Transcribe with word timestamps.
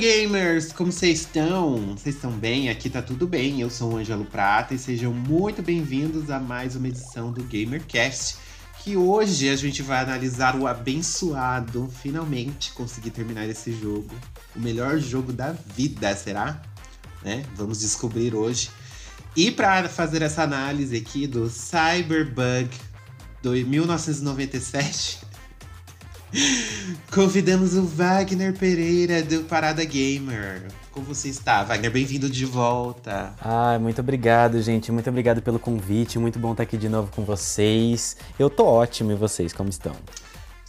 gamers, 0.00 0.72
como 0.72 0.90
vocês 0.90 1.20
estão? 1.20 1.94
Vocês 1.94 2.14
estão 2.14 2.30
bem? 2.30 2.70
Aqui 2.70 2.88
tá 2.88 3.02
tudo 3.02 3.26
bem. 3.26 3.60
Eu 3.60 3.68
sou 3.68 3.92
o 3.92 3.96
Ângelo 3.98 4.24
Prata 4.24 4.72
e 4.72 4.78
sejam 4.78 5.12
muito 5.12 5.60
bem-vindos 5.60 6.30
a 6.30 6.40
mais 6.40 6.74
uma 6.74 6.88
edição 6.88 7.30
do 7.30 7.44
GamerCast. 7.44 8.38
Que 8.82 8.96
hoje 8.96 9.50
a 9.50 9.56
gente 9.56 9.82
vai 9.82 10.02
analisar 10.02 10.56
o 10.56 10.66
abençoado, 10.66 11.92
finalmente 12.00 12.72
consegui 12.72 13.10
terminar 13.10 13.46
esse 13.46 13.78
jogo. 13.78 14.08
O 14.56 14.60
melhor 14.60 14.98
jogo 14.98 15.34
da 15.34 15.52
vida, 15.52 16.16
será? 16.16 16.62
Né? 17.22 17.44
Vamos 17.54 17.80
descobrir 17.80 18.34
hoje. 18.34 18.70
E 19.36 19.50
para 19.50 19.86
fazer 19.86 20.22
essa 20.22 20.42
análise 20.42 20.96
aqui 20.96 21.26
do 21.26 21.50
Cyberbug 21.50 22.70
do 23.42 23.50
1997, 23.50 25.18
Convidamos 27.12 27.74
o 27.74 27.82
Wagner 27.82 28.56
Pereira 28.56 29.22
do 29.22 29.40
Parada 29.40 29.84
Gamer. 29.84 30.62
Como 30.92 31.06
você 31.06 31.28
está, 31.28 31.64
Wagner? 31.64 31.90
Bem-vindo 31.90 32.30
de 32.30 32.44
volta. 32.44 33.34
Ah, 33.40 33.78
muito 33.80 34.00
obrigado, 34.00 34.60
gente. 34.62 34.92
Muito 34.92 35.10
obrigado 35.10 35.42
pelo 35.42 35.58
convite. 35.58 36.18
Muito 36.18 36.38
bom 36.38 36.52
estar 36.52 36.62
aqui 36.62 36.76
de 36.76 36.88
novo 36.88 37.10
com 37.14 37.24
vocês. 37.24 38.16
Eu 38.38 38.48
tô 38.48 38.64
ótimo 38.64 39.12
e 39.12 39.14
vocês, 39.14 39.52
como 39.52 39.68
estão? 39.68 39.94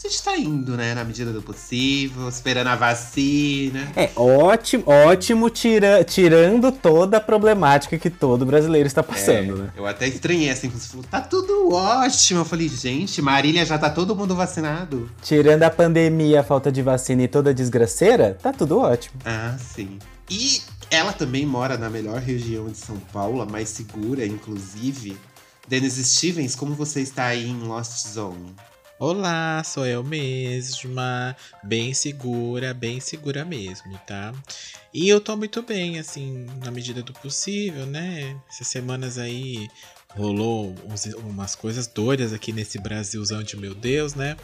A 0.03 0.07
gente 0.07 0.23
tá 0.23 0.35
indo, 0.35 0.75
né, 0.75 0.95
na 0.95 1.03
medida 1.03 1.31
do 1.31 1.43
possível, 1.43 2.27
esperando 2.27 2.67
a 2.67 2.75
vacina. 2.75 3.91
É, 3.95 4.09
ótimo, 4.15 4.83
ótimo, 4.87 5.47
tira, 5.47 6.03
tirando 6.03 6.71
toda 6.71 7.17
a 7.17 7.21
problemática 7.21 7.99
que 7.99 8.09
todo 8.09 8.43
brasileiro 8.43 8.87
está 8.87 9.03
passando, 9.03 9.53
é, 9.53 9.61
né? 9.61 9.73
Eu 9.77 9.85
até 9.85 10.07
estranhei 10.07 10.49
assim, 10.49 10.69
você 10.69 10.87
falou, 10.87 11.05
tá 11.05 11.21
tudo 11.21 11.71
ótimo. 11.71 12.39
Eu 12.39 12.45
falei, 12.45 12.67
gente, 12.67 13.21
Marília 13.21 13.63
já 13.63 13.77
tá 13.77 13.91
todo 13.91 14.15
mundo 14.15 14.35
vacinado. 14.35 15.07
Tirando 15.21 15.61
a 15.61 15.69
pandemia, 15.69 16.39
a 16.39 16.43
falta 16.43 16.71
de 16.71 16.81
vacina 16.81 17.21
e 17.21 17.27
toda 17.27 17.51
a 17.51 17.53
desgraceira, 17.53 18.35
tá 18.41 18.51
tudo 18.51 18.79
ótimo. 18.79 19.21
Ah, 19.23 19.55
sim. 19.59 19.99
E 20.27 20.61
ela 20.89 21.13
também 21.13 21.45
mora 21.45 21.77
na 21.77 21.91
melhor 21.91 22.19
região 22.19 22.67
de 22.67 22.77
São 22.77 22.97
Paulo, 23.13 23.39
a 23.39 23.45
mais 23.45 23.69
segura, 23.69 24.25
inclusive. 24.25 25.15
Denise 25.67 26.03
Stevens, 26.03 26.55
como 26.55 26.73
você 26.73 27.01
está 27.01 27.25
aí 27.25 27.47
em 27.47 27.59
Lost 27.59 28.07
Zone? 28.07 28.55
Olá, 29.03 29.63
sou 29.63 29.83
eu 29.83 30.03
mesma, 30.03 31.35
bem 31.63 31.91
segura, 31.91 32.71
bem 32.71 32.99
segura 32.99 33.43
mesmo, 33.43 33.97
tá? 34.05 34.31
E 34.93 35.09
eu 35.09 35.19
tô 35.19 35.35
muito 35.35 35.63
bem, 35.63 35.97
assim, 35.97 36.45
na 36.63 36.69
medida 36.69 37.01
do 37.01 37.11
possível, 37.11 37.87
né? 37.87 38.39
Essas 38.47 38.67
semanas 38.67 39.17
aí 39.17 39.67
rolou 40.15 40.75
uns, 40.89 41.05
umas 41.15 41.55
coisas 41.55 41.87
doidas 41.87 42.33
aqui 42.33 42.51
nesse 42.51 42.77
Brasilzão 42.79 43.43
de 43.43 43.57
meu 43.57 43.73
Deus, 43.73 44.13
né? 44.13 44.35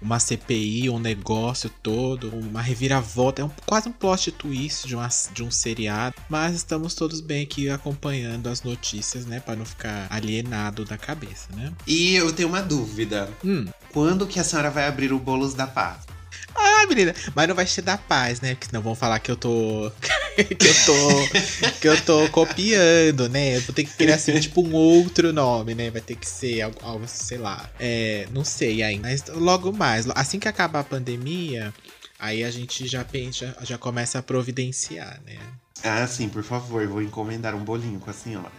Uma 0.00 0.18
CPI, 0.18 0.88
um 0.88 0.98
negócio 0.98 1.70
todo, 1.82 2.34
uma 2.34 2.62
reviravolta, 2.62 3.42
é 3.42 3.44
um, 3.44 3.50
quase 3.66 3.88
um 3.88 3.92
plot 3.92 4.32
twist 4.32 4.86
de, 4.86 4.94
uma, 4.94 5.08
de 5.32 5.42
um 5.42 5.50
seriado. 5.50 6.14
Mas 6.28 6.56
estamos 6.56 6.94
todos 6.94 7.20
bem 7.20 7.42
aqui 7.42 7.68
acompanhando 7.68 8.48
as 8.48 8.62
notícias, 8.62 9.26
né? 9.26 9.40
Para 9.40 9.56
não 9.56 9.64
ficar 9.64 10.06
alienado 10.10 10.84
da 10.84 10.96
cabeça, 10.96 11.48
né? 11.54 11.72
E 11.86 12.14
eu 12.14 12.32
tenho 12.32 12.48
uma 12.48 12.62
dúvida. 12.62 13.28
Hum. 13.44 13.66
Quando 13.92 14.26
que 14.26 14.40
a 14.40 14.44
senhora 14.44 14.70
vai 14.70 14.86
abrir 14.86 15.12
o 15.12 15.18
Bolos 15.18 15.54
da 15.54 15.66
Paz? 15.66 16.19
Ah, 16.54 16.86
menina, 16.88 17.14
mas 17.34 17.48
não 17.48 17.54
vai 17.54 17.66
ser 17.66 17.82
da 17.82 17.96
paz, 17.96 18.40
né? 18.40 18.54
Porque 18.54 18.66
senão 18.66 18.82
vão 18.82 18.94
falar 18.94 19.18
que 19.18 19.30
eu 19.30 19.36
tô. 19.36 19.90
que 20.36 20.68
eu 20.68 20.74
tô. 20.84 21.70
que 21.80 21.88
eu 21.88 22.04
tô 22.04 22.28
copiando, 22.30 23.28
né? 23.28 23.56
Eu 23.56 23.60
vou 23.62 23.74
ter 23.74 23.84
que 23.84 23.92
criar 23.92 24.16
assim, 24.16 24.38
tipo, 24.40 24.62
um 24.62 24.74
outro 24.74 25.32
nome, 25.32 25.74
né? 25.74 25.90
Vai 25.90 26.00
ter 26.00 26.16
que 26.16 26.28
ser 26.28 26.62
algo, 26.62 26.78
algo 26.82 27.08
sei 27.08 27.38
lá. 27.38 27.68
É, 27.78 28.26
não 28.32 28.44
sei 28.44 28.82
ainda. 28.82 29.08
Mas 29.08 29.24
logo 29.28 29.72
mais, 29.72 30.08
assim 30.10 30.38
que 30.38 30.48
acabar 30.48 30.80
a 30.80 30.84
pandemia, 30.84 31.72
aí 32.18 32.44
a 32.44 32.50
gente 32.50 32.86
já 32.86 33.04
pensa, 33.04 33.56
já 33.62 33.78
começa 33.78 34.18
a 34.18 34.22
providenciar, 34.22 35.20
né? 35.24 35.38
Ah, 35.82 36.06
sim, 36.06 36.28
por 36.28 36.42
favor, 36.42 36.86
vou 36.86 37.02
encomendar 37.02 37.54
um 37.54 37.64
bolinho 37.64 37.98
com 38.00 38.10
a 38.10 38.12
senhora. 38.12 38.52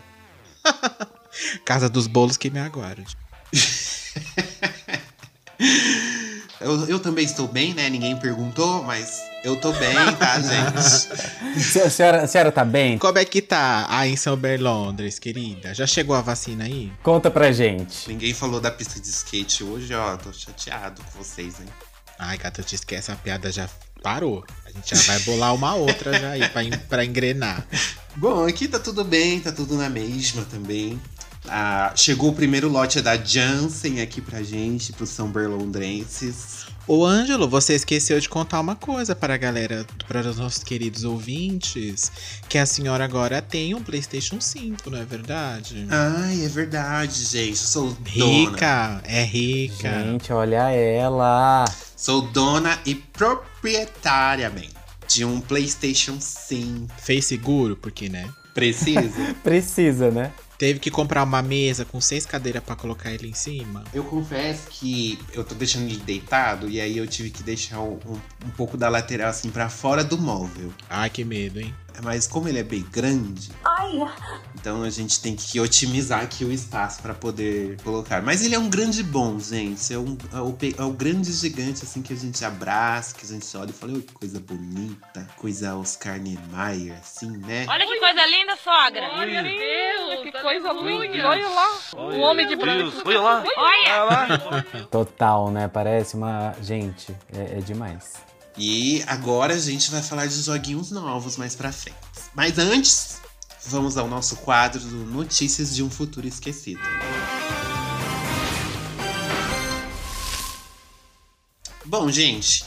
Casa 1.65 1.87
dos 1.87 2.07
bolos 2.07 2.37
que 2.37 2.49
me 2.49 2.59
aguarde. 2.59 3.15
Eu, 6.61 6.87
eu 6.87 6.99
também 6.99 7.25
estou 7.25 7.47
bem, 7.47 7.73
né? 7.73 7.89
Ninguém 7.89 8.15
perguntou, 8.15 8.83
mas 8.83 9.21
eu 9.43 9.55
tô 9.55 9.71
bem, 9.73 9.95
tá, 10.19 10.39
gente? 10.41 11.79
a, 11.79 11.89
senhora, 11.89 12.21
a 12.23 12.27
senhora 12.27 12.51
tá 12.51 12.63
bem? 12.63 12.97
Como 12.97 13.17
é 13.17 13.25
que 13.25 13.41
tá 13.41 13.87
aí 13.89 14.11
em 14.11 14.15
São 14.15 14.37
Berlondres, 14.37 15.17
querida? 15.17 15.73
Já 15.73 15.87
chegou 15.87 16.15
a 16.15 16.21
vacina 16.21 16.65
aí? 16.65 16.91
Conta 17.01 17.31
pra 17.31 17.51
gente. 17.51 18.07
Ninguém 18.07 18.33
falou 18.33 18.61
da 18.61 18.69
pista 18.69 18.99
de 18.99 19.09
skate 19.09 19.63
hoje, 19.63 19.93
ó. 19.95 20.15
Tô 20.17 20.31
chateado 20.31 21.01
com 21.03 21.23
vocês, 21.23 21.59
hein? 21.59 21.67
Ai, 22.19 22.37
gata, 22.37 22.61
eu 22.61 22.65
te 22.65 22.75
esquece, 22.75 23.11
a 23.11 23.15
piada 23.15 23.51
já 23.51 23.67
parou. 24.03 24.43
A 24.65 24.71
gente 24.71 24.95
já 24.95 25.01
vai 25.03 25.19
bolar 25.21 25.55
uma 25.55 25.73
outra 25.73 26.17
já 26.19 26.29
aí 26.31 26.47
pra, 26.49 26.61
pra 26.87 27.05
engrenar. 27.05 27.65
Bom, 28.15 28.45
aqui 28.45 28.67
tá 28.67 28.77
tudo 28.77 29.03
bem, 29.03 29.39
tá 29.39 29.51
tudo 29.51 29.75
na 29.75 29.89
mesma 29.89 30.43
também. 30.45 31.01
Ah, 31.47 31.91
chegou 31.95 32.29
o 32.29 32.33
primeiro 32.33 32.69
lote 32.69 33.01
da 33.01 33.17
Janssen 33.17 33.99
aqui 34.01 34.21
pra 34.21 34.43
gente, 34.43 34.93
pro 34.93 35.07
São 35.07 35.27
Berlondrenses. 35.27 36.65
Ô 36.87 37.05
Ângelo, 37.05 37.47
você 37.47 37.73
esqueceu 37.75 38.19
de 38.19 38.27
contar 38.27 38.59
uma 38.59 38.75
coisa 38.75 39.15
para 39.15 39.35
a 39.35 39.37
galera, 39.37 39.85
para 40.07 40.21
os 40.21 40.37
nossos 40.37 40.63
queridos 40.63 41.03
ouvintes, 41.03 42.11
que 42.49 42.57
a 42.57 42.65
senhora 42.65 43.03
agora 43.03 43.41
tem 43.41 43.73
um 43.73 43.81
PlayStation 43.83 44.41
5, 44.41 44.89
não 44.89 44.99
é 44.99 45.05
verdade? 45.05 45.87
Ai, 45.89 46.43
é 46.43 46.47
verdade, 46.47 47.23
gente. 47.23 47.49
Eu 47.49 47.55
sou 47.55 47.97
rica, 48.05 48.87
dona. 48.87 49.01
é 49.05 49.23
rica. 49.23 50.03
Gente, 50.03 50.33
olha 50.33 50.69
ela. 50.71 51.65
Sou 51.95 52.21
dona 52.23 52.79
e 52.85 52.95
proprietariamente 52.95 54.73
de 55.07 55.25
um 55.25 55.39
PlayStation 55.39 56.17
5. 56.19 56.87
Fez 56.97 57.25
seguro, 57.25 57.75
porque, 57.75 58.09
né? 58.09 58.27
Precisa? 58.53 59.35
Precisa, 59.43 60.09
né? 60.11 60.31
Teve 60.61 60.77
que 60.77 60.91
comprar 60.91 61.23
uma 61.23 61.41
mesa 61.41 61.83
com 61.83 61.99
seis 61.99 62.23
cadeiras 62.23 62.63
para 62.63 62.75
colocar 62.75 63.11
ele 63.11 63.27
em 63.27 63.33
cima? 63.33 63.83
Eu 63.91 64.03
confesso 64.03 64.67
que 64.69 65.17
eu 65.33 65.43
tô 65.43 65.55
deixando 65.55 65.85
ele 65.85 65.97
deitado 65.97 66.69
e 66.69 66.79
aí 66.79 66.99
eu 66.99 67.07
tive 67.07 67.31
que 67.31 67.41
deixar 67.41 67.79
um, 67.79 67.97
um, 68.05 68.13
um 68.45 68.49
pouco 68.55 68.77
da 68.77 68.87
lateral 68.87 69.29
assim 69.29 69.49
para 69.49 69.69
fora 69.69 70.03
do 70.03 70.19
móvel. 70.19 70.71
Ai, 70.87 71.09
que 71.09 71.25
medo, 71.25 71.59
hein? 71.59 71.73
Mas 72.03 72.27
como 72.27 72.47
ele 72.47 72.59
é 72.59 72.63
bem 72.63 72.81
grande, 72.81 73.51
Ai. 73.63 73.91
então 74.55 74.83
a 74.83 74.89
gente 74.89 75.21
tem 75.21 75.35
que 75.35 75.59
otimizar 75.59 76.21
aqui 76.21 76.43
o 76.43 76.51
espaço 76.51 77.01
para 77.01 77.13
poder 77.13 77.77
colocar. 77.83 78.21
Mas 78.21 78.43
ele 78.43 78.55
é 78.55 78.59
um 78.59 78.69
grande 78.69 79.03
bom, 79.03 79.39
gente. 79.39 79.93
É, 79.93 79.97
um, 79.97 80.17
é, 80.33 80.39
o, 80.39 80.57
é 80.77 80.83
o 80.83 80.91
grande 80.91 81.31
gigante 81.31 81.83
assim 81.83 82.01
que 82.01 82.13
a 82.13 82.15
gente 82.15 82.43
abraça, 82.43 83.15
que 83.15 83.25
a 83.25 83.27
gente 83.27 83.55
olha 83.55 83.69
e 83.69 83.73
fala, 83.73 83.93
que 83.93 84.13
coisa 84.13 84.39
bonita, 84.39 85.27
coisa 85.37 85.75
Oscar 85.75 86.19
Niemeyer, 86.19 86.95
assim, 86.99 87.37
né? 87.37 87.65
Olha 87.69 87.85
que 87.85 87.99
coisa 87.99 88.25
linda, 88.25 88.55
sogra. 88.57 89.09
Olha, 89.13 89.43
meu 89.43 89.57
Deus, 89.57 90.23
que 90.23 90.31
coisa 90.41 90.73
linda. 90.73 91.29
Olha 91.29 91.49
lá, 91.49 91.79
o 91.95 92.19
homem 92.19 92.47
de 92.47 92.55
branco. 92.55 92.97
Olha 93.05 93.21
lá. 93.21 93.43
Olha. 93.57 94.83
Total, 94.89 95.51
né? 95.51 95.67
Parece 95.67 96.15
uma. 96.15 96.53
Gente, 96.61 97.15
é, 97.33 97.57
é 97.57 97.61
demais. 97.61 98.30
E 98.57 99.03
agora 99.07 99.53
a 99.53 99.59
gente 99.59 99.89
vai 99.89 100.01
falar 100.01 100.25
de 100.25 100.41
joguinhos 100.41 100.91
novos 100.91 101.37
mais 101.37 101.55
pra 101.55 101.71
frente. 101.71 101.97
Mas 102.35 102.57
antes, 102.59 103.17
vamos 103.65 103.97
ao 103.97 104.07
nosso 104.07 104.35
quadro 104.37 104.79
do 104.79 105.05
Notícias 105.05 105.73
de 105.73 105.83
um 105.83 105.89
Futuro 105.89 106.27
Esquecido. 106.27 106.81
Bom, 111.85 112.09
gente, 112.11 112.63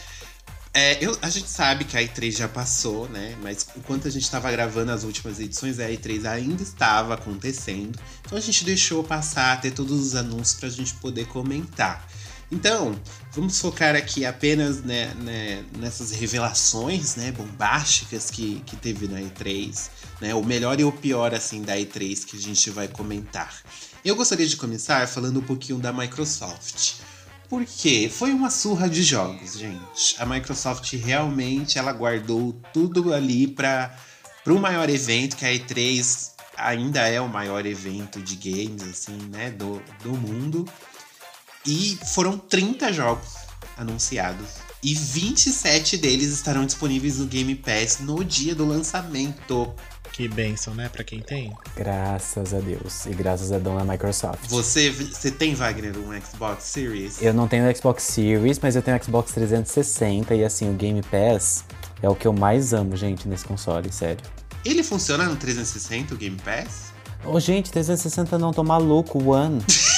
é, 0.73 1.03
eu, 1.05 1.17
a 1.23 1.31
gente 1.31 1.49
sabe 1.49 1.85
que 1.85 1.97
a 1.97 2.03
E3 2.03 2.37
já 2.37 2.49
passou, 2.49 3.09
né? 3.09 3.37
Mas 3.41 3.67
enquanto 3.77 4.09
a 4.09 4.11
gente 4.11 4.25
estava 4.25 4.51
gravando 4.51 4.91
as 4.91 5.05
últimas 5.05 5.39
edições, 5.39 5.79
a 5.79 5.89
E3 5.89 6.27
ainda 6.27 6.63
estava 6.63 7.15
acontecendo. 7.15 7.99
Então 8.25 8.37
a 8.37 8.41
gente 8.41 8.65
deixou 8.65 9.05
passar, 9.05 9.61
ter 9.61 9.71
todos 9.71 10.01
os 10.01 10.15
anúncios 10.17 10.59
para 10.59 10.69
a 10.69 10.73
gente 10.73 10.95
poder 10.95 11.27
comentar. 11.29 12.07
Então, 12.51 13.01
vamos 13.35 13.59
focar 13.59 13.97
aqui 13.97 14.25
apenas 14.25 14.83
né, 14.83 15.13
né, 15.15 15.65
nessas 15.79 16.13
revelações 16.13 17.17
né, 17.17 17.33
bombásticas 17.33 18.31
que, 18.31 18.63
que 18.65 18.77
teve 18.77 19.09
na 19.09 19.21
E3, 19.21 19.89
né, 20.21 20.35
o 20.35 20.43
melhor 20.43 20.79
e 20.79 20.85
o 20.85 20.93
pior 20.93 21.35
assim 21.35 21.63
da 21.63 21.77
E3 21.77 22.25
que 22.25 22.37
a 22.37 22.41
gente 22.41 22.71
vai 22.71 22.87
comentar. 22.87 23.53
Eu 24.05 24.15
gostaria 24.15 24.47
de 24.47 24.57
começar 24.57 25.09
falando 25.09 25.41
um 25.41 25.43
pouquinho 25.43 25.79
da 25.79 25.93
Microsoft. 25.93 26.95
Por 27.49 27.65
quê? 27.65 28.11
Foi 28.13 28.33
uma 28.33 28.51
surra 28.51 28.89
de 28.89 29.03
jogos, 29.03 29.59
gente. 29.59 30.17
A 30.19 30.27
Microsoft 30.27 30.93
realmente 30.95 31.79
ela 31.79 31.93
guardou 31.93 32.55
tudo 32.73 33.13
ali 33.13 33.47
para 33.47 33.97
o 34.47 34.59
maior 34.59 34.89
evento, 34.89 35.37
que 35.37 35.45
a 35.45 35.51
E3 35.53 36.33
ainda 36.57 37.01
é 37.09 37.21
o 37.21 37.29
maior 37.29 37.67
evento 37.67 38.21
de 38.21 38.37
games, 38.37 38.83
assim, 38.83 39.17
né, 39.31 39.51
do, 39.51 39.83
do 40.03 40.11
mundo. 40.11 40.67
E 41.67 41.99
foram 42.13 42.37
30 42.37 42.93
jogos 42.93 43.35
anunciados. 43.77 44.65
E 44.83 44.95
27 44.95 45.97
deles 45.97 46.29
estarão 46.29 46.67
disponíveis 46.67 47.19
no 47.19 47.27
Game 47.27 47.55
Pass 47.55 48.01
no 48.01 48.23
dia 48.23 48.55
do 48.55 48.67
lançamento. 48.67 49.73
Que 50.13 50.29
bênção, 50.29 50.75
né? 50.75 50.89
Pra 50.89 51.03
quem 51.03 51.21
tem. 51.21 51.53
Graças 51.75 52.53
a 52.53 52.61
Deus. 52.61 53.07
E 53.07 53.11
graças 53.11 53.51
a 53.51 53.59
dona 53.59 53.83
Microsoft. 53.83 54.47
Você, 54.49 54.91
você 54.91 55.31
tem, 55.31 55.55
Wagner, 55.55 55.99
um 55.99 56.21
Xbox 56.21 56.65
Series? 56.65 57.21
Eu 57.21 57.33
não 57.33 57.49
tenho 57.49 57.69
o 57.69 57.77
Xbox 57.77 58.03
Series, 58.05 58.59
mas 58.61 58.77
eu 58.77 58.83
tenho 58.83 58.97
o 58.97 59.03
Xbox 59.03 59.33
360 59.33 60.35
e 60.35 60.45
assim, 60.45 60.71
o 60.71 60.75
Game 60.75 61.03
Pass 61.03 61.65
é 62.03 62.09
o 62.09 62.15
que 62.15 62.29
eu 62.29 62.33
mais 62.33 62.73
amo, 62.73 62.95
gente, 62.95 63.27
nesse 63.27 63.45
console, 63.45 63.91
sério. 63.91 64.23
Ele 64.65 64.83
funciona 64.83 65.25
no 65.25 65.35
360, 65.35 66.15
o 66.15 66.17
Game 66.17 66.37
Pass? 66.45 66.93
Ô, 67.25 67.41
gente, 67.41 67.73
360 67.73 68.39
não, 68.39 68.53
tô 68.53 68.63
maluco, 68.63 69.19
One. 69.31 69.65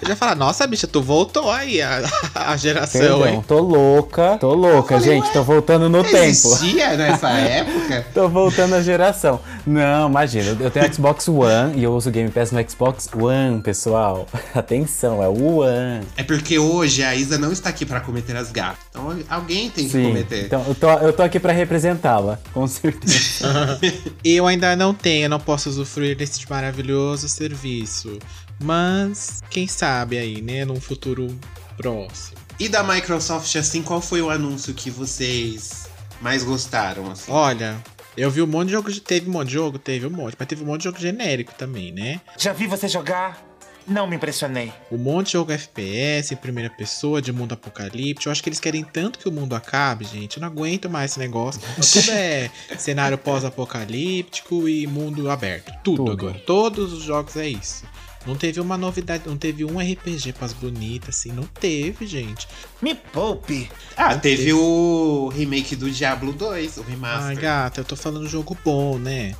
Eu 0.00 0.08
já 0.08 0.16
falar, 0.16 0.34
nossa, 0.34 0.66
bicha, 0.66 0.86
tu 0.86 1.02
voltou 1.02 1.50
aí 1.50 1.82
a, 1.82 2.02
a 2.34 2.56
geração, 2.56 3.00
Perdão, 3.00 3.26
hein? 3.26 3.44
tô 3.46 3.58
louca, 3.60 4.36
tô 4.38 4.54
louca, 4.54 4.98
falei, 4.98 5.16
gente, 5.20 5.32
tô 5.32 5.42
voltando 5.42 5.88
no 5.88 6.02
tempo. 6.04 6.16
Existia 6.18 6.96
nessa 6.96 7.28
época? 7.38 8.06
Tô 8.14 8.28
voltando 8.28 8.74
à 8.74 8.82
geração. 8.82 9.40
Não, 9.66 10.08
imagina, 10.08 10.56
eu 10.60 10.70
tenho 10.70 10.92
Xbox 10.94 11.28
One 11.28 11.78
e 11.78 11.82
eu 11.84 11.92
uso 11.94 12.08
o 12.08 12.12
Game 12.12 12.30
Pass 12.30 12.52
no 12.52 12.70
Xbox 12.70 13.08
One, 13.14 13.60
pessoal. 13.60 14.26
Atenção, 14.54 15.22
é 15.22 15.28
o 15.28 15.58
One. 15.58 16.06
É 16.16 16.22
porque 16.22 16.58
hoje 16.58 17.02
a 17.02 17.14
Isa 17.14 17.36
não 17.38 17.52
está 17.52 17.68
aqui 17.68 17.84
para 17.84 18.00
cometer 18.00 18.36
as 18.36 18.50
gafas. 18.52 18.78
Então 18.90 19.16
alguém 19.28 19.68
tem 19.70 19.84
que 19.84 19.90
Sim, 19.92 20.04
cometer. 20.08 20.44
então 20.46 20.64
eu 20.66 20.74
tô, 20.74 20.90
eu 20.90 21.12
tô 21.12 21.22
aqui 21.22 21.38
pra 21.40 21.52
representá-la, 21.52 22.38
com 22.52 22.66
certeza. 22.66 23.78
Eu 24.24 24.46
ainda 24.46 24.74
não 24.76 24.92
tenho, 24.94 25.28
não 25.28 25.40
posso 25.40 25.68
usufruir 25.68 26.16
desse 26.16 26.48
maravilhoso 26.48 27.28
serviço. 27.28 28.18
Mas, 28.60 29.42
quem 29.50 29.68
sabe 29.68 30.18
aí, 30.18 30.42
né? 30.42 30.64
Num 30.64 30.80
futuro 30.80 31.38
próximo. 31.76 32.36
E 32.58 32.68
da 32.68 32.82
Microsoft, 32.82 33.54
assim, 33.56 33.82
qual 33.82 34.00
foi 34.00 34.20
o 34.20 34.30
anúncio 34.30 34.74
que 34.74 34.90
vocês 34.90 35.88
mais 36.20 36.42
gostaram? 36.42 37.10
Assim? 37.10 37.30
Olha, 37.30 37.76
eu 38.16 38.30
vi 38.30 38.42
um 38.42 38.46
monte 38.46 38.66
de 38.66 38.72
jogo. 38.72 38.92
Teve 39.00 39.28
um 39.28 39.32
monte 39.32 39.48
de 39.48 39.54
jogo? 39.54 39.78
Teve 39.78 40.06
um 40.06 40.10
monte. 40.10 40.34
Mas 40.36 40.48
teve 40.48 40.64
um 40.64 40.66
monte 40.66 40.80
de 40.80 40.84
jogo 40.84 40.98
genérico 40.98 41.54
também, 41.54 41.92
né? 41.92 42.20
Já 42.36 42.52
vi 42.52 42.66
você 42.66 42.88
jogar, 42.88 43.40
não 43.86 44.08
me 44.08 44.16
impressionei. 44.16 44.72
Um 44.90 44.98
monte 44.98 45.26
de 45.26 45.32
jogo 45.34 45.52
FPS, 45.52 46.34
em 46.34 46.36
primeira 46.36 46.68
pessoa, 46.68 47.22
de 47.22 47.32
mundo 47.32 47.52
apocalíptico. 47.52 48.28
Eu 48.28 48.32
acho 48.32 48.42
que 48.42 48.48
eles 48.48 48.58
querem 48.58 48.82
tanto 48.82 49.20
que 49.20 49.28
o 49.28 49.32
mundo 49.32 49.54
acabe, 49.54 50.04
gente. 50.04 50.36
Eu 50.36 50.40
não 50.40 50.48
aguento 50.48 50.90
mais 50.90 51.12
esse 51.12 51.20
negócio. 51.20 51.60
Tudo 51.60 52.10
é 52.18 52.50
cenário 52.76 53.16
pós-apocalíptico 53.16 54.68
e 54.68 54.84
mundo 54.88 55.30
aberto. 55.30 55.72
Tudo, 55.84 56.04
Tudo. 56.04 56.12
agora. 56.12 56.42
Todos 56.44 56.92
os 56.92 57.04
jogos 57.04 57.36
é 57.36 57.48
isso. 57.48 57.84
Não 58.28 58.36
teve 58.36 58.60
uma 58.60 58.76
novidade, 58.76 59.24
não 59.26 59.38
teve 59.38 59.64
um 59.64 59.78
RPG 59.80 60.34
pras 60.34 60.52
bonitas, 60.52 61.16
assim. 61.16 61.32
Não 61.32 61.44
teve, 61.44 62.06
gente. 62.06 62.46
Me 62.82 62.94
poupe. 62.94 63.70
Ah, 63.96 64.12
Não 64.12 64.20
teve 64.20 64.36
teve. 64.36 64.52
o 64.52 65.32
remake 65.34 65.74
do 65.74 65.90
Diablo 65.90 66.30
2, 66.34 66.76
o 66.76 66.80
Ai, 66.82 66.90
remaster. 66.90 67.40
gata, 67.40 67.80
eu 67.80 67.84
tô 67.86 67.96
falando 67.96 68.28
jogo 68.28 68.54
bom, 68.62 68.98
né? 68.98 69.34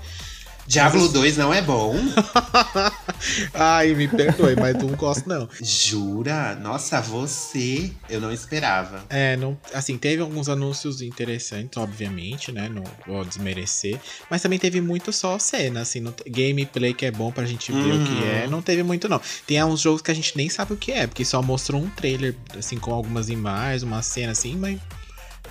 Diablo 0.69 1.09
2 1.09 1.39
não 1.39 1.53
é 1.53 1.63
bom? 1.63 1.97
Ai, 3.55 3.95
me 3.95 4.07
perdoe, 4.07 4.55
mas 4.55 4.77
não 4.77 4.89
gosto, 4.91 5.27
não. 5.27 5.49
Jura? 5.63 6.55
Nossa, 6.57 7.01
você 7.01 7.91
eu 8.09 8.21
não 8.21 8.31
esperava. 8.31 9.03
É, 9.09 9.35
não, 9.37 9.57
assim, 9.73 9.97
teve 9.97 10.21
alguns 10.21 10.47
anúncios 10.47 11.01
interessantes, 11.01 11.79
obviamente, 11.79 12.53
né? 12.53 12.69
Não 12.69 12.85
vou 13.07 13.25
desmerecer. 13.25 13.99
Mas 14.31 14.43
também 14.43 14.59
teve 14.59 14.81
muito 14.83 15.11
só 15.11 15.39
cena, 15.39 15.81
assim, 15.81 16.01
não 16.01 16.13
gameplay 16.27 16.93
que 16.93 17.07
é 17.07 17.11
bom 17.11 17.33
pra 17.33 17.47
gente 17.47 17.73
ver 17.73 17.95
o 17.95 18.05
que 18.05 18.13
Uhum. 18.13 18.25
é. 18.27 18.47
Não 18.47 18.61
teve 18.61 18.83
muito, 18.83 19.09
não. 19.09 19.21
Tem 19.47 19.65
uns 19.65 19.81
jogos 19.81 20.03
que 20.03 20.11
a 20.11 20.15
gente 20.15 20.37
nem 20.37 20.51
sabe 20.51 20.75
o 20.75 20.77
que 20.77 20.93
é, 20.93 21.07
porque 21.07 21.25
só 21.25 21.41
mostrou 21.43 21.81
um 21.81 21.89
trailer, 21.89 22.35
assim, 22.59 22.77
com 22.79 22.93
algumas 22.93 23.31
imagens, 23.31 23.83
uma 23.83 24.03
cena 24.03 24.33
assim, 24.33 24.55
mas. 24.55 24.79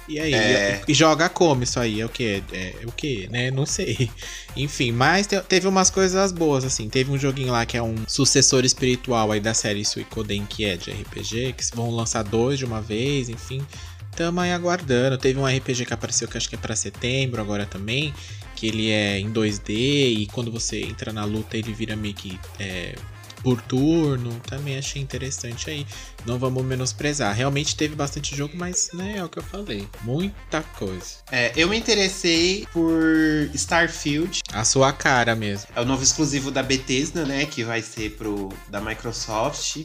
E 0.07 0.19
aí? 0.19 0.33
É. 0.33 0.81
E, 0.87 0.93
joga 0.93 1.27
como 1.27 1.63
isso 1.63 1.79
aí? 1.79 1.99
É 1.99 2.05
o 2.05 2.09
que? 2.09 2.41
É, 2.53 2.75
é 2.81 2.85
o 2.85 2.91
que, 2.91 3.27
né? 3.29 3.51
Não 3.51 3.65
sei. 3.65 4.09
Enfim, 4.55 4.91
mas 4.91 5.27
te- 5.27 5.41
teve 5.41 5.67
umas 5.67 5.89
coisas 5.89 6.31
boas, 6.31 6.63
assim. 6.63 6.87
Teve 6.89 7.11
um 7.11 7.17
joguinho 7.17 7.51
lá 7.51 7.65
que 7.65 7.75
é 7.75 7.83
um 7.83 7.95
sucessor 8.07 8.63
espiritual 8.63 9.31
aí 9.31 9.39
da 9.39 9.53
série 9.53 9.83
Suicoden, 9.83 10.45
que 10.45 10.63
é 10.65 10.77
de 10.77 10.91
RPG, 10.91 11.53
que 11.53 11.75
vão 11.75 11.89
lançar 11.91 12.23
dois 12.23 12.57
de 12.57 12.65
uma 12.65 12.81
vez, 12.81 13.27
enfim. 13.29 13.61
Tamo 14.15 14.39
aí 14.39 14.51
aguardando. 14.51 15.17
Teve 15.17 15.39
um 15.39 15.45
RPG 15.45 15.85
que 15.85 15.93
apareceu 15.93 16.27
que 16.27 16.37
acho 16.37 16.47
que 16.49 16.55
é 16.55 16.57
pra 16.57 16.75
setembro 16.75 17.41
agora 17.41 17.65
também. 17.65 18.13
Que 18.55 18.67
ele 18.67 18.89
é 18.89 19.19
em 19.19 19.31
2D 19.31 19.69
e 19.69 20.27
quando 20.33 20.51
você 20.51 20.81
entra 20.81 21.13
na 21.13 21.23
luta 21.25 21.55
ele 21.57 21.71
vira 21.73 21.95
meio 21.95 22.15
que 22.15 22.39
é, 22.59 22.95
por 23.47 23.61
turno. 23.61 24.37
Também 24.41 24.77
achei 24.77 25.01
interessante 25.01 25.69
aí. 25.69 25.87
Não 26.25 26.37
vamos 26.37 26.65
menosprezar. 26.65 27.33
Realmente 27.33 27.77
teve 27.77 27.95
bastante 27.95 28.35
jogo, 28.35 28.57
mas 28.57 28.89
né, 28.93 29.19
é 29.19 29.23
o 29.23 29.29
que 29.29 29.39
eu 29.39 29.43
falei. 29.43 29.87
Muita 30.01 30.61
coisa. 30.77 31.19
É, 31.31 31.53
eu 31.55 31.69
me 31.69 31.77
interessei 31.77 32.67
por 32.73 32.99
Starfield. 33.53 34.41
A 34.51 34.65
sua 34.65 34.91
cara 34.91 35.33
mesmo. 35.33 35.65
É 35.73 35.79
o 35.79 35.85
novo 35.85 36.03
exclusivo 36.03 36.51
da 36.51 36.61
Bethesda, 36.61 37.25
né? 37.25 37.45
Que 37.45 37.63
vai 37.63 37.81
ser 37.81 38.17
pro 38.17 38.49
da 38.67 38.81
Microsoft. 38.81 39.77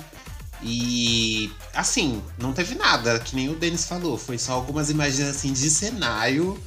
E 0.61 1.49
assim, 1.73 2.21
não 2.39 2.53
teve 2.53 2.75
nada, 2.75 3.21
que 3.21 3.37
nem 3.37 3.49
o 3.49 3.55
Denis 3.55 3.85
falou. 3.85 4.19
Foi 4.19 4.39
só 4.39 4.55
algumas 4.55 4.91
imagens 4.91 5.29
assim 5.29 5.53
de 5.53 5.71
cenário. 5.71 6.61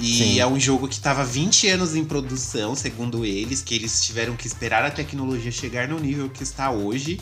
E 0.00 0.18
Sim. 0.18 0.40
é 0.40 0.46
um 0.46 0.58
jogo 0.60 0.86
que 0.86 1.00
tava 1.00 1.24
20 1.24 1.68
anos 1.68 1.96
em 1.96 2.04
produção, 2.04 2.74
segundo 2.76 3.24
eles, 3.24 3.62
que 3.62 3.74
eles 3.74 4.00
tiveram 4.02 4.36
que 4.36 4.46
esperar 4.46 4.84
a 4.84 4.90
tecnologia 4.90 5.50
chegar 5.50 5.88
no 5.88 5.98
nível 5.98 6.28
que 6.30 6.42
está 6.42 6.70
hoje 6.70 7.20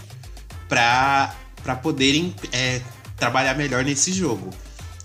pra 0.68 1.34
poderem 1.82 2.34
é, 2.52 2.80
trabalhar 3.16 3.54
melhor 3.54 3.84
nesse 3.84 4.12
jogo. 4.12 4.50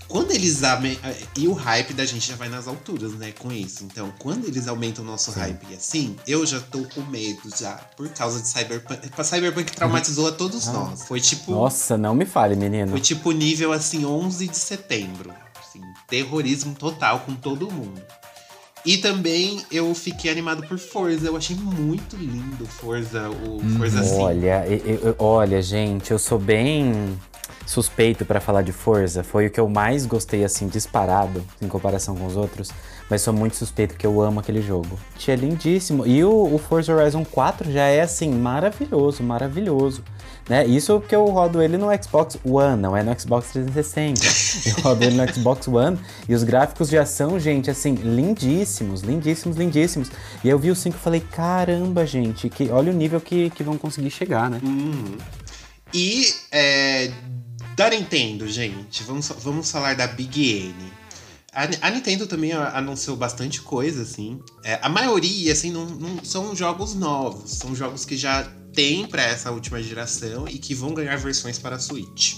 Quando 0.06 0.30
eles 0.32 0.62
ame- 0.62 0.98
e 1.34 1.48
o 1.48 1.54
hype 1.54 1.94
da 1.94 2.04
gente 2.04 2.28
já 2.28 2.36
vai 2.36 2.50
nas 2.50 2.68
alturas, 2.68 3.14
né, 3.14 3.32
com 3.38 3.50
isso. 3.50 3.84
Então, 3.84 4.12
quando 4.18 4.44
eles 4.46 4.68
aumentam 4.68 5.02
o 5.02 5.06
nosso 5.06 5.30
hype 5.30 5.74
assim, 5.74 6.14
eu 6.26 6.44
já 6.44 6.60
tô 6.60 6.84
com 6.94 7.00
medo 7.00 7.40
já 7.58 7.72
por 7.96 8.06
causa 8.10 8.42
de 8.42 8.46
Cyberpunk. 8.48 9.08
Pra 9.08 9.24
Cyberpunk 9.24 9.72
traumatizou 9.72 10.28
a 10.28 10.32
todos 10.32 10.68
Ah. 10.68 10.72
nós. 10.72 11.04
Foi 11.04 11.18
tipo, 11.18 11.52
Nossa, 11.52 11.96
não 11.96 12.14
me 12.14 12.26
fale, 12.26 12.54
menino. 12.54 12.90
foi 12.90 13.00
tipo 13.00 13.32
nível 13.32 13.72
assim 13.72 14.04
11 14.04 14.46
de 14.48 14.58
setembro, 14.58 15.32
terrorismo 16.12 16.74
total 16.74 17.20
com 17.20 17.34
todo 17.34 17.70
mundo. 17.70 18.02
E 18.84 18.98
também 18.98 19.62
eu 19.70 19.94
fiquei 19.94 20.30
animado 20.30 20.66
por 20.68 20.76
Forza, 20.78 21.26
eu 21.28 21.36
achei 21.36 21.56
muito 21.56 22.16
lindo 22.16 22.66
Forza, 22.66 23.30
o 23.30 23.60
Forza 23.78 24.02
5. 24.02 24.20
Olha, 24.20 24.66
eu- 24.66 24.98
eu- 25.04 25.16
olha, 25.18 25.62
gente, 25.62 26.10
eu 26.10 26.18
sou 26.18 26.38
bem 26.38 27.18
suspeito 27.64 28.26
pra 28.26 28.40
falar 28.40 28.60
de 28.60 28.72
Forza. 28.72 29.22
Foi 29.22 29.46
o 29.46 29.50
que 29.50 29.58
eu 29.60 29.68
mais 29.70 30.04
gostei, 30.04 30.44
assim, 30.44 30.66
disparado, 30.68 31.42
em 31.62 31.68
comparação 31.68 32.14
com 32.14 32.26
os 32.26 32.36
outros. 32.36 32.68
Mas 33.08 33.22
sou 33.22 33.32
muito 33.32 33.56
suspeito 33.56 33.94
porque 33.94 34.06
eu 34.06 34.20
amo 34.20 34.40
aquele 34.40 34.60
jogo. 34.60 34.98
É 35.26 35.34
lindíssimo. 35.36 36.06
E 36.06 36.22
o, 36.24 36.54
o 36.54 36.58
Forza 36.58 36.92
Horizon 36.94 37.24
4 37.24 37.70
já 37.72 37.84
é, 37.86 38.02
assim, 38.02 38.30
maravilhoso, 38.32 39.22
maravilhoso. 39.22 40.02
Né? 40.52 40.66
Isso 40.66 41.00
porque 41.00 41.16
eu 41.16 41.24
rodo 41.24 41.62
ele 41.62 41.78
no 41.78 41.86
Xbox 42.02 42.36
One, 42.44 42.82
não 42.82 42.94
é 42.94 43.02
no 43.02 43.18
Xbox 43.18 43.52
360. 43.52 44.20
eu 44.68 44.82
rodo 44.82 45.02
ele 45.02 45.16
no 45.16 45.34
Xbox 45.34 45.66
One 45.66 45.98
e 46.28 46.34
os 46.34 46.44
gráficos 46.44 46.90
já 46.90 47.06
são, 47.06 47.40
gente, 47.40 47.70
assim, 47.70 47.94
lindíssimos, 47.94 49.00
lindíssimos, 49.00 49.56
lindíssimos. 49.56 50.10
E 50.44 50.50
eu 50.50 50.58
vi 50.58 50.70
o 50.70 50.76
5 50.76 50.94
e 50.94 51.00
falei, 51.00 51.20
caramba, 51.20 52.04
gente, 52.04 52.50
que, 52.50 52.68
olha 52.68 52.92
o 52.92 52.94
nível 52.94 53.18
que, 53.18 53.48
que 53.48 53.62
vão 53.62 53.78
conseguir 53.78 54.10
chegar, 54.10 54.50
né? 54.50 54.60
Uhum. 54.62 55.16
E 55.94 56.34
é, 56.50 57.10
da 57.74 57.88
Nintendo, 57.88 58.46
gente, 58.46 59.04
vamos, 59.04 59.32
vamos 59.38 59.70
falar 59.70 59.94
da 59.94 60.06
Big 60.06 60.66
N. 60.66 60.92
A, 61.54 61.86
a 61.86 61.90
Nintendo 61.90 62.26
também 62.26 62.52
anunciou 62.52 63.16
bastante 63.16 63.62
coisa, 63.62 64.02
assim. 64.02 64.38
É, 64.62 64.78
a 64.82 64.90
maioria, 64.90 65.50
assim, 65.50 65.70
não, 65.70 65.86
não 65.86 66.22
são 66.22 66.54
jogos 66.54 66.94
novos. 66.94 67.52
São 67.52 67.74
jogos 67.74 68.04
que 68.04 68.18
já 68.18 68.46
tem 68.72 69.06
para 69.06 69.22
essa 69.22 69.50
última 69.50 69.82
geração 69.82 70.48
e 70.48 70.58
que 70.58 70.74
vão 70.74 70.94
ganhar 70.94 71.16
versões 71.16 71.58
para 71.58 71.76
a 71.76 71.78
Switch. 71.78 72.36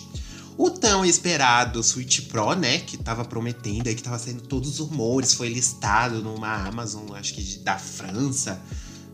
O 0.57 0.71
tão 0.71 1.05
esperado 1.05 1.83
Switch 1.83 2.29
Pro, 2.29 2.55
né, 2.55 2.79
que 2.79 2.97
tava 2.97 3.25
prometendo 3.25 3.89
aí, 3.89 3.95
que 3.95 4.03
tava 4.03 4.19
saindo 4.19 4.43
todos 4.43 4.79
os 4.79 4.89
rumores, 4.89 5.35
foi 5.35 5.49
listado 5.49 6.23
numa 6.23 6.67
Amazon, 6.67 7.13
acho 7.15 7.35
que 7.35 7.59
da 7.59 7.77
França. 7.77 8.61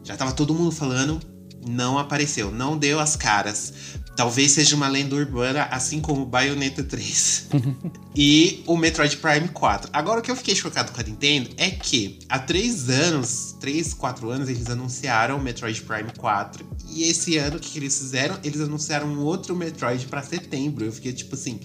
Já 0.04 0.16
tava 0.16 0.32
todo 0.32 0.54
mundo 0.54 0.70
falando. 0.70 1.20
Não 1.66 1.98
apareceu, 1.98 2.50
não 2.50 2.76
deu 2.76 2.98
as 2.98 3.16
caras. 3.16 3.72
Talvez 4.16 4.52
seja 4.52 4.76
uma 4.76 4.88
lenda 4.88 5.14
urbana, 5.14 5.64
assim 5.70 6.00
como 6.00 6.26
Bayonetta 6.26 6.82
3 6.82 7.46
e 8.14 8.62
o 8.66 8.76
Metroid 8.76 9.16
Prime 9.16 9.48
4. 9.48 9.88
Agora, 9.92 10.20
o 10.20 10.22
que 10.22 10.30
eu 10.30 10.36
fiquei 10.36 10.54
chocado 10.54 10.92
com 10.92 11.00
a 11.00 11.04
Nintendo 11.04 11.48
é 11.56 11.70
que 11.70 12.18
há 12.28 12.38
três 12.38 12.90
anos, 12.90 13.56
três, 13.60 13.94
quatro 13.94 14.28
anos, 14.28 14.48
eles 14.48 14.68
anunciaram 14.68 15.38
o 15.38 15.42
Metroid 15.42 15.80
Prime 15.82 16.10
4. 16.18 16.66
E 16.90 17.04
esse 17.04 17.38
ano, 17.38 17.56
o 17.56 17.60
que, 17.60 17.70
que 17.70 17.78
eles 17.78 17.96
fizeram? 17.96 18.38
Eles 18.44 18.60
anunciaram 18.60 19.06
um 19.06 19.20
outro 19.20 19.56
Metroid 19.56 20.06
para 20.06 20.22
setembro. 20.22 20.84
Eu 20.84 20.92
fiquei 20.92 21.12
tipo 21.12 21.34
assim. 21.34 21.60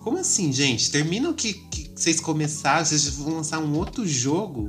Como 0.00 0.18
assim, 0.18 0.52
gente? 0.52 0.90
Termina 0.90 1.28
o 1.28 1.34
que, 1.34 1.54
que 1.54 1.90
vocês 1.96 2.20
começaram, 2.20 2.84
vocês 2.84 3.08
vão 3.08 3.34
lançar 3.34 3.58
um 3.58 3.74
outro 3.74 4.06
jogo? 4.06 4.68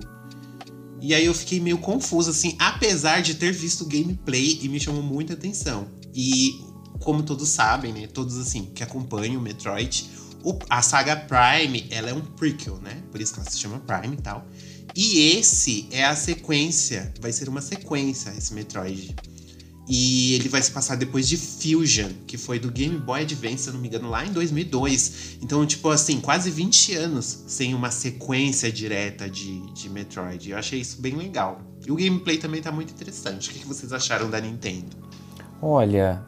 E 1.02 1.14
aí 1.14 1.26
eu 1.26 1.34
fiquei 1.34 1.60
meio 1.60 1.78
confuso, 1.78 2.30
assim, 2.30 2.56
apesar 2.60 3.22
de 3.22 3.36
ter 3.36 3.52
visto 3.52 3.82
o 3.82 3.86
gameplay 3.88 4.60
e 4.62 4.68
me 4.70 4.80
chamou 4.80 5.02
muita 5.02 5.34
atenção. 5.34 5.88
E 6.14 6.60
como 7.00 7.24
todos 7.24 7.50
sabem, 7.50 7.94
né? 7.94 8.08
Todos 8.08 8.38
assim 8.38 8.66
que 8.76 8.84
acompanham 8.84 9.40
o 9.40 9.42
Metroid, 9.44 10.10
o- 10.44 10.58
a 10.70 10.82
saga 10.82 11.16
Prime, 11.16 11.88
ela 11.90 12.10
é 12.10 12.14
um 12.14 12.22
prequel, 12.22 12.78
né? 12.82 13.02
Por 13.12 13.22
isso 13.22 13.34
que 13.34 13.40
ela 13.40 13.50
se 13.50 13.58
chama 13.58 13.80
Prime 13.80 14.16
e 14.16 14.22
tal. 14.22 14.46
E 14.96 15.38
esse 15.38 15.88
é 15.92 16.04
a 16.06 16.16
sequência, 16.16 17.14
vai 17.22 17.32
ser 17.32 17.48
uma 17.48 17.62
sequência 17.62 18.34
esse 18.38 18.54
Metroid. 18.54 19.16
E 19.92 20.36
ele 20.36 20.48
vai 20.48 20.62
se 20.62 20.70
passar 20.70 20.96
depois 20.96 21.28
de 21.28 21.36
Fusion, 21.36 22.12
que 22.28 22.38
foi 22.38 22.60
do 22.60 22.70
Game 22.70 22.96
Boy 23.00 23.22
Advance, 23.24 23.64
se 23.64 23.72
não 23.72 23.80
me 23.80 23.88
engano, 23.88 24.08
lá 24.08 24.24
em 24.24 24.32
2002. 24.32 25.38
Então, 25.42 25.66
tipo 25.66 25.90
assim, 25.90 26.22
quase 26.22 26.52
20 26.52 26.94
anos 26.94 27.44
sem 27.48 27.74
uma 27.74 27.90
sequência 27.90 28.72
direta 28.72 29.28
de, 29.28 29.60
de 29.74 29.90
Metroid. 29.90 30.52
Eu 30.52 30.60
achei 30.60 30.80
isso 30.80 31.02
bem 31.02 31.16
legal. 31.16 31.60
E 31.88 31.92
o 31.92 31.96
gameplay 31.96 32.38
também 32.38 32.62
tá 32.62 32.72
muito 32.72 32.94
interessante. 32.94 33.50
O 33.50 33.54
que 33.54 33.66
vocês 33.66 33.92
acharam 33.92 34.30
da 34.30 34.40
Nintendo? 34.40 34.96
Olha, 35.62 36.24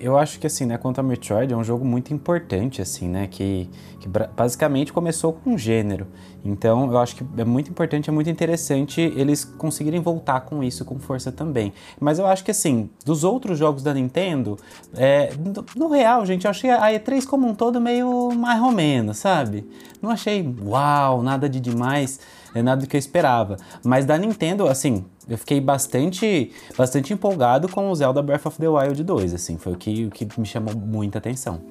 eu 0.00 0.18
acho 0.18 0.40
que 0.40 0.46
assim, 0.48 0.66
né, 0.66 0.76
quanto 0.76 0.98
a 0.98 1.04
Metroid, 1.04 1.52
é 1.52 1.56
um 1.56 1.62
jogo 1.62 1.84
muito 1.84 2.12
importante, 2.12 2.82
assim, 2.82 3.08
né, 3.08 3.28
que, 3.28 3.70
que 4.00 4.08
basicamente 4.08 4.92
começou 4.92 5.34
com 5.34 5.50
um 5.50 5.58
gênero. 5.58 6.08
Então, 6.44 6.90
eu 6.90 6.98
acho 6.98 7.14
que 7.14 7.24
é 7.38 7.44
muito 7.44 7.70
importante, 7.70 8.10
é 8.10 8.12
muito 8.12 8.28
interessante 8.28 9.00
eles 9.00 9.44
conseguirem 9.44 10.00
voltar 10.00 10.40
com 10.40 10.64
isso 10.64 10.84
com 10.84 10.98
força 10.98 11.30
também. 11.30 11.72
Mas 12.00 12.18
eu 12.18 12.26
acho 12.26 12.42
que, 12.44 12.50
assim, 12.50 12.90
dos 13.04 13.22
outros 13.22 13.56
jogos 13.56 13.84
da 13.84 13.94
Nintendo, 13.94 14.58
é, 14.94 15.32
no, 15.38 15.64
no 15.76 15.88
real, 15.88 16.26
gente, 16.26 16.46
eu 16.46 16.50
achei 16.50 16.70
a 16.70 16.88
E3 16.88 17.24
como 17.24 17.46
um 17.46 17.54
todo 17.54 17.80
meio 17.80 18.32
mais 18.32 18.60
ou 18.60 18.72
menos, 18.72 19.18
sabe? 19.18 19.64
Não 20.02 20.10
achei, 20.10 20.44
uau, 20.60 21.22
nada 21.22 21.48
de 21.48 21.60
demais, 21.60 22.18
é 22.52 22.60
nada 22.60 22.80
do 22.80 22.88
que 22.88 22.96
eu 22.96 22.98
esperava. 22.98 23.56
Mas 23.84 24.04
da 24.04 24.18
Nintendo, 24.18 24.66
assim, 24.66 25.04
eu 25.28 25.38
fiquei 25.38 25.60
bastante, 25.60 26.50
bastante 26.76 27.12
empolgado 27.12 27.68
com 27.68 27.90
o 27.90 27.94
Zelda 27.94 28.22
Breath 28.22 28.46
of 28.46 28.58
the 28.58 28.68
Wild 28.68 29.02
2, 29.02 29.34
assim, 29.34 29.56
foi 29.58 29.72
o 29.72 29.76
que, 29.76 30.04
o 30.06 30.10
que 30.10 30.28
me 30.38 30.46
chamou 30.46 30.74
muita 30.74 31.18
atenção. 31.18 31.62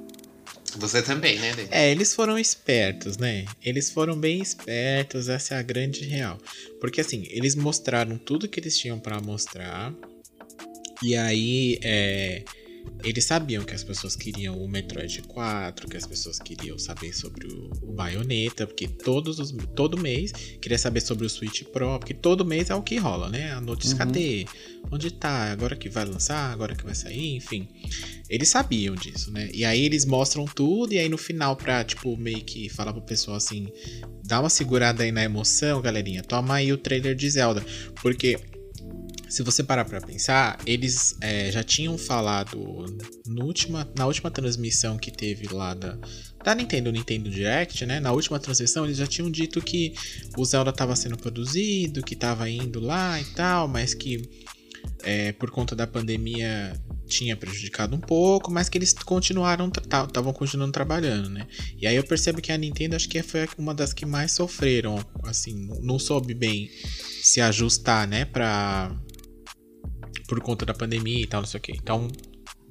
Você 0.77 1.01
também, 1.01 1.37
né, 1.37 1.53
Dê? 1.53 1.67
É, 1.69 1.91
eles 1.91 2.15
foram 2.15 2.39
espertos, 2.39 3.17
né? 3.17 3.45
Eles 3.61 3.91
foram 3.91 4.17
bem 4.17 4.41
espertos, 4.41 5.27
essa 5.27 5.55
é 5.55 5.57
a 5.57 5.61
grande 5.61 6.05
real. 6.05 6.37
Porque 6.79 7.01
assim, 7.01 7.27
eles 7.29 7.55
mostraram 7.55 8.17
tudo 8.17 8.47
que 8.47 8.59
eles 8.59 8.77
tinham 8.77 8.97
pra 8.97 9.19
mostrar. 9.19 9.93
E 11.03 11.15
aí, 11.15 11.77
é, 11.83 12.43
eles 13.03 13.25
sabiam 13.25 13.63
que 13.63 13.73
as 13.73 13.83
pessoas 13.83 14.15
queriam 14.15 14.61
o 14.63 14.67
Metroid 14.67 15.21
4, 15.23 15.87
que 15.89 15.97
as 15.97 16.05
pessoas 16.05 16.37
queriam 16.39 16.77
saber 16.77 17.13
sobre 17.13 17.47
o, 17.47 17.69
o 17.81 17.91
Bayonetta, 17.93 18.67
porque 18.67 18.87
todos 18.87 19.39
os, 19.39 19.51
todo 19.75 19.97
mês 19.99 20.31
queria 20.61 20.77
saber 20.77 21.01
sobre 21.01 21.25
o 21.25 21.29
Switch 21.29 21.63
Pro, 21.63 21.97
porque 21.97 22.13
todo 22.13 22.45
mês 22.45 22.69
é 22.69 22.75
o 22.75 22.81
que 22.83 22.97
rola, 22.97 23.29
né? 23.29 23.51
A 23.53 23.61
notícia, 23.61 23.93
Uhum. 23.93 23.97
cadê? 23.99 24.45
Onde 24.91 25.11
tá? 25.11 25.51
Agora 25.51 25.75
que 25.75 25.89
vai 25.89 26.05
lançar? 26.05 26.51
Agora 26.51 26.75
que 26.75 26.83
vai 26.83 26.93
sair? 26.95 27.35
Enfim. 27.35 27.67
Eles 28.29 28.49
sabiam 28.49 28.95
disso, 28.95 29.31
né? 29.31 29.49
E 29.53 29.65
aí 29.65 29.83
eles 29.83 30.05
mostram 30.05 30.45
tudo, 30.45 30.93
e 30.93 30.99
aí 30.99 31.09
no 31.09 31.17
final, 31.17 31.55
pra, 31.55 31.83
tipo, 31.83 32.15
meio 32.17 32.43
que 32.43 32.69
falar 32.69 32.93
pro 32.93 33.01
pessoal 33.01 33.37
assim: 33.37 33.67
dá 34.23 34.39
uma 34.39 34.49
segurada 34.49 35.03
aí 35.03 35.11
na 35.11 35.23
emoção, 35.23 35.81
galerinha. 35.81 36.21
Toma 36.23 36.55
aí 36.55 36.71
o 36.71 36.77
trailer 36.77 37.15
de 37.15 37.29
Zelda. 37.29 37.63
Porque, 38.01 38.37
se 39.31 39.43
você 39.43 39.63
parar 39.63 39.85
pra 39.85 40.01
pensar, 40.01 40.59
eles 40.65 41.15
é, 41.21 41.49
já 41.49 41.63
tinham 41.63 41.97
falado 41.97 42.85
no 43.25 43.45
última, 43.45 43.89
na 43.97 44.05
última 44.05 44.29
transmissão 44.29 44.97
que 44.97 45.09
teve 45.09 45.47
lá 45.47 45.73
da, 45.73 45.97
da 46.43 46.53
Nintendo, 46.53 46.91
Nintendo 46.91 47.29
Direct, 47.29 47.85
né? 47.85 48.01
Na 48.01 48.11
última 48.11 48.37
transmissão, 48.39 48.83
eles 48.83 48.97
já 48.97 49.07
tinham 49.07 49.31
dito 49.31 49.61
que 49.61 49.93
o 50.37 50.43
Zelda 50.43 50.73
tava 50.73 50.97
sendo 50.97 51.15
produzido, 51.15 52.03
que 52.03 52.13
tava 52.13 52.49
indo 52.49 52.81
lá 52.81 53.21
e 53.21 53.23
tal, 53.23 53.69
mas 53.69 53.93
que 53.93 54.21
é, 55.01 55.31
por 55.31 55.49
conta 55.49 55.77
da 55.77 55.87
pandemia 55.87 56.77
tinha 57.07 57.37
prejudicado 57.37 57.95
um 57.95 57.99
pouco, 58.01 58.51
mas 58.51 58.67
que 58.67 58.77
eles 58.77 58.91
continuaram 58.91 59.69
estavam 59.69 60.33
continuando 60.33 60.73
trabalhando, 60.73 61.29
né? 61.29 61.47
E 61.77 61.87
aí 61.87 61.95
eu 61.95 62.03
percebo 62.03 62.41
que 62.41 62.51
a 62.51 62.57
Nintendo 62.57 62.97
acho 62.97 63.07
que 63.07 63.23
foi 63.23 63.47
uma 63.57 63.73
das 63.73 63.93
que 63.93 64.05
mais 64.05 64.33
sofreram, 64.33 64.99
assim, 65.23 65.69
não 65.81 65.97
soube 65.97 66.33
bem 66.33 66.69
se 67.21 67.39
ajustar, 67.39 68.07
né, 68.07 68.25
para 68.25 68.93
por 70.31 70.39
conta 70.39 70.65
da 70.65 70.73
pandemia 70.73 71.21
e 71.23 71.27
tal, 71.27 71.41
não 71.41 71.47
sei 71.47 71.57
o 71.57 71.61
que. 71.61 71.73
Então 71.73 72.07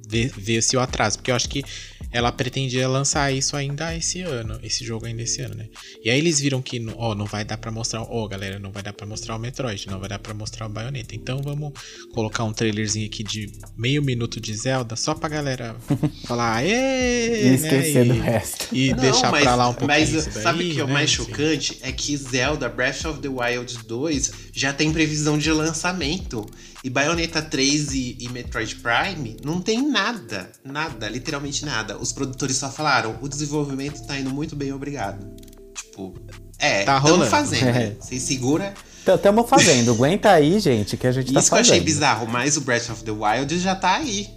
ver, 0.09 0.33
ver 0.37 0.63
se 0.63 0.77
o 0.77 0.81
atraso, 0.81 1.19
porque 1.19 1.31
eu 1.31 1.35
acho 1.37 1.49
que 1.49 1.63
ela 2.11 2.33
pretendia 2.33 2.89
lançar 2.89 3.31
isso 3.33 3.55
ainda 3.55 3.95
esse 3.95 4.23
ano, 4.23 4.59
esse 4.63 4.83
jogo 4.85 5.05
ainda 5.07 5.23
esse 5.23 5.41
ano, 5.43 5.55
né? 5.55 5.67
E 6.03 6.11
aí 6.11 6.19
eles 6.19 6.41
viram 6.41 6.61
que, 6.61 6.81
no- 6.81 6.95
ó, 6.97 7.15
não 7.15 7.27
vai 7.27 7.45
dar 7.45 7.57
pra 7.59 7.71
mostrar, 7.71 8.03
ó, 8.03 8.27
galera, 8.27 8.59
não 8.59 8.73
vai 8.73 8.83
dar 8.83 8.93
pra 8.95 9.07
mostrar 9.07 9.37
o 9.37 9.39
Metroid, 9.39 9.87
não 9.89 10.01
vai 10.01 10.09
dar 10.09 10.19
pra 10.19 10.35
mostrar 10.35 10.67
o 10.67 10.69
Bayonetta. 10.71 11.15
Então 11.15 11.41
vamos 11.43 11.73
colocar 12.13 12.43
um 12.45 12.53
trailerzinho 12.53 13.07
aqui 13.07 13.23
de 13.23 13.53
meio 13.77 14.03
minuto 14.03 14.41
de 14.41 14.53
Zelda 14.55 14.97
só 14.97 15.15
pra 15.15 15.29
galera 15.29 15.77
falar, 16.27 16.55
aê! 16.57 17.51
E 17.51 17.55
esquecer 17.55 18.07
né? 18.07 18.15
do 18.15 18.21
resto. 18.21 18.69
E 18.75 18.91
Não, 18.91 18.97
deixar 18.97 19.31
mas, 19.31 19.43
pra 19.45 19.55
lá 19.55 19.69
um 19.69 19.75
pouquinho 19.75 19.89
Mas 20.01 20.11
daí, 20.25 20.43
sabe 20.43 20.65
o 20.71 20.75
que 20.75 20.81
é 20.81 20.85
o 20.85 20.87
né? 20.89 20.93
mais 20.95 21.11
chocante? 21.11 21.79
É 21.83 21.93
que 21.93 22.17
Zelda 22.17 22.69
Breath 22.69 23.05
of 23.05 23.21
the 23.21 23.29
Wild 23.29 23.79
2 23.87 24.33
já 24.53 24.73
tem 24.73 24.93
previsão 24.93 25.39
de 25.39 25.53
lançamento. 25.53 26.45
E 26.83 26.89
Bayonetta 26.89 27.43
3 27.43 27.93
e, 27.93 28.17
e 28.21 28.29
Metroid 28.31 28.77
Prime 28.77 29.37
não 29.45 29.61
tem 29.61 29.87
nada. 29.87 30.51
Nada, 30.65 31.09
literalmente 31.09 31.65
nada. 31.65 31.99
Os 31.99 32.11
produtores 32.13 32.57
só 32.57 32.71
falaram: 32.71 33.19
o 33.21 33.29
desenvolvimento 33.29 34.07
tá 34.07 34.19
indo 34.19 34.31
muito 34.31 34.57
bem, 34.57 34.73
obrigado. 34.73 35.27
Tipo, 35.75 36.15
é, 36.59 36.85
Tá 36.85 36.95
tamo 37.01 37.09
rolando. 37.15 37.31
fazendo. 37.31 37.65
É. 37.69 37.73
né? 37.73 37.97
Vocês 38.01 38.23
segura. 38.23 38.73
Estamos 39.07 39.49
fazendo. 39.49 39.93
Aguenta 39.93 40.31
aí, 40.31 40.59
gente, 40.61 40.97
que 40.97 41.07
a 41.07 41.13
gente 41.13 41.33
tá 41.33 41.41
Isso 41.41 41.49
que 41.51 41.55
eu 41.55 41.59
fazendo. 41.59 41.73
achei 41.75 41.85
bizarro, 41.85 42.27
mas 42.27 42.57
o 42.57 42.61
Breath 42.61 42.91
of 42.91 43.03
the 43.05 43.11
Wild 43.11 43.59
já 43.59 43.75
tá 43.75 43.97
aí. 43.97 44.29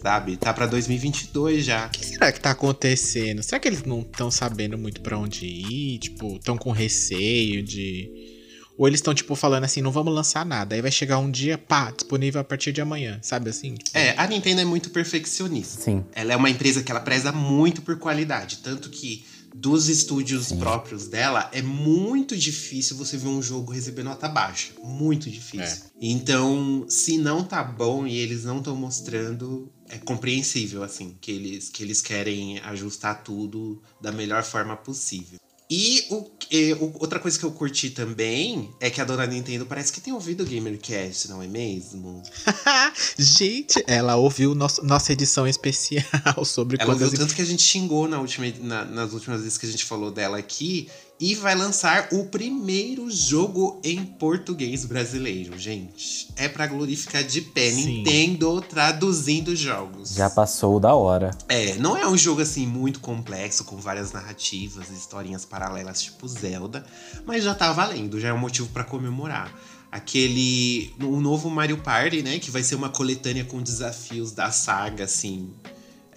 Sabe? 0.00 0.36
Tá 0.36 0.54
pra 0.54 0.64
2022 0.66 1.64
já. 1.64 1.86
O 1.86 1.90
que 1.90 2.06
será 2.06 2.30
que 2.30 2.38
tá 2.40 2.50
acontecendo? 2.52 3.42
Será 3.42 3.58
que 3.58 3.66
eles 3.66 3.82
não 3.82 4.00
estão 4.02 4.30
sabendo 4.30 4.78
muito 4.78 5.00
pra 5.00 5.18
onde 5.18 5.44
ir? 5.44 5.98
Tipo, 5.98 6.36
estão 6.36 6.56
com 6.56 6.70
receio 6.70 7.62
de. 7.62 8.37
Ou 8.78 8.86
eles 8.86 8.98
estão, 8.98 9.12
tipo, 9.12 9.34
falando 9.34 9.64
assim, 9.64 9.82
não 9.82 9.90
vamos 9.90 10.14
lançar 10.14 10.46
nada. 10.46 10.76
Aí 10.76 10.80
vai 10.80 10.92
chegar 10.92 11.18
um 11.18 11.28
dia, 11.28 11.58
pá, 11.58 11.90
disponível 11.90 12.40
a 12.40 12.44
partir 12.44 12.70
de 12.72 12.80
amanhã. 12.80 13.18
Sabe 13.20 13.50
assim? 13.50 13.74
Tipo, 13.74 13.98
É, 13.98 14.14
a 14.16 14.24
Nintendo 14.28 14.60
é 14.60 14.64
muito 14.64 14.90
perfeccionista. 14.90 15.82
Sim. 15.82 16.04
Ela 16.14 16.32
é 16.32 16.36
uma 16.36 16.48
empresa 16.48 16.80
que 16.80 16.92
ela 16.92 17.00
preza 17.00 17.32
muito 17.32 17.82
por 17.82 17.98
qualidade, 17.98 18.58
tanto 18.58 18.88
que 18.88 19.26
dos 19.52 19.88
estúdios 19.88 20.52
próprios 20.52 21.08
dela 21.08 21.50
é 21.52 21.60
muito 21.60 22.36
difícil 22.36 22.96
você 22.96 23.16
ver 23.16 23.28
um 23.28 23.42
jogo 23.42 23.72
receber 23.72 24.04
nota 24.04 24.28
baixa, 24.28 24.72
muito 24.82 25.28
difícil. 25.28 25.84
Então, 26.00 26.86
se 26.88 27.18
não 27.18 27.42
tá 27.42 27.64
bom 27.64 28.06
e 28.06 28.16
eles 28.18 28.44
não 28.44 28.58
estão 28.58 28.76
mostrando, 28.76 29.68
é 29.88 29.98
compreensível 29.98 30.84
assim 30.84 31.16
que 31.20 31.32
eles 31.32 31.68
que 31.70 31.82
eles 31.82 32.00
querem 32.00 32.60
ajustar 32.60 33.24
tudo 33.24 33.82
da 34.00 34.12
melhor 34.12 34.44
forma 34.44 34.76
possível. 34.76 35.40
E 35.70 36.06
o, 36.10 36.30
e 36.50 36.72
o- 36.74 36.94
outra 36.98 37.18
coisa 37.20 37.38
que 37.38 37.44
eu 37.44 37.50
curti 37.52 37.90
também 37.90 38.70
é 38.80 38.88
que 38.88 39.02
a 39.02 39.04
dona 39.04 39.26
Nintendo 39.26 39.66
parece 39.66 39.92
que 39.92 40.00
tem 40.00 40.14
ouvido 40.14 40.42
o 40.42 40.46
GamerCast, 40.46 41.28
não 41.28 41.42
é 41.42 41.46
mesmo? 41.46 42.22
Gente, 43.18 43.82
ela 43.86 44.16
ouviu 44.16 44.54
nosso, 44.54 44.82
nossa 44.84 45.12
edição 45.12 45.46
especial 45.46 46.02
sobre 46.44 46.76
Ela 46.78 46.86
quando 46.86 47.02
ouviu 47.02 47.12
as 47.12 47.18
tanto 47.18 47.34
que 47.34 47.42
a 47.42 47.44
gente 47.44 47.62
xingou 47.62 48.08
na 48.08 48.18
última, 48.18 48.46
na- 48.60 48.84
nas 48.86 49.12
últimas 49.12 49.42
vezes 49.42 49.58
que 49.58 49.66
a 49.66 49.70
gente 49.70 49.84
falou 49.84 50.10
dela 50.10 50.38
aqui. 50.38 50.88
E 51.20 51.34
vai 51.34 51.56
lançar 51.56 52.08
o 52.12 52.26
primeiro 52.26 53.10
jogo 53.10 53.80
em 53.82 54.04
português 54.04 54.84
brasileiro, 54.84 55.58
gente. 55.58 56.28
É 56.36 56.48
pra 56.48 56.68
glorificar 56.68 57.24
de 57.24 57.40
pé. 57.40 57.72
Sim. 57.72 57.98
Nintendo 57.98 58.60
traduzindo 58.60 59.56
jogos. 59.56 60.14
Já 60.14 60.30
passou 60.30 60.78
da 60.78 60.94
hora. 60.94 61.36
É, 61.48 61.74
não 61.74 61.96
é 61.96 62.06
um 62.06 62.16
jogo 62.16 62.40
assim 62.40 62.66
muito 62.66 63.00
complexo, 63.00 63.64
com 63.64 63.76
várias 63.78 64.12
narrativas 64.12 64.90
e 64.90 64.94
historinhas 64.94 65.44
paralelas, 65.44 66.00
tipo 66.00 66.28
Zelda, 66.28 66.86
mas 67.26 67.42
já 67.42 67.52
tá 67.52 67.72
valendo, 67.72 68.20
já 68.20 68.28
é 68.28 68.32
um 68.32 68.38
motivo 68.38 68.68
pra 68.68 68.84
comemorar. 68.84 69.52
Aquele. 69.90 70.94
O 71.00 71.20
novo 71.20 71.50
Mario 71.50 71.78
Party, 71.78 72.22
né? 72.22 72.38
Que 72.38 72.50
vai 72.50 72.62
ser 72.62 72.76
uma 72.76 72.90
coletânea 72.90 73.44
com 73.44 73.60
desafios 73.60 74.30
da 74.30 74.52
saga, 74.52 75.04
assim. 75.04 75.50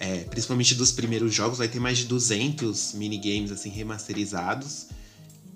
É, 0.02 0.24
principalmente 0.24 0.74
dos 0.74 0.90
primeiros 0.90 1.32
jogos, 1.32 1.58
vai 1.58 1.68
ter 1.68 1.78
mais 1.78 1.98
de 1.98 2.06
200 2.06 2.94
minigames, 2.94 3.52
assim, 3.52 3.70
remasterizados. 3.70 4.88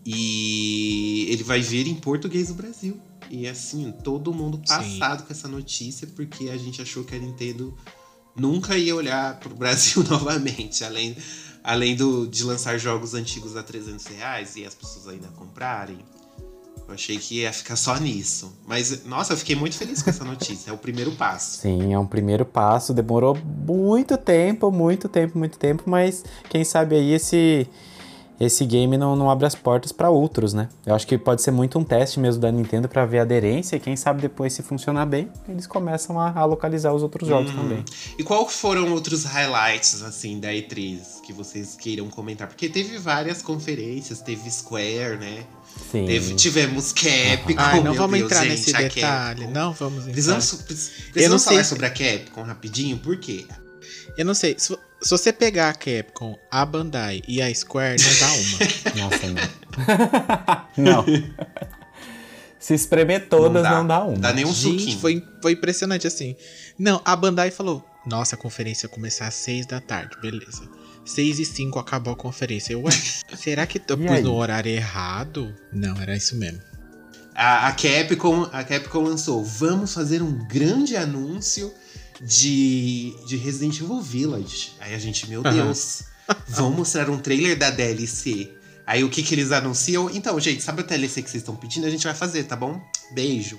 E 0.04 1.26
ele 1.28 1.42
vai 1.42 1.60
vir 1.60 1.88
em 1.88 1.96
português 1.96 2.46
do 2.46 2.54
Brasil. 2.54 2.96
E 3.28 3.48
assim, 3.48 3.92
todo 4.04 4.32
mundo 4.32 4.58
passado 4.58 5.24
com 5.24 5.32
essa 5.32 5.48
notícia, 5.48 6.06
porque 6.14 6.48
a 6.48 6.56
gente 6.56 6.80
achou 6.80 7.02
que 7.02 7.16
a 7.16 7.18
Nintendo 7.18 7.76
nunca 8.36 8.78
ia 8.78 8.94
olhar 8.94 9.40
pro 9.40 9.52
Brasil 9.52 10.04
novamente. 10.08 10.84
Além, 10.84 11.16
além 11.64 11.96
do, 11.96 12.24
de 12.28 12.44
lançar 12.44 12.78
jogos 12.78 13.14
antigos 13.14 13.56
a 13.56 13.64
300 13.64 14.06
reais 14.06 14.54
e 14.54 14.64
as 14.64 14.76
pessoas 14.76 15.08
ainda 15.08 15.26
comprarem. 15.28 15.98
Eu 16.88 16.94
achei 16.94 17.18
que 17.18 17.40
ia 17.40 17.52
ficar 17.52 17.74
só 17.74 17.98
nisso. 17.98 18.56
Mas, 18.66 19.04
nossa, 19.04 19.32
eu 19.32 19.36
fiquei 19.36 19.56
muito 19.56 19.76
feliz 19.76 20.02
com 20.02 20.10
essa 20.10 20.24
notícia. 20.24 20.70
É 20.70 20.72
o 20.72 20.78
primeiro 20.78 21.10
passo. 21.12 21.58
Sim, 21.60 21.92
é 21.92 21.98
um 21.98 22.06
primeiro 22.06 22.44
passo. 22.44 22.94
Demorou 22.94 23.36
muito 23.36 24.16
tempo, 24.16 24.70
muito 24.70 25.08
tempo, 25.08 25.36
muito 25.36 25.58
tempo, 25.58 25.82
mas 25.86 26.24
quem 26.48 26.64
sabe 26.64 26.94
aí 26.94 27.12
esse 27.12 27.68
esse 28.38 28.64
game 28.66 28.96
não, 28.98 29.16
não 29.16 29.30
abre 29.30 29.46
as 29.46 29.54
portas 29.54 29.92
para 29.92 30.10
outros, 30.10 30.52
né? 30.52 30.68
Eu 30.84 30.94
acho 30.94 31.06
que 31.06 31.16
pode 31.16 31.40
ser 31.42 31.50
muito 31.50 31.78
um 31.78 31.84
teste 31.84 32.20
mesmo 32.20 32.40
da 32.40 32.52
Nintendo 32.52 32.88
para 32.88 33.06
ver 33.06 33.20
a 33.20 33.22
aderência 33.22 33.76
e 33.76 33.80
quem 33.80 33.96
sabe 33.96 34.20
depois 34.22 34.52
se 34.52 34.62
funcionar 34.62 35.06
bem, 35.06 35.30
eles 35.48 35.66
começam 35.66 36.20
a, 36.20 36.30
a 36.32 36.44
localizar 36.44 36.92
os 36.92 37.02
outros 37.02 37.28
jogos 37.28 37.50
Uhum. 37.52 37.56
também. 37.62 37.84
E 38.18 38.22
qual 38.22 38.48
foram 38.48 38.92
outros 38.92 39.24
highlights, 39.24 40.02
assim, 40.02 40.38
da 40.38 40.48
E3 40.52 41.20
que 41.24 41.32
vocês 41.32 41.74
queiram 41.76 42.08
comentar? 42.08 42.46
Porque 42.48 42.68
teve 42.68 42.98
várias 42.98 43.40
conferências, 43.42 44.20
teve 44.20 44.50
Square, 44.50 45.18
né? 45.18 45.44
Sim. 45.90 46.06
Teve, 46.06 46.34
tivemos 46.34 46.92
Capcom, 46.92 47.54
Ai, 47.58 47.76
não 47.76 47.82
meu 47.92 47.94
vamos 47.94 48.18
Deus, 48.18 48.30
entrar 48.32 48.42
gente, 48.44 48.50
nesse 48.52 48.72
detalhe. 48.72 49.40
Capcom. 49.40 49.50
Não 49.52 49.72
vamos 49.72 49.98
entrar. 50.00 50.12
Precisamos, 50.12 50.52
Eu 50.52 50.58
precisamos 50.66 51.30
não 51.30 51.38
sei 51.38 51.50
falar 51.52 51.64
se- 51.64 51.68
sobre 51.70 51.86
a 51.86 51.90
Capcom 51.90 52.42
rapidinho, 52.42 52.98
por 52.98 53.16
quê? 53.18 53.46
Eu 54.16 54.24
não 54.24 54.34
sei. 54.34 54.56
Se, 55.00 55.08
se 55.08 55.10
você 55.10 55.32
pegar 55.32 55.70
a 55.70 55.74
Capcom, 55.74 56.38
a 56.50 56.64
Bandai 56.64 57.22
e 57.28 57.40
a 57.42 57.54
Square, 57.54 57.96
não 58.02 58.18
dá 58.18 58.32
uma. 58.32 59.10
Nossa, 59.10 59.26
não. 60.76 61.04
não. 61.04 61.04
Se 62.58 62.74
espremer 62.74 63.28
todas, 63.28 63.62
dá. 63.62 63.70
não 63.70 63.86
dá 63.86 64.04
uma. 64.04 64.18
Dá 64.18 64.32
nem 64.32 64.44
um 64.44 64.52
Gente, 64.52 64.80
suquinho. 64.80 64.98
foi, 64.98 65.24
foi 65.40 65.52
impressionante 65.52 66.06
assim. 66.06 66.34
Não, 66.78 67.00
a 67.04 67.14
Bandai 67.14 67.50
falou: 67.50 67.84
Nossa, 68.06 68.34
a 68.34 68.38
conferência 68.38 68.86
ia 68.86 68.90
começar 68.90 69.26
às 69.28 69.34
6 69.34 69.66
da 69.66 69.80
tarde, 69.80 70.16
beleza. 70.20 70.68
6 71.04 71.38
e 71.38 71.44
5 71.44 71.78
acabou 71.78 72.12
a 72.12 72.16
conferência. 72.16 72.72
Eu, 72.72 72.82
ué, 72.82 72.90
será 73.36 73.66
que 73.66 73.80
eu 73.86 73.96
pus 73.96 74.10
aí? 74.10 74.22
no 74.22 74.34
horário 74.34 74.70
errado? 74.70 75.54
Não, 75.72 75.96
era 76.00 76.16
isso 76.16 76.36
mesmo. 76.36 76.60
A, 77.34 77.68
a 77.68 77.72
Capcom, 77.72 78.48
a 78.50 78.64
Capcom 78.64 79.02
lançou, 79.02 79.44
vamos 79.44 79.92
fazer 79.94 80.22
um 80.22 80.32
grande 80.48 80.96
anúncio 80.96 81.72
de, 82.20 83.14
de 83.26 83.36
Resident 83.36 83.80
Evil 83.80 84.00
Village. 84.00 84.72
Aí 84.80 84.94
a 84.94 84.98
gente, 84.98 85.28
meu. 85.28 85.42
Deus, 85.42 86.02
vão 86.48 86.70
mostrar 86.70 87.08
um 87.10 87.18
trailer 87.18 87.56
da 87.58 87.70
DLC. 87.70 88.50
Aí 88.86 89.02
o 89.02 89.08
que 89.10 89.22
que 89.22 89.34
eles 89.34 89.50
anunciam? 89.52 90.08
Então, 90.10 90.38
gente, 90.38 90.62
sabe 90.62 90.82
a 90.82 90.84
DLC 90.84 91.22
que 91.22 91.30
vocês 91.30 91.42
estão 91.42 91.56
pedindo? 91.56 91.86
A 91.86 91.90
gente 91.90 92.04
vai 92.04 92.14
fazer, 92.14 92.44
tá 92.44 92.54
bom? 92.54 92.80
Beijo. 93.12 93.58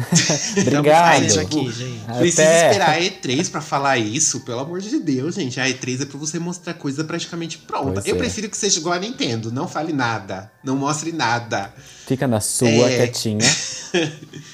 Obrigado. 0.58 1.38
Aqui, 1.40 1.70
gente. 1.70 2.04
Precisa 2.18 2.42
esperar 2.42 2.90
a 2.96 3.00
E3 3.00 3.50
pra 3.50 3.60
falar 3.60 3.98
isso, 3.98 4.40
pelo 4.40 4.60
amor 4.60 4.80
de 4.80 4.98
Deus, 4.98 5.34
gente. 5.34 5.60
A 5.60 5.66
E3 5.66 6.02
é 6.02 6.04
pra 6.06 6.18
você 6.18 6.38
mostrar 6.38 6.72
coisa 6.72 7.04
praticamente 7.04 7.58
pronta. 7.58 7.92
Pois 8.00 8.06
Eu 8.06 8.14
é. 8.14 8.18
prefiro 8.18 8.48
que 8.48 8.56
seja 8.56 8.78
igual 8.78 8.94
a 8.94 8.98
Nintendo, 8.98 9.52
não 9.52 9.68
fale 9.68 9.92
nada, 9.92 10.50
não 10.64 10.74
mostre 10.74 11.12
nada. 11.12 11.74
Fica 12.06 12.26
na 12.26 12.40
sua, 12.40 12.68
É. 12.68 12.96
quietinha. 12.96 13.46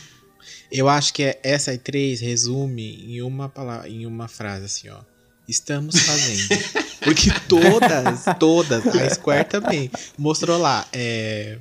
Eu 0.78 0.88
acho 0.88 1.12
que 1.14 1.22
é- 1.22 1.40
essa 1.42 1.72
E3 1.72 2.20
resume 2.20 3.04
em 3.06 3.22
uma 3.22 3.48
palavra, 3.48 3.88
em 3.88 4.04
uma 4.06 4.28
frase 4.28 4.64
assim, 4.66 4.88
ó. 4.88 5.00
Estamos 5.48 5.98
fazendo. 6.00 6.48
Porque 7.02 7.30
todas, 7.48 8.24
todas, 8.38 8.84
a 8.86 9.10
Square 9.14 9.48
também 9.48 9.90
mostrou 10.18 10.58
lá, 10.58 10.88
é, 10.92 11.58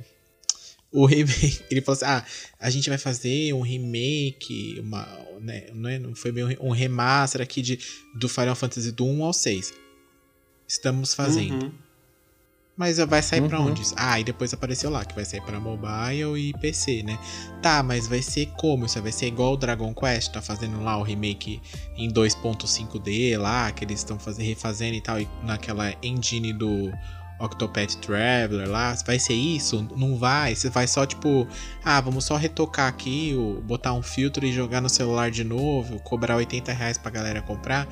o 0.90 1.06
remake. 1.06 1.60
Ele 1.70 1.80
falou 1.80 1.96
assim: 1.96 2.04
ah, 2.06 2.24
a 2.58 2.68
gente 2.70 2.88
vai 2.88 2.98
fazer 2.98 3.52
um 3.52 3.60
remake, 3.60 4.80
uma, 4.80 5.06
né, 5.40 5.68
não, 5.72 5.88
é, 5.88 5.98
não 5.98 6.14
foi 6.16 6.32
bem 6.32 6.44
um 6.44 6.68
um 6.68 6.70
remaster 6.70 7.40
aqui 7.40 7.62
de, 7.62 7.78
do 8.18 8.28
Final 8.28 8.56
Fantasy 8.56 8.90
do 8.90 9.06
1 9.06 9.22
ao 9.24 9.32
6. 9.32 9.72
Estamos 10.68 11.14
fazendo. 11.14 11.66
Uhum. 11.66 11.72
Mas 12.76 12.98
vai 12.98 13.22
sair 13.22 13.40
pra 13.48 13.58
Uhum. 13.58 13.68
onde? 13.68 13.82
Ah, 13.96 14.20
e 14.20 14.24
depois 14.24 14.52
apareceu 14.52 14.90
lá 14.90 15.02
que 15.04 15.14
vai 15.14 15.24
sair 15.24 15.40
pra 15.40 15.58
mobile 15.58 16.36
e 16.38 16.52
PC, 16.60 17.02
né? 17.02 17.18
Tá, 17.62 17.82
mas 17.82 18.06
vai 18.06 18.20
ser 18.20 18.46
como? 18.58 18.84
Isso 18.84 19.00
vai 19.00 19.12
ser 19.12 19.28
igual 19.28 19.54
o 19.54 19.56
Dragon 19.56 19.94
Quest, 19.94 20.30
tá 20.32 20.42
fazendo 20.42 20.82
lá 20.84 20.98
o 20.98 21.02
remake 21.02 21.62
em 21.96 22.10
2.5D 22.10 23.38
lá, 23.38 23.72
que 23.72 23.82
eles 23.84 24.00
estão 24.00 24.18
fazendo, 24.18 24.46
refazendo 24.46 24.94
e 24.94 25.00
tal, 25.00 25.18
e 25.18 25.26
naquela 25.42 25.94
engine 26.02 26.52
do 26.52 26.92
Octopath 27.40 27.94
Traveler 27.96 28.68
lá. 28.68 28.94
Vai 29.06 29.18
ser 29.18 29.34
isso? 29.34 29.86
Não 29.96 30.16
vai? 30.18 30.54
Você 30.54 30.68
vai 30.68 30.86
só 30.86 31.06
tipo, 31.06 31.46
ah, 31.82 32.00
vamos 32.00 32.24
só 32.26 32.36
retocar 32.36 32.88
aqui, 32.88 33.34
botar 33.64 33.94
um 33.94 34.02
filtro 34.02 34.44
e 34.44 34.52
jogar 34.52 34.82
no 34.82 34.88
celular 34.90 35.30
de 35.30 35.44
novo, 35.44 35.98
cobrar 36.00 36.36
80 36.36 36.72
reais 36.74 36.98
pra 36.98 37.10
galera 37.10 37.40
comprar. 37.40 37.88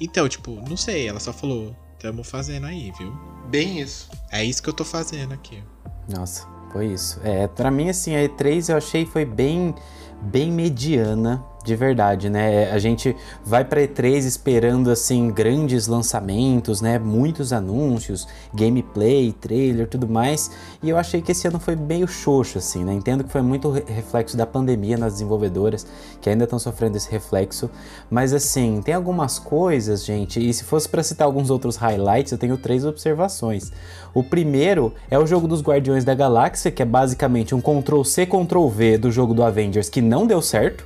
Então, 0.00 0.28
tipo, 0.28 0.52
não 0.68 0.76
sei, 0.76 1.08
ela 1.08 1.18
só 1.18 1.32
falou, 1.32 1.74
tamo 1.98 2.22
fazendo 2.22 2.66
aí, 2.66 2.92
viu? 2.98 3.12
Bem 3.48 3.80
isso. 3.80 4.08
É 4.30 4.44
isso 4.44 4.62
que 4.62 4.68
eu 4.68 4.74
tô 4.74 4.84
fazendo 4.84 5.32
aqui. 5.34 5.62
Nossa, 6.08 6.46
foi 6.72 6.86
isso. 6.86 7.20
É, 7.22 7.46
pra 7.46 7.70
mim, 7.70 7.88
assim, 7.88 8.14
a 8.14 8.20
E3 8.20 8.70
eu 8.70 8.76
achei 8.76 9.04
foi 9.04 9.24
bem, 9.24 9.74
bem 10.22 10.52
mediana, 10.52 11.44
de 11.64 11.76
verdade, 11.76 12.30
né? 12.30 12.70
A 12.70 12.78
gente 12.78 13.14
vai 13.44 13.64
pra 13.64 13.80
E3 13.82 14.24
esperando, 14.24 14.90
assim, 14.90 15.30
grandes 15.30 15.86
lançamentos, 15.86 16.80
né? 16.80 16.98
Muitos 16.98 17.52
anúncios, 17.52 18.26
gameplay, 18.54 19.32
trailer, 19.32 19.86
tudo 19.86 20.08
mais. 20.08 20.50
E 20.82 20.88
eu 20.88 20.96
achei 20.96 21.20
que 21.20 21.32
esse 21.32 21.46
ano 21.46 21.58
foi 21.58 21.76
meio 21.76 22.06
xoxo, 22.08 22.58
assim, 22.58 22.84
né? 22.84 22.94
Entendo 22.94 23.22
que 23.24 23.30
foi 23.30 23.42
muito 23.42 23.70
re- 23.70 23.84
reflexo 23.86 24.36
da 24.36 24.46
pandemia 24.46 24.96
nas 24.96 25.14
desenvolvedoras, 25.14 25.86
que 26.20 26.30
ainda 26.30 26.44
estão 26.44 26.58
sofrendo 26.58 26.96
esse 26.96 27.10
reflexo. 27.10 27.68
Mas, 28.10 28.32
assim, 28.32 28.80
tem 28.82 28.94
algumas 28.94 29.38
coisas, 29.38 30.04
gente, 30.04 30.40
e 30.46 30.52
se 30.54 30.64
fosse 30.64 30.88
pra 30.88 31.02
citar 31.02 31.26
alguns 31.26 31.50
outros 31.50 31.76
highlights, 31.76 32.32
eu 32.32 32.38
tenho 32.38 32.56
três 32.56 32.84
observações. 32.84 33.70
O 34.14 34.22
primeiro 34.22 34.94
é 35.10 35.18
o 35.18 35.26
jogo 35.26 35.46
dos 35.46 35.60
Guardiões 35.60 36.04
da 36.04 36.14
Galáxia, 36.14 36.70
que 36.70 36.82
é 36.82 36.86
basicamente 36.86 37.54
um 37.54 37.60
Ctrl-C, 37.60 38.26
Ctrl-V 38.26 38.96
do 38.98 39.10
jogo 39.12 39.34
do 39.34 39.42
Avengers 39.42 39.88
que 39.88 40.00
não 40.00 40.26
deu 40.26 40.40
certo, 40.40 40.84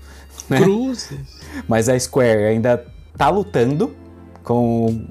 né? 0.48 0.60
Cruzes. 0.60 1.18
mas 1.68 1.88
a 1.88 1.98
Square 1.98 2.44
ainda 2.44 2.84
tá 3.16 3.28
lutando 3.28 3.94
com. 4.42 5.04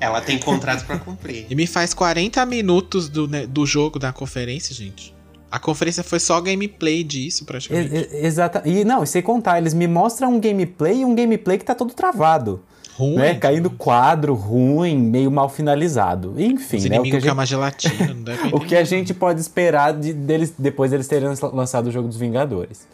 Ela 0.00 0.20
tem 0.20 0.38
contrato 0.38 0.84
pra 0.86 0.98
cumprir. 0.98 1.46
E 1.50 1.54
me 1.54 1.66
faz 1.66 1.92
40 1.94 2.44
minutos 2.46 3.08
do, 3.08 3.26
né, 3.28 3.46
do 3.46 3.64
jogo 3.66 3.98
da 3.98 4.12
conferência, 4.12 4.74
gente. 4.74 5.14
A 5.50 5.58
conferência 5.58 6.02
foi 6.04 6.20
só 6.20 6.40
gameplay 6.40 7.02
disso, 7.02 7.44
praticamente. 7.44 7.94
E- 7.94 7.98
e- 8.22 8.26
Exata. 8.26 8.62
E 8.66 8.84
não, 8.84 9.02
e 9.02 9.06
sem 9.06 9.22
contar, 9.22 9.58
eles 9.58 9.72
me 9.72 9.86
mostram 9.88 10.34
um 10.34 10.40
gameplay 10.40 11.00
e 11.00 11.04
um 11.04 11.14
gameplay 11.14 11.56
que 11.56 11.64
tá 11.64 11.74
todo 11.74 11.94
travado. 11.94 12.62
Ruim. 12.96 13.14
Né? 13.14 13.34
Caindo 13.36 13.70
quadro, 13.70 14.34
ruim, 14.34 14.98
meio 14.98 15.30
mal 15.30 15.48
finalizado. 15.48 16.34
Enfim, 16.36 16.78
Os 16.78 16.84
né? 16.86 16.98
O 16.98 17.02
que, 17.04 17.08
a 17.08 17.12
que 17.12 17.16
é 17.16 17.20
gente, 17.20 17.30
uma 17.32 17.46
gelatina, 17.46 18.12
não 18.12 18.22
deve 18.24 18.48
o 18.52 18.58
que 18.60 18.74
a 18.76 18.82
gente 18.84 19.14
pode 19.14 19.40
esperar 19.40 19.94
de- 19.94 20.12
deles, 20.12 20.52
depois 20.58 20.90
deles 20.90 21.06
terem 21.06 21.28
lançado 21.52 21.86
o 21.86 21.92
jogo 21.92 22.08
dos 22.08 22.16
Vingadores. 22.16 22.86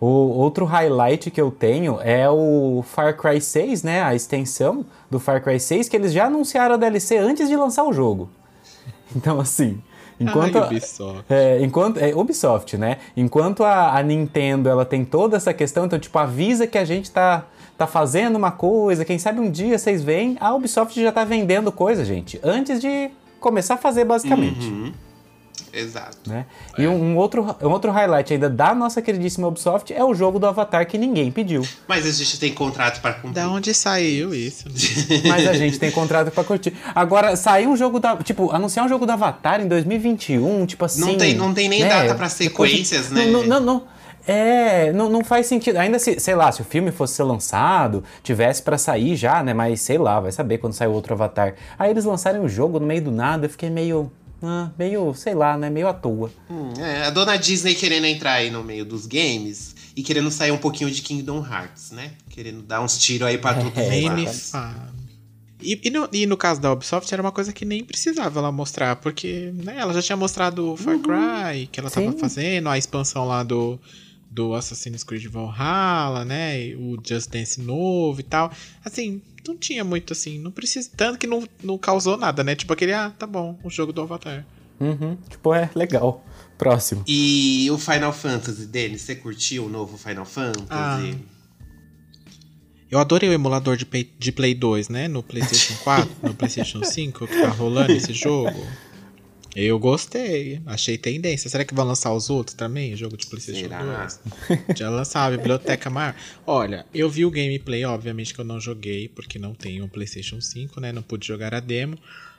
O 0.00 0.06
outro 0.06 0.64
highlight 0.64 1.30
que 1.30 1.40
eu 1.40 1.50
tenho 1.50 1.98
é 2.02 2.28
o 2.28 2.84
Far 2.86 3.16
Cry 3.16 3.40
6, 3.40 3.82
né? 3.82 4.02
A 4.02 4.14
extensão 4.14 4.84
do 5.10 5.18
Far 5.20 5.42
Cry 5.42 5.58
6, 5.60 5.88
que 5.88 5.96
eles 5.96 6.12
já 6.12 6.26
anunciaram 6.26 6.74
a 6.74 6.78
DLC 6.78 7.16
antes 7.16 7.48
de 7.48 7.56
lançar 7.56 7.84
o 7.84 7.92
jogo. 7.92 8.28
Então, 9.16 9.38
assim, 9.38 9.80
enquanto. 10.18 10.58
Ai, 10.58 10.66
Ubisoft. 10.66 11.24
É, 11.30 11.60
enquanto 11.62 11.98
é 11.98 12.12
Ubisoft, 12.14 12.76
né? 12.76 12.98
Enquanto 13.16 13.62
a, 13.62 13.96
a 13.96 14.02
Nintendo 14.02 14.68
ela 14.68 14.84
tem 14.84 15.04
toda 15.04 15.36
essa 15.36 15.54
questão, 15.54 15.84
então 15.86 15.98
tipo 16.00 16.18
avisa 16.18 16.66
que 16.66 16.76
a 16.76 16.84
gente 16.84 17.12
tá 17.12 17.44
tá 17.78 17.86
fazendo 17.86 18.34
uma 18.36 18.50
coisa, 18.50 19.04
quem 19.04 19.18
sabe 19.18 19.38
um 19.40 19.50
dia 19.50 19.78
vocês 19.78 20.02
veem, 20.02 20.36
a 20.40 20.52
Ubisoft 20.54 21.00
já 21.00 21.12
tá 21.12 21.22
vendendo 21.24 21.70
coisa, 21.70 22.04
gente, 22.04 22.40
antes 22.42 22.80
de 22.80 23.10
começar 23.40 23.74
a 23.74 23.76
fazer 23.76 24.04
basicamente, 24.04 24.66
Uhum. 24.68 24.92
Exato. 25.74 26.16
né? 26.26 26.46
E 26.78 26.86
um, 26.86 26.94
um 26.94 27.16
outro 27.16 27.56
um 27.62 27.68
outro 27.70 27.90
highlight 27.90 28.32
ainda 28.32 28.48
da 28.48 28.74
nossa 28.74 29.02
queridíssima 29.02 29.48
Ubisoft 29.48 29.92
é 29.92 30.04
o 30.04 30.14
jogo 30.14 30.38
do 30.38 30.46
Avatar 30.46 30.86
que 30.86 30.96
ninguém 30.96 31.30
pediu, 31.32 31.66
Mas 31.88 32.06
a 32.06 32.10
gente 32.12 32.38
tem 32.38 32.52
contrato 32.52 33.00
pra 33.00 33.12
cumprir. 33.14 33.32
Da 33.34 33.48
onde 33.48 33.74
saiu 33.74 34.34
isso? 34.34 34.64
mas 35.28 35.46
a 35.48 35.52
gente 35.54 35.78
tem 35.78 35.90
contrato 35.90 36.30
pra 36.30 36.44
curtir. 36.44 36.72
Agora 36.94 37.34
sair 37.36 37.66
um 37.66 37.76
jogo 37.76 37.98
da, 38.00 38.16
tipo, 38.16 38.50
anunciar 38.50 38.84
um 38.86 38.88
jogo 38.88 39.04
do 39.06 39.12
Avatar 39.12 39.60
em 39.60 39.68
2021, 39.68 40.66
tipo 40.66 40.84
assim, 40.84 41.00
Não 41.00 41.16
tem- 41.16 41.34
não 41.34 41.52
tem 41.54 41.68
nem 41.68 41.80
né? 41.82 41.88
data 41.88 42.14
pra 42.14 42.28
Depois 42.28 42.70
de- 42.70 42.76
sequências, 42.84 43.10
não, 43.10 43.24
né? 43.24 43.30
Não, 43.30 43.44
não, 43.44 43.60
não. 43.60 43.82
É, 44.26 44.90
não, 44.92 45.10
não 45.10 45.22
faz 45.22 45.46
sentido. 45.46 45.76
Ainda 45.76 45.98
se, 45.98 46.18
sei 46.18 46.34
lá, 46.34 46.50
se 46.50 46.62
o 46.62 46.64
filme 46.64 46.90
fosse 46.90 47.14
ser 47.14 47.24
lançado, 47.24 48.02
tivesse 48.22 48.62
pra 48.62 48.78
sair 48.78 49.16
já, 49.16 49.42
né? 49.42 49.52
Mas 49.52 49.82
sei 49.82 49.98
lá, 49.98 50.18
vai 50.18 50.32
saber 50.32 50.56
quando 50.58 50.72
sai 50.72 50.88
o 50.88 50.92
outro 50.92 51.12
Avatar. 51.12 51.54
Aí 51.78 51.90
eles 51.90 52.06
lançarem 52.06 52.40
o 52.40 52.48
jogo 52.48 52.80
no 52.80 52.86
meio 52.86 53.02
do 53.02 53.10
nada, 53.10 53.44
eu 53.44 53.50
fiquei 53.50 53.68
meio. 53.68 54.10
Ah, 54.46 54.72
meio, 54.78 55.14
sei 55.14 55.34
lá, 55.34 55.56
né? 55.56 55.70
Meio 55.70 55.88
à 55.88 55.92
toa. 55.92 56.30
Hum, 56.50 56.72
é, 56.78 57.06
a 57.06 57.10
dona 57.10 57.36
Disney 57.36 57.74
querendo 57.74 58.06
entrar 58.06 58.34
aí 58.34 58.50
no 58.50 58.62
meio 58.62 58.84
dos 58.84 59.06
games 59.06 59.74
e 59.96 60.02
querendo 60.02 60.30
sair 60.30 60.50
um 60.50 60.58
pouquinho 60.58 60.90
de 60.90 61.02
Kingdom 61.02 61.44
Hearts, 61.44 61.90
né? 61.90 62.12
Querendo 62.30 62.62
dar 62.62 62.80
uns 62.80 62.98
tiros 62.98 63.28
aí 63.28 63.38
pra 63.38 63.58
os 63.58 63.76
É, 63.76 63.88
Nem. 63.88 64.26
E, 65.60 65.80
e 65.84 65.90
no, 65.90 66.08
e 66.12 66.26
no 66.26 66.36
caso 66.36 66.60
da 66.60 66.70
Ubisoft 66.70 67.12
era 67.12 67.22
uma 67.22 67.32
coisa 67.32 67.52
que 67.52 67.64
nem 67.64 67.82
precisava 67.82 68.38
ela 68.38 68.52
mostrar, 68.52 68.96
porque 68.96 69.50
né, 69.54 69.76
ela 69.78 69.94
já 69.94 70.02
tinha 70.02 70.16
mostrado 70.16 70.72
o 70.72 70.76
Far 70.76 70.98
Cry, 70.98 71.66
que 71.68 71.80
ela 71.80 71.90
tava 71.90 72.12
Sim. 72.12 72.18
fazendo, 72.18 72.68
a 72.68 72.76
expansão 72.76 73.26
lá 73.26 73.42
do, 73.42 73.80
do 74.30 74.52
Assassin's 74.52 75.02
Creed 75.02 75.26
Valhalla, 75.26 76.24
né? 76.24 76.74
O 76.76 76.98
Just 77.02 77.30
Dance 77.30 77.60
novo 77.62 78.20
e 78.20 78.24
tal. 78.24 78.52
Assim, 78.84 79.22
não 79.46 79.56
tinha 79.56 79.84
muito 79.84 80.12
assim, 80.12 80.38
não 80.38 80.50
precisa. 80.50 80.90
Tanto 80.96 81.18
que 81.18 81.26
não, 81.26 81.46
não 81.62 81.78
causou 81.78 82.16
nada, 82.16 82.42
né? 82.42 82.54
Tipo 82.54 82.72
aquele, 82.72 82.92
ah, 82.92 83.10
tá 83.10 83.26
bom, 83.26 83.58
o 83.62 83.70
jogo 83.70 83.92
do 83.92 84.00
Avatar. 84.02 84.44
Uhum. 84.80 85.16
Tipo, 85.28 85.54
é 85.54 85.70
legal. 85.74 86.24
Próximo. 86.58 87.02
E 87.06 87.68
o 87.70 87.78
Final 87.78 88.12
Fantasy, 88.12 88.66
Denis, 88.66 89.02
você 89.02 89.14
curtiu 89.14 89.66
o 89.66 89.68
novo 89.68 89.96
Final 89.96 90.24
Fantasy? 90.24 90.68
Ah. 90.70 91.00
Eu 92.90 92.98
adorei 92.98 93.28
o 93.28 93.32
emulador 93.32 93.76
de 93.76 93.84
Play, 93.84 94.08
de 94.18 94.30
Play 94.30 94.54
2, 94.54 94.88
né? 94.88 95.08
No 95.08 95.22
PlayStation 95.22 95.74
4, 95.82 96.10
no 96.22 96.34
PlayStation 96.34 96.84
5, 96.84 97.26
que 97.26 97.40
tá 97.40 97.48
rolando 97.48 97.92
esse 97.92 98.12
jogo. 98.12 98.54
Eu 99.54 99.78
gostei. 99.78 100.60
Achei 100.66 100.98
tendência. 100.98 101.48
Será 101.48 101.64
que 101.64 101.74
vão 101.74 101.84
lançar 101.84 102.12
os 102.12 102.28
outros 102.28 102.56
também? 102.56 102.96
Jogo 102.96 103.16
de 103.16 103.26
PlayStation 103.26 103.60
Será? 103.60 103.82
2? 103.82 104.20
Já 104.76 104.90
lançaram 104.90 105.34
a 105.34 105.36
biblioteca 105.36 105.88
maior. 105.88 106.14
Olha, 106.46 106.84
eu 106.92 107.08
vi 107.08 107.24
o 107.24 107.30
gameplay, 107.30 107.84
obviamente 107.84 108.34
que 108.34 108.40
eu 108.40 108.44
não 108.44 108.60
joguei, 108.60 109.08
porque 109.08 109.38
não 109.38 109.54
tenho 109.54 109.84
um 109.84 109.88
PlayStation 109.88 110.40
5, 110.40 110.80
né? 110.80 110.92
Não 110.92 111.02
pude 111.02 111.26
jogar 111.26 111.54
a 111.54 111.60
demo. 111.60 111.96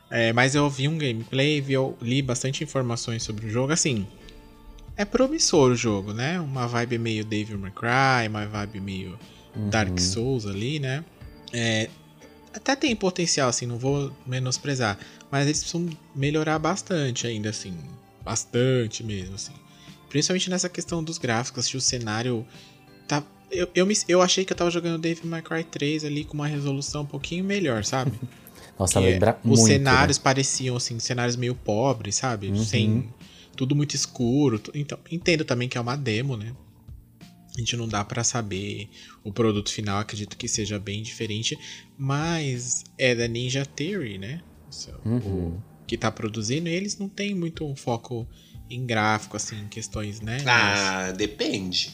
É, 0.10 0.34
mas 0.34 0.56
eu 0.56 0.70
vi 0.70 0.88
um 0.88 0.98
gameplay, 0.98 1.62
vi, 1.62 1.74
eu 1.74 1.98
li 2.02 2.22
bastante 2.22 2.64
informações 2.64 3.24
sobre 3.24 3.48
o 3.48 3.50
jogo. 3.50 3.72
Assim, 3.72 4.06
é 4.98 5.06
promissor 5.06 5.72
o 5.72 5.76
jogo, 5.76 6.14
né? 6.14 6.40
Uma 6.40 6.68
vibe 6.68 6.98
meio 6.98 7.26
Devil 7.26 7.58
May 7.58 7.72
Cry, 7.72 8.28
uma 8.30 8.46
vibe 8.46 8.82
meio 8.82 9.20
Dark 9.70 10.00
Souls 10.00 10.46
ali, 10.46 10.80
né? 10.80 11.04
É, 11.54 11.90
até 12.54 12.76
tem 12.76 12.96
potencial, 12.96 13.50
assim, 13.50 13.66
não 13.66 13.78
vou 13.78 14.12
menosprezar. 14.26 14.98
Mas 15.36 15.48
eles 15.48 15.60
precisam 15.60 15.90
melhorar 16.16 16.58
bastante 16.58 17.28
ainda, 17.28 17.50
assim. 17.50 17.78
Bastante 18.24 19.04
mesmo, 19.04 19.36
assim. 19.36 19.52
Principalmente 20.08 20.50
nessa 20.50 20.70
questão 20.70 21.04
dos 21.04 21.18
gráficos, 21.18 21.68
que 21.68 21.76
o 21.76 21.82
cenário 21.82 22.48
tá. 23.06 23.22
Eu, 23.52 23.70
eu, 23.76 23.86
me, 23.86 23.94
eu 24.08 24.22
achei 24.22 24.46
que 24.46 24.54
eu 24.54 24.56
tava 24.56 24.72
jogando 24.72 24.98
Devil 24.98 25.26
May 25.26 25.42
Cry 25.42 25.66
3 25.66 26.06
ali 26.06 26.24
com 26.24 26.36
uma 26.36 26.48
resolução 26.48 27.02
um 27.02 27.06
pouquinho 27.06 27.44
melhor, 27.44 27.84
sabe? 27.84 28.14
Nossa, 28.80 28.98
Que 28.98 29.06
lembra 29.08 29.38
os 29.44 29.60
muito. 29.60 29.74
cenários 29.74 30.18
né? 30.18 30.24
pareciam 30.24 30.78
assim, 30.78 30.98
cenários 31.00 31.36
meio 31.36 31.54
pobres, 31.54 32.16
sabe? 32.16 32.58
Sem 32.58 33.14
tudo 33.58 33.76
muito 33.76 33.94
escuro. 33.94 34.62
Então, 34.74 34.98
entendo 35.12 35.44
também 35.44 35.68
que 35.68 35.78
é 35.78 35.82
uma 35.82 35.98
demo, 35.98 36.38
né? 36.38 36.56
A 37.54 37.60
gente 37.60 37.76
não 37.76 37.90
dá 37.90 38.06
pra 38.06 38.24
saber 38.24 38.88
o 39.22 39.34
produto 39.34 39.70
final, 39.70 40.00
acredito 40.00 40.38
que 40.38 40.48
seja 40.48 40.80
bem 40.80 41.04
diferente, 41.04 41.60
mas 41.98 42.86
é 42.98 43.14
da 43.14 43.28
Ninja 43.28 43.66
Theory, 43.66 44.18
né? 44.18 44.42
Uhum. 45.06 45.58
O 45.82 45.86
que 45.86 45.98
tá 45.98 46.12
produzindo, 46.12 46.68
e 46.68 46.74
eles 46.74 46.98
não 46.98 47.08
têm 47.08 47.36
muito 47.36 47.64
um 47.66 47.76
foco 47.76 48.28
em 48.70 48.86
gráfico, 48.86 49.38
assim, 49.38 49.60
em 49.62 49.68
questões, 49.68 50.20
né? 50.22 50.38
Ah, 50.48 51.12
depende. 51.16 51.94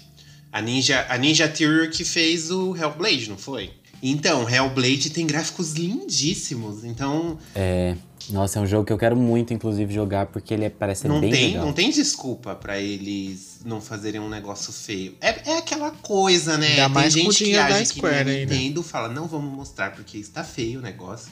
A 0.52 0.62
Ninja, 0.62 1.06
a 1.10 1.18
Ninja 1.18 1.48
Theory 1.48 1.90
que 1.90 2.04
fez 2.06 2.50
o 2.52 2.76
Hellblade, 2.76 3.30
não 3.30 3.38
foi? 3.38 3.72
Então, 4.04 4.50
Hellblade 4.50 5.10
tem 5.12 5.28
gráficos 5.28 5.74
lindíssimos. 5.74 6.84
Então, 6.84 7.38
É. 7.56 7.96
Nossa, 8.30 8.60
é 8.60 8.62
um 8.62 8.68
jogo 8.68 8.86
que 8.86 8.94
eu 8.94 8.98
quero 9.00 9.16
muito, 9.18 9.52
inclusive, 9.54 9.92
jogar, 9.94 10.28
porque 10.28 10.54
ele 10.54 10.66
é- 10.66 10.70
parece 10.70 11.08
não 11.08 11.20
bem 11.20 11.32
tem, 11.32 11.48
legal. 11.48 11.66
não 11.66 11.74
tem 11.74 11.90
desculpa 11.90 12.56
pra 12.56 12.80
eles 12.80 13.62
não 13.66 13.82
fazerem 13.82 14.22
um 14.22 14.30
negócio 14.30 14.72
feio. 14.72 15.16
É, 15.20 15.50
é 15.52 15.58
aquela 15.58 15.90
coisa, 15.92 16.56
né? 16.58 16.68
Ainda 16.70 16.84
tem 16.84 16.90
mais 16.94 17.14
gente 17.14 17.44
que 17.44 17.56
age 17.58 17.80
que 17.94 17.98
Square 18.00 18.24
né? 18.26 18.46
Nintendo 18.46 18.84
fala, 18.84 19.10
não 19.10 19.28
vamos 19.28 19.52
mostrar 19.56 19.92
porque 19.94 20.18
está 20.20 20.44
feio 20.44 20.80
o 20.80 20.82
negócio. 20.84 21.32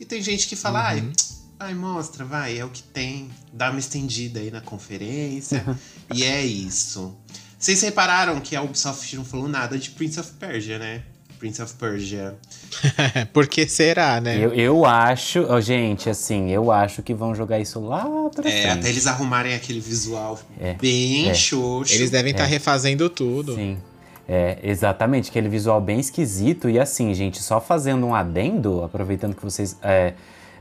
E 0.00 0.04
tem 0.04 0.20
gente 0.22 0.46
que 0.48 0.56
fala, 0.56 0.86
ai, 0.88 1.00
Uhum. 1.00 1.12
ai, 1.60 1.74
mostra, 1.74 2.24
vai, 2.24 2.58
é 2.58 2.64
o 2.64 2.68
que 2.68 2.82
tem. 2.82 3.30
Dá 3.52 3.70
uma 3.70 3.78
estendida 3.80 4.40
aí 4.40 4.50
na 4.50 4.60
conferência. 4.60 5.64
e 6.14 6.24
é 6.24 6.44
isso. 6.44 7.14
Vocês 7.58 7.80
repararam 7.82 8.40
que 8.40 8.54
a 8.56 8.62
Ubisoft 8.62 9.16
não 9.16 9.24
falou 9.24 9.48
nada 9.48 9.78
de 9.78 9.90
Prince 9.90 10.20
of 10.20 10.32
Persia, 10.32 10.78
né? 10.78 11.02
Prince 11.38 11.60
of 11.62 11.74
Persia. 11.74 12.36
Por 13.32 13.46
que 13.46 13.66
será, 13.68 14.20
né? 14.20 14.36
Eu, 14.38 14.52
eu 14.54 14.84
acho, 14.84 15.44
ó, 15.48 15.60
gente, 15.60 16.08
assim, 16.10 16.50
eu 16.50 16.70
acho 16.70 17.02
que 17.02 17.12
vão 17.14 17.34
jogar 17.34 17.58
isso 17.60 17.80
lá 17.80 18.04
pra 18.34 18.48
É, 18.48 18.62
frente. 18.62 18.78
até 18.78 18.88
eles 18.88 19.06
arrumarem 19.06 19.54
aquele 19.54 19.80
visual 19.80 20.40
É, 20.58 20.74
bem 20.74 21.28
é. 21.30 21.34
xoxo. 21.34 21.94
Eles 21.94 22.10
devem 22.10 22.32
estar 22.32 22.44
refazendo 22.46 23.08
tudo. 23.10 23.54
Sim. 23.54 23.78
É, 24.26 24.58
exatamente, 24.62 25.30
aquele 25.30 25.48
visual 25.48 25.80
bem 25.80 26.00
esquisito. 26.00 26.68
E 26.68 26.78
assim, 26.78 27.12
gente, 27.14 27.42
só 27.42 27.60
fazendo 27.60 28.06
um 28.06 28.14
adendo, 28.14 28.82
aproveitando 28.82 29.34
que 29.34 29.42
vocês 29.42 29.78
é, 29.82 30.14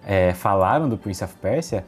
é, 0.05 0.33
falaram 0.33 0.89
do 0.89 0.97
Prince 0.97 1.23
of 1.23 1.33
Persia, 1.41 1.85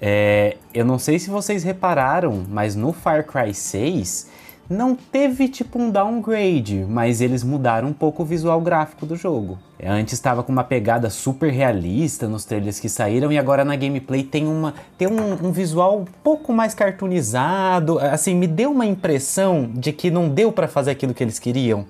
é, 0.00 0.56
eu 0.74 0.84
não 0.84 0.98
sei 0.98 1.18
se 1.18 1.30
vocês 1.30 1.64
repararam, 1.64 2.44
mas 2.48 2.76
no 2.76 2.92
Far 2.92 3.24
Cry 3.24 3.52
6 3.54 4.30
não 4.68 4.94
teve 4.94 5.48
tipo 5.48 5.78
um 5.78 5.90
downgrade, 5.90 6.84
mas 6.88 7.20
eles 7.20 7.42
mudaram 7.44 7.88
um 7.88 7.92
pouco 7.92 8.22
o 8.22 8.26
visual 8.26 8.60
gráfico 8.60 9.06
do 9.06 9.14
jogo. 9.16 9.58
Antes 9.84 10.14
estava 10.14 10.42
com 10.42 10.50
uma 10.50 10.64
pegada 10.64 11.10
super 11.10 11.52
realista 11.52 12.26
nos 12.26 12.44
trailers 12.44 12.80
que 12.80 12.88
saíram 12.88 13.30
e 13.30 13.38
agora 13.38 13.64
na 13.64 13.76
gameplay 13.76 14.22
tem 14.24 14.46
uma 14.46 14.74
tem 14.96 15.06
um, 15.06 15.32
um 15.48 15.52
visual 15.52 16.00
um 16.00 16.04
pouco 16.24 16.52
mais 16.52 16.74
cartoonizado. 16.74 17.98
Assim, 17.98 18.34
me 18.34 18.46
deu 18.46 18.70
uma 18.72 18.86
impressão 18.86 19.70
de 19.72 19.92
que 19.92 20.10
não 20.10 20.28
deu 20.28 20.50
pra 20.50 20.66
fazer 20.68 20.90
aquilo 20.92 21.14
que 21.14 21.22
eles 21.22 21.38
queriam. 21.38 21.84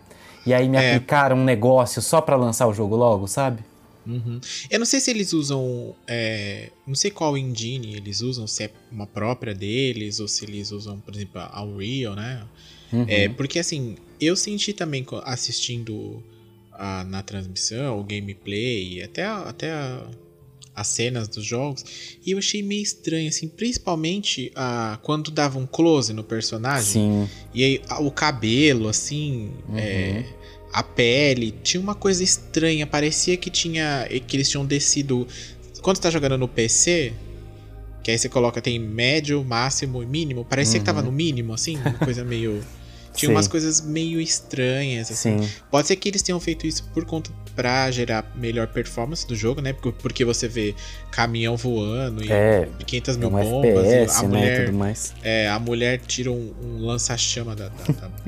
E 0.45 0.53
aí 0.55 0.69
me 0.69 0.77
É. 0.77 0.91
aplicaram 0.95 1.37
um 1.37 1.45
negócio 1.45 2.01
só 2.03 2.21
pra 2.21 2.37
lançar 2.37 2.67
o 2.67 2.75
jogo 2.75 2.95
logo, 2.97 3.27
sabe? 3.27 3.59
Uhum. 4.07 4.41
Eu 4.71 4.79
não 4.79 4.87
sei 4.87 5.01
se 5.01 5.11
eles 5.11 5.33
usam. 5.33 5.95
é, 6.07 6.71
não 6.87 6.95
sei 6.95 7.11
qual 7.11 7.37
engine 7.37 7.95
eles 7.97 8.21
usam, 8.21 8.47
se 8.47 8.65
é 8.65 8.71
uma 8.93 9.07
própria 9.07 9.55
deles, 9.55 10.21
ou 10.21 10.29
se 10.29 10.45
eles 10.45 10.71
usam, 10.71 11.01
por 11.01 11.15
exemplo, 11.15 11.41
a 11.41 11.63
Unreal, 11.65 12.15
né? 12.15 12.47
Uhum. 12.93 13.05
É, 13.09 13.29
porque 13.29 13.59
assim, 13.59 13.97
eu 14.21 14.37
senti 14.37 14.73
também 14.73 15.05
assistindo 15.25 16.23
a- 16.73 17.05
na 17.05 17.23
transmissão, 17.23 17.99
o 17.99 18.05
gameplay, 18.05 19.03
até, 19.03 19.25
a- 19.25 19.41
até 19.49 19.71
a- 19.73 20.07
as 20.75 20.89
cenas 20.89 21.27
dos 21.27 21.43
jogos, 21.45 21.83
e 22.25 22.33
eu 22.33 22.39
achei 22.39 22.63
meio 22.63 22.83
estranho, 22.83 23.29
assim, 23.31 23.49
principalmente 23.49 24.53
a, 24.55 24.99
quando 25.03 25.31
dava 25.31 25.59
um 25.59 25.67
close 25.67 26.13
no 26.13 26.23
personagem. 26.23 26.93
Sim. 26.93 27.29
E 27.55 27.65
aí, 27.65 27.81
o 28.01 28.11
cabelo, 28.11 28.87
assim, 28.89 29.53
Uhum. 29.71 29.79
é, 29.79 30.25
a 30.73 30.83
pele, 30.83 31.55
tinha 31.63 31.81
uma 31.81 31.95
coisa 31.95 32.23
estranha. 32.23 32.87
Parecia 32.87 33.37
que 33.37 33.51
tinha. 33.51 34.07
que 34.27 34.37
eles 34.37 34.49
tinham 34.49 34.65
descido. 34.65 35.27
Quando 35.83 35.97
você 35.97 36.03
tá 36.03 36.11
jogando 36.11 36.37
no 36.37 36.49
PC, 36.49 37.13
que 38.03 38.11
aí 38.11 38.19
você 38.19 38.29
coloca, 38.29 38.61
tem 38.61 38.79
médio, 38.79 39.43
máximo 39.45 40.03
e 40.03 40.07
mínimo. 40.07 40.45
Parecia 40.45 40.79
que 40.81 40.85
tava 40.87 41.03
no 41.03 41.13
mínimo, 41.13 41.53
assim, 41.55 41.77
uma 41.79 41.93
coisa 41.95 42.25
meio. 42.25 42.63
Tinha 43.17 43.31
Sim. 43.31 43.35
umas 43.35 43.49
coisas 43.49 43.81
meio 43.81 44.21
estranhas, 44.21 45.11
assim. 45.11 45.43
Sim. 45.43 45.49
Pode 45.71 45.89
ser 45.89 45.97
que 45.97 46.07
eles 46.07 46.21
tenham 46.21 46.39
feito 46.39 46.67
isso 46.67 46.85
por 46.93 47.07
conta 47.07 47.31
pra 47.55 47.91
gerar 47.91 48.31
melhor 48.37 48.67
performance 48.67 49.27
do 49.27 49.35
jogo, 49.35 49.63
né? 49.63 49.73
Porque, 49.73 50.23
você 50.23 50.47
vê 50.47 50.75
caminhão 51.11 51.57
voando 51.57 52.23
e 52.23 52.31
É, 52.31 52.69
500 52.87 53.15
É 53.15 53.19
mil 53.19 53.29
um 53.29 53.31
bombas. 53.41 53.87
FPS, 53.87 54.19
a 54.19 54.23
né? 54.23 54.29
Mulher 54.29 54.67
tudo 54.67 54.77
mais. 54.77 55.15
é, 55.25 55.49
a 55.49 55.59
mulher 55.59 55.99
tira 56.07 56.31
um, 56.31 56.53
um 56.63 56.85
lança-chama 56.85 57.57
da, 57.57 57.71
da, 57.71 57.85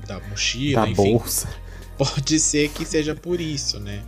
da- 0.06 0.16
da 0.20 0.28
mochila, 0.28 0.80
Da 0.80 0.88
enfim. 0.90 1.02
bolsa. 1.12 1.48
Pode 1.98 2.38
ser 2.38 2.68
que 2.70 2.84
seja 2.86 3.14
por 3.14 3.40
isso, 3.40 3.78
né? 3.80 4.02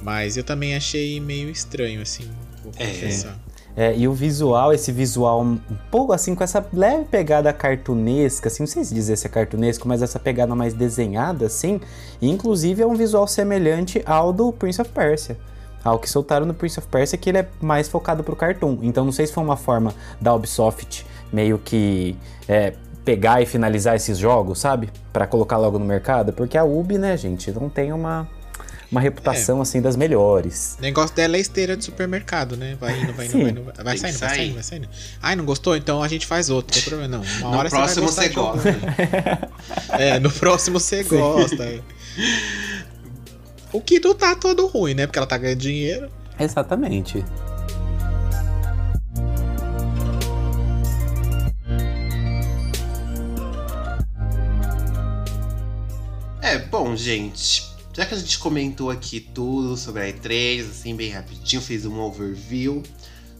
Mas 0.00 0.36
eu 0.36 0.44
também 0.44 0.76
achei 0.76 1.18
meio 1.20 1.48
estranho, 1.48 2.02
assim, 2.02 2.24
vou 2.62 2.72
É. 2.76 2.86
confessar. 2.86 3.38
É, 3.74 3.96
e 3.96 4.06
o 4.06 4.12
visual, 4.12 4.70
esse 4.74 4.92
visual 4.92 5.40
um 5.40 5.58
pouco 5.90 6.12
assim, 6.12 6.34
com 6.34 6.44
essa 6.44 6.62
leve 6.74 7.06
pegada 7.06 7.50
cartunesca, 7.54 8.48
assim, 8.48 8.64
não 8.64 8.66
sei 8.66 8.84
se 8.84 8.92
dizer 8.92 9.16
se 9.16 9.26
é 9.26 9.30
cartunesco, 9.30 9.88
mas 9.88 10.02
essa 10.02 10.18
pegada 10.18 10.54
mais 10.54 10.74
desenhada, 10.74 11.46
assim, 11.46 11.80
e 12.20 12.28
inclusive 12.28 12.82
é 12.82 12.86
um 12.86 12.94
visual 12.94 13.26
semelhante 13.26 14.02
ao 14.04 14.30
do 14.30 14.52
Prince 14.52 14.82
of 14.82 14.90
Persia. 14.90 15.38
Ao 15.82 15.98
que 15.98 16.08
soltaram 16.08 16.44
no 16.44 16.52
Prince 16.52 16.78
of 16.78 16.86
Persia, 16.88 17.16
que 17.16 17.30
ele 17.30 17.38
é 17.38 17.48
mais 17.62 17.88
focado 17.88 18.22
pro 18.22 18.36
cartoon. 18.36 18.78
Então 18.82 19.04
não 19.06 19.10
sei 19.12 19.26
se 19.26 19.32
foi 19.32 19.42
uma 19.42 19.56
forma 19.56 19.94
da 20.20 20.34
Ubisoft 20.34 21.06
meio 21.32 21.58
que 21.58 22.14
é, 22.46 22.74
pegar 23.04 23.42
e 23.42 23.46
finalizar 23.46 23.96
esses 23.96 24.16
jogos, 24.18 24.60
sabe? 24.60 24.88
Pra 25.12 25.26
colocar 25.26 25.56
logo 25.56 25.78
no 25.78 25.84
mercado, 25.84 26.32
porque 26.32 26.56
a 26.56 26.64
Ubi, 26.64 26.98
né, 26.98 27.16
gente, 27.16 27.50
não 27.50 27.68
tem 27.68 27.92
uma, 27.92 28.28
uma 28.90 29.00
reputação 29.00 29.60
assim 29.60 29.80
das 29.82 29.96
melhores. 29.96 30.76
O 30.78 30.82
negócio 30.82 31.14
dela 31.16 31.36
é 31.36 31.40
esteira 31.40 31.76
de 31.76 31.84
supermercado, 31.84 32.56
né? 32.56 32.76
Vai 32.80 33.00
indo, 33.00 33.12
vai 33.12 33.26
indo, 33.26 33.32
Sim. 33.32 33.42
vai 33.42 33.50
indo. 33.50 33.64
Vai 33.82 33.96
saindo, 33.98 34.18
vai 34.18 34.28
sair. 34.28 34.36
saindo, 34.38 34.54
vai 34.54 34.62
saindo. 34.62 34.88
Ai, 35.20 35.34
não 35.36 35.44
gostou? 35.44 35.76
Então 35.76 36.02
a 36.02 36.08
gente 36.08 36.26
faz 36.26 36.48
outro, 36.50 36.74
não 36.76 36.82
tem 36.82 36.88
problema 36.90 37.16
não. 37.18 37.24
Uma 37.40 37.50
No 37.50 37.58
hora 37.58 37.68
próximo 37.68 38.06
você 38.08 38.28
você 38.28 38.28
vai 38.28 38.44
gostar 38.44 38.70
de 38.70 38.78
gosta. 38.78 39.50
É, 39.98 40.18
no 40.18 40.30
próximo 40.30 40.78
você 40.80 41.02
gosta. 41.02 41.64
é. 41.64 41.80
O 43.72 43.80
que 43.80 43.98
não 44.00 44.14
tá 44.14 44.34
todo 44.36 44.66
ruim, 44.66 44.94
né? 44.94 45.06
Porque 45.06 45.18
ela 45.18 45.26
tá 45.26 45.38
ganhando 45.38 45.58
dinheiro. 45.58 46.10
Exatamente. 46.38 47.24
É, 56.42 56.58
bom, 56.58 56.96
gente. 56.96 57.70
Já 57.94 58.04
que 58.04 58.14
a 58.14 58.18
gente 58.18 58.36
comentou 58.40 58.90
aqui 58.90 59.20
tudo 59.20 59.76
sobre 59.76 60.02
a 60.02 60.12
E3, 60.12 60.68
assim, 60.68 60.96
bem 60.96 61.08
rapidinho, 61.08 61.62
fez 61.62 61.86
um 61.86 62.00
overview. 62.00 62.82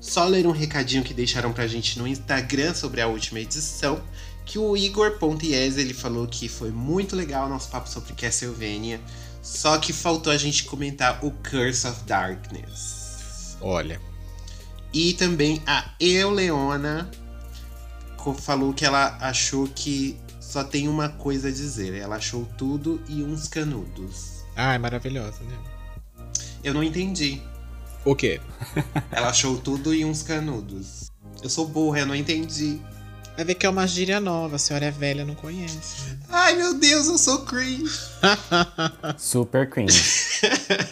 Só 0.01 0.25
ler 0.25 0.47
um 0.47 0.53
recadinho 0.53 1.03
que 1.03 1.13
deixaram 1.13 1.53
pra 1.53 1.67
gente 1.67 1.99
no 1.99 2.07
Instagram 2.07 2.73
sobre 2.73 3.01
a 3.01 3.09
última 3.09 3.41
edição. 3.41 4.01
Que 4.47 4.57
o 4.57 4.77
Igor 4.77 5.19
Pontiese, 5.19 5.81
ele 5.81 5.93
falou 5.93 6.29
que 6.29 6.49
foi 6.49 6.71
muito 6.71 7.17
legal 7.17 7.47
o 7.47 7.49
nosso 7.49 7.69
papo 7.71 7.89
sobre 7.89 8.13
Castlevania. 8.13 9.01
Só 9.43 9.79
que 9.79 9.93
faltou 9.93 10.33
a 10.33 10.37
gente 10.37 10.63
comentar 10.63 11.25
o 11.25 11.33
Curse 11.33 11.89
of 11.89 12.05
Darkness. 12.05 13.57
Olha, 13.61 14.01
E 14.93 15.15
também 15.15 15.61
a 15.67 15.91
Euleona 15.99 17.11
falou 18.39 18.73
que 18.73 18.85
ela 18.85 19.19
achou 19.21 19.67
que 19.67 20.17
só 20.53 20.63
tem 20.63 20.87
uma 20.87 21.09
coisa 21.09 21.49
a 21.49 21.51
dizer. 21.51 21.95
Ela 21.95 22.17
achou 22.17 22.45
tudo 22.59 23.01
e 23.09 23.23
uns 23.23 23.49
canudos. 23.49 24.43
ai, 24.55 24.77
maravilhosa, 24.79 25.39
né? 25.45 25.57
Eu 26.63 26.75
não 26.75 26.83
entendi. 26.83 27.41
O 28.05 28.15
quê? 28.15 28.39
Ela 29.11 29.29
achou 29.29 29.57
tudo 29.57 29.95
e 29.95 30.05
uns 30.05 30.23
canudos. 30.23 31.11
Eu 31.43 31.49
sou 31.49 31.67
burra, 31.67 32.01
eu 32.01 32.07
não 32.07 32.15
entendi. 32.15 32.79
Vai 33.35 33.47
ver 33.47 33.55
que 33.55 33.65
é 33.65 33.69
uma 33.71 33.87
gíria 33.87 34.21
nova, 34.21 34.57
a 34.57 34.59
senhora 34.59 34.85
é 34.87 34.91
velha, 34.91 35.25
não 35.25 35.35
conhece. 35.35 36.03
né? 36.11 36.19
Ai 36.29 36.55
meu 36.55 36.75
Deus, 36.75 37.07
eu 37.07 37.17
sou 37.17 37.47
cringe. 37.47 37.91
Super 39.17 39.71
cringe. 39.71 40.03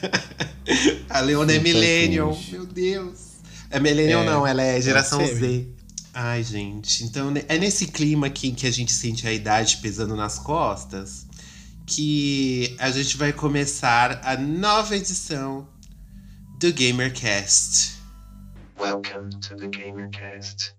A 1.10 1.20
Leona 1.20 1.52
é 1.52 1.56
Super 1.56 1.68
millennial. 1.74 2.30
cringe. 2.32 2.52
Meu 2.52 2.64
Deus. 2.66 3.18
É 3.70 3.78
millennial 3.78 4.22
É, 4.22 4.26
não, 4.26 4.46
ela 4.46 4.62
é 4.62 4.80
geração 4.80 5.18
pode 5.18 5.30
ser. 5.32 5.36
Z. 5.40 5.66
Ai, 6.12 6.42
gente. 6.42 7.04
Então 7.04 7.30
né, 7.30 7.44
é 7.48 7.58
nesse 7.58 7.86
clima 7.86 8.26
aqui 8.26 8.52
que 8.52 8.66
a 8.66 8.70
gente 8.70 8.92
sente 8.92 9.26
a 9.26 9.32
idade 9.32 9.78
pesando 9.78 10.16
nas 10.16 10.38
costas 10.38 11.26
que 11.86 12.76
a 12.78 12.90
gente 12.90 13.16
vai 13.16 13.32
começar 13.32 14.20
a 14.24 14.36
nova 14.36 14.96
edição 14.96 15.68
do 16.58 16.72
GamerCast. 16.72 17.98
Welcome 18.78 19.30
to 19.40 19.56
the 19.56 19.68
GamerCast. 19.68 20.74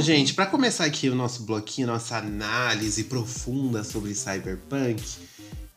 Bom, 0.00 0.04
gente, 0.04 0.32
para 0.32 0.46
começar 0.46 0.86
aqui 0.86 1.10
o 1.10 1.14
nosso 1.14 1.42
bloquinho, 1.42 1.86
nossa 1.86 2.16
análise 2.16 3.04
profunda 3.04 3.84
sobre 3.84 4.14
Cyberpunk, 4.14 5.02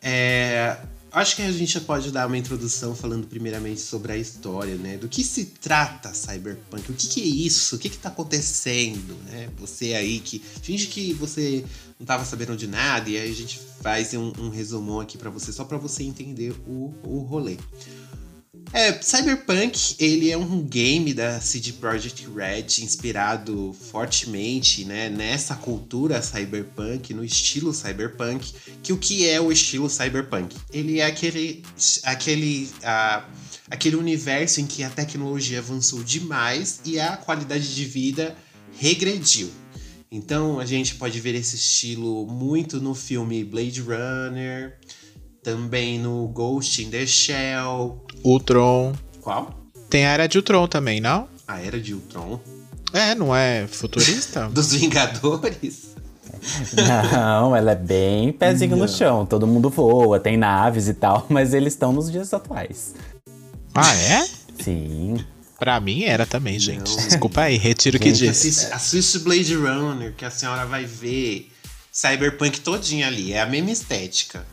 é, 0.02 0.78
acho 1.12 1.36
que 1.36 1.42
a 1.42 1.52
gente 1.52 1.74
já 1.74 1.82
pode 1.82 2.10
dar 2.10 2.26
uma 2.28 2.38
introdução 2.38 2.96
falando 2.96 3.28
primeiramente 3.28 3.82
sobre 3.82 4.14
a 4.14 4.18
história, 4.18 4.76
né? 4.76 4.96
Do 4.96 5.10
que 5.10 5.26
se 5.26 5.48
trata 5.48 6.14
Cyberpunk? 6.14 6.90
O 6.90 6.94
que, 6.94 7.08
que 7.08 7.22
é 7.22 7.26
isso? 7.26 7.76
O 7.76 7.80
que, 7.80 7.90
que 7.90 7.98
tá 7.98 8.08
acontecendo, 8.08 9.14
né? 9.26 9.50
Você 9.58 9.94
aí 9.94 10.22
que 10.22 10.40
finge 10.40 10.88
que 10.88 11.14
você 11.16 11.66
não 12.00 12.06
tava 12.06 12.24
sabendo 12.24 12.56
de 12.56 12.66
nada 12.66 13.10
e 13.10 13.18
aí 13.18 13.30
a 13.30 13.36
gente 13.36 13.60
faz 13.82 14.14
um, 14.14 14.32
um 14.40 14.48
resumão 14.48 15.02
aqui 15.02 15.18
para 15.18 15.30
você 15.30 15.52
só 15.52 15.66
para 15.66 15.78
você 15.78 16.02
entender 16.02 16.56
o, 16.66 16.94
o 17.04 17.20
rolê. 17.30 17.58
É, 18.72 18.92
Cyberpunk, 19.02 19.96
ele 20.00 20.32
é 20.32 20.38
um 20.38 20.62
game 20.64 21.14
da 21.14 21.40
CD 21.40 21.74
Projekt 21.74 22.28
Red 22.28 22.84
inspirado 22.84 23.76
fortemente, 23.92 24.86
né, 24.86 25.10
nessa 25.10 25.56
cultura 25.56 26.22
cyberpunk, 26.22 27.14
no 27.14 27.24
estilo 27.24 27.74
cyberpunk, 27.74 28.54
que 28.82 28.92
o 28.92 28.98
que 28.98 29.28
é 29.28 29.40
o 29.40 29.52
estilo 29.52 29.90
cyberpunk? 29.90 30.56
Ele 30.72 31.00
é 31.00 31.06
aquele 31.06 31.64
aquele 32.04 32.70
aquele 33.70 33.96
universo 33.96 34.60
em 34.60 34.66
que 34.66 34.84
a 34.84 34.90
tecnologia 34.90 35.60
avançou 35.60 36.04
demais 36.04 36.82
e 36.86 37.00
a 37.00 37.18
qualidade 37.18 37.76
de 37.76 37.86
vida 37.86 38.36
regrediu. 38.80 39.52
Então 40.12 40.60
a 40.60 40.66
gente 40.66 40.96
pode 40.96 41.20
ver 41.20 41.34
esse 41.36 41.56
estilo 41.56 42.28
muito 42.28 42.80
no 42.80 42.94
filme 42.94 43.44
Blade 43.44 43.82
Runner, 43.82 44.78
também 45.44 46.00
no 46.00 46.28
Ghost 46.30 46.82
in 46.84 46.90
the 46.90 47.06
Shell, 47.06 48.04
Ultron. 48.24 48.94
qual? 49.22 49.54
Tem 49.90 50.06
a 50.06 50.12
era 50.12 50.28
de 50.28 50.38
Ultron 50.38 50.68
também, 50.68 51.00
não? 51.00 51.28
A 51.48 51.60
Era 51.62 51.80
de 51.80 51.94
Ultron. 51.94 52.40
É, 52.94 53.14
não 53.14 53.36
é 53.36 53.68
futurista? 53.68 54.48
Dos 54.54 54.72
Vingadores. 54.74 55.94
Não, 57.12 57.56
ela 57.56 57.72
é 57.72 57.76
bem 57.76 58.32
pezinho 58.32 58.72
no 58.76 58.78
Não. 58.84 58.88
chão. 58.88 59.26
Todo 59.26 59.46
mundo 59.46 59.70
voa, 59.70 60.20
tem 60.20 60.36
naves 60.38 60.88
e 60.88 60.94
tal, 60.94 61.26
mas 61.30 61.54
eles 61.54 61.74
estão 61.74 61.92
nos 61.94 62.12
dias 62.12 62.34
atuais. 62.34 62.96
ah, 63.76 63.96
é? 63.96 64.28
Sim. 64.64 65.18
Pra 65.60 65.80
mim 65.80 66.04
era 66.04 66.26
também, 66.26 66.58
gente. 66.60 66.96
Não. 66.98 67.08
Desculpa 67.08 67.42
aí, 67.42 67.58
retiro 67.58 67.98
o 67.98 68.00
que 68.00 68.12
disse. 68.12 68.48
Assiste, 68.48 68.74
assiste 68.74 69.20
Blade 69.20 69.56
Runner, 69.56 70.14
que 70.16 70.26
a 70.26 70.32
senhora 70.32 70.66
vai 70.66 70.86
ver 70.86 71.50
Cyberpunk 71.92 72.60
todinha 72.62 73.08
ali. 73.08 73.32
É 73.34 73.42
a 73.42 73.46
mesma 73.46 73.72
estética. 73.72 74.46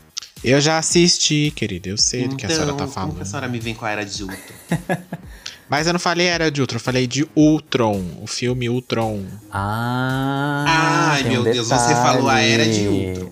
Eu 0.43 0.59
já 0.59 0.77
assisti, 0.79 1.51
querida. 1.55 1.89
Eu 1.89 1.97
sei 1.97 2.27
do 2.27 2.35
que 2.35 2.45
a 2.45 2.49
senhora 2.49 2.73
tá 2.73 2.83
Então, 2.83 2.87
como 2.87 2.87
que 2.87 2.99
a 2.99 3.11
falando. 3.11 3.25
senhora 3.25 3.47
me 3.47 3.59
vem 3.59 3.75
com 3.75 3.85
a 3.85 3.91
Era 3.91 4.03
de 4.05 4.23
Ultron? 4.23 4.37
Mas 5.69 5.87
eu 5.87 5.93
não 5.93 5.99
falei 6.01 6.27
era 6.27 6.51
de 6.51 6.59
Ultron, 6.59 6.75
eu 6.75 6.81
falei 6.81 7.07
de 7.07 7.25
Ultron, 7.33 8.03
o 8.21 8.27
filme 8.27 8.67
Ultron. 8.69 9.23
Ah, 9.49 11.11
Ai, 11.13 11.23
tem 11.23 11.37
um 11.39 11.43
meu 11.43 11.53
Deus, 11.53 11.67
você 11.69 11.93
falou 11.95 12.27
a 12.27 12.41
Era 12.41 12.65
de. 12.65 12.87
Ultron. 12.87 13.31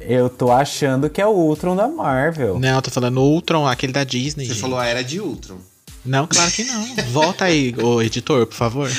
Eu 0.00 0.30
tô 0.30 0.50
achando 0.52 1.10
que 1.10 1.20
é 1.20 1.26
o 1.26 1.30
Ultron 1.32 1.76
da 1.76 1.86
Marvel. 1.88 2.58
Não, 2.58 2.76
eu 2.76 2.82
tô 2.82 2.90
falando 2.90 3.20
Ultron, 3.20 3.66
aquele 3.66 3.92
da 3.92 4.04
Disney. 4.04 4.46
Você 4.46 4.52
gente. 4.54 4.62
falou 4.62 4.78
a 4.78 4.86
Era 4.86 5.04
de 5.04 5.20
Ultron. 5.20 5.58
Não, 6.04 6.26
claro 6.26 6.50
que 6.52 6.64
não. 6.64 6.94
Volta 7.12 7.44
aí, 7.46 7.74
ô 7.82 8.00
editor, 8.00 8.46
por 8.46 8.54
favor. 8.54 8.88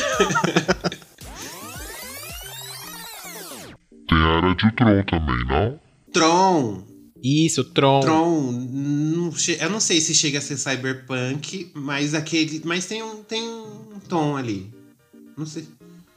Tem 4.08 4.18
a 4.18 4.38
era 4.38 4.54
de 4.56 4.66
Ultron 4.66 5.04
também, 5.06 5.46
não? 5.48 5.80
Tron. 6.14 6.84
Isso, 7.46 7.64
Tron. 7.64 8.00
Tron. 8.02 8.52
não 8.52 9.34
eu 9.60 9.70
não 9.70 9.80
sei 9.80 10.00
se 10.00 10.14
chega 10.16 10.40
a 10.40 10.42
ser 10.42 10.58
Cyberpunk, 10.58 11.72
mas 11.74 12.14
aquele. 12.14 12.62
Mas 12.64 12.86
tem 12.86 13.04
um, 13.04 13.24
tem 13.24 13.42
um 13.44 14.00
tom 14.08 14.38
ali. 14.38 14.72
Não 15.38 15.46
sei. 15.46 15.68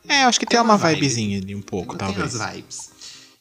É, 0.08 0.24
eu 0.24 0.28
acho 0.28 0.38
que 0.40 0.46
tem, 0.46 0.56
Tem 0.56 0.60
uma 0.64 0.74
uma 0.74 0.78
vibe. 0.78 1.00
vibezinha 1.00 1.38
ali 1.38 1.54
um 1.54 1.62
pouco, 1.62 1.96
Tem 1.96 2.06
talvez. 2.06 2.34
as 2.40 2.52
vibes. 2.54 2.90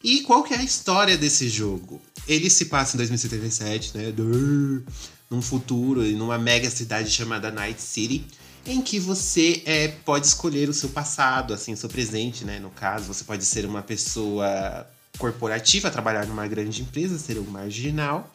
E 0.04 0.22
qual 0.22 0.44
que 0.44 0.54
é 0.54 0.58
a 0.58 0.64
história 0.64 1.18
desse 1.18 1.50
jogo? 1.50 2.02
Ele 2.28 2.50
se 2.50 2.66
passa 2.66 2.96
em 2.96 2.98
2077, 2.98 3.98
né? 3.98 4.14
Num 5.30 5.42
futuro, 5.42 6.06
em 6.06 6.16
numa 6.16 6.38
mega 6.38 6.70
cidade 6.70 7.12
chamada 7.12 7.52
Night 7.52 7.82
City, 7.82 8.26
em 8.66 8.82
que 8.82 9.00
você 9.00 9.62
é, 9.66 9.88
pode 9.88 10.28
escolher 10.28 10.70
o 10.70 10.74
seu 10.74 10.90
passado, 10.90 11.54
assim, 11.54 11.74
o 11.74 11.78
seu 11.78 11.90
presente, 11.90 12.44
né? 12.46 12.60
No 12.60 12.70
caso, 12.70 13.06
você 13.06 13.24
pode 13.24 13.46
ser 13.46 13.66
uma 13.66 13.82
pessoa 13.82 14.88
corporativa, 15.18 15.90
trabalhar 15.92 16.26
numa 16.26 16.48
grande 16.48 16.82
empresa, 16.82 17.18
ser 17.18 17.38
um 17.38 17.44
marginal, 17.44 18.32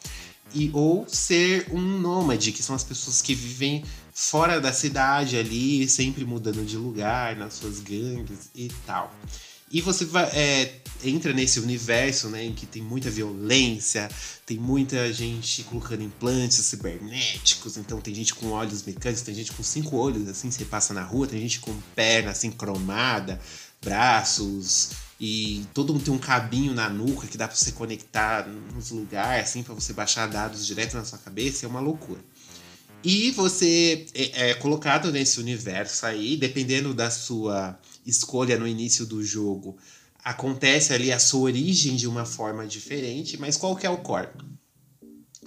e 0.53 0.69
ou 0.73 1.05
ser 1.07 1.67
um 1.71 1.81
nômade, 1.81 2.51
que 2.51 2.63
são 2.63 2.75
as 2.75 2.83
pessoas 2.83 3.21
que 3.21 3.33
vivem 3.33 3.83
fora 4.13 4.61
da 4.61 4.71
cidade 4.71 5.37
ali, 5.37 5.87
sempre 5.89 6.23
mudando 6.23 6.65
de 6.65 6.77
lugar, 6.77 7.35
nas 7.35 7.55
suas 7.55 7.79
gangues 7.79 8.49
e 8.55 8.71
tal. 8.85 9.13
E 9.71 9.81
você 9.81 10.05
vai, 10.05 10.25
é, 10.27 10.79
entra 11.03 11.33
nesse 11.33 11.59
universo, 11.59 12.29
né, 12.29 12.45
em 12.45 12.53
que 12.53 12.65
tem 12.65 12.81
muita 12.81 13.09
violência, 13.09 14.09
tem 14.45 14.57
muita 14.57 15.11
gente 15.11 15.63
colocando 15.63 16.03
implantes 16.03 16.57
cibernéticos, 16.65 17.75
então 17.75 17.99
tem 17.99 18.13
gente 18.13 18.33
com 18.35 18.51
olhos 18.51 18.83
mecânicos, 18.83 19.23
tem 19.23 19.35
gente 19.35 19.51
com 19.51 19.63
cinco 19.63 19.97
olhos, 19.97 20.29
assim, 20.29 20.49
você 20.49 20.63
passa 20.63 20.93
na 20.93 21.03
rua, 21.03 21.27
tem 21.27 21.41
gente 21.41 21.59
com 21.59 21.75
perna, 21.95 22.31
assim, 22.31 22.51
cromada, 22.51 23.41
braços, 23.83 24.91
e 25.19 25.65
todo 25.73 25.93
mundo 25.93 26.03
tem 26.03 26.13
um 26.13 26.19
cabinho 26.19 26.73
na 26.73 26.89
nuca 26.89 27.27
que 27.27 27.37
dá 27.37 27.47
pra 27.47 27.55
você 27.55 27.71
conectar 27.71 28.47
nos 28.47 28.91
lugares, 28.91 29.49
assim, 29.49 29.63
pra 29.63 29.73
você 29.73 29.93
baixar 29.93 30.27
dados 30.27 30.65
direto 30.65 30.95
na 30.95 31.05
sua 31.05 31.17
cabeça, 31.17 31.65
é 31.65 31.69
uma 31.69 31.79
loucura. 31.79 32.19
E 33.03 33.31
você 33.31 34.07
é, 34.13 34.49
é 34.49 34.53
colocado 34.55 35.11
nesse 35.11 35.39
universo 35.39 36.05
aí, 36.05 36.35
dependendo 36.35 36.93
da 36.93 37.09
sua 37.11 37.79
escolha 38.05 38.57
no 38.57 38.67
início 38.67 39.05
do 39.05 39.23
jogo, 39.23 39.77
acontece 40.23 40.91
ali 40.91 41.11
a 41.11 41.19
sua 41.19 41.41
origem 41.41 41.95
de 41.95 42.07
uma 42.07 42.25
forma 42.25 42.65
diferente, 42.65 43.37
mas 43.37 43.55
qual 43.55 43.75
que 43.75 43.85
é 43.85 43.89
o 43.89 43.97
core? 43.97 44.29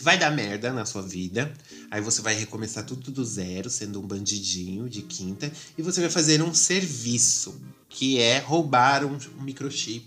Vai 0.01 0.17
dar 0.17 0.31
merda 0.31 0.73
na 0.73 0.87
sua 0.87 1.03
vida, 1.03 1.53
aí 1.91 2.01
você 2.01 2.23
vai 2.23 2.35
recomeçar 2.35 2.85
tudo 2.85 3.11
do 3.11 3.25
zero, 3.25 3.69
sendo 3.69 4.01
um 4.01 4.07
bandidinho 4.07 4.89
de 4.89 5.03
quinta, 5.03 5.51
e 5.77 5.83
você 5.83 6.01
vai 6.01 6.09
fazer 6.09 6.41
um 6.41 6.55
serviço, 6.55 7.61
que 7.89 8.21
é 8.21 8.39
roubar 8.39 9.05
um, 9.05 9.19
um 9.39 9.43
microchip 9.43 10.07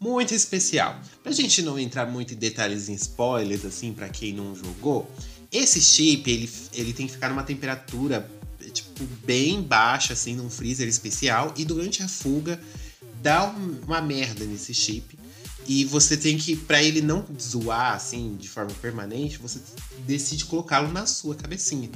muito 0.00 0.32
especial. 0.32 1.00
Pra 1.22 1.32
gente 1.32 1.60
não 1.62 1.78
entrar 1.78 2.06
muito 2.06 2.34
em 2.34 2.36
detalhes 2.36 2.88
em 2.88 2.94
spoilers, 2.94 3.64
assim, 3.64 3.92
para 3.92 4.08
quem 4.08 4.32
não 4.32 4.54
jogou, 4.54 5.10
esse 5.50 5.80
chip, 5.80 6.30
ele, 6.30 6.50
ele 6.72 6.92
tem 6.92 7.06
que 7.06 7.12
ficar 7.12 7.28
numa 7.28 7.42
temperatura, 7.42 8.28
tipo, 8.72 9.04
bem 9.24 9.60
baixa, 9.60 10.12
assim, 10.12 10.36
num 10.36 10.48
freezer 10.48 10.88
especial, 10.88 11.52
e 11.56 11.64
durante 11.64 12.02
a 12.02 12.08
fuga 12.08 12.60
dá 13.20 13.44
um, 13.44 13.80
uma 13.86 14.00
merda 14.00 14.44
nesse 14.44 14.72
chip. 14.72 15.18
E 15.66 15.84
você 15.84 16.16
tem 16.16 16.36
que, 16.36 16.56
para 16.56 16.82
ele 16.82 17.00
não 17.00 17.24
zoar 17.40 17.94
assim 17.94 18.36
de 18.36 18.48
forma 18.48 18.72
permanente, 18.80 19.38
você 19.38 19.60
decide 20.06 20.44
colocá-lo 20.44 20.92
na 20.92 21.06
sua 21.06 21.34
cabecinha. 21.34 21.90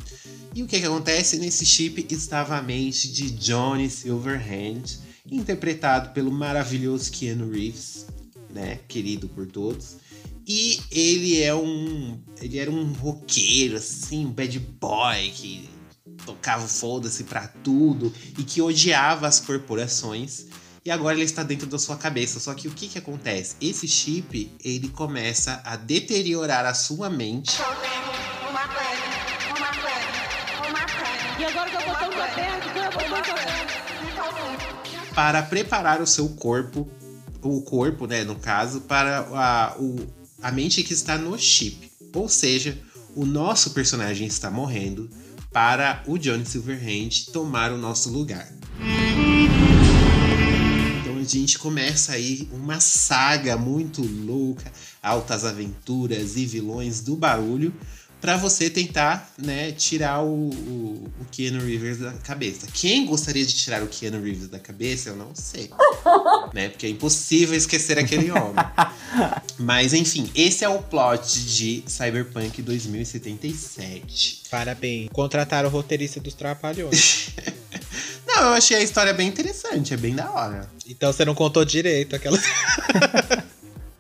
E 0.55 0.63
o 0.63 0.67
que, 0.67 0.81
que 0.81 0.87
acontece? 0.87 1.39
Nesse 1.39 1.67
chip 1.67 2.07
estava 2.11 2.57
a 2.57 2.63
mente 2.63 3.11
de 3.11 3.31
Johnny 3.31 3.91
Silverhand, 3.91 4.85
interpretado 5.31 6.11
pelo 6.11 6.31
maravilhoso 6.31 7.11
Keanu 7.11 7.51
Reeves, 7.51 8.07
né? 8.51 8.79
Querido 8.89 9.29
por 9.29 9.47
todos. 9.47 9.97
E 10.47 10.81
ele 10.93 11.43
é 11.43 11.55
um. 11.55 12.21
Ele 12.41 12.59
era 12.59 12.71
um 12.71 12.93
roqueiro, 12.93 13.77
assim, 13.77 14.27
um 14.27 14.31
bad 14.31 14.59
boy 14.61 15.31
que 15.35 15.69
tocava 16.25 16.67
foda-se 16.67 17.25
pra 17.25 17.49
tudo 17.49 18.13
e 18.39 18.45
que 18.45 18.63
odiava 18.63 19.27
as 19.27 19.41
corporações 19.41 20.47
e 20.87 20.91
agora 20.91 21.17
ele 21.17 21.25
está 21.25 21.43
dentro 21.43 21.67
da 21.67 21.81
sua 21.81 21.97
cabeça. 21.97 22.39
Só 22.39 22.55
que 22.55 22.69
o 22.69 22.71
que 22.71 22.87
que 22.87 22.97
acontece? 22.97 23.57
Esse 23.61 23.89
chip, 23.89 24.53
ele 24.65 24.89
começa 24.89 25.61
a 25.65 25.75
deteriorar 25.75 26.65
a 26.65 26.73
sua 26.73 27.11
mente. 27.11 27.61
E 31.39 31.45
agora 31.45 31.69
que 31.69 31.77
eu 31.77 31.81
botão 31.81 32.11
tá 32.11 32.25
aberto, 32.25 32.73
que 32.73 32.79
eu 32.79 32.85
botão 32.85 33.23
tá 33.23 33.33
aberto. 33.33 35.13
Para 35.13 35.43
preparar 35.43 36.01
o 36.01 36.07
seu 36.07 36.29
corpo, 36.29 36.89
o 37.43 37.63
corpo, 37.63 38.07
né, 38.07 38.23
no 38.23 38.37
caso, 38.37 38.83
para 38.83 39.27
a, 39.33 39.77
o, 39.79 40.07
a 40.41 40.53
mente 40.53 40.85
que 40.85 40.93
está 40.93 41.19
no 41.19 41.37
chip. 41.37 41.91
Ou 42.15 42.29
seja, 42.29 42.79
o 43.17 43.27
nosso 43.27 43.71
personagem 43.71 44.27
está 44.27 44.53
morrendo 44.53 45.11
para 45.53 46.05
o 46.07 46.17
Johnny 46.17 46.47
Silverhand 46.47 47.33
tomar 47.33 47.73
o 47.73 47.77
nosso 47.77 48.09
lugar. 48.11 48.47
Então 48.79 49.06
a 49.06 49.06
gente 51.27 51.59
começa 51.59 52.13
aí 52.13 52.49
uma 52.53 52.81
saga 52.81 53.57
muito 53.57 54.03
louca, 54.03 54.71
altas 55.03 55.45
aventuras 55.45 56.37
e 56.37 56.47
vilões 56.47 57.01
do 57.01 57.17
barulho, 57.17 57.75
para 58.21 58.37
você 58.37 58.69
tentar, 58.71 59.33
né, 59.39 59.71
tirar 59.73 60.23
o, 60.23 60.49
o, 60.51 61.13
o 61.21 61.25
Keanu 61.31 61.61
Reeves 61.65 61.99
da 61.99 62.13
cabeça. 62.13 62.67
Quem 62.73 63.07
gostaria 63.07 63.45
de 63.45 63.55
tirar 63.55 63.83
o 63.83 63.87
Keanu 63.87 64.23
Reeves 64.23 64.49
da 64.49 64.59
cabeça, 64.59 65.11
eu 65.11 65.17
não 65.17 65.35
sei. 65.35 65.71
né? 66.53 66.69
Porque 66.71 66.87
é 66.87 66.89
impossível 66.89 67.57
esquecer 67.57 67.99
aquele 67.99 68.31
homem. 68.31 68.55
Mas 69.59 69.93
enfim, 69.93 70.31
esse 70.35 70.65
é 70.65 70.69
o 70.69 70.83
plot 70.83 71.41
de 71.45 71.85
Cyberpunk 71.87 72.63
2077. 72.63 74.43
Parabéns. 74.51 75.09
Contrataram 75.13 75.69
o 75.69 75.73
roteirista 75.73 76.19
dos 76.19 76.35
Trapalhões. 76.35 77.29
Não, 78.37 78.49
eu 78.49 78.53
achei 78.53 78.77
a 78.77 78.83
história 78.83 79.15
bem 79.15 79.29
interessante, 79.29 79.95
é 79.95 79.97
bem 79.97 80.15
da 80.15 80.31
hora. 80.31 80.69
então 80.87 81.11
você 81.11 81.25
não 81.25 81.35
contou 81.35 81.65
direito 81.65 82.15
aquela. 82.15 82.39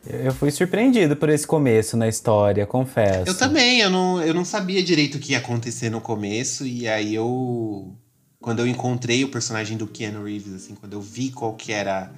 Eu 0.09 0.33
fui 0.33 0.53
surpreendido 0.53 1.17
por 1.17 1.29
esse 1.29 1.45
começo 1.45 1.97
na 1.97 2.07
história, 2.07 2.65
confesso. 2.65 3.29
Eu 3.29 3.35
também, 3.37 3.81
eu 3.81 3.91
não, 3.91 4.23
eu 4.23 4.33
não 4.33 4.45
sabia 4.45 4.81
direito 4.81 5.17
o 5.17 5.19
que 5.19 5.33
ia 5.33 5.39
acontecer 5.39 5.91
no 5.91 6.01
começo, 6.01 6.65
e 6.65 6.87
aí 6.87 7.13
eu. 7.13 7.93
Quando 8.41 8.61
eu 8.61 8.69
encontrei 8.69 9.25
o 9.25 9.29
personagem 9.29 9.77
do 9.77 9.85
Keanu 9.85 10.23
Reeves, 10.23 10.55
assim, 10.55 10.77
quando 10.77 10.93
eu 10.93 11.01
vi 11.01 11.31
qual 11.31 11.55
que 11.55 11.73
era 11.73 12.13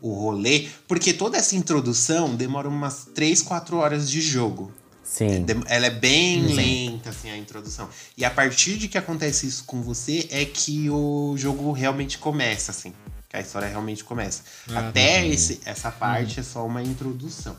o 0.00 0.12
rolê, 0.14 0.68
porque 0.86 1.12
toda 1.12 1.36
essa 1.36 1.56
introdução 1.56 2.32
demora 2.36 2.68
umas 2.68 3.06
3, 3.12 3.42
4 3.42 3.76
horas 3.76 4.08
de 4.08 4.20
jogo. 4.20 4.72
Sim. 5.04 5.44
Dem- 5.44 5.62
Ela 5.66 5.86
é 5.86 5.90
bem 5.90 6.44
Uhum. 6.46 6.54
lenta, 6.54 7.10
assim, 7.10 7.30
a 7.30 7.36
introdução. 7.36 7.88
E 8.16 8.24
a 8.24 8.30
partir 8.30 8.76
de 8.78 8.88
que 8.88 8.96
acontece 8.96 9.46
isso 9.46 9.64
com 9.64 9.82
você, 9.82 10.26
é 10.30 10.44
que 10.44 10.88
o 10.90 11.34
jogo 11.36 11.70
realmente 11.72 12.18
começa, 12.18 12.70
assim. 12.70 12.92
Que 13.28 13.36
a 13.36 13.40
história 13.40 13.68
realmente 13.68 14.04
começa. 14.04 14.42
Ah, 14.70 14.88
Até 14.88 15.26
esse, 15.26 15.60
essa 15.64 15.90
parte 15.90 16.40
é 16.40 16.42
só 16.42 16.64
uma 16.66 16.82
introdução. 16.82 17.56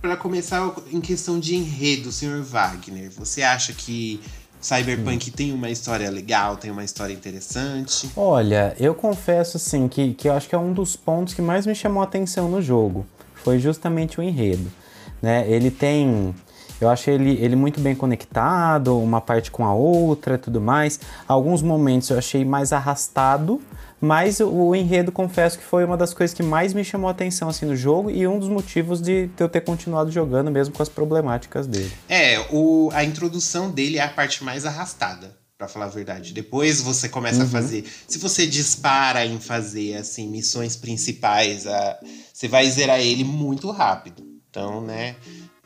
Para 0.00 0.16
começar, 0.16 0.70
em 0.92 1.00
questão 1.00 1.40
de 1.40 1.56
enredo, 1.56 2.12
Sr. 2.12 2.42
Wagner, 2.42 3.10
você 3.10 3.42
acha 3.42 3.72
que 3.72 4.20
Cyberpunk 4.60 5.30
tem 5.30 5.52
uma 5.52 5.70
história 5.70 6.10
legal, 6.10 6.56
tem 6.58 6.70
uma 6.70 6.84
história 6.84 7.12
interessante? 7.14 8.10
Olha, 8.14 8.74
eu 8.78 8.94
confesso 8.94 9.56
assim 9.56 9.88
que, 9.88 10.12
que 10.12 10.28
eu 10.28 10.34
acho 10.34 10.46
que 10.48 10.54
é 10.54 10.58
um 10.58 10.72
dos 10.74 10.94
pontos 10.94 11.32
que 11.32 11.40
mais 11.40 11.64
me 11.66 11.74
chamou 11.74 12.02
a 12.02 12.04
atenção 12.04 12.50
no 12.50 12.60
jogo. 12.60 13.06
Foi 13.44 13.58
justamente 13.58 14.18
o 14.18 14.22
enredo. 14.22 14.72
Né? 15.20 15.44
Ele 15.48 15.70
tem. 15.70 16.34
Eu 16.80 16.88
acho 16.88 17.08
ele, 17.08 17.38
ele 17.40 17.54
muito 17.54 17.78
bem 17.78 17.94
conectado, 17.94 18.98
uma 18.98 19.20
parte 19.20 19.50
com 19.50 19.64
a 19.64 19.72
outra 19.72 20.36
tudo 20.36 20.60
mais. 20.60 20.98
Alguns 21.28 21.62
momentos 21.62 22.10
eu 22.10 22.18
achei 22.18 22.44
mais 22.44 22.72
arrastado, 22.72 23.60
mas 24.00 24.40
o, 24.40 24.50
o 24.50 24.74
enredo, 24.74 25.12
confesso 25.12 25.58
que 25.58 25.64
foi 25.64 25.84
uma 25.84 25.96
das 25.96 26.12
coisas 26.12 26.34
que 26.34 26.42
mais 26.42 26.74
me 26.74 26.84
chamou 26.84 27.08
a 27.08 27.12
atenção 27.12 27.48
assim, 27.48 27.64
no 27.64 27.76
jogo 27.76 28.10
e 28.10 28.26
um 28.26 28.38
dos 28.38 28.48
motivos 28.48 29.00
de 29.00 29.30
eu 29.38 29.48
ter 29.48 29.60
continuado 29.60 30.10
jogando, 30.10 30.50
mesmo 30.50 30.74
com 30.74 30.82
as 30.82 30.88
problemáticas 30.88 31.66
dele. 31.66 31.92
É, 32.08 32.44
o, 32.50 32.90
a 32.92 33.04
introdução 33.04 33.70
dele 33.70 33.98
é 33.98 34.02
a 34.02 34.08
parte 34.08 34.42
mais 34.42 34.66
arrastada, 34.66 35.36
pra 35.56 35.68
falar 35.68 35.86
a 35.86 35.88
verdade. 35.88 36.32
Depois 36.32 36.80
você 36.80 37.08
começa 37.08 37.44
a 37.44 37.46
fazer. 37.46 37.84
Se 38.08 38.18
você 38.18 38.46
dispara 38.46 39.24
em 39.24 39.38
fazer 39.38 39.96
assim 39.96 40.28
missões 40.28 40.76
principais, 40.76 41.66
a, 41.66 41.98
você 42.32 42.48
vai 42.48 42.68
zerar 42.70 43.00
ele 43.00 43.24
muito 43.24 43.70
rápido. 43.70 44.24
Então, 44.50 44.80
né? 44.80 45.16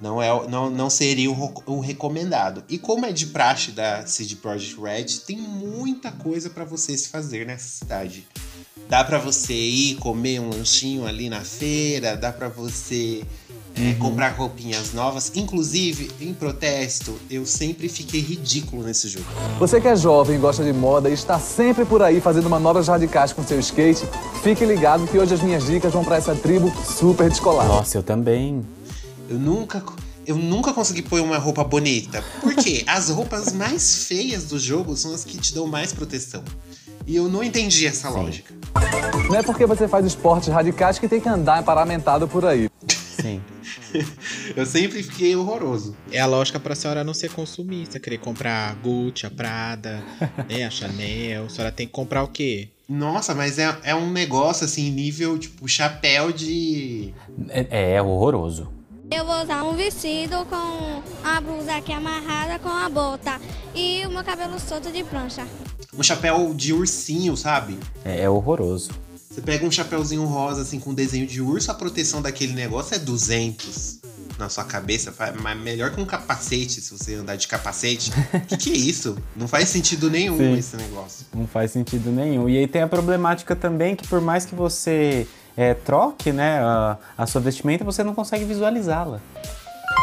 Não, 0.00 0.22
é, 0.22 0.48
não, 0.48 0.70
não 0.70 0.88
seria 0.88 1.30
o, 1.30 1.54
o 1.66 1.80
recomendado. 1.80 2.62
E 2.68 2.78
como 2.78 3.04
é 3.04 3.12
de 3.12 3.26
praxe 3.26 3.72
da 3.72 4.06
CD 4.06 4.36
Projekt 4.36 4.80
Red, 4.80 5.06
tem 5.26 5.36
muita 5.36 6.12
coisa 6.12 6.48
pra 6.48 6.64
você 6.64 6.96
se 6.96 7.08
fazer 7.08 7.46
nessa 7.46 7.68
cidade. 7.68 8.26
Dá 8.88 9.02
pra 9.02 9.18
você 9.18 9.54
ir 9.54 9.96
comer 9.96 10.40
um 10.40 10.50
lanchinho 10.50 11.06
ali 11.06 11.28
na 11.28 11.42
feira, 11.42 12.16
dá 12.16 12.32
pra 12.32 12.48
você 12.48 13.24
é, 13.80 13.94
comprar 13.94 14.30
roupinhas 14.30 14.92
novas. 14.92 15.32
Inclusive, 15.34 16.10
em 16.20 16.34
protesto, 16.34 17.18
eu 17.30 17.46
sempre 17.46 17.88
fiquei 17.88 18.20
ridículo 18.20 18.82
nesse 18.82 19.08
jogo. 19.08 19.26
Você 19.58 19.80
que 19.80 19.88
é 19.88 19.96
jovem, 19.96 20.38
gosta 20.40 20.64
de 20.64 20.72
moda 20.72 21.08
e 21.08 21.12
está 21.12 21.38
sempre 21.38 21.84
por 21.84 22.02
aí 22.02 22.20
fazendo 22.20 22.50
manobras 22.50 22.88
radicais 22.88 23.32
com 23.32 23.42
seu 23.44 23.58
skate, 23.60 24.04
fique 24.42 24.64
ligado 24.64 25.06
que 25.06 25.18
hoje 25.18 25.34
as 25.34 25.42
minhas 25.42 25.64
dicas 25.66 25.92
vão 25.92 26.04
para 26.04 26.16
essa 26.16 26.34
tribo 26.34 26.72
super 26.84 27.28
descolada. 27.28 27.68
Nossa, 27.68 27.98
eu 27.98 28.02
também. 28.02 28.64
Eu 29.28 29.38
nunca, 29.38 29.82
eu 30.26 30.36
nunca 30.36 30.72
consegui 30.72 31.02
pôr 31.02 31.20
uma 31.20 31.38
roupa 31.38 31.62
bonita. 31.62 32.24
Por 32.40 32.54
quê? 32.54 32.82
As 32.88 33.10
roupas 33.10 33.52
mais 33.52 34.04
feias 34.04 34.44
do 34.44 34.58
jogo 34.58 34.96
são 34.96 35.14
as 35.14 35.24
que 35.24 35.38
te 35.38 35.54
dão 35.54 35.66
mais 35.66 35.92
proteção. 35.92 36.42
E 37.06 37.16
eu 37.16 37.28
não 37.28 37.42
entendi 37.42 37.86
essa 37.86 38.10
lógica. 38.10 38.52
Não 39.28 39.36
é 39.36 39.42
porque 39.42 39.64
você 39.64 39.88
faz 39.88 40.04
esportes 40.04 40.48
radicais 40.48 40.98
que 40.98 41.08
tem 41.08 41.20
que 41.20 41.28
andar 41.28 41.62
paramentado 41.62 42.28
por 42.28 42.44
aí. 42.44 42.68
Sim. 43.28 43.42
Eu 44.56 44.64
sempre 44.64 45.02
fiquei 45.02 45.36
horroroso. 45.36 45.96
É 46.10 46.20
a 46.20 46.26
lógica 46.26 46.58
pra 46.58 46.74
senhora 46.74 47.04
não 47.04 47.14
ser 47.14 47.30
consumista, 47.30 48.00
querer 48.00 48.18
comprar 48.18 48.70
a 48.70 48.74
Gucci, 48.74 49.26
a 49.26 49.30
Prada, 49.30 50.02
né, 50.48 50.64
a 50.64 50.70
Chanel. 50.70 51.46
A 51.46 51.48
senhora 51.48 51.72
tem 51.72 51.86
que 51.86 51.92
comprar 51.92 52.22
o 52.22 52.28
quê? 52.28 52.68
Nossa, 52.88 53.34
mas 53.34 53.58
é, 53.58 53.76
é 53.82 53.94
um 53.94 54.10
negócio 54.10 54.64
assim, 54.64 54.90
nível 54.90 55.38
tipo 55.38 55.68
chapéu 55.68 56.32
de. 56.32 57.12
É, 57.50 57.94
é 57.94 58.02
horroroso. 58.02 58.72
Eu 59.10 59.24
vou 59.24 59.42
usar 59.42 59.62
um 59.64 59.74
vestido 59.74 60.44
com 60.46 61.02
a 61.24 61.40
blusa 61.40 61.76
aqui 61.76 61.92
amarrada 61.92 62.58
com 62.58 62.68
a 62.68 62.88
bota 62.90 63.40
e 63.74 64.04
o 64.06 64.10
meu 64.10 64.22
cabelo 64.22 64.58
solto 64.58 64.90
de 64.90 65.02
prancha. 65.02 65.46
Um 65.96 66.02
chapéu 66.02 66.52
de 66.54 66.74
ursinho, 66.74 67.34
sabe? 67.36 67.78
É, 68.04 68.22
é 68.22 68.30
horroroso. 68.30 68.90
Você 69.38 69.42
pega 69.42 69.64
um 69.64 69.70
chapéuzinho 69.70 70.24
rosa, 70.24 70.62
assim, 70.62 70.80
com 70.80 70.92
desenho 70.92 71.24
de 71.24 71.40
urso, 71.40 71.70
a 71.70 71.74
proteção 71.74 72.20
daquele 72.20 72.54
negócio 72.54 72.96
é 72.96 72.98
200 72.98 74.00
na 74.36 74.48
sua 74.48 74.64
cabeça. 74.64 75.14
Mas 75.40 75.56
melhor 75.56 75.92
que 75.92 76.00
um 76.00 76.04
capacete, 76.04 76.80
se 76.80 76.90
você 76.90 77.14
andar 77.14 77.36
de 77.36 77.46
capacete. 77.46 78.10
O 78.34 78.40
que, 78.40 78.56
que 78.56 78.72
é 78.72 78.76
isso? 78.76 79.16
Não 79.36 79.46
faz 79.46 79.68
sentido 79.68 80.10
nenhum 80.10 80.36
Sim. 80.36 80.58
esse 80.58 80.76
negócio. 80.76 81.24
Não 81.32 81.46
faz 81.46 81.70
sentido 81.70 82.10
nenhum. 82.10 82.48
E 82.48 82.58
aí 82.58 82.66
tem 82.66 82.82
a 82.82 82.88
problemática 82.88 83.54
também 83.54 83.94
que 83.94 84.08
por 84.08 84.20
mais 84.20 84.44
que 84.44 84.56
você 84.56 85.24
é, 85.56 85.72
troque 85.72 86.32
né, 86.32 86.58
a, 86.58 86.98
a 87.16 87.24
sua 87.24 87.40
vestimenta, 87.40 87.84
você 87.84 88.02
não 88.02 88.16
consegue 88.16 88.44
visualizá-la. 88.44 89.20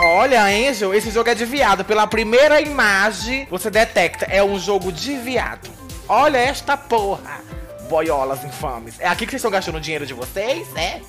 Olha, 0.01 0.45
Angel, 0.45 0.93
esse 0.93 1.11
jogo 1.11 1.29
é 1.29 1.35
de 1.35 1.43
viado. 1.43 1.83
Pela 1.83 2.07
primeira 2.07 2.61
imagem, 2.61 3.45
você 3.51 3.69
detecta. 3.69 4.23
É 4.29 4.41
um 4.41 4.57
jogo 4.57 4.93
de 4.93 5.17
viado. 5.17 5.69
Olha 6.07 6.37
esta 6.37 6.77
porra. 6.77 7.43
Boiolas 7.89 8.43
infames. 8.43 8.95
É 8.99 9.07
aqui 9.07 9.25
que 9.25 9.31
vocês 9.31 9.39
estão 9.39 9.51
gastando 9.51 9.77
o 9.77 9.81
dinheiro 9.81 10.05
de 10.05 10.13
vocês, 10.13 10.67
né? 10.73 11.01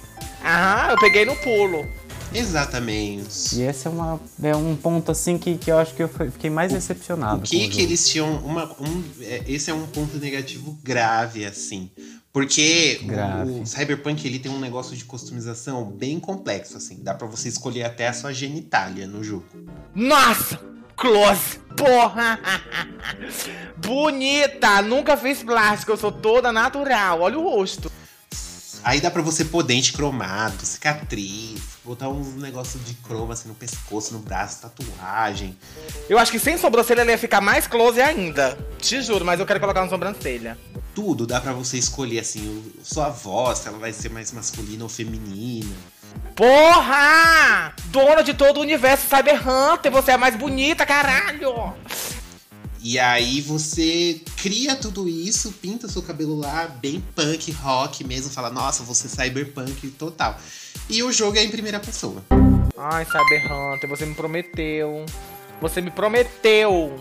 Aham, 0.45 0.91
eu 0.93 0.99
peguei 0.99 1.25
no 1.25 1.35
pulo. 1.37 1.87
Exatamente. 2.35 3.57
E 3.57 3.63
esse 3.63 3.87
é, 3.87 3.91
uma, 3.91 4.21
é 4.43 4.55
um 4.55 4.77
ponto 4.77 5.11
assim 5.11 5.39
que, 5.39 5.57
que 5.57 5.71
eu 5.71 5.79
acho 5.79 5.95
que 5.95 6.03
eu 6.03 6.09
fiquei 6.09 6.51
mais 6.51 6.73
decepcionado. 6.73 7.39
O 7.39 7.43
que 7.43 7.67
o 7.67 7.71
que 7.71 7.81
eles 7.81 8.09
tinham 8.09 8.37
uma 8.39 8.65
um, 8.81 9.05
é, 9.21 9.43
esse 9.47 9.71
é 9.71 9.75
um 9.75 9.87
ponto 9.87 10.19
negativo 10.19 10.79
grave 10.83 11.45
assim, 11.47 11.91
Porque 12.33 13.01
Grave. 13.05 13.51
o, 13.51 13.63
o 13.63 13.67
Cyberpunk 13.67 14.27
ele 14.27 14.39
tem 14.39 14.51
um 14.53 14.59
negócio 14.61 14.97
de 14.97 15.05
customização 15.05 15.85
bem 15.85 16.21
complexo, 16.21 16.77
assim. 16.77 16.99
Dá 17.03 17.15
pra 17.15 17.27
você 17.27 17.49
escolher 17.49 17.85
até 17.85 18.09
a 18.09 18.13
sua 18.13 18.33
genitália 18.33 19.07
no 19.07 19.23
jogo. 19.25 19.47
Nossa! 19.95 20.61
Close! 20.97 21.59
Porra! 21.77 22.41
Bonita! 23.77 24.81
Nunca 24.81 25.17
fiz 25.17 25.43
plástico, 25.43 25.93
eu 25.93 25.97
sou 25.97 26.11
toda 26.11 26.51
natural. 26.51 27.21
Olha 27.21 27.39
o 27.39 27.43
rosto. 27.43 27.93
Aí 28.83 29.01
dá 29.01 29.11
pra 29.11 29.21
você 29.21 29.45
pôr 29.45 29.63
dente 29.63 29.93
cromado, 29.93 30.65
cicatriz, 30.65 31.61
botar 31.87 32.09
uns 32.09 32.35
negócios 32.35 32.85
de 32.85 32.95
croma 32.95 33.35
assim 33.35 33.49
no 33.49 33.55
pescoço, 33.55 34.13
no 34.13 34.19
braço, 34.19 34.63
tatuagem. 34.63 35.57
Eu 36.09 36.19
acho 36.19 36.33
que 36.33 36.39
sem 36.39 36.59
sobrancelha 36.59 37.03
ele 37.03 37.13
ia 37.13 37.19
ficar 37.19 37.41
mais 37.41 37.67
close 37.67 38.01
ainda. 38.01 38.59
Te 38.79 39.01
juro, 39.01 39.25
mas 39.25 39.39
eu 39.39 39.47
quero 39.47 39.61
colocar 39.61 39.83
uma 39.83 39.89
sobrancelha. 39.89 40.59
Tudo 40.95 41.27
dá 41.27 41.41
pra 41.41 41.53
você 41.53 41.79
escolher 41.79 42.19
assim, 42.19 42.73
sua 42.83 43.09
voz, 43.09 43.59
se 43.59 43.69
ela 43.69 43.79
vai 43.79 43.93
ser 43.93 44.11
mais 44.11 44.33
masculina 44.33 44.83
ou 44.83 44.91
feminina. 44.91 45.75
Porra! 46.35 47.73
Dona 47.87 48.23
de 48.23 48.35
todo 48.35 48.59
o 48.59 48.63
universo 48.63 49.07
Cyber 49.09 49.41
Hunter, 49.49 49.93
você 49.93 50.11
é 50.11 50.15
a 50.15 50.19
mais 50.19 50.35
bonita, 50.35 50.85
caralho! 50.85 51.75
E 52.89 53.01
aí 53.01 53.41
você 53.41 54.21
cria 54.37 54.77
tudo 54.77 55.09
isso, 55.09 55.51
pinta 55.61 55.89
seu 55.89 56.01
cabelo 56.01 56.37
lá, 56.39 56.69
bem 56.69 57.03
punk, 57.17 57.51
rock 57.51 58.05
mesmo, 58.05 58.31
fala, 58.31 58.49
nossa, 58.49 58.85
você 58.85 59.09
é 59.09 59.25
cyberpunk 59.25 59.89
total. 59.89 60.39
E 60.89 61.03
o 61.03 61.11
jogo 61.11 61.37
é 61.37 61.43
em 61.43 61.51
primeira 61.51 61.81
pessoa. 61.81 62.23
Ai, 62.79 63.05
Cyber 63.05 63.53
Hunter, 63.53 63.91
você 63.91 64.07
me 64.07 64.15
prometeu. 64.15 65.05
Você 65.61 65.81
me 65.81 65.91
prometeu. 65.91 66.97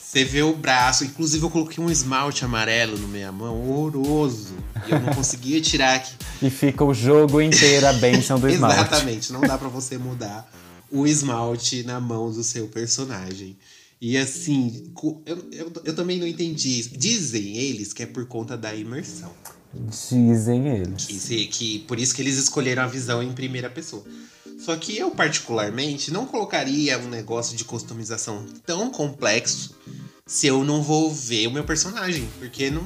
Você 0.00 0.22
vê 0.22 0.44
o 0.44 0.54
braço, 0.54 1.02
inclusive 1.02 1.44
eu 1.44 1.50
coloquei 1.50 1.82
um 1.82 1.90
esmalte 1.90 2.44
amarelo 2.44 2.96
na 2.96 3.08
minha 3.08 3.32
mão, 3.32 3.60
horroroso. 3.60 4.54
E 4.86 4.92
eu 4.92 5.00
não 5.00 5.14
conseguia 5.14 5.60
tirar 5.60 5.96
aqui. 5.96 6.14
E 6.40 6.48
fica 6.48 6.84
o 6.84 6.94
jogo 6.94 7.40
inteiro 7.40 7.88
a 7.88 7.92
benção 7.94 8.38
do 8.38 8.46
esmalte. 8.48 8.78
Exatamente, 8.78 9.32
não 9.32 9.40
dá 9.40 9.58
pra 9.58 9.68
você 9.68 9.98
mudar 9.98 10.48
o 10.92 11.08
esmalte 11.08 11.82
na 11.82 11.98
mão 11.98 12.30
do 12.30 12.44
seu 12.44 12.68
personagem. 12.68 13.56
E 14.00 14.16
assim, 14.18 14.92
eu, 15.24 15.48
eu, 15.52 15.72
eu 15.84 15.94
também 15.94 16.18
não 16.18 16.26
entendi 16.26 16.78
isso. 16.80 16.90
Dizem 16.96 17.56
eles 17.56 17.92
que 17.92 18.02
é 18.02 18.06
por 18.06 18.26
conta 18.26 18.56
da 18.56 18.74
imersão. 18.74 19.32
Dizem 19.74 20.68
eles. 20.68 21.06
Que, 21.06 21.46
que 21.46 21.78
por 21.80 21.98
isso 21.98 22.14
que 22.14 22.22
eles 22.22 22.36
escolheram 22.36 22.82
a 22.82 22.86
visão 22.86 23.22
em 23.22 23.32
primeira 23.32 23.70
pessoa. 23.70 24.04
Só 24.60 24.76
que 24.76 24.96
eu, 24.96 25.10
particularmente, 25.10 26.10
não 26.12 26.26
colocaria 26.26 26.98
um 26.98 27.08
negócio 27.08 27.56
de 27.56 27.64
customização 27.64 28.44
tão 28.64 28.90
complexo 28.90 29.74
se 30.26 30.46
eu 30.46 30.64
não 30.64 30.82
vou 30.82 31.12
ver 31.12 31.46
o 31.48 31.50
meu 31.50 31.64
personagem. 31.64 32.28
Porque 32.38 32.70
não, 32.70 32.82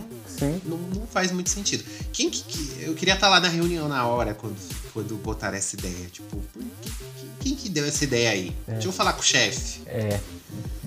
não, 0.64 0.78
não 0.78 1.06
faz 1.06 1.30
muito 1.32 1.50
sentido. 1.50 1.84
Quem 2.12 2.30
que, 2.30 2.42
que- 2.44 2.82
Eu 2.84 2.94
queria 2.94 3.14
estar 3.14 3.28
lá 3.28 3.38
na 3.40 3.48
reunião 3.48 3.86
na 3.88 4.06
hora 4.06 4.34
quando, 4.34 4.56
quando 4.92 5.14
botaram 5.16 5.56
essa 5.58 5.76
ideia. 5.76 6.06
Tipo, 6.10 6.36
por 6.36 6.62
que- 6.80 6.88
que- 6.90 7.26
quem 7.40 7.54
que 7.54 7.68
deu 7.68 7.84
essa 7.84 8.02
ideia 8.04 8.30
aí? 8.30 8.52
Deixa 8.74 8.88
eu 8.88 8.92
falar 8.92 9.12
com 9.12 9.20
o 9.20 9.24
chefe. 9.24 9.80
É. 9.86 10.20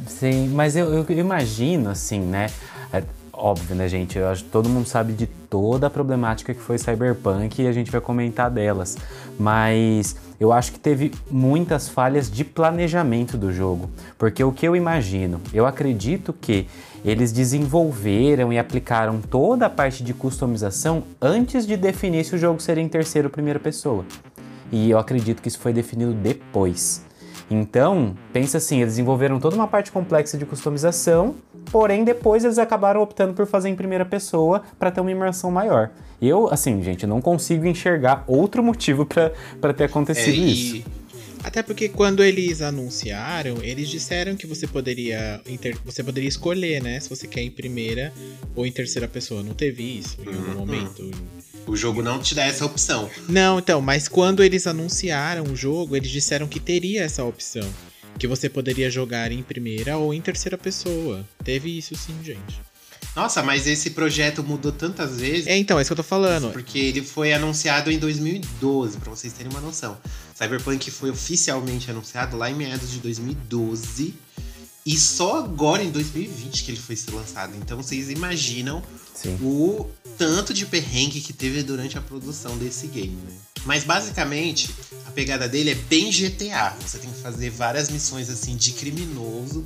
Sim, 0.07 0.49
mas 0.49 0.75
eu, 0.75 0.93
eu 0.93 1.05
imagino, 1.17 1.89
assim, 1.89 2.19
né? 2.19 2.47
É 2.91 3.03
óbvio, 3.33 3.75
né, 3.75 3.87
gente? 3.87 4.17
Eu 4.17 4.27
acho 4.27 4.43
que 4.43 4.49
todo 4.49 4.69
mundo 4.69 4.87
sabe 4.87 5.13
de 5.13 5.25
toda 5.25 5.87
a 5.87 5.89
problemática 5.89 6.53
que 6.53 6.61
foi 6.61 6.77
Cyberpunk 6.77 7.61
e 7.61 7.67
a 7.67 7.71
gente 7.71 7.91
vai 7.91 7.99
comentar 7.99 8.51
delas. 8.51 8.97
Mas 9.39 10.15
eu 10.39 10.51
acho 10.51 10.71
que 10.71 10.79
teve 10.79 11.11
muitas 11.29 11.89
falhas 11.89 12.29
de 12.29 12.43
planejamento 12.43 13.37
do 13.37 13.51
jogo. 13.51 13.89
Porque 14.17 14.43
o 14.43 14.51
que 14.51 14.67
eu 14.67 14.75
imagino, 14.75 15.41
eu 15.53 15.65
acredito 15.65 16.33
que 16.33 16.67
eles 17.03 17.31
desenvolveram 17.31 18.53
e 18.53 18.59
aplicaram 18.59 19.19
toda 19.19 19.65
a 19.65 19.69
parte 19.69 20.03
de 20.03 20.13
customização 20.13 21.03
antes 21.19 21.65
de 21.65 21.75
definir 21.75 22.23
se 22.25 22.35
o 22.35 22.37
jogo 22.37 22.61
seria 22.61 22.83
em 22.83 22.89
terceira 22.89 23.27
ou 23.27 23.31
primeira 23.31 23.59
pessoa. 23.59 24.05
E 24.71 24.89
eu 24.89 24.99
acredito 24.99 25.41
que 25.41 25.47
isso 25.47 25.59
foi 25.59 25.73
definido 25.73 26.13
depois. 26.13 27.03
Então, 27.51 28.15
pensa 28.31 28.57
assim, 28.57 28.77
eles 28.81 28.93
desenvolveram 28.93 29.39
toda 29.39 29.55
uma 29.55 29.67
parte 29.67 29.91
complexa 29.91 30.37
de 30.37 30.45
customização, 30.45 31.35
porém 31.71 32.03
depois 32.03 32.43
eles 32.43 32.57
acabaram 32.57 33.01
optando 33.01 33.33
por 33.33 33.45
fazer 33.45 33.69
em 33.69 33.75
primeira 33.75 34.05
pessoa 34.05 34.63
para 34.79 34.89
ter 34.91 35.01
uma 35.01 35.11
imersão 35.11 35.51
maior. 35.51 35.89
Eu, 36.21 36.47
assim, 36.51 36.81
gente, 36.83 37.05
não 37.05 37.19
consigo 37.19 37.65
enxergar 37.65 38.23
outro 38.27 38.63
motivo 38.63 39.05
para 39.05 39.73
ter 39.73 39.85
acontecido 39.85 40.35
É, 40.35 40.45
e- 40.47 40.51
isso. 40.79 40.83
Até 41.43 41.63
porque 41.63 41.89
quando 41.89 42.23
eles 42.23 42.61
anunciaram, 42.61 43.57
eles 43.63 43.89
disseram 43.89 44.35
que 44.35 44.45
você 44.45 44.67
poderia 44.67 45.41
inter- 45.49 45.75
você 45.83 46.03
poderia 46.03 46.29
escolher, 46.29 46.81
né, 46.83 46.99
se 46.99 47.09
você 47.09 47.25
quer 47.27 47.41
em 47.41 47.49
primeira 47.49 48.13
ou 48.55 48.63
em 48.63 48.71
terceira 48.71 49.07
pessoa. 49.07 49.41
Não 49.41 49.53
teve 49.55 49.81
isso 49.97 50.17
em 50.21 50.27
algum 50.35 50.51
Uhum. 50.51 50.57
momento. 50.59 51.09
O 51.67 51.75
jogo 51.75 52.01
não 52.01 52.19
te 52.19 52.33
dá 52.35 52.45
essa 52.45 52.65
opção. 52.65 53.09
Não, 53.29 53.59
então, 53.59 53.81
mas 53.81 54.07
quando 54.07 54.43
eles 54.43 54.67
anunciaram 54.67 55.43
o 55.43 55.55
jogo, 55.55 55.95
eles 55.95 56.09
disseram 56.09 56.47
que 56.47 56.59
teria 56.59 57.03
essa 57.03 57.23
opção, 57.23 57.67
que 58.17 58.27
você 58.27 58.49
poderia 58.49 58.89
jogar 58.89 59.31
em 59.31 59.43
primeira 59.43 59.97
ou 59.97 60.13
em 60.13 60.21
terceira 60.21 60.57
pessoa. 60.57 61.25
Teve 61.43 61.77
isso 61.77 61.95
sim, 61.95 62.17
gente. 62.23 62.61
Nossa, 63.15 63.43
mas 63.43 63.67
esse 63.67 63.89
projeto 63.89 64.41
mudou 64.41 64.71
tantas 64.71 65.19
vezes. 65.19 65.47
É, 65.47 65.57
então, 65.57 65.77
é 65.77 65.81
isso 65.81 65.89
que 65.89 65.93
eu 65.93 65.97
tô 65.97 66.03
falando. 66.03 66.51
Porque 66.51 66.79
ele 66.79 67.01
foi 67.01 67.33
anunciado 67.33 67.91
em 67.91 67.99
2012, 67.99 68.97
pra 68.97 69.09
vocês 69.09 69.33
terem 69.33 69.51
uma 69.51 69.59
noção. 69.59 69.97
Cyberpunk 70.33 70.89
foi 70.89 71.09
oficialmente 71.09 71.91
anunciado 71.91 72.37
lá 72.37 72.49
em 72.49 72.55
meados 72.55 72.89
de 72.89 72.99
2012. 72.99 74.13
E 74.85 74.97
só 74.97 75.37
agora, 75.37 75.83
em 75.83 75.91
2020, 75.91 76.63
que 76.63 76.71
ele 76.71 76.79
foi 76.79 76.95
ser 76.95 77.11
lançado. 77.11 77.53
Então 77.57 77.77
vocês 77.77 78.09
imaginam 78.09 78.81
Sim. 79.21 79.37
o 79.41 79.87
tanto 80.17 80.53
de 80.53 80.65
perrengue 80.65 81.21
que 81.21 81.33
teve 81.33 81.63
durante 81.63 81.97
a 81.97 82.01
produção 82.01 82.57
desse 82.57 82.87
game, 82.87 83.15
né? 83.15 83.33
Mas 83.65 83.83
basicamente, 83.83 84.73
a 85.05 85.11
pegada 85.11 85.47
dele 85.47 85.71
é 85.71 85.75
bem 85.75 86.11
GTA. 86.11 86.75
Você 86.81 86.97
tem 86.97 87.11
que 87.11 87.21
fazer 87.21 87.49
várias 87.49 87.89
missões 87.89 88.29
assim 88.29 88.55
de 88.55 88.71
criminoso. 88.71 89.65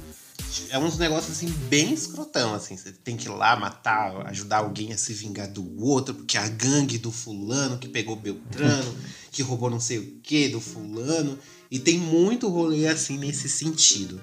É 0.69 0.77
uns 0.77 0.97
negócios 0.97 1.37
assim 1.37 1.47
bem 1.69 1.93
escrotão, 1.93 2.53
assim. 2.53 2.75
Você 2.75 2.91
tem 2.91 3.15
que 3.15 3.27
ir 3.27 3.31
lá 3.31 3.55
matar, 3.55 4.27
ajudar 4.27 4.57
alguém 4.57 4.91
a 4.91 4.97
se 4.97 5.13
vingar 5.13 5.49
do 5.49 5.81
outro, 5.81 6.13
porque 6.13 6.37
a 6.37 6.47
gangue 6.47 6.97
do 6.97 7.11
fulano 7.11 7.77
que 7.77 7.87
pegou 7.87 8.15
Beltrano, 8.15 8.95
que 9.31 9.41
roubou 9.41 9.69
não 9.69 9.79
sei 9.79 9.99
o 9.99 10.19
que 10.21 10.49
do 10.49 10.59
fulano. 10.59 11.37
E 11.71 11.79
tem 11.79 11.97
muito 11.97 12.47
rolê 12.49 12.87
assim 12.87 13.17
nesse 13.17 13.49
sentido. 13.49 14.21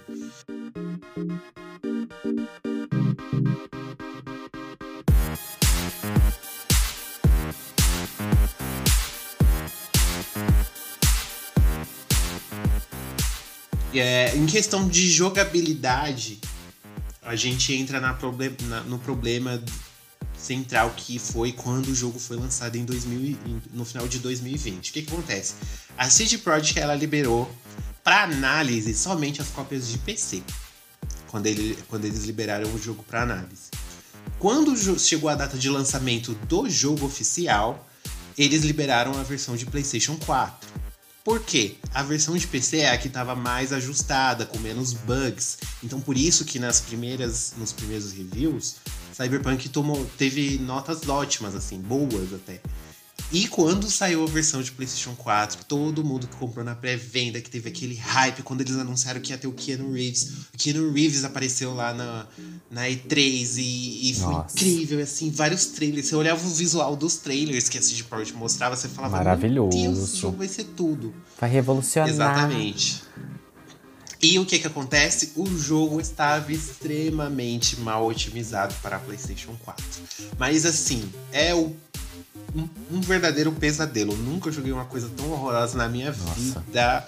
É, 13.95 14.35
em 14.37 14.47
questão 14.47 14.89
de 14.89 15.11
jogabilidade, 15.11 16.39
a 17.23 17.37
gente 17.37 17.73
entra 17.75 18.01
na 18.01 18.15
proble- 18.15 18.57
na- 18.63 18.81
no 18.83 18.99
problema 18.99 19.63
central 20.37 20.93
que 20.97 21.19
foi 21.19 21.53
quando 21.53 21.89
o 21.89 21.95
jogo 21.95 22.19
foi 22.19 22.37
lançado 22.37 22.77
em 22.77 22.85
2000, 22.85 23.21
e- 23.21 23.39
em- 23.47 23.63
no 23.73 23.85
final 23.85 24.09
de 24.09 24.19
2020. 24.19 24.91
O 24.91 24.93
que, 24.93 25.03
que 25.03 25.13
acontece? 25.13 25.55
A 25.97 26.09
CD 26.11 26.39
Projekt 26.39 26.79
ela 26.81 26.95
liberou 26.95 27.51
para 28.03 28.25
análise 28.25 28.95
somente 28.95 29.41
as 29.41 29.49
cópias 29.49 29.89
de 29.89 29.99
PC, 29.99 30.43
quando, 31.29 31.47
ele- 31.47 31.79
quando 31.89 32.05
eles 32.07 32.25
liberaram 32.25 32.73
o 32.75 32.79
jogo 32.79 33.05
para 33.05 33.23
análise. 33.23 33.71
Quando 34.39 34.75
chegou 34.99 35.29
a 35.29 35.35
data 35.35 35.57
de 35.57 35.69
lançamento 35.69 36.35
do 36.49 36.69
jogo 36.69 37.05
oficial, 37.07 37.89
eles 38.37 38.65
liberaram 38.65 39.13
a 39.19 39.23
versão 39.23 39.55
de 39.55 39.67
PlayStation 39.67 40.17
4. 40.17 40.69
Por 41.25 41.41
quê? 41.41 41.77
A 41.95 42.03
versão 42.03 42.37
de 42.37 42.47
PC 42.47 42.79
é 42.79 42.91
a 42.91 42.99
que 42.99 43.07
estava 43.07 43.35
mais 43.35 43.73
ajustada, 43.73 44.45
com 44.45 44.59
menos 44.59 44.93
bugs. 44.93 45.59
Então 45.83 46.01
por 46.01 46.17
isso 46.17 46.45
que 46.45 46.59
nas 46.59 46.81
primeiras, 46.81 47.55
nos 47.57 47.73
primeiros 47.73 48.13
reviews, 48.13 48.77
Cyberpunk 49.13 49.69
tomou, 49.69 50.05
teve 50.19 50.59
notas 50.59 51.09
ótimas, 51.09 51.55
assim, 51.55 51.81
boas 51.81 52.33
até. 52.33 52.61
E 53.33 53.49
quando 53.49 53.91
saiu 53.91 54.23
a 54.25 54.27
versão 54.27 54.61
de 54.63 54.71
PlayStation 54.73 55.15
4, 55.15 55.65
todo 55.65 56.05
mundo 56.05 56.27
que 56.27 56.37
comprou 56.37 56.63
na 56.63 56.75
pré-venda, 56.75 57.41
que 57.41 57.49
teve 57.49 57.69
aquele 57.71 57.95
hype, 57.95 58.43
quando 58.43 58.61
eles 58.61 58.77
anunciaram 58.77 59.21
que 59.23 59.33
ia 59.33 59.39
ter 59.39 59.47
o 59.47 59.53
Keanu 59.53 59.91
Reeves, 59.93 60.33
o 60.53 60.59
Keanu 60.59 60.93
Reeves 60.93 61.25
apareceu 61.25 61.73
lá 61.75 61.95
na, 61.95 62.27
na 62.71 62.83
E3 62.89 63.57
e, 63.57 64.11
e 64.11 64.15
foi 64.15 64.35
incrível, 64.35 65.01
assim, 65.03 65.31
vários 65.31 65.65
trailers. 65.67 66.09
Você 66.09 66.15
olhava 66.15 66.47
o 66.47 66.51
visual 66.51 66.95
dos 66.95 67.17
trailers 67.17 67.71
que 67.71 67.79
a 67.79 67.83
CD 67.83 68.03
Projekt 68.03 68.37
mostrava, 68.37 68.77
você 68.77 68.87
falava, 68.89 69.17
Maravilhoso. 69.17 69.79
meu 69.79 69.93
Deus, 69.95 70.11
esse 70.11 70.17
jogo 70.19 70.37
vai 70.37 70.49
ser 70.49 70.65
tudo. 70.65 71.15
Vai 71.41 71.49
revolucionar. 71.49 72.11
Exatamente. 72.11 73.03
E 74.21 74.39
o 74.39 74.45
que 74.47 74.59
que 74.59 74.67
acontece? 74.67 75.33
O 75.35 75.47
jogo 75.59 76.01
estava 76.01 76.53
extremamente 76.53 77.81
mal 77.81 78.07
otimizado 78.07 78.75
para 78.83 78.97
a 78.97 78.99
PlayStation 79.01 79.57
4. 79.65 79.85
Mas 80.39 80.65
assim, 80.67 81.11
é 81.33 81.55
o- 81.55 81.75
um, 82.55 82.69
um 82.91 83.01
verdadeiro 83.01 83.53
pesadelo. 83.53 84.13
Eu 84.13 84.19
nunca 84.19 84.51
joguei 84.51 84.73
uma 84.73 84.85
coisa 84.85 85.09
tão 85.17 85.31
horrorosa 85.31 85.77
na 85.77 85.89
minha 85.89 86.13
vida. 86.13 87.07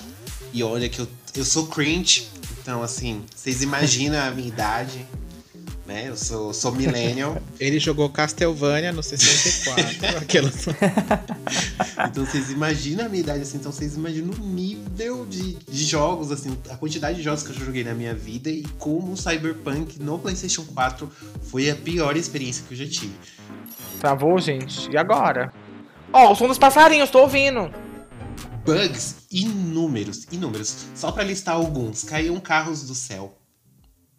E 0.53 0.63
olha 0.63 0.89
que 0.89 1.01
eu, 1.01 1.09
eu 1.35 1.45
sou 1.45 1.67
cringe. 1.67 2.29
Então, 2.63 2.83
assim, 2.83 3.23
vocês 3.35 3.63
imaginam 3.63 4.19
a 4.19 4.31
minha 4.31 4.49
idade. 4.49 5.07
né? 5.87 6.09
Eu 6.09 6.17
sou, 6.17 6.55
sou 6.55 6.73
millennial. 6.73 7.41
Ele 7.61 7.79
jogou 7.79 8.09
Castlevania 8.09 8.93
no 8.93 9.03
64. 9.03 10.19
aquelas... 10.19 10.67
então 12.09 12.25
vocês 12.25 12.51
imaginam 12.51 13.05
a 13.05 13.09
minha 13.09 13.21
idade, 13.21 13.43
assim, 13.43 13.59
então 13.59 13.71
vocês 13.71 13.95
imaginam 13.95 14.33
o 14.33 14.47
nível 14.47 15.27
de, 15.27 15.55
de 15.55 15.85
jogos, 15.85 16.33
assim, 16.33 16.57
a 16.71 16.77
quantidade 16.77 17.19
de 17.19 17.23
jogos 17.23 17.43
que 17.43 17.51
eu 17.51 17.55
já 17.55 17.65
joguei 17.65 17.85
na 17.85 17.95
minha 17.95 18.15
vida 18.15 18.49
e 18.49 18.63
como 18.79 19.13
o 19.13 19.17
Cyberpunk 19.17 20.01
no 20.01 20.19
PlayStation 20.19 20.65
4 20.65 21.11
foi 21.43 21.69
a 21.71 21.77
pior 21.77 22.17
experiência 22.17 22.65
que 22.67 22.73
eu 22.73 22.79
já 22.79 22.87
tive. 22.87 23.13
Travou, 24.01 24.39
gente. 24.39 24.91
E 24.91 24.97
agora? 24.97 25.53
Ó, 26.13 26.29
oh, 26.29 26.33
o 26.33 26.35
som 26.35 26.47
dos 26.47 26.59
passarinhos, 26.59 27.11
tô 27.11 27.21
ouvindo. 27.21 27.71
Bugs 28.65 29.17
inúmeros, 29.31 30.27
inúmeros. 30.31 30.87
Só 30.95 31.11
para 31.13 31.25
listar 31.25 31.55
alguns. 31.55 32.05
Caíam 32.05 32.39
carros 32.41 32.85
do 32.85 32.95
céu. 32.95 33.37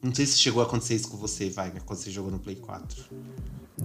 Não 0.02 0.14
sei 0.14 0.26
se 0.26 0.38
chegou 0.38 0.62
a 0.62 0.66
acontecer 0.66 0.96
isso 0.96 1.08
com 1.08 1.18
você, 1.18 1.50
Wagner, 1.50 1.82
quando 1.84 2.00
você 2.00 2.12
jogou 2.12 2.30
no 2.30 2.38
Play 2.38 2.58
4. 2.58 3.06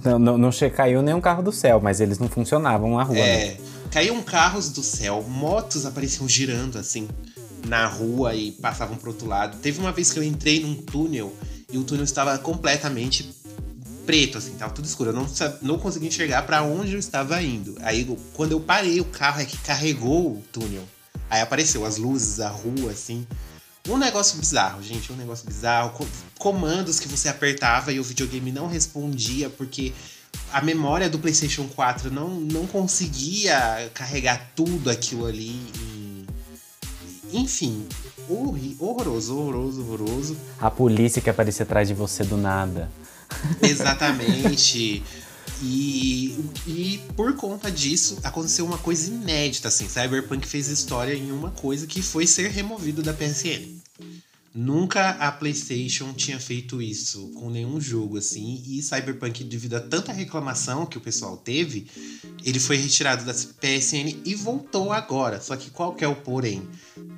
Não, 0.05 0.19
não, 0.19 0.39
não 0.39 0.51
caiu 0.75 1.03
nenhum 1.03 1.21
carro 1.21 1.43
do 1.43 1.51
céu, 1.51 1.81
mas 1.83 2.01
eles 2.01 2.19
não 2.19 2.29
funcionavam 2.29 2.97
na 2.97 3.03
rua. 3.03 3.19
É, 3.19 3.47
né? 3.47 3.57
caíam 3.91 4.23
carros 4.23 4.71
do 4.71 4.83
céu, 4.83 5.25
motos 5.27 5.87
apareciam 5.87 6.29
girando 6.29 6.79
assim 6.79 7.09
na 7.67 7.87
rua 7.87 8.35
e 8.35 8.53
passavam 8.53 8.97
pro 8.97 9.11
outro 9.11 9.27
lado. 9.27 9.59
Teve 9.59 9.81
uma 9.81 9.93
vez 9.93 10.13
que 10.13 10.19
eu 10.19 10.23
entrei 10.23 10.61
num 10.61 10.75
túnel 10.75 11.33
e 11.73 11.79
o 11.79 11.85
túnel 11.85 12.05
estava 12.05 12.37
completamente 12.39 13.35
preto, 14.07 14.39
assim, 14.39 14.53
tava 14.53 14.73
tudo 14.73 14.85
escuro. 14.85 15.11
Eu 15.11 15.15
não, 15.15 15.27
não 15.63 15.79
conseguia 15.79 16.09
enxergar 16.09 16.43
para 16.43 16.63
onde 16.63 16.93
eu 16.93 16.99
estava 16.99 17.43
indo. 17.43 17.77
Aí, 17.83 18.07
quando 18.35 18.53
eu 18.53 18.61
parei 18.61 19.01
o 19.01 19.05
carro, 19.05 19.41
é 19.41 19.45
que 19.45 19.57
carregou 19.59 20.33
o 20.33 20.43
túnel. 20.53 20.83
Aí 21.29 21.41
apareceu 21.41 21.85
as 21.85 21.97
luzes, 21.97 22.41
a 22.41 22.49
rua, 22.49 22.91
assim. 22.91 23.27
Um 23.89 23.97
negócio 23.97 24.39
bizarro, 24.39 24.83
gente, 24.83 25.13
um 25.13 25.17
negócio 25.17 25.47
bizarro. 25.47 26.07
Comandos 26.39 27.01
que 27.01 27.09
você 27.09 27.29
apertava 27.29 27.93
e 27.93 28.01
o 28.01 28.05
videogame 28.05 28.53
não 28.53 28.67
respondia 28.67 29.49
porque 29.49 29.93
a 30.53 30.61
memória 30.61 31.09
do 31.09 31.19
PlayStation 31.19 31.67
4 31.69 32.11
não, 32.11 32.29
não 32.29 32.67
conseguia 32.67 33.91
carregar 33.95 34.51
tudo 34.55 34.91
aquilo 34.91 35.27
ali. 35.27 35.61
E... 35.79 36.27
Enfim, 37.33 37.87
horroroso, 38.79 39.37
horroroso, 39.37 39.81
horroroso. 39.81 40.37
A 40.61 40.71
polícia 40.71 41.23
que 41.23 41.31
aparecia 41.31 41.63
atrás 41.63 41.89
de 41.89 41.95
você 41.95 42.25
do 42.25 42.37
nada. 42.37 42.91
Exatamente. 43.63 45.03
E, 45.63 46.39
e 46.67 47.01
por 47.15 47.35
conta 47.37 47.71
disso, 47.71 48.19
aconteceu 48.23 48.65
uma 48.65 48.79
coisa 48.79 49.11
inédita, 49.11 49.69
assim. 49.69 49.89
Cyberpunk 49.89 50.47
fez 50.47 50.69
história 50.69 51.15
em 51.15 51.31
uma 51.31 51.51
coisa 51.51 51.87
que 51.87 52.01
foi 52.01 52.27
ser 52.27 52.51
removido 52.51 53.03
da 53.03 53.13
PSN. 53.13 53.81
Nunca 54.53 55.11
a 55.11 55.31
PlayStation 55.31 56.13
tinha 56.13 56.41
feito 56.41 56.83
isso 56.83 57.29
com 57.37 57.49
nenhum 57.49 57.81
jogo 57.81 58.19
assim, 58.19 58.61
e 58.67 58.83
Cyberpunk, 58.83 59.45
devido 59.45 59.75
a 59.75 59.81
tanta 59.81 60.13
reclamação 60.13 60.87
que 60.87 60.99
o 60.99 61.01
pessoal 61.01 61.37
teve, 61.37 61.87
ele 62.45 62.59
foi 62.59 62.77
retirado 62.77 63.25
da 63.25 63.33
PSN 63.33 64.23
e 64.25 64.35
voltou 64.35 64.93
agora. 64.93 65.41
Só 65.41 65.55
que 65.55 65.71
qual 65.71 65.95
que 65.95 66.05
é 66.05 66.09
o 66.09 66.17
porém? 66.17 66.69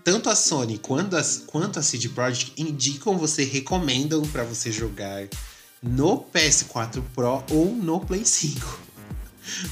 Tanto 0.04 0.28
a 0.28 0.36
Sony 0.36 0.76
quanto, 0.76 1.16
as, 1.16 1.42
quanto 1.46 1.78
a 1.78 1.82
CD 1.82 2.10
Projekt 2.10 2.52
indicam 2.60 3.16
você, 3.16 3.44
recomendam 3.44 4.20
para 4.28 4.44
você 4.44 4.70
jogar 4.70 5.26
no 5.82 6.18
PS4 6.18 7.02
Pro 7.14 7.42
ou 7.50 7.74
no 7.74 8.00
Play 8.00 8.24
5. 8.24 8.80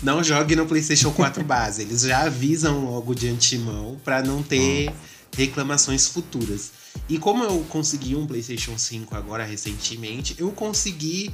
Não 0.02 0.22
jogue 0.22 0.56
no 0.56 0.66
PlayStation 0.66 1.12
4 1.12 1.42
base. 1.44 1.82
Eles 1.82 2.02
já 2.02 2.22
avisam 2.22 2.84
logo 2.84 3.14
de 3.14 3.28
antemão 3.28 4.00
para 4.04 4.22
não 4.22 4.42
ter 4.42 4.92
reclamações 5.36 6.08
futuras. 6.08 6.72
E 7.08 7.18
como 7.18 7.44
eu 7.44 7.64
consegui 7.68 8.16
um 8.16 8.26
PlayStation 8.26 8.76
5 8.76 9.14
agora 9.14 9.44
recentemente, 9.44 10.34
eu 10.38 10.50
consegui 10.50 11.30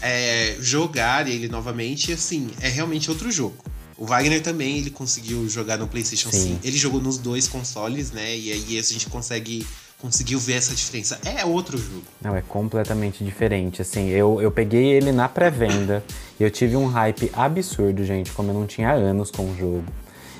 é, 0.00 0.56
jogar 0.60 1.28
ele 1.28 1.48
novamente. 1.48 2.10
E 2.10 2.14
assim, 2.14 2.50
é 2.60 2.68
realmente 2.68 3.10
outro 3.10 3.30
jogo. 3.30 3.62
O 3.98 4.06
Wagner 4.06 4.42
também 4.42 4.78
ele 4.78 4.90
conseguiu 4.90 5.48
jogar 5.48 5.78
no 5.78 5.88
PlayStation 5.88 6.30
Sim. 6.30 6.54
5. 6.54 6.60
Ele 6.64 6.76
jogou 6.76 7.00
nos 7.00 7.18
dois 7.18 7.48
consoles, 7.48 8.10
né? 8.10 8.36
E 8.36 8.52
aí 8.52 8.78
a 8.78 8.82
gente 8.82 9.06
consegue 9.08 9.66
conseguiu 10.00 10.38
ver 10.38 10.54
essa 10.54 10.74
diferença. 10.74 11.18
É 11.24 11.44
outro 11.44 11.78
jogo. 11.78 12.04
Não, 12.20 12.36
é 12.36 12.42
completamente 12.42 13.24
diferente. 13.24 13.82
Assim, 13.82 14.08
eu, 14.08 14.40
eu 14.40 14.50
peguei 14.50 14.86
ele 14.92 15.12
na 15.12 15.28
pré-venda 15.28 16.02
e 16.38 16.42
eu 16.42 16.50
tive 16.50 16.76
um 16.76 16.86
hype 16.86 17.30
absurdo, 17.32 18.04
gente, 18.04 18.30
como 18.32 18.50
eu 18.50 18.54
não 18.54 18.66
tinha 18.66 18.92
anos 18.92 19.30
com 19.30 19.44
o 19.44 19.56
jogo. 19.56 19.84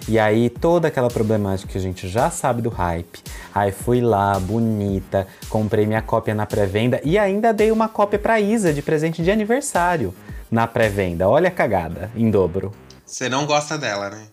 E 0.09 0.21
aí, 0.21 0.49
toda 0.49 0.87
aquela 0.87 1.09
problemática 1.09 1.73
que 1.73 1.79
a 1.79 1.81
gente 1.81 2.09
já 2.09 2.31
sabe 2.31 2.63
do 2.63 2.69
hype. 2.69 3.21
Aí 3.53 3.73
fui 3.73 4.01
lá, 4.01 4.39
bonita, 4.39 5.27
comprei 5.49 5.85
minha 5.85 6.03
cópia 6.03 6.33
na 6.33 6.47
pré-venda 6.47 7.01
e 7.03 7.19
ainda 7.19 7.53
dei 7.53 7.73
uma 7.73 7.89
cópia 7.89 8.19
pra 8.19 8.39
Isa 8.39 8.73
de 8.73 8.83
presente 8.83 9.23
de 9.23 9.33
aniversário 9.33 10.15
na 10.49 10.67
pré-venda. 10.67 11.29
Olha 11.29 11.49
a 11.49 11.51
cagada, 11.51 12.09
em 12.15 12.31
dobro. 12.31 12.73
Você 13.05 13.29
não 13.29 13.47
gosta 13.47 13.77
dela, 13.77 14.11
né? 14.11 14.29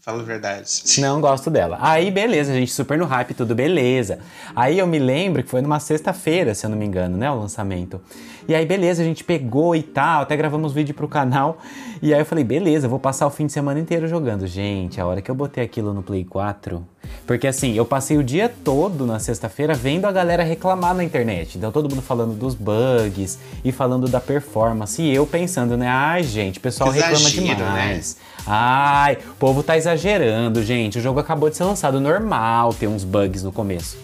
Fala 0.00 0.22
a 0.22 0.24
verdade. 0.24 0.82
Não 1.00 1.20
gosto 1.20 1.50
dela. 1.50 1.76
Aí, 1.82 2.10
beleza, 2.10 2.54
gente, 2.54 2.72
super 2.72 2.96
no 2.96 3.04
hype, 3.04 3.34
tudo 3.34 3.54
beleza. 3.54 4.20
Aí 4.54 4.78
eu 4.78 4.86
me 4.86 4.98
lembro 4.98 5.42
que 5.42 5.50
foi 5.50 5.60
numa 5.60 5.78
sexta-feira, 5.78 6.54
se 6.54 6.64
eu 6.64 6.70
não 6.70 6.78
me 6.78 6.86
engano, 6.86 7.18
né, 7.18 7.30
o 7.30 7.38
lançamento. 7.38 8.00
E 8.48 8.54
aí, 8.54 8.64
beleza, 8.64 9.02
a 9.02 9.04
gente 9.04 9.24
pegou 9.24 9.74
e 9.74 9.82
tal, 9.82 10.22
até 10.22 10.36
gravamos 10.36 10.72
vídeo 10.72 10.94
pro 10.94 11.08
canal. 11.08 11.58
E 12.00 12.14
aí 12.14 12.20
eu 12.20 12.24
falei, 12.24 12.44
beleza, 12.44 12.86
vou 12.86 12.98
passar 12.98 13.26
o 13.26 13.30
fim 13.30 13.46
de 13.46 13.52
semana 13.52 13.80
inteiro 13.80 14.06
jogando. 14.06 14.46
Gente, 14.46 15.00
a 15.00 15.06
hora 15.06 15.20
que 15.20 15.30
eu 15.30 15.34
botei 15.34 15.64
aquilo 15.64 15.92
no 15.92 16.02
Play 16.02 16.24
4. 16.24 16.84
Porque 17.26 17.46
assim, 17.46 17.74
eu 17.74 17.84
passei 17.84 18.16
o 18.16 18.22
dia 18.22 18.48
todo 18.48 19.04
na 19.04 19.18
sexta-feira 19.18 19.74
vendo 19.74 20.04
a 20.04 20.12
galera 20.12 20.44
reclamar 20.44 20.94
na 20.94 21.02
internet. 21.02 21.58
Então 21.58 21.72
todo 21.72 21.88
mundo 21.88 22.02
falando 22.02 22.34
dos 22.34 22.54
bugs 22.54 23.38
e 23.64 23.72
falando 23.72 24.08
da 24.08 24.20
performance. 24.20 25.02
E 25.02 25.12
eu 25.12 25.26
pensando, 25.26 25.76
né? 25.76 25.88
Ai, 25.88 26.22
gente, 26.22 26.58
o 26.58 26.62
pessoal 26.62 26.94
Exagero, 26.94 27.16
reclama 27.16 27.54
demais. 27.54 28.16
Né? 28.16 28.42
Ai, 28.46 29.18
o 29.30 29.34
povo 29.34 29.62
tá 29.62 29.76
exagerando, 29.76 30.62
gente. 30.62 30.98
O 30.98 31.00
jogo 31.00 31.18
acabou 31.18 31.50
de 31.50 31.56
ser 31.56 31.64
lançado. 31.64 32.00
Normal 32.00 32.72
ter 32.74 32.86
uns 32.86 33.02
bugs 33.02 33.42
no 33.42 33.50
começo. 33.50 33.98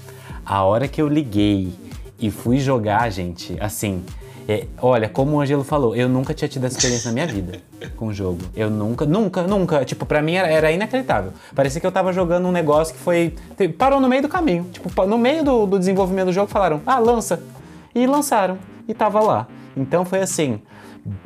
A 0.45 0.63
hora 0.65 0.89
que 0.89 1.01
eu 1.01 1.09
liguei 1.09 1.73
e 2.19 2.31
fui 2.31 2.59
jogar, 2.59 3.11
gente, 3.11 3.57
assim, 3.61 4.03
é, 4.49 4.67
olha, 4.81 5.09
como 5.09 5.37
o 5.37 5.41
Angelo 5.41 5.63
falou, 5.63 5.95
eu 5.95 6.09
nunca 6.09 6.35
tinha 6.35 6.49
tido 6.49 6.65
essa 6.65 6.77
experiência 6.77 7.09
na 7.09 7.15
minha 7.15 7.27
vida 7.27 7.61
com 7.97 8.07
o 8.07 8.13
jogo. 8.13 8.41
Eu 8.55 8.69
nunca, 8.71 9.05
nunca, 9.05 9.43
nunca. 9.43 9.85
Tipo, 9.85 10.05
pra 10.05 10.21
mim 10.21 10.35
era, 10.35 10.49
era, 10.49 10.73
inacreditável. 10.73 11.33
Parecia 11.55 11.81
que 11.81 11.87
eu 11.87 11.93
tava 11.93 12.13
jogando 12.13 12.47
um 12.47 12.53
negócio 12.53 12.95
que 12.95 13.01
foi. 13.01 13.35
Parou 13.79 14.01
no 14.01 14.09
meio 14.09 14.23
do 14.23 14.29
caminho. 14.29 14.67
Tipo, 14.73 15.07
no 15.07 15.19
meio 15.19 15.45
do, 15.45 15.67
do 15.67 15.79
desenvolvimento 15.79 16.27
do 16.27 16.33
jogo, 16.33 16.49
falaram, 16.49 16.81
ah, 16.87 16.99
lança. 16.99 17.43
E 17.95 18.07
lançaram. 18.07 18.59
E 18.89 18.95
tava 18.95 19.21
lá. 19.21 19.47
Então 19.77 20.05
foi 20.05 20.21
assim. 20.21 20.61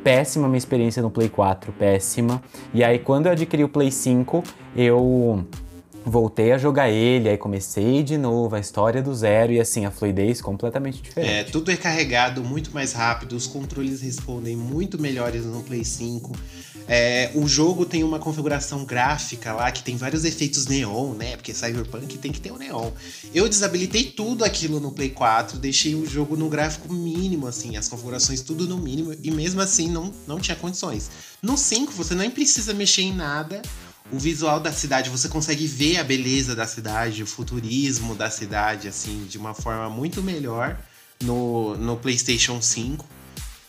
Péssima 0.03 0.47
minha 0.47 0.57
experiência 0.57 1.03
no 1.03 1.11
Play 1.11 1.29
4, 1.29 1.71
péssima. 1.71 2.41
E 2.73 2.83
aí, 2.83 2.97
quando 2.97 3.27
eu 3.27 3.31
adquiri 3.31 3.63
o 3.63 3.69
Play 3.69 3.91
5, 3.91 4.43
eu 4.75 5.45
voltei 6.09 6.51
a 6.51 6.57
jogar 6.57 6.89
ele, 6.89 7.29
aí 7.29 7.37
comecei 7.37 8.01
de 8.01 8.17
novo 8.17 8.55
a 8.55 8.59
história 8.59 9.01
do 9.01 9.13
zero 9.13 9.51
e 9.51 9.59
assim, 9.59 9.85
a 9.85 9.91
fluidez 9.91 10.41
completamente 10.41 11.01
diferente. 11.01 11.31
É, 11.31 11.43
tudo 11.43 11.69
é 11.69 11.77
carregado 11.77 12.43
muito 12.43 12.71
mais 12.71 12.93
rápido, 12.93 13.35
os 13.35 13.45
controles 13.45 14.01
respondem 14.01 14.55
muito 14.55 14.99
melhores 14.99 15.45
no 15.45 15.61
Play 15.63 15.83
5. 15.83 16.31
É, 16.89 17.31
o 17.35 17.45
jogo 17.49 17.85
tem 17.85 18.01
uma 18.01 18.17
configuração 18.17 18.85
gráfica 18.85 19.51
lá 19.53 19.69
que 19.71 19.83
tem 19.83 19.97
vários 19.97 20.23
efeitos 20.23 20.67
neon, 20.67 21.13
né? 21.15 21.35
Porque 21.35 21.53
Cyberpunk 21.53 22.17
tem 22.17 22.31
que 22.31 22.39
ter 22.39 22.51
o 22.51 22.57
neon. 22.57 22.91
Eu 23.33 23.49
desabilitei 23.49 24.05
tudo 24.05 24.45
aquilo 24.45 24.79
no 24.79 24.93
Play 24.93 25.09
4, 25.09 25.57
deixei 25.59 25.95
o 25.95 26.05
jogo 26.05 26.37
no 26.37 26.47
gráfico 26.47 26.91
mínimo, 26.93 27.45
assim, 27.45 27.75
as 27.75 27.89
configurações 27.89 28.41
tudo 28.41 28.65
no 28.65 28.77
mínimo, 28.77 29.13
e 29.21 29.29
mesmo 29.29 29.59
assim 29.59 29.89
não, 29.89 30.13
não 30.25 30.39
tinha 30.39 30.55
condições. 30.55 31.09
No 31.41 31.57
5 31.57 31.91
você 31.91 32.15
nem 32.15 32.31
precisa 32.31 32.73
mexer 32.73 33.01
em 33.01 33.13
nada 33.13 33.61
o 34.11 34.17
visual 34.17 34.59
da 34.59 34.71
cidade, 34.71 35.09
você 35.09 35.27
consegue 35.27 35.67
ver 35.67 35.97
a 35.97 36.03
beleza 36.03 36.55
da 36.55 36.65
cidade, 36.65 37.23
o 37.23 37.27
futurismo 37.27 38.15
da 38.15 38.29
cidade, 38.29 38.87
assim, 38.87 39.25
de 39.25 39.37
uma 39.37 39.53
forma 39.53 39.89
muito 39.89 40.23
melhor 40.23 40.79
no, 41.21 41.75
no 41.75 41.97
PlayStation 41.97 42.61
5. 42.61 43.05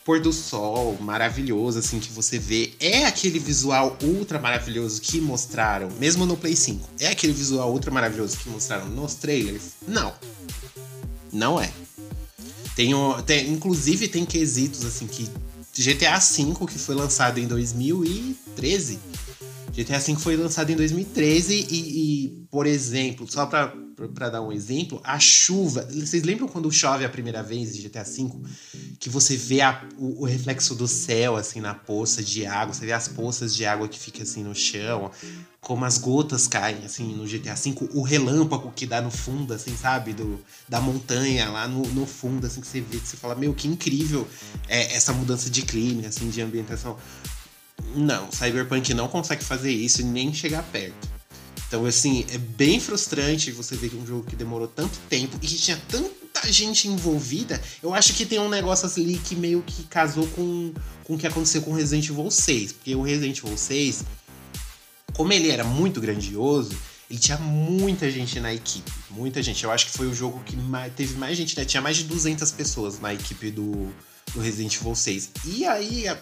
Pôr 0.05 0.20
do 0.20 0.32
sol 0.32 0.97
maravilhoso, 1.01 1.80
assim, 1.80 1.99
que 1.99 2.11
você 2.12 2.39
vê. 2.39 2.72
É 2.80 3.05
aquele 3.05 3.39
visual 3.39 3.99
ultra 4.03 4.39
maravilhoso 4.39 5.01
que 5.03 5.20
mostraram, 5.20 5.91
mesmo 5.99 6.24
no 6.24 6.36
Play 6.36 6.57
5. 6.57 6.89
É 7.01 7.09
aquele 7.09 7.32
visual 7.32 7.70
ultra 7.70 7.91
maravilhoso 7.91 8.39
que 8.39 8.49
mostraram 8.49 8.86
nos 8.86 9.14
trailers? 9.14 9.72
Não. 9.86 10.14
Não 11.30 11.61
é. 11.61 11.70
Tem, 12.74 12.93
tem, 13.26 13.51
inclusive, 13.51 14.09
tem 14.09 14.24
quesitos, 14.24 14.84
assim, 14.84 15.07
que 15.07 15.28
GTA 15.76 16.18
V, 16.18 16.66
que 16.66 16.78
foi 16.78 16.95
lançado 16.95 17.39
em 17.39 17.47
2013 17.47 18.99
GTA 19.85 19.99
V 20.01 20.16
foi 20.16 20.37
lançado 20.37 20.70
em 20.70 20.76
2013 20.76 21.66
e, 21.70 22.24
e 22.24 22.29
por 22.51 22.66
exemplo, 22.66 23.31
só 23.31 23.47
para 23.47 23.72
pra 24.14 24.29
dar 24.31 24.43
um 24.43 24.53
exemplo, 24.53 25.01
a 25.03 25.18
chuva. 25.18 25.85
Vocês 25.91 26.22
lembram 26.22 26.47
quando 26.47 26.70
chove 26.70 27.05
a 27.05 27.09
primeira 27.09 27.43
vez 27.43 27.74
de 27.74 27.83
GTA 27.83 28.05
V? 28.05 28.31
Que 29.01 29.09
você 29.11 29.37
vê 29.37 29.61
a- 29.61 29.89
o, 29.99 30.22
o 30.22 30.24
reflexo 30.24 30.74
do 30.76 30.87
céu, 30.87 31.35
assim, 31.37 31.61
na 31.61 31.74
poça 31.74 32.22
de 32.22 32.47
água. 32.47 32.72
Você 32.72 32.87
vê 32.87 32.93
as 32.93 33.09
poças 33.09 33.57
de 33.57 33.64
água 33.66 33.89
que 33.89 33.99
fica 33.99 34.22
assim 34.22 34.45
no 34.45 34.55
chão. 34.55 35.11
Como 35.61 35.85
as 35.85 35.99
gotas 35.99 36.47
caem, 36.47 36.85
assim, 36.85 37.12
no 37.16 37.26
GTA 37.26 37.55
V. 37.57 37.74
O 37.93 38.03
relâmpago 38.03 38.70
que 38.70 38.87
dá 38.87 39.03
no 39.03 39.11
fundo, 39.11 39.53
assim, 39.53 39.76
sabe? 39.76 40.12
Do, 40.12 40.41
da 40.68 40.81
montanha 40.81 41.51
lá 41.51 41.66
no, 41.66 41.83
no 41.89 42.07
fundo, 42.07 42.47
assim, 42.47 42.61
que 42.61 42.68
você 42.68 42.81
vê, 42.81 42.99
que 42.99 43.09
você 43.09 43.16
fala, 43.16 43.35
meu, 43.35 43.53
que 43.53 43.66
incrível 43.66 44.29
é, 44.68 44.95
essa 44.95 45.12
mudança 45.12 45.51
de 45.51 45.62
clima, 45.62 46.07
assim, 46.07 46.31
de 46.31 46.41
ambientação. 46.41 46.97
Não, 47.95 48.30
Cyberpunk 48.30 48.93
não 48.95 49.09
consegue 49.09 49.43
fazer 49.45 49.72
isso 49.72 50.05
nem 50.05 50.32
chegar 50.32 50.62
perto. 50.64 51.09
Então, 51.66 51.84
assim, 51.84 52.24
é 52.30 52.39
bem 52.39 52.80
frustrante 52.80 53.51
você 53.51 53.76
ver 53.76 53.91
que 53.91 53.97
um 53.97 54.07
jogo 54.07 54.24
que 54.24 54.34
demorou 54.36 54.66
tanto 54.68 54.99
tempo 55.09 55.36
e 55.43 55.47
que 55.47 55.57
tinha 55.57 55.78
tanta 55.89 56.51
gente 56.51 56.89
envolvida. 56.89 57.61
Eu 57.82 57.93
acho 57.93 58.14
que 58.14 58.24
tem 58.24 58.39
um 58.39 58.49
negócio 58.49 58.89
ali 59.01 59.18
que 59.18 59.34
meio 59.34 59.62
que 59.66 59.82
casou 59.84 60.26
com, 60.28 60.72
com 61.05 61.14
o 61.14 61.18
que 61.18 61.26
aconteceu 61.26 61.61
com 61.61 61.72
Resident 61.74 62.09
Evil 62.09 62.30
6. 62.30 62.72
Porque 62.72 62.95
o 62.95 63.03
Resident 63.03 63.39
Evil 63.39 63.57
6, 63.59 64.05
como 65.14 65.32
ele 65.32 65.51
era 65.51 65.64
muito 65.64 66.01
grandioso, 66.01 66.70
ele 67.11 67.18
tinha 67.18 67.36
muita 67.39 68.11
gente 68.11 68.39
na 68.41 68.53
equipe. 68.55 68.91
Muita 69.11 69.43
gente. 69.43 69.62
Eu 69.64 69.70
acho 69.70 69.86
que 69.86 69.93
foi 69.93 70.07
o 70.07 70.14
jogo 70.14 70.41
que 70.45 70.57
teve 70.97 71.14
mais 71.18 71.36
gente, 71.36 71.57
né? 71.57 71.64
Tinha 71.66 71.82
mais 71.82 71.97
de 71.99 72.05
200 72.05 72.51
pessoas 72.53 72.99
na 73.01 73.12
equipe 73.12 73.51
do, 73.51 73.93
do 74.32 74.41
Resident 74.41 74.74
Evil 74.76 74.95
6. 74.95 75.30
E 75.45 75.66
aí, 75.66 76.09
a- 76.09 76.18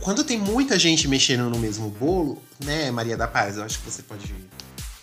quando 0.00 0.24
tem 0.24 0.38
muita 0.38 0.78
gente 0.78 1.06
mexendo 1.08 1.48
no 1.48 1.58
mesmo 1.58 1.88
bolo, 1.88 2.42
né, 2.64 2.90
Maria 2.90 3.16
da 3.16 3.26
Paz? 3.26 3.56
Eu 3.56 3.64
acho 3.64 3.78
que 3.78 3.90
você 3.90 4.02
pode 4.02 4.34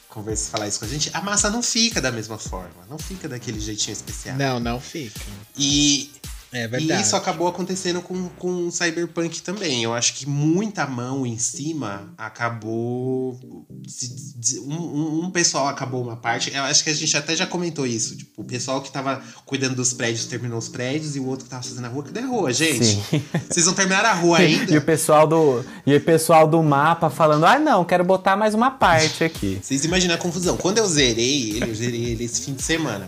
conversar, 0.07 0.51
falar 0.51 0.67
isso 0.67 0.79
com 0.79 0.85
a 0.85 0.87
gente. 0.87 1.09
A 1.13 1.21
massa 1.21 1.49
não 1.49 1.61
fica 1.61 2.01
da 2.01 2.11
mesma 2.11 2.37
forma. 2.37 2.85
Não 2.89 2.97
fica 2.97 3.27
daquele 3.29 3.59
jeitinho 3.59 3.93
especial. 3.93 4.35
Não, 4.35 4.59
não 4.59 4.79
fica. 4.79 5.19
E, 5.57 6.11
É 6.51 6.63
e 6.63 6.67
verdade. 6.67 7.01
isso 7.03 7.15
acabou 7.15 7.47
acontecendo 7.47 8.01
com, 8.01 8.27
com 8.29 8.67
o 8.67 8.71
Cyberpunk 8.71 9.41
também. 9.43 9.83
Eu 9.83 9.93
acho 9.93 10.15
que 10.15 10.27
muita 10.27 10.87
mão 10.87 11.23
em 11.25 11.37
cima 11.37 12.11
acabou. 12.17 13.39
se- 13.87 14.33
se- 14.41 14.59
Um, 14.59 15.25
um- 15.25 15.31
pessoal 15.31 15.67
acabou 15.67 16.01
uma 16.01 16.15
parte. 16.17 16.51
Eu 16.53 16.63
acho 16.63 16.83
que 16.83 16.89
a 16.89 16.93
gente 16.93 17.15
até 17.15 17.35
já 17.35 17.45
comentou 17.45 17.85
isso. 17.85 18.15
Tipo, 18.17 18.41
o 18.41 18.43
pessoal 18.43 18.81
que 18.81 18.91
tava 18.91 19.21
cuidando 19.45 19.75
dos 19.75 19.93
prédios 19.93 20.25
terminou 20.25 20.57
os 20.57 20.67
prédios 20.67 21.15
e 21.15 21.19
o 21.19 21.27
outro 21.27 21.45
que 21.45 21.51
tava 21.51 21.61
fazendo 21.61 21.85
a 21.85 21.87
rua. 21.87 22.03
Cadê 22.03 22.19
a 22.21 22.25
rua, 22.25 22.51
gente? 22.51 22.83
Sim. 22.83 23.23
Vocês 23.47 23.67
não 23.67 23.73
terminaram 23.73 24.09
a 24.09 24.13
rua 24.13 24.39
ainda? 24.39 24.73
E 24.73 24.77
o 24.77 24.81
pessoal 24.81 25.27
do, 25.27 25.63
e 25.85 25.95
o 25.95 26.01
pessoal 26.01 26.47
do 26.47 26.61
mapa 26.63 27.09
falando: 27.11 27.45
ah, 27.45 27.59
não, 27.59 27.85
quero 27.85 28.03
botar 28.03 28.35
mais 28.35 28.55
uma 28.55 28.71
parte 28.71 29.23
aqui. 29.23 29.59
Vocês 29.63 29.85
imaginam 29.85 30.15
a 30.15 30.17
confusão. 30.17 30.57
Quando 30.57 30.79
eu 30.79 30.87
zerei 30.87 31.51
ele, 31.51 31.69
eu 31.69 31.75
zerei 31.75 32.05
ele 32.05 32.23
esse 32.23 32.41
fim 32.41 32.53
de 32.55 32.63
semana. 32.63 33.07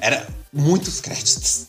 Era 0.00 0.26
muitos 0.52 1.00
créditos. 1.00 1.66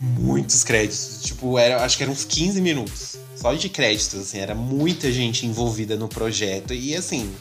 Muitos 0.00 0.62
créditos. 0.62 1.20
Tipo, 1.22 1.58
era, 1.58 1.84
acho 1.84 1.96
que 1.96 2.02
eram 2.02 2.12
uns 2.12 2.24
15 2.24 2.60
minutos. 2.60 3.16
Só 3.34 3.52
de 3.54 3.68
créditos, 3.68 4.20
assim. 4.20 4.38
Era 4.38 4.54
muita 4.54 5.10
gente 5.12 5.46
envolvida 5.46 5.96
no 5.96 6.08
projeto. 6.08 6.72
E 6.72 6.94
assim, 6.94 7.32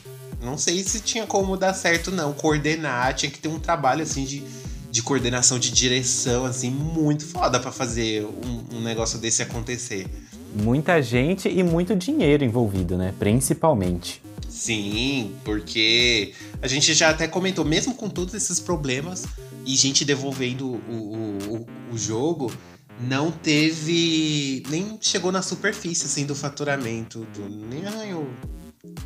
não 0.42 0.58
sei 0.58 0.84
se 0.84 1.00
tinha 1.00 1.26
como 1.26 1.58
dar 1.58 1.74
certo, 1.74 2.12
não. 2.12 2.34
Coordenar, 2.34 3.14
tinha 3.14 3.32
que 3.32 3.40
ter 3.40 3.48
um 3.48 3.60
trabalho, 3.60 4.04
assim, 4.04 4.26
de, 4.26 4.44
de 4.92 5.02
coordenação, 5.02 5.60
de 5.60 5.72
direção, 5.72 6.46
assim, 6.46 6.70
muito 6.70 7.26
foda 7.26 7.60
pra 7.60 7.72
fazer 7.72 8.26
um, 8.26 8.78
um 8.78 8.82
negócio 8.82 9.20
desse 9.20 9.42
acontecer. 9.42 10.08
Muita 10.56 11.02
gente 11.02 11.48
e 11.50 11.62
muito 11.64 11.96
dinheiro 11.96 12.44
envolvido, 12.44 12.98
né? 12.98 13.14
Principalmente. 13.20 14.22
Sim, 14.50 15.36
porque 15.44 16.34
a 16.62 16.68
gente 16.68 16.94
já 16.94 17.10
até 17.10 17.28
comentou, 17.28 17.64
mesmo 17.64 17.94
com 17.94 18.10
todos 18.10 18.34
esses 18.34 18.60
problemas 18.60 19.24
e 19.68 19.76
gente 19.76 20.04
devolvendo 20.06 20.66
o, 20.68 20.78
o, 20.92 21.68
o- 21.94 21.98
jogo, 21.98 22.52
não 23.02 23.30
teve. 23.32 24.64
nem 24.70 24.98
chegou 25.02 25.32
na 25.32 25.42
superfície 25.42 26.06
assim, 26.06 26.26
do 26.26 26.34
faturamento 26.34 27.20
do. 27.36 27.48
Nem 27.50 28.14
o- 28.14 28.28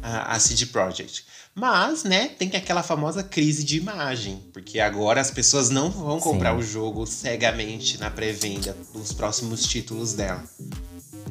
a, 0.01 0.36
a 0.36 0.39
CD 0.39 0.68
Projekt. 0.68 1.26
Mas, 1.53 2.03
né, 2.03 2.30
tem 2.30 2.49
aquela 2.55 2.82
famosa 2.84 3.24
crise 3.24 3.64
de 3.64 3.78
imagem, 3.78 4.41
porque 4.53 4.80
agora 4.80 5.20
as 5.20 5.32
pessoas 5.32 5.70
não 5.70 5.89
vão 5.89 6.20
comprar 6.20 6.51
Sim. 6.53 6.59
o 6.59 6.64
jogo 6.64 7.05
cegamente 7.05 7.99
na 7.99 8.09
pré-venda 8.09 8.76
dos 8.93 9.12
próximos 9.12 9.64
títulos 9.64 10.14
dela. 10.14 10.43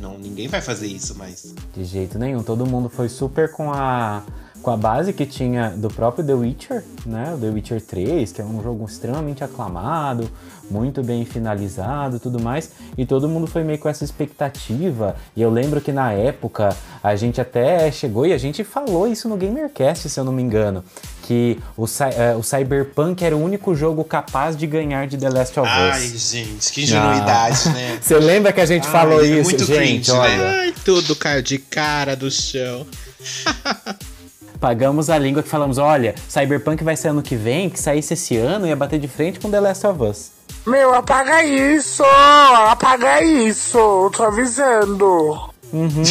Não, 0.01 0.19
ninguém 0.19 0.49
vai 0.49 0.61
fazer 0.61 0.87
isso 0.89 1.15
mais. 1.15 1.55
De 1.75 1.85
jeito 1.85 2.19
nenhum. 2.19 2.43
Todo 2.43 2.67
mundo 2.67 2.89
foi 2.89 3.09
super 3.09 3.51
com 3.53 3.71
a, 3.73 4.25
com 4.63 4.71
a 4.71 4.77
base 4.77 5.13
que 5.13 5.25
tinha 5.25 5.71
do 5.71 5.89
próprio 5.89 6.25
The 6.25 6.35
Witcher, 6.35 6.85
né? 7.07 7.33
O 7.35 7.39
The 7.39 7.49
Witcher 7.49 7.81
3, 7.81 8.33
que 8.33 8.41
é 8.41 8.45
um 8.45 8.63
jogo 8.63 8.85
extremamente 8.85 9.43
aclamado, 9.43 10.31
muito 10.71 11.03
bem 11.03 11.25
finalizado 11.25 12.17
e 12.17 12.19
tudo 12.19 12.41
mais. 12.41 12.71
E 12.97 13.07
todo 13.07 13.29
mundo 13.29 13.47
foi 13.47 13.65
meio 13.65 13.79
com 13.79 13.89
essa 13.89 14.05
expectativa. 14.05 15.17
E 15.35 15.43
eu 15.43 15.51
lembro 15.51 15.81
que 15.81 15.93
na 15.93 16.13
época 16.13 16.77
a 17.03 17.17
gente 17.17 17.41
até 17.41 17.91
chegou 17.91 18.27
e 18.27 18.33
a 18.33 18.39
gente 18.39 18.63
falou 18.63 19.09
isso 19.09 19.29
no 19.29 19.37
GamerCast, 19.37 20.09
se 20.09 20.21
eu 20.21 20.25
não 20.25 20.33
me 20.33 20.43
engano. 20.43 20.85
Que 21.23 21.59
o, 21.77 21.85
eh, 21.85 22.37
o 22.37 22.43
Cyberpunk 22.43 23.25
era 23.25 23.37
o 23.37 23.43
único 23.43 23.75
jogo 23.75 24.05
capaz 24.05 24.57
de 24.57 24.67
ganhar 24.67 25.07
de 25.07 25.17
The 25.17 25.31
Last 25.31 25.59
of 25.59 25.69
Us. 25.69 25.75
Ai, 25.75 26.09
gente, 26.09 26.73
que 26.73 26.83
ingenuidade, 26.83 27.69
né? 27.71 27.99
Você 28.03 28.19
lembra 28.19 28.53
que 28.53 28.61
a 28.61 28.67
gente 28.67 28.87
Ai, 28.87 28.93
falou 28.93 29.25
é 29.25 29.27
isso, 29.27 29.45
muito 29.45 29.65
gente? 29.65 29.77
cringe, 29.77 30.13
né? 30.13 30.19
olha. 30.19 30.51
Ai, 30.61 30.75
tudo 30.85 31.17
caiu 31.17 31.43
de 31.43 31.59
cara 31.59 32.15
do 32.15 32.31
chão. 32.31 32.87
Pagamos 34.61 35.09
a 35.09 35.19
língua 35.19 35.43
que 35.43 35.49
falamos, 35.49 35.79
olha, 35.79 36.15
Cyberpunk 36.29 36.85
vai 36.85 36.95
ser 36.95 37.09
ano 37.09 37.23
que 37.23 37.35
vem, 37.35 37.71
que 37.71 37.81
saísse 37.81 38.13
esse 38.13 38.37
ano 38.37 38.67
ia 38.67 38.77
bater 38.77 39.01
de 39.01 39.09
frente 39.09 39.41
com 39.41 39.51
The 39.51 39.59
Last 39.59 39.87
of 39.87 40.03
Us. 40.03 40.33
Meu, 40.67 40.95
apaga 40.95 41.43
isso! 41.43 42.05
Apaga 42.05 43.23
isso! 43.23 44.11
Tô 44.15 44.23
avisando. 44.23 45.51
Uhum. 45.73 46.03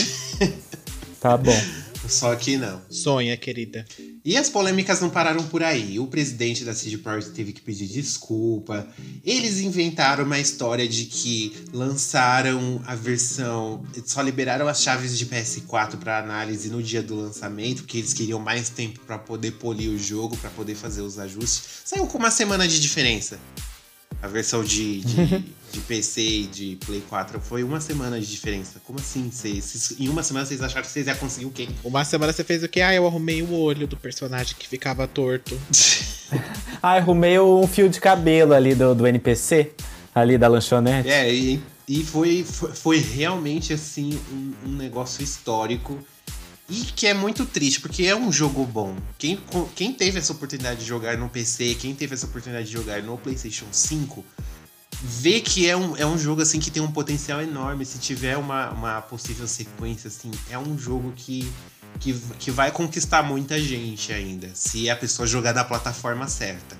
tá 1.21 1.37
bom. 1.37 1.78
Só 2.09 2.35
que 2.35 2.57
não. 2.57 2.81
Sonha, 2.89 3.37
querida. 3.37 3.85
E 4.25 4.35
as 4.35 4.49
polêmicas 4.49 4.99
não 4.99 5.09
pararam 5.09 5.43
por 5.47 5.63
aí. 5.63 5.99
O 5.99 6.07
presidente 6.07 6.65
da 6.65 6.73
CD 6.73 6.97
Projekt 6.97 7.33
teve 7.33 7.53
que 7.53 7.61
pedir 7.61 7.87
desculpa. 7.87 8.87
Eles 9.23 9.59
inventaram 9.59 10.25
uma 10.25 10.39
história 10.39 10.87
de 10.87 11.05
que 11.05 11.53
lançaram 11.71 12.81
a 12.85 12.95
versão. 12.95 13.85
Só 14.05 14.21
liberaram 14.21 14.67
as 14.67 14.81
chaves 14.81 15.17
de 15.17 15.25
PS4 15.25 15.97
para 15.97 16.19
análise 16.19 16.69
no 16.69 16.81
dia 16.81 17.03
do 17.03 17.15
lançamento, 17.15 17.83
porque 17.83 17.97
eles 17.99 18.13
queriam 18.13 18.39
mais 18.39 18.69
tempo 18.69 18.99
para 19.05 19.17
poder 19.17 19.51
polir 19.51 19.89
o 19.89 19.97
jogo, 19.97 20.35
para 20.37 20.49
poder 20.49 20.75
fazer 20.75 21.01
os 21.01 21.19
ajustes. 21.19 21.63
Saiu 21.85 22.07
com 22.07 22.17
uma 22.17 22.31
semana 22.31 22.67
de 22.67 22.79
diferença. 22.79 23.39
A 24.21 24.27
versão 24.27 24.63
de, 24.63 25.01
de, 25.01 25.45
de 25.71 25.79
PC 25.81 26.21
e 26.21 26.47
de 26.47 26.77
Play 26.85 27.01
4 27.09 27.39
foi 27.39 27.63
uma 27.63 27.79
semana 27.79 28.19
de 28.19 28.25
diferença. 28.25 28.81
Como 28.85 28.99
assim? 28.99 29.29
Vocês- 29.31 29.95
em 29.99 30.09
uma 30.09 30.23
semana 30.23 30.45
vocês 30.45 30.61
acharam 30.61 30.81
que 30.85 30.91
vocês 30.91 31.07
iam 31.07 31.15
conseguir 31.17 31.45
o 31.45 31.51
quê? 31.51 31.67
Uma 31.83 32.03
semana 32.05 32.33
você 32.33 32.43
fez 32.43 32.63
o 32.63 32.67
quê? 32.67 32.81
Ah, 32.81 32.93
eu 32.93 33.05
arrumei 33.07 33.41
o 33.41 33.51
olho 33.53 33.87
do 33.87 33.95
personagem 33.97 34.55
que 34.57 34.67
ficava 34.67 35.07
torto. 35.07 35.59
Ah, 36.81 36.93
arrumei 36.93 37.39
um 37.39 37.67
fio 37.67 37.89
de 37.89 37.99
cabelo 37.99 38.53
ali 38.53 38.75
do, 38.75 38.93
do 38.93 39.07
NPC, 39.07 39.71
ali 40.13 40.37
da 40.37 40.47
lanchonete. 40.47 41.09
É, 41.09 41.33
e, 41.33 41.59
e 41.87 42.03
foi, 42.03 42.43
foi, 42.43 42.71
foi 42.71 42.97
realmente 42.99 43.73
assim 43.73 44.17
um, 44.31 44.53
um 44.69 44.75
negócio 44.77 45.23
histórico 45.23 45.97
e 46.69 46.75
que 46.95 47.07
é 47.07 47.13
muito 47.15 47.45
triste, 47.47 47.81
porque 47.81 48.03
é 48.05 48.15
um 48.15 48.31
jogo 48.31 48.63
bom. 48.63 48.95
Quem, 49.17 49.39
quem 49.75 49.91
teve 49.91 50.19
essa 50.19 50.31
oportunidade 50.31 50.81
de 50.81 50.85
jogar 50.85 51.17
no 51.17 51.27
PC, 51.27 51.75
quem 51.75 51.95
teve 51.95 52.13
essa 52.13 52.27
oportunidade 52.27 52.67
de 52.67 52.73
jogar 52.73 53.01
no 53.01 53.17
PlayStation 53.17 53.65
5, 53.71 54.23
vê 55.01 55.39
que 55.39 55.67
é 55.67 55.75
um, 55.75 55.95
é 55.95 56.05
um 56.05 56.17
jogo 56.17 56.41
assim 56.41 56.59
que 56.59 56.69
tem 56.69 56.81
um 56.81 56.91
potencial 56.91 57.41
enorme. 57.41 57.85
Se 57.85 57.99
tiver 57.99 58.37
uma, 58.37 58.69
uma 58.71 59.01
possível 59.01 59.47
sequência, 59.47 60.07
assim, 60.07 60.31
é 60.49 60.57
um 60.57 60.77
jogo 60.77 61.13
que, 61.15 61.51
que, 61.99 62.13
que 62.37 62.51
vai 62.51 62.71
conquistar 62.71 63.23
muita 63.23 63.59
gente 63.59 64.11
ainda, 64.11 64.49
se 64.53 64.89
a 64.89 64.95
pessoa 64.95 65.27
jogar 65.27 65.53
na 65.53 65.63
plataforma 65.63 66.27
certa. 66.27 66.77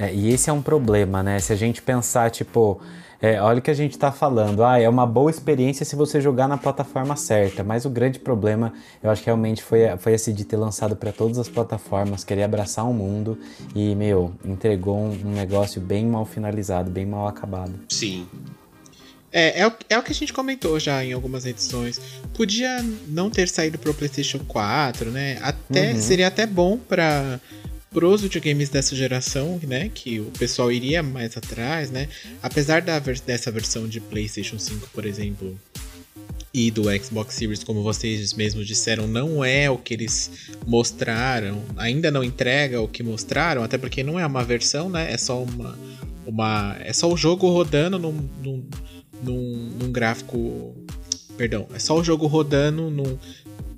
É, 0.00 0.14
e 0.14 0.32
esse 0.32 0.48
é 0.48 0.52
um 0.52 0.62
problema, 0.62 1.22
né? 1.22 1.38
Se 1.40 1.52
a 1.52 1.56
gente 1.56 1.82
pensar, 1.82 2.30
tipo, 2.30 2.80
é, 3.20 3.38
olha 3.38 3.58
o 3.58 3.62
que 3.62 3.70
a 3.70 3.74
gente 3.74 3.98
tá 3.98 4.10
falando, 4.10 4.64
ah, 4.64 4.80
é 4.80 4.88
uma 4.88 5.06
boa 5.06 5.30
experiência 5.30 5.84
se 5.84 5.94
você 5.94 6.22
jogar 6.22 6.48
na 6.48 6.56
plataforma 6.56 7.14
certa, 7.16 7.62
mas 7.62 7.84
o 7.84 7.90
grande 7.90 8.18
problema, 8.18 8.72
eu 9.02 9.10
acho 9.10 9.20
que 9.20 9.26
realmente 9.26 9.62
foi, 9.62 9.80
foi 9.98 10.14
esse 10.14 10.32
de 10.32 10.42
ter 10.46 10.56
lançado 10.56 10.96
para 10.96 11.12
todas 11.12 11.38
as 11.38 11.50
plataformas, 11.50 12.24
querer 12.24 12.44
abraçar 12.44 12.88
o 12.88 12.94
mundo 12.94 13.38
e, 13.74 13.94
meu, 13.94 14.32
entregou 14.42 14.96
um, 14.96 15.10
um 15.10 15.32
negócio 15.34 15.82
bem 15.82 16.06
mal 16.06 16.24
finalizado, 16.24 16.90
bem 16.90 17.04
mal 17.04 17.28
acabado. 17.28 17.74
Sim. 17.90 18.26
É, 19.32 19.60
é 19.60 19.66
o, 19.66 19.72
é 19.90 19.98
o 19.98 20.02
que 20.02 20.12
a 20.12 20.14
gente 20.14 20.32
comentou 20.32 20.80
já 20.80 21.04
em 21.04 21.12
algumas 21.12 21.44
edições. 21.44 22.00
Podia 22.34 22.82
não 23.06 23.28
ter 23.30 23.48
saído 23.48 23.78
pro 23.78 23.92
PlayStation 23.94 24.40
4, 24.48 25.10
né? 25.10 25.38
Até 25.42 25.92
Uhum. 25.92 26.00
seria 26.00 26.26
até 26.26 26.46
bom 26.46 26.76
para 26.78 27.38
pros 27.90 28.22
videogames 28.22 28.68
dessa 28.68 28.94
geração, 28.94 29.60
né? 29.62 29.90
Que 29.92 30.20
o 30.20 30.26
pessoal 30.26 30.70
iria 30.70 31.02
mais 31.02 31.36
atrás, 31.36 31.90
né? 31.90 32.08
Apesar 32.42 32.82
da 32.82 32.98
dessa 32.98 33.50
versão 33.50 33.88
de 33.88 34.00
PlayStation 34.00 34.58
5, 34.58 34.90
por 34.92 35.04
exemplo, 35.04 35.58
e 36.52 36.70
do 36.70 36.84
Xbox 37.02 37.34
Series, 37.34 37.62
como 37.62 37.82
vocês 37.82 38.32
mesmos 38.32 38.66
disseram, 38.66 39.06
não 39.06 39.44
é 39.44 39.70
o 39.70 39.78
que 39.78 39.94
eles 39.94 40.50
mostraram, 40.66 41.62
ainda 41.76 42.10
não 42.10 42.24
entrega 42.24 42.80
o 42.80 42.88
que 42.88 43.02
mostraram, 43.02 43.62
até 43.62 43.78
porque 43.78 44.02
não 44.02 44.18
é 44.18 44.26
uma 44.26 44.42
versão, 44.42 44.88
né? 44.88 45.12
É 45.12 45.16
só 45.16 45.42
uma. 45.42 45.78
uma 46.26 46.76
é 46.80 46.92
só 46.92 47.10
o 47.10 47.16
jogo 47.16 47.48
rodando 47.48 47.98
num, 47.98 48.28
num, 48.42 48.64
num, 49.22 49.70
num 49.80 49.92
gráfico. 49.92 50.74
Perdão, 51.36 51.66
é 51.72 51.78
só 51.78 51.98
o 51.98 52.04
jogo 52.04 52.26
rodando 52.26 52.90
num, 52.90 53.18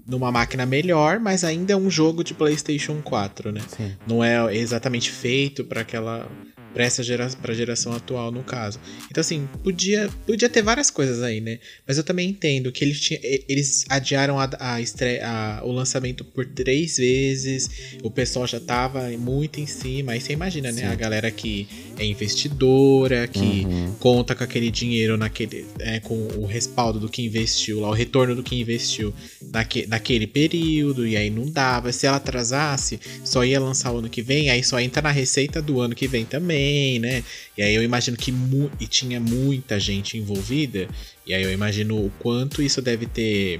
numa 0.07 0.32
máquina 0.32 0.66
melhor, 0.66 1.18
mas 1.18 1.44
ainda 1.44 1.72
é 1.72 1.76
um 1.76 1.90
jogo 1.90 2.24
de 2.24 2.34
PlayStation 2.34 3.00
4, 3.03 3.53
né? 3.53 3.61
Sim. 3.68 3.92
Não 4.07 4.22
é 4.22 4.55
exatamente 4.55 5.11
feito 5.11 5.64
para 5.64 5.80
aquela 5.80 6.28
para 6.73 6.85
essa 6.85 7.03
gera, 7.03 7.29
pra 7.41 7.55
geração 7.55 7.93
atual, 7.93 8.31
no 8.31 8.43
caso. 8.43 8.79
Então, 9.11 9.20
assim, 9.20 9.49
podia, 9.62 10.09
podia 10.27 10.49
ter 10.49 10.62
várias 10.62 10.91
coisas 10.91 11.23
aí, 11.23 11.41
né? 11.41 11.59
Mas 11.87 11.99
eu 11.99 12.05
também 12.05 12.29
entendo 12.31 12.70
que 12.73 12.85
eles, 12.85 13.01
tinha, 13.01 13.20
eles 13.23 13.85
adiaram 13.89 14.39
a, 14.39 14.49
a, 14.59 14.81
estreia, 14.81 15.27
a, 15.29 15.64
o 15.64 15.73
lançamento 15.73 16.25
por 16.25 16.47
três 16.47 16.97
vezes, 16.97 17.68
o 18.03 18.11
pessoal 18.11 18.47
já 18.47 18.59
tava 18.61 19.09
muito 19.18 19.61
em 19.61 19.66
cima. 19.66 20.12
Aí 20.12 20.20
você 20.20 20.33
imagina, 20.33 20.73
né? 20.73 20.83
Sim. 20.83 20.87
A 20.87 20.95
galera 20.95 21.31
que 21.31 21.68
é 21.99 22.05
investidora, 22.05 23.27
que 23.29 23.62
Uhum. 23.62 23.95
conta 23.99 24.35
com 24.35 24.43
aquele 24.45 24.70
dinheiro 24.70 25.16
naquele. 25.16 25.66
É, 25.79 26.01
com 26.01 26.14
o 26.39 26.47
respaldo 26.47 26.99
do 26.99 27.09
que 27.09 27.23
investiu, 27.23 27.81
lá, 27.81 27.91
o 27.91 27.93
retorno 27.93 28.35
do 28.35 28.43
que 28.43 28.57
investiu 28.59 29.12
naque, 29.53 29.87
naquele 29.87 30.27
período, 30.27 31.07
e 31.07 31.16
aí 31.16 31.31
não 31.31 31.51
dava. 31.51 31.93
Se 31.93 32.07
ela 32.07 32.16
atrasasse, 32.16 32.99
só 33.25 33.45
ia 33.45 33.61
lançar 33.61 33.93
o 33.93 33.99
ano 33.99 34.09
que 34.09 34.23
vem, 34.23 34.51
aí 34.51 34.62
só 34.64 34.81
entra 34.81 35.03
na 35.03 35.11
receita 35.11 35.61
do 35.61 35.81
ano 35.81 35.95
que 35.95 36.09
vem 36.09 36.25
também, 36.25 36.62
né? 36.99 37.25
E 37.57 37.63
aí 37.63 37.75
eu 37.75 37.83
imagino 37.83 38.17
que 38.17 38.31
mu 38.33 38.71
e 38.81 38.87
tinha 38.87 39.21
muita 39.21 39.79
gente 39.79 40.17
envolvida, 40.17 40.89
e 41.27 41.35
aí 41.35 41.43
eu 41.43 41.53
imagino 41.53 41.97
o 41.97 42.11
quanto 42.19 42.63
isso 42.63 42.81
deve 42.83 43.07
ter 43.07 43.59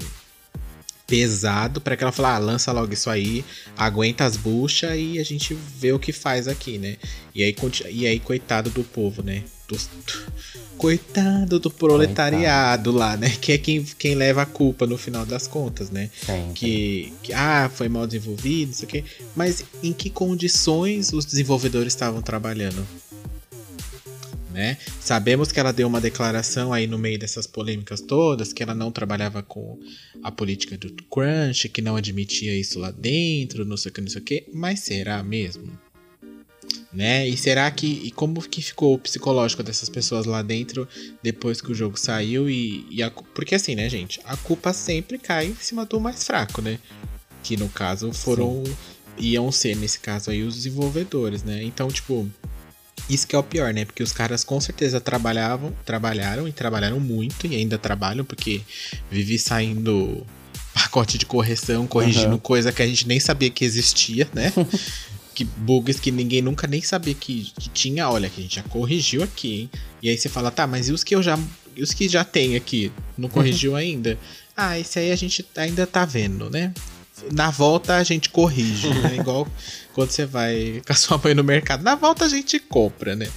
pesado 1.05 1.81
para 1.81 1.95
que 1.95 2.03
ela 2.03 2.11
falar, 2.11 2.35
ah, 2.35 2.39
lança 2.39 2.71
logo 2.71 2.93
isso 2.93 3.09
aí, 3.09 3.43
aguenta 3.77 4.23
as 4.23 4.37
buchas 4.37 4.97
e 4.97 5.19
a 5.19 5.23
gente 5.23 5.53
vê 5.53 5.91
o 5.91 5.99
que 5.99 6.11
faz 6.11 6.47
aqui, 6.47 6.77
né? 6.77 6.97
E 7.35 7.43
aí, 7.43 7.55
e 7.91 8.07
aí 8.07 8.19
coitado 8.19 8.69
do 8.69 8.83
povo, 8.83 9.21
né? 9.21 9.43
Do- 9.67 9.77
coitado 10.77 11.59
do 11.59 11.69
proletariado 11.69 12.91
lá, 12.91 13.15
né? 13.17 13.29
Que 13.41 13.53
é 13.53 13.57
quem, 13.57 13.83
quem 13.97 14.15
leva 14.15 14.41
a 14.41 14.45
culpa 14.45 14.85
no 14.85 14.97
final 14.97 15.25
das 15.25 15.47
contas, 15.47 15.89
né? 15.89 16.09
Sempre. 16.25 16.53
Que, 16.53 17.13
que, 17.23 17.33
ah, 17.33 17.69
foi 17.73 17.89
mal 17.89 18.05
desenvolvido, 18.07 18.69
não 18.69 18.75
sei 18.75 18.87
o 18.87 18.89
quê. 18.89 19.03
Mas 19.35 19.63
em 19.81 19.93
que 19.93 20.09
condições 20.09 21.13
os 21.13 21.25
desenvolvedores 21.25 21.93
estavam 21.93 22.21
trabalhando? 22.21 22.85
Né? 24.51 24.77
Sabemos 24.99 25.51
que 25.51 25.59
ela 25.59 25.73
deu 25.73 25.87
uma 25.87 25.99
declaração 25.99 26.71
aí 26.71 26.85
no 26.85 26.99
meio 26.99 27.17
dessas 27.17 27.47
polêmicas 27.47 27.99
todas, 28.01 28.53
que 28.53 28.61
ela 28.61 28.75
não 28.75 28.91
trabalhava 28.91 29.41
com 29.41 29.79
a 30.21 30.31
política 30.31 30.77
do 30.77 30.93
crunch, 31.05 31.67
que 31.69 31.81
não 31.81 31.95
admitia 31.95 32.55
isso 32.55 32.77
lá 32.77 32.91
dentro, 32.91 33.65
não 33.65 33.75
sei 33.75 33.89
o 33.89 33.93
que, 33.93 34.01
não 34.01 34.09
sei 34.09 34.21
o 34.21 34.23
que, 34.23 34.45
mas 34.53 34.81
será 34.81 35.23
mesmo? 35.23 35.71
Né? 36.93 37.27
E 37.27 37.35
será 37.35 37.69
que 37.71 37.87
e 37.87 38.11
como 38.11 38.41
que 38.41 38.61
ficou 38.61 38.93
o 38.93 38.99
psicológico 38.99 39.63
dessas 39.63 39.89
pessoas 39.89 40.25
lá 40.25 40.41
dentro 40.41 40.87
depois 41.21 41.59
que 41.59 41.71
o 41.71 41.75
jogo 41.75 41.97
saiu 41.97 42.49
e, 42.49 42.85
e 42.89 43.01
a 43.01 43.09
porque 43.09 43.55
assim, 43.55 43.73
né, 43.73 43.89
gente, 43.89 44.19
a 44.25 44.37
culpa 44.37 44.73
sempre 44.73 45.17
cai 45.17 45.47
em 45.47 45.55
cima 45.55 45.85
do 45.85 45.99
mais 45.99 46.23
fraco, 46.23 46.61
né? 46.61 46.79
Que 47.41 47.57
no 47.57 47.67
caso 47.67 48.13
foram 48.13 48.63
iam 49.17 49.51
ser 49.51 49.75
nesse 49.75 49.99
caso 49.99 50.31
aí 50.31 50.43
os 50.43 50.55
desenvolvedores, 50.55 51.43
né? 51.43 51.63
Então, 51.63 51.87
tipo, 51.89 52.29
isso 53.09 53.27
que 53.27 53.35
é 53.35 53.39
o 53.39 53.43
pior, 53.43 53.73
né? 53.73 53.85
Porque 53.85 54.03
os 54.03 54.11
caras 54.11 54.43
com 54.43 54.59
certeza 54.59 54.99
trabalhavam, 54.99 55.73
trabalharam 55.85 56.47
e 56.47 56.51
trabalharam 56.51 56.99
muito 56.99 57.47
e 57.47 57.55
ainda 57.55 57.77
trabalham, 57.77 58.25
porque 58.25 58.61
vive 59.11 59.37
saindo 59.37 60.25
pacote 60.73 61.17
de 61.17 61.25
correção, 61.25 61.85
corrigindo 61.85 62.29
Aham. 62.29 62.39
coisa 62.39 62.71
que 62.71 62.81
a 62.81 62.87
gente 62.87 63.07
nem 63.07 63.19
sabia 63.19 63.49
que 63.49 63.63
existia, 63.63 64.27
né? 64.33 64.51
que 65.33 65.43
bugs 65.43 65.99
que 65.99 66.11
ninguém 66.11 66.41
nunca 66.41 66.67
nem 66.67 66.81
sabia 66.81 67.13
que, 67.13 67.51
que 67.59 67.69
tinha. 67.69 68.09
Olha, 68.09 68.29
que 68.29 68.39
a 68.39 68.43
gente 68.43 68.55
já 68.55 68.63
corrigiu 68.63 69.23
aqui, 69.23 69.61
hein? 69.61 69.69
E 70.01 70.09
aí 70.09 70.17
você 70.17 70.29
fala, 70.29 70.51
tá, 70.51 70.67
mas 70.67 70.89
e 70.89 70.91
os 70.91 71.03
que 71.03 71.15
eu 71.15 71.23
já. 71.23 71.37
E 71.75 71.81
os 71.81 71.93
que 71.93 72.07
já 72.07 72.23
tem 72.23 72.55
aqui? 72.55 72.91
Não 73.17 73.27
corrigiu 73.27 73.75
ainda? 73.75 74.17
Ah, 74.55 74.77
esse 74.77 74.99
aí 74.99 75.11
a 75.11 75.15
gente 75.15 75.45
ainda 75.55 75.87
tá 75.87 76.05
vendo, 76.05 76.49
né? 76.49 76.73
Na 77.31 77.49
volta 77.49 77.95
a 77.95 78.03
gente 78.03 78.29
corrige, 78.29 78.89
né? 78.89 79.15
Igual 79.19 79.47
quando 79.93 80.11
você 80.11 80.25
vai 80.25 80.81
com 80.85 80.93
a 80.93 80.95
sua 80.95 81.17
mãe 81.17 81.33
no 81.33 81.43
mercado. 81.43 81.83
Na 81.83 81.95
volta 81.95 82.25
a 82.25 82.29
gente 82.29 82.59
compra, 82.59 83.15
né? 83.15 83.27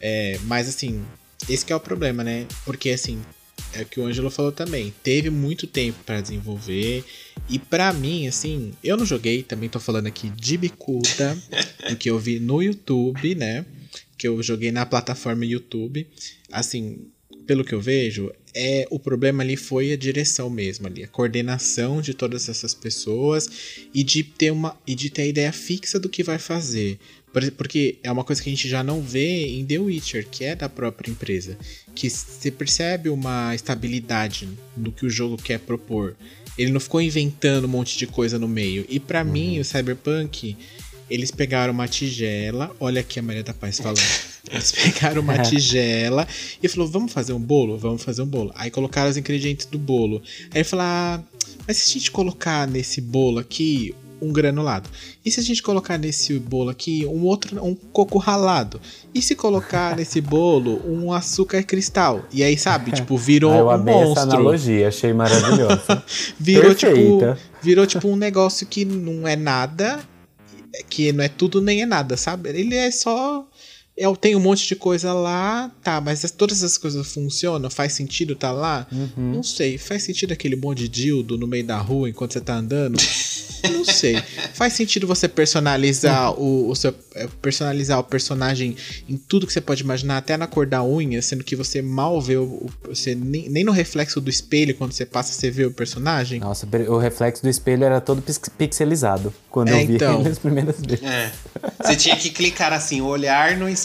É, 0.00 0.38
mas 0.44 0.68
assim, 0.68 1.04
esse 1.48 1.64
que 1.64 1.72
é 1.72 1.76
o 1.76 1.80
problema, 1.80 2.22
né? 2.22 2.46
Porque 2.64 2.90
assim, 2.90 3.20
é 3.74 3.82
o 3.82 3.86
que 3.86 4.00
o 4.00 4.06
Ângelo 4.06 4.30
falou 4.30 4.52
também. 4.52 4.92
Teve 5.02 5.30
muito 5.30 5.66
tempo 5.66 5.98
pra 6.04 6.20
desenvolver. 6.20 7.04
E 7.48 7.58
pra 7.58 7.92
mim, 7.92 8.26
assim, 8.26 8.72
eu 8.82 8.96
não 8.96 9.04
joguei, 9.04 9.42
também 9.42 9.68
tô 9.68 9.80
falando 9.80 10.06
aqui 10.06 10.30
de 10.30 10.56
bicuda, 10.56 11.36
do 11.88 11.96
que 11.96 12.10
eu 12.10 12.18
vi 12.18 12.38
no 12.38 12.62
YouTube, 12.62 13.34
né? 13.34 13.64
Que 14.16 14.28
eu 14.28 14.42
joguei 14.42 14.70
na 14.70 14.86
plataforma 14.86 15.44
YouTube. 15.44 16.06
Assim, 16.50 17.06
pelo 17.46 17.64
que 17.64 17.74
eu 17.74 17.80
vejo, 17.80 18.32
é 18.54 18.86
o 18.90 18.98
problema 18.98 19.42
ali 19.42 19.56
foi 19.56 19.92
a 19.92 19.96
direção 19.96 20.48
mesmo 20.48 20.86
ali, 20.86 21.02
a 21.02 21.08
coordenação 21.08 22.00
de 22.00 22.14
todas 22.14 22.48
essas 22.48 22.72
pessoas 22.72 23.50
e 23.92 24.02
de 24.02 24.22
ter 24.22 24.52
uma 24.52 24.78
e 24.86 24.94
de 24.94 25.10
ter 25.10 25.22
a 25.22 25.26
ideia 25.26 25.52
fixa 25.52 25.98
do 25.98 26.08
que 26.08 26.22
vai 26.22 26.38
fazer. 26.38 26.98
Por- 27.34 27.50
Porque 27.50 27.98
é 28.02 28.10
uma 28.10 28.24
coisa 28.24 28.40
que 28.42 28.48
a 28.48 28.52
gente 28.52 28.68
já 28.68 28.82
não 28.82 29.02
vê 29.02 29.48
em 29.48 29.66
The 29.66 29.78
Witcher, 29.78 30.26
que 30.30 30.44
é 30.44 30.54
da 30.54 30.68
própria 30.68 31.10
empresa, 31.10 31.58
que 31.94 32.08
você 32.08 32.50
percebe 32.50 33.08
uma 33.10 33.54
estabilidade 33.54 34.48
no 34.76 34.90
que 34.92 35.04
o 35.04 35.10
jogo 35.10 35.36
quer 35.36 35.58
propor. 35.58 36.16
Ele 36.56 36.70
não 36.70 36.78
ficou 36.80 37.00
inventando 37.02 37.64
um 37.64 37.68
monte 37.68 37.98
de 37.98 38.06
coisa 38.06 38.38
no 38.38 38.46
meio. 38.48 38.86
E 38.88 39.00
pra 39.00 39.24
mim, 39.24 39.58
o 39.58 39.64
Cyberpunk, 39.64 40.56
eles 41.10 41.30
pegaram 41.32 41.72
uma 41.72 41.88
tigela, 41.88 42.74
olha 42.78 43.00
aqui 43.00 43.18
a 43.18 43.22
Maria 43.22 43.42
da 43.42 43.52
Paz 43.52 43.78
falando. 43.78 43.98
Eles 44.52 44.72
pegaram 44.72 45.22
uma 45.22 45.38
tigela 45.38 46.28
e 46.62 46.68
falou: 46.68 46.86
"Vamos 46.86 47.10
fazer 47.12 47.32
um 47.32 47.40
bolo, 47.40 47.78
vamos 47.78 48.04
fazer 48.04 48.20
um 48.20 48.26
bolo". 48.26 48.52
Aí 48.54 48.70
colocaram 48.70 49.08
os 49.10 49.16
ingredientes 49.16 49.64
do 49.64 49.78
bolo. 49.78 50.22
Aí 50.50 50.58
ele 50.58 50.64
falou: 50.64 50.84
ah, 50.84 51.22
mas 51.66 51.78
se 51.78 51.88
a 51.90 51.92
gente 51.94 52.10
colocar 52.10 52.68
nesse 52.68 53.00
bolo 53.00 53.38
aqui 53.38 53.94
um 54.24 54.32
granulado? 54.32 54.88
E 55.24 55.30
se 55.30 55.40
a 55.40 55.42
gente 55.42 55.62
colocar 55.62 55.98
nesse 55.98 56.38
bolo 56.38 56.70
aqui 56.70 57.04
um 57.06 57.24
outro, 57.24 57.62
um 57.64 57.74
coco 57.74 58.18
ralado? 58.18 58.80
E 59.14 59.20
se 59.22 59.34
colocar 59.34 59.94
nesse 59.96 60.20
bolo 60.20 60.80
um 60.86 61.12
açúcar 61.12 61.62
cristal? 61.62 62.24
E 62.32 62.42
aí, 62.42 62.56
sabe, 62.58 62.90
tipo, 62.96 63.16
virou 63.16 63.52
Ah, 63.52 63.58
eu 63.58 63.66
um 63.66 63.70
amei 63.70 63.94
essa 63.94 64.04
monstro. 64.06 64.22
analogia, 64.30 64.88
achei 64.88 65.12
maravilhosa. 65.12 66.02
Virou 66.38 66.74
tipo, 66.74 67.20
virou 67.62 67.86
tipo 67.86 68.08
um 68.08 68.16
negócio 68.16 68.66
que 68.66 68.84
não 68.84 69.26
é 69.26 69.36
nada, 69.36 70.00
que 70.90 71.12
não 71.12 71.24
é 71.24 71.28
tudo 71.28 71.60
nem 71.62 71.82
é 71.82 71.86
nada, 71.86 72.16
sabe? 72.16 72.48
Ele 72.50 72.74
é 72.74 72.90
só 72.90 73.46
eu 73.96 74.16
tenho 74.16 74.38
um 74.38 74.40
monte 74.42 74.66
de 74.66 74.74
coisa 74.76 75.12
lá, 75.12 75.70
tá, 75.82 76.00
mas 76.00 76.24
as- 76.24 76.30
todas 76.30 76.62
as 76.64 76.76
coisas 76.76 77.12
funcionam? 77.12 77.70
Faz 77.70 77.92
sentido 77.92 78.34
tá 78.34 78.50
lá? 78.52 78.86
Uhum. 78.90 79.34
Não 79.34 79.42
sei. 79.42 79.78
Faz 79.78 80.02
sentido 80.02 80.32
aquele 80.32 80.56
monte 80.56 80.78
de 80.78 80.88
dildo 80.88 81.38
no 81.38 81.46
meio 81.46 81.64
da 81.64 81.78
rua 81.78 82.08
enquanto 82.08 82.32
você 82.32 82.40
tá 82.40 82.56
andando? 82.56 82.96
Não 83.64 83.82
sei. 83.82 84.22
Faz 84.52 84.74
sentido 84.74 85.06
você 85.06 85.26
personalizar 85.26 86.32
o, 86.38 86.68
o 86.68 86.74
seu 86.76 86.94
é, 87.14 87.26
personalizar 87.40 87.98
o 87.98 88.04
personagem 88.04 88.76
em 89.08 89.16
tudo 89.16 89.46
que 89.46 89.52
você 89.54 89.60
pode 89.60 89.82
imaginar, 89.82 90.18
até 90.18 90.36
na 90.36 90.46
cor 90.46 90.66
da 90.66 90.84
unha, 90.84 91.22
sendo 91.22 91.42
que 91.42 91.56
você 91.56 91.80
mal 91.80 92.20
vê 92.20 92.36
o, 92.36 92.42
o- 92.44 92.70
você 92.84 93.14
nem, 93.14 93.48
nem 93.48 93.64
no 93.64 93.72
reflexo 93.72 94.20
do 94.20 94.28
espelho 94.28 94.74
quando 94.74 94.92
você 94.92 95.06
passa 95.06 95.32
você 95.32 95.50
vê 95.50 95.64
o 95.64 95.70
personagem? 95.70 96.40
Nossa, 96.40 96.68
o 96.88 96.98
reflexo 96.98 97.42
do 97.42 97.48
espelho 97.48 97.84
era 97.84 98.02
todo 98.02 98.20
pix- 98.20 98.50
pixelizado 98.50 99.32
quando 99.50 99.68
É, 99.70 99.82
eu 99.82 99.86
vi 99.86 99.94
então. 99.94 100.20
ele 100.20 100.28
nas 100.28 100.38
primeiras 100.38 100.76
vezes. 100.80 101.02
É. 101.02 101.32
Você 101.82 101.96
tinha 101.96 102.16
que 102.16 102.28
clicar 102.28 102.70
assim, 102.70 103.00
olhar 103.00 103.56
no 103.56 103.66
espelho, 103.66 103.83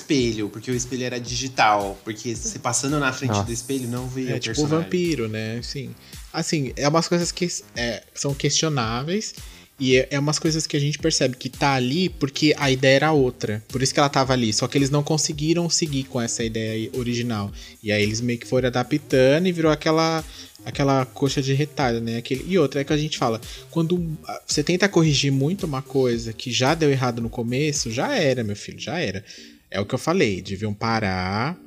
porque 0.49 0.71
o 0.71 0.75
espelho 0.75 1.03
era 1.03 1.19
digital. 1.19 1.99
Porque 2.03 2.35
você 2.35 2.59
passando 2.59 2.99
na 2.99 3.11
frente 3.11 3.31
Nossa. 3.31 3.43
do 3.43 3.51
espelho 3.51 3.87
não 3.87 4.07
via 4.07 4.31
É 4.31 4.35
o 4.35 4.39
tipo 4.39 4.53
o 4.53 4.55
personagem. 4.55 4.83
vampiro, 4.83 5.27
né? 5.27 5.57
Assim, 5.59 5.89
assim, 6.31 6.71
é 6.75 6.87
umas 6.87 7.07
coisas 7.07 7.31
que 7.31 7.47
é, 7.75 8.03
são 8.13 8.33
questionáveis 8.33 9.33
e 9.79 9.95
é, 9.95 10.07
é 10.11 10.19
umas 10.19 10.37
coisas 10.37 10.67
que 10.67 10.75
a 10.75 10.79
gente 10.79 10.99
percebe 10.99 11.37
que 11.37 11.49
tá 11.49 11.73
ali 11.73 12.09
porque 12.09 12.53
a 12.57 12.69
ideia 12.69 12.95
era 12.97 13.11
outra. 13.11 13.63
Por 13.69 13.81
isso 13.81 13.93
que 13.93 13.99
ela 13.99 14.09
tava 14.09 14.33
ali. 14.33 14.51
Só 14.51 14.67
que 14.67 14.77
eles 14.77 14.89
não 14.89 15.01
conseguiram 15.01 15.69
seguir 15.69 16.03
com 16.03 16.19
essa 16.19 16.43
ideia 16.43 16.89
original. 16.93 17.51
E 17.81 17.91
aí 17.91 18.03
eles 18.03 18.19
meio 18.19 18.37
que 18.37 18.47
foram 18.47 18.67
adaptando 18.67 19.47
e 19.47 19.51
virou 19.51 19.71
aquela 19.71 20.23
aquela 20.65 21.05
coxa 21.05 21.41
de 21.41 21.53
retalho, 21.53 22.01
né? 22.01 22.17
Aquele, 22.17 22.45
e 22.47 22.57
outra 22.57 22.81
é 22.81 22.83
que 22.83 22.93
a 22.93 22.97
gente 22.97 23.17
fala, 23.17 23.39
quando 23.71 24.17
ah, 24.27 24.41
você 24.45 24.61
tenta 24.61 24.89
corrigir 24.89 25.31
muito 25.31 25.65
uma 25.65 25.81
coisa 25.81 26.33
que 26.33 26.51
já 26.51 26.75
deu 26.75 26.91
errado 26.91 27.21
no 27.21 27.29
começo, 27.29 27.89
já 27.89 28.13
era, 28.15 28.43
meu 28.43 28.55
filho, 28.55 28.77
já 28.77 28.99
era. 28.99 29.23
É 29.71 29.79
o 29.79 29.85
que 29.85 29.93
eu 29.93 29.99
falei, 29.99 30.41
deviam 30.41 30.73
parar, 30.73 31.59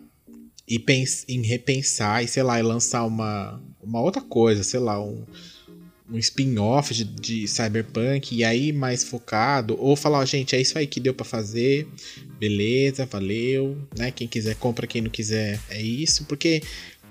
e 0.68 0.82
em 1.28 1.42
repensar 1.42 2.22
e, 2.22 2.28
sei 2.28 2.42
lá, 2.42 2.58
e 2.58 2.62
lançar 2.62 3.04
uma, 3.04 3.60
uma 3.82 4.00
outra 4.00 4.22
coisa, 4.22 4.62
sei 4.62 4.80
lá, 4.80 5.02
um, 5.02 5.24
um 6.10 6.18
spin-off 6.18 6.94
de, 6.94 7.04
de 7.04 7.48
Cyberpunk 7.48 8.34
e 8.34 8.44
aí 8.44 8.72
mais 8.72 9.04
focado, 9.04 9.76
ou 9.78 9.96
falar, 9.96 10.20
ó, 10.20 10.24
gente, 10.24 10.54
é 10.54 10.60
isso 10.60 10.78
aí 10.78 10.86
que 10.86 11.00
deu 11.00 11.14
pra 11.14 11.24
fazer, 11.24 11.86
beleza, 12.38 13.06
valeu, 13.06 13.76
né? 13.96 14.10
Quem 14.10 14.28
quiser 14.28 14.54
compra, 14.56 14.86
quem 14.86 15.02
não 15.02 15.10
quiser 15.10 15.60
é 15.68 15.80
isso, 15.80 16.24
porque 16.24 16.62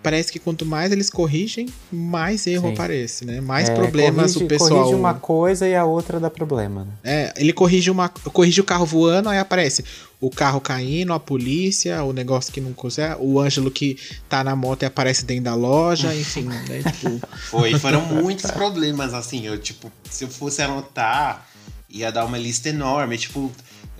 parece 0.01 0.31
que 0.31 0.39
quanto 0.39 0.65
mais 0.65 0.91
eles 0.91 1.09
corrigem, 1.09 1.67
mais 1.91 2.47
erro 2.47 2.67
Sim. 2.67 2.73
aparece, 2.73 3.25
né? 3.25 3.39
Mais 3.41 3.69
É, 3.69 3.73
problemas 3.75 4.33
corrige, 4.33 4.45
o 4.45 4.47
pessoal. 4.47 4.69
Corrige 4.69 4.95
uma 4.95 5.13
coisa 5.13 5.67
e 5.67 5.75
a 5.75 5.85
outra 5.85 6.19
dá 6.19 6.29
problema, 6.29 6.83
né? 6.85 6.91
É, 7.03 7.33
ele 7.37 7.53
corrige 7.53 7.89
uma, 7.91 8.09
corrige 8.09 8.61
o 8.61 8.63
carro 8.63 8.85
voando, 8.85 9.29
aí 9.29 9.37
aparece 9.37 9.83
o 10.19 10.29
carro 10.29 10.61
caindo, 10.61 11.13
a 11.13 11.19
polícia, 11.19 12.03
o 12.03 12.13
negócio 12.13 12.53
que 12.53 12.61
não 12.61 12.73
consegue, 12.73 13.15
o 13.19 13.39
Ângelo 13.39 13.71
que 13.71 13.97
tá 14.29 14.43
na 14.43 14.55
moto 14.55 14.83
e 14.83 14.85
aparece 14.85 15.25
dentro 15.25 15.45
da 15.45 15.55
loja, 15.55 16.13
enfim, 16.15 16.43
né? 16.43 16.83
Tipo, 16.91 17.19
Foi, 17.49 17.77
foram 17.79 18.05
muitos 18.05 18.51
problemas, 18.51 19.13
assim. 19.13 19.45
Eu, 19.45 19.57
tipo, 19.57 19.91
se 20.09 20.23
eu 20.23 20.29
fosse 20.29 20.61
anotar, 20.61 21.47
ia 21.89 22.11
dar 22.11 22.25
uma 22.25 22.37
lista 22.37 22.69
enorme. 22.69 23.17
Tipo, 23.17 23.51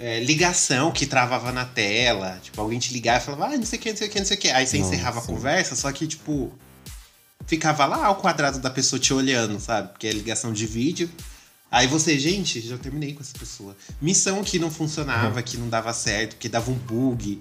é, 0.02 0.20
ligação 0.20 0.92
que 0.92 1.06
travava 1.06 1.52
na 1.52 1.64
tela. 1.64 2.40
Tipo, 2.42 2.60
alguém 2.60 2.80
te 2.80 2.92
ligava 2.92 3.20
e 3.20 3.26
falava, 3.26 3.54
ah, 3.54 3.58
não 3.58 3.66
sei 3.66 3.78
o 3.78 3.82
que, 3.82 3.92
não 3.92 3.98
sei 3.98 4.08
o 4.08 4.12
que, 4.12 4.20
não 4.20 4.26
sei 4.26 4.38
o 4.38 4.40
que. 4.40 4.50
Aí 4.50 4.66
você 4.66 4.80
Nossa. 4.80 4.96
encerrava 4.96 5.20
a 5.20 5.22
conversa, 5.22 5.76
só 5.76 5.92
que, 5.92 6.08
tipo, 6.08 6.52
ficava 7.46 7.86
lá 7.86 8.10
o 8.10 8.16
quadrado 8.16 8.58
da 8.58 8.72
pessoa 8.72 9.00
te 9.00 9.14
olhando, 9.14 9.60
sabe? 9.60 9.90
Porque 9.90 10.08
é 10.08 10.12
ligação 10.12 10.52
de 10.52 10.66
vídeo. 10.66 11.08
Aí 11.70 11.86
você, 11.86 12.18
gente, 12.18 12.60
já 12.62 12.80
terminei 12.80 13.14
com 13.14 13.22
essa 13.22 13.38
pessoa. 13.38 13.78
Missão 14.02 14.44
que 14.44 14.58
não 14.58 14.72
funcionava, 14.72 15.42
que 15.44 15.56
não 15.56 15.70
dava 15.70 15.94
certo, 15.94 16.36
que 16.36 16.50
dava 16.50 16.72
um 16.72 16.76
bug. 16.76 17.40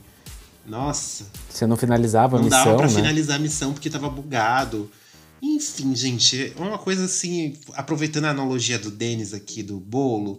Nossa. 0.66 1.24
Você 1.48 1.66
não 1.66 1.78
finalizava 1.78 2.36
a 2.36 2.38
Não 2.38 2.44
missão, 2.44 2.64
dava 2.64 2.76
pra 2.76 2.86
né? 2.88 2.94
finalizar 2.94 3.36
a 3.36 3.38
missão 3.40 3.72
porque 3.72 3.88
tava 3.88 4.10
bugado. 4.10 4.90
Enfim, 5.42 5.96
gente, 5.96 6.52
uma 6.58 6.76
coisa 6.76 7.06
assim, 7.06 7.56
aproveitando 7.72 8.26
a 8.26 8.30
analogia 8.30 8.78
do 8.78 8.90
Denis 8.90 9.32
aqui 9.32 9.62
do 9.62 9.80
bolo, 9.80 10.38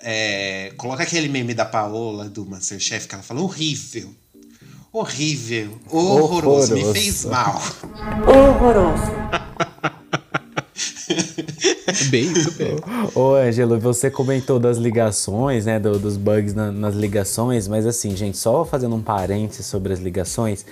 é, 0.00 0.72
coloca 0.76 1.02
aquele 1.02 1.28
meme 1.28 1.54
da 1.54 1.64
Paola 1.64 2.28
do 2.28 2.46
Masterchef 2.46 3.08
que 3.08 3.14
ela 3.14 3.24
fala 3.24 3.40
horrível. 3.40 4.10
Horrível, 4.92 5.76
horroroso, 5.90 6.74
me 6.74 6.80
Horroroso. 6.82 6.92
fez 6.92 7.24
mal. 7.24 7.60
Horroroso. 8.28 9.12
bem 12.10 12.24
isso 12.32 12.54
mesmo. 12.58 12.80
Ô, 13.14 13.34
Ângelo, 13.34 13.78
você 13.80 14.10
comentou 14.10 14.58
das 14.58 14.76
ligações, 14.78 15.64
né? 15.66 15.78
do- 15.80 15.98
dos 15.98 16.16
bugs 16.16 16.54
na- 16.54 16.70
nas 16.72 16.94
ligações, 16.94 17.66
mas 17.68 17.86
assim, 17.86 18.16
gente, 18.16 18.36
só 18.38 18.64
fazendo 18.64 18.94
um 18.94 19.02
parênteses 19.02 19.66
sobre 19.66 19.92
as 19.92 19.98
ligações. 20.00 20.64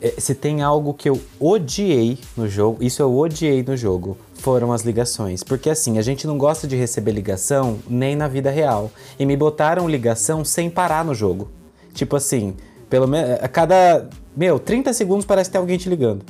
eh, 0.00 0.14
Se 0.18 0.34
tem 0.34 0.62
algo 0.62 0.92
que 0.94 1.08
eu 1.08 1.20
odiei 1.40 2.18
no 2.36 2.48
jogo, 2.48 2.82
isso 2.84 3.00
eu 3.02 3.14
odiei 3.16 3.62
no 3.62 3.76
jogo, 3.76 4.16
foram 4.46 4.72
as 4.72 4.82
ligações. 4.82 5.42
Porque 5.42 5.68
assim, 5.68 5.98
a 5.98 6.02
gente 6.02 6.24
não 6.24 6.38
gosta 6.38 6.68
de 6.68 6.76
receber 6.76 7.10
ligação 7.10 7.80
nem 7.88 8.14
na 8.14 8.28
vida 8.28 8.48
real. 8.48 8.92
E 9.18 9.26
me 9.26 9.36
botaram 9.36 9.88
ligação 9.88 10.44
sem 10.44 10.70
parar 10.70 11.04
no 11.04 11.12
jogo. 11.12 11.50
Tipo 11.92 12.14
assim, 12.14 12.54
pelo 12.88 13.08
menos 13.08 13.42
a 13.42 13.48
cada. 13.48 14.08
Meu, 14.36 14.60
30 14.60 14.92
segundos 14.92 15.26
parece 15.26 15.50
que 15.50 15.52
tem 15.52 15.60
alguém 15.60 15.76
te 15.76 15.88
ligando. 15.88 16.24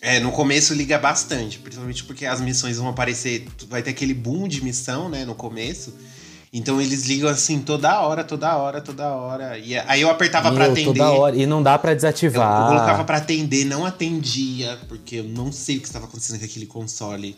É, 0.00 0.18
no 0.18 0.32
começo 0.32 0.72
liga 0.72 0.98
bastante, 0.98 1.58
principalmente 1.58 2.04
porque 2.04 2.24
as 2.24 2.40
missões 2.40 2.78
vão 2.78 2.88
aparecer, 2.88 3.46
vai 3.68 3.82
ter 3.82 3.90
aquele 3.90 4.14
boom 4.14 4.48
de 4.48 4.64
missão, 4.64 5.10
né, 5.10 5.26
no 5.26 5.34
começo. 5.34 5.92
Então 6.52 6.78
eles 6.80 7.06
ligam 7.06 7.30
assim 7.30 7.60
toda 7.60 7.98
hora, 8.02 8.22
toda 8.22 8.54
hora, 8.56 8.80
toda 8.82 9.08
hora. 9.08 9.56
E 9.58 9.74
aí 9.78 10.02
eu 10.02 10.10
apertava 10.10 10.50
pra 10.52 10.64
Meu, 10.64 10.72
atender. 10.72 10.98
toda 10.98 11.10
hora. 11.12 11.34
E 11.34 11.46
não 11.46 11.62
dá 11.62 11.78
pra 11.78 11.92
Eu, 11.92 11.96
desativar. 11.96 12.62
eu 12.62 12.66
colocava 12.74 13.04
pra 13.04 13.16
atender, 13.16 13.64
não 13.64 13.86
atendia, 13.86 14.78
porque 14.86 15.16
eu 15.16 15.24
não 15.24 15.50
sei 15.50 15.78
o 15.78 15.80
que 15.80 15.86
estava 15.86 16.04
acontecendo 16.04 16.38
com 16.40 16.44
aquele 16.44 16.66
console. 16.66 17.34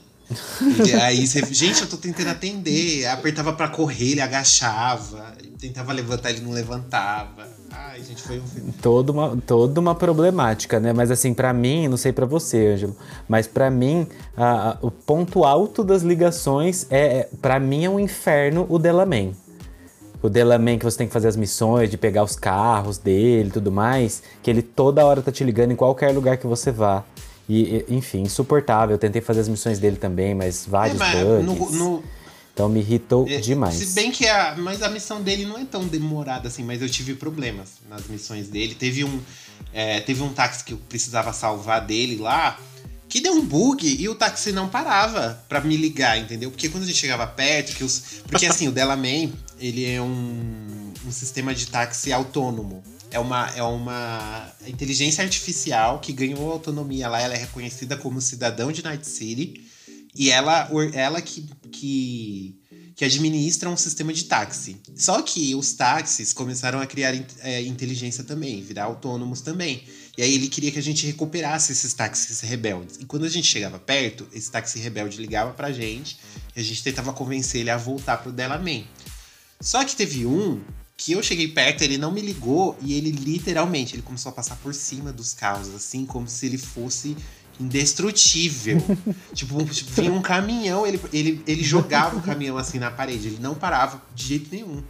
Aí 1.02 1.26
você, 1.26 1.44
gente, 1.52 1.82
eu 1.82 1.88
tô 1.88 1.96
tentando 1.96 2.28
atender. 2.30 3.06
Apertava 3.06 3.52
pra 3.52 3.68
correr, 3.68 4.12
ele 4.12 4.20
agachava. 4.20 5.34
Tentava 5.60 5.92
levantar, 5.92 6.30
ele 6.30 6.40
não 6.40 6.50
levantava. 6.52 7.46
Ai, 7.70 8.02
gente, 8.02 8.22
foi 8.22 8.38
um. 8.38 8.72
Toda 8.82 9.12
uma, 9.12 9.36
toda 9.46 9.80
uma 9.80 9.94
problemática, 9.94 10.78
né? 10.78 10.92
Mas 10.92 11.10
assim, 11.10 11.34
pra 11.34 11.52
mim, 11.52 11.88
não 11.88 11.96
sei 11.96 12.12
pra 12.12 12.26
você, 12.26 12.68
Ângelo, 12.74 12.96
mas 13.28 13.46
pra 13.46 13.70
mim, 13.70 14.06
a- 14.36 14.70
a- 14.72 14.78
o 14.80 14.90
ponto 14.90 15.44
alto 15.44 15.82
das 15.82 16.02
ligações 16.02 16.86
é, 16.90 17.18
é 17.18 17.28
para 17.42 17.58
mim 17.58 17.84
é 17.84 17.90
um 17.90 17.98
inferno 17.98 18.66
o 18.68 18.78
Delaman. 18.78 19.32
O 20.22 20.28
Delaman 20.30 20.78
que 20.78 20.84
você 20.84 20.98
tem 20.98 21.06
que 21.06 21.12
fazer 21.12 21.28
as 21.28 21.36
missões, 21.36 21.90
de 21.90 21.98
pegar 21.98 22.22
os 22.24 22.34
carros 22.36 22.96
dele 22.96 23.50
tudo 23.50 23.70
mais, 23.70 24.22
que 24.42 24.50
ele 24.50 24.62
toda 24.62 25.04
hora 25.04 25.20
tá 25.20 25.30
te 25.30 25.44
ligando 25.44 25.72
em 25.72 25.76
qualquer 25.76 26.12
lugar 26.14 26.36
que 26.38 26.46
você 26.46 26.70
vá. 26.70 27.04
E, 27.48 27.84
enfim, 27.88 28.22
insuportável. 28.22 28.94
Eu 28.94 28.98
tentei 28.98 29.20
fazer 29.20 29.40
as 29.40 29.48
missões 29.48 29.78
dele 29.78 29.96
também, 29.96 30.34
mas 30.34 30.64
vários 30.66 31.00
É, 31.00 31.04
mas 31.04 31.44
bugs. 31.44 31.44
no- 31.44 31.70
no- 31.78 32.04
Então 32.54 32.68
me 32.68 32.78
irritou 32.80 33.26
É, 33.28 33.38
demais. 33.38 33.74
Se 33.74 33.86
bem 33.94 34.10
que 34.12 34.26
a. 34.28 34.54
Mas 34.56 34.80
a 34.82 34.88
missão 34.88 35.20
dele 35.20 35.44
não 35.44 35.58
é 35.58 35.64
tão 35.64 35.86
demorada 35.86 36.46
assim, 36.48 36.62
mas 36.62 36.80
eu 36.80 36.88
tive 36.88 37.14
problemas 37.14 37.72
nas 37.90 38.06
missões 38.06 38.48
dele. 38.48 38.74
Teve 38.74 39.02
um. 39.04 39.20
é, 39.72 40.00
teve 40.00 40.22
um 40.22 40.32
táxi 40.32 40.62
que 40.64 40.72
eu 40.72 40.78
precisava 40.88 41.32
salvar 41.32 41.84
dele 41.84 42.16
lá. 42.16 42.58
Que 43.08 43.20
deu 43.20 43.32
um 43.34 43.44
bug 43.44 43.86
e 43.86 44.08
o 44.08 44.14
táxi 44.14 44.50
não 44.50 44.68
parava 44.68 45.40
pra 45.48 45.60
me 45.60 45.76
ligar, 45.76 46.18
entendeu? 46.18 46.50
Porque 46.50 46.68
quando 46.68 46.84
a 46.84 46.86
gente 46.86 46.96
chegava 46.98 47.26
perto, 47.26 47.74
que 47.76 47.84
os. 47.84 48.02
Porque 48.28 48.46
assim, 48.46 48.66
o 48.68 48.72
Delaman, 48.72 49.30
ele 49.60 49.84
é 49.84 50.00
um, 50.00 50.92
um 51.06 51.10
sistema 51.12 51.54
de 51.54 51.66
táxi 51.66 52.12
autônomo. 52.12 52.82
É 53.14 53.18
uma, 53.20 53.48
é 53.54 53.62
uma 53.62 54.52
inteligência 54.66 55.22
artificial 55.22 56.00
que 56.00 56.12
ganhou 56.12 56.50
autonomia 56.50 57.08
lá. 57.08 57.20
Ela 57.20 57.34
é 57.34 57.38
reconhecida 57.38 57.96
como 57.96 58.20
cidadão 58.20 58.72
de 58.72 58.82
Night 58.82 59.06
City. 59.06 59.70
E 60.16 60.32
ela, 60.32 60.68
ela 60.92 61.22
que, 61.22 61.48
que, 61.70 62.60
que 62.96 63.04
administra 63.04 63.70
um 63.70 63.76
sistema 63.76 64.12
de 64.12 64.24
táxi. 64.24 64.82
Só 64.96 65.22
que 65.22 65.54
os 65.54 65.74
táxis 65.74 66.32
começaram 66.32 66.80
a 66.80 66.86
criar 66.86 67.14
é, 67.38 67.62
inteligência 67.62 68.24
também, 68.24 68.60
virar 68.60 68.84
autônomos 68.84 69.40
também. 69.40 69.84
E 70.18 70.22
aí 70.22 70.34
ele 70.34 70.48
queria 70.48 70.72
que 70.72 70.78
a 70.80 70.82
gente 70.82 71.06
recuperasse 71.06 71.70
esses 71.70 71.94
táxis 71.94 72.40
rebeldes. 72.40 72.96
E 73.00 73.04
quando 73.04 73.26
a 73.26 73.28
gente 73.28 73.46
chegava 73.46 73.78
perto, 73.78 74.26
esse 74.32 74.50
táxi 74.50 74.80
rebelde 74.80 75.20
ligava 75.20 75.52
pra 75.52 75.70
gente 75.70 76.18
e 76.56 76.58
a 76.58 76.64
gente 76.64 76.82
tentava 76.82 77.12
convencer 77.12 77.60
ele 77.60 77.70
a 77.70 77.76
voltar 77.76 78.16
pro 78.16 78.32
Delaman. 78.32 78.82
Só 79.60 79.84
que 79.84 79.94
teve 79.94 80.26
um 80.26 80.60
que 81.04 81.12
eu 81.12 81.22
cheguei 81.22 81.48
perto, 81.48 81.82
ele 81.82 81.98
não 81.98 82.10
me 82.10 82.22
ligou 82.22 82.78
e 82.80 82.94
ele 82.94 83.10
literalmente, 83.10 83.94
ele 83.94 84.00
começou 84.00 84.30
a 84.30 84.32
passar 84.32 84.56
por 84.56 84.72
cima 84.72 85.12
dos 85.12 85.34
carros, 85.34 85.68
assim, 85.74 86.06
como 86.06 86.26
se 86.26 86.46
ele 86.46 86.56
fosse 86.56 87.14
indestrutível. 87.60 88.78
tipo, 89.34 89.62
tipo, 89.66 89.90
vinha 89.90 90.10
um 90.10 90.22
caminhão, 90.22 90.86
ele, 90.86 90.98
ele, 91.12 91.42
ele 91.46 91.62
jogava 91.62 92.16
o 92.16 92.22
caminhão 92.22 92.56
assim 92.56 92.78
na 92.78 92.90
parede, 92.90 93.28
ele 93.28 93.38
não 93.38 93.54
parava 93.54 94.02
de 94.14 94.28
jeito 94.28 94.48
nenhum. 94.50 94.82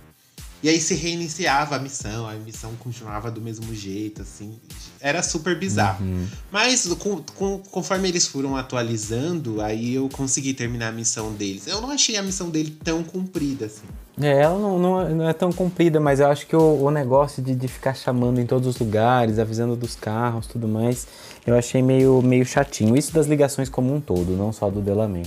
E 0.65 0.69
aí 0.71 0.81
se 0.81 0.95
reiniciava 0.95 1.77
a 1.77 1.79
missão, 1.79 2.27
a 2.27 2.33
missão 2.37 2.71
continuava 2.81 3.31
do 3.31 3.39
mesmo 3.39 3.75
jeito, 3.75 4.23
assim. 4.23 4.55
Era 4.99 5.23
super 5.23 5.59
bizarro. 5.59 6.03
Uhum. 6.03 6.27
Mas 6.51 6.87
com- 6.99 7.23
com- 7.37 7.59
conforme 7.71 8.09
eles 8.09 8.27
foram 8.27 8.57
atualizando, 8.57 9.61
aí 9.61 9.95
eu 9.95 10.09
consegui 10.09 10.55
terminar 10.55 10.89
a 10.89 10.93
missão 10.93 11.33
deles. 11.35 11.67
Eu 11.67 11.83
não 11.83 11.91
achei 11.91 12.17
a 12.17 12.23
missão 12.23 12.49
dele 12.49 12.75
tão 12.83 13.05
comprida, 13.05 13.67
assim. 13.67 13.83
É, 14.19 14.41
ela 14.41 14.59
não, 14.59 14.79
não, 14.79 15.01
é- 15.03 15.09
não 15.13 15.29
é 15.29 15.35
tão 15.35 15.53
comprida, 15.53 16.01
mas 16.01 16.19
eu 16.21 16.29
acho 16.29 16.47
que 16.47 16.57
o, 16.57 16.83
o 16.85 16.91
negócio 16.91 17.43
de, 17.43 17.55
de 17.55 17.69
ficar 17.69 17.93
chamando 17.95 18.41
em 18.41 18.47
todos 18.47 18.67
os 18.67 18.79
lugares, 18.79 19.39
avisando 19.39 19.77
dos 19.77 19.95
carros 19.95 20.47
tudo 20.47 20.67
mais, 20.67 21.07
eu 21.47 21.55
achei 21.59 21.83
meio, 21.83 22.23
meio 22.23 22.47
chatinho. 22.47 22.97
Isso 22.97 23.13
das 23.13 23.27
ligações 23.27 23.69
como 23.69 23.95
um 23.95 24.01
todo, 24.01 24.35
não 24.35 24.51
só 24.51 24.71
do 24.71 24.81
Delaman. 24.81 25.25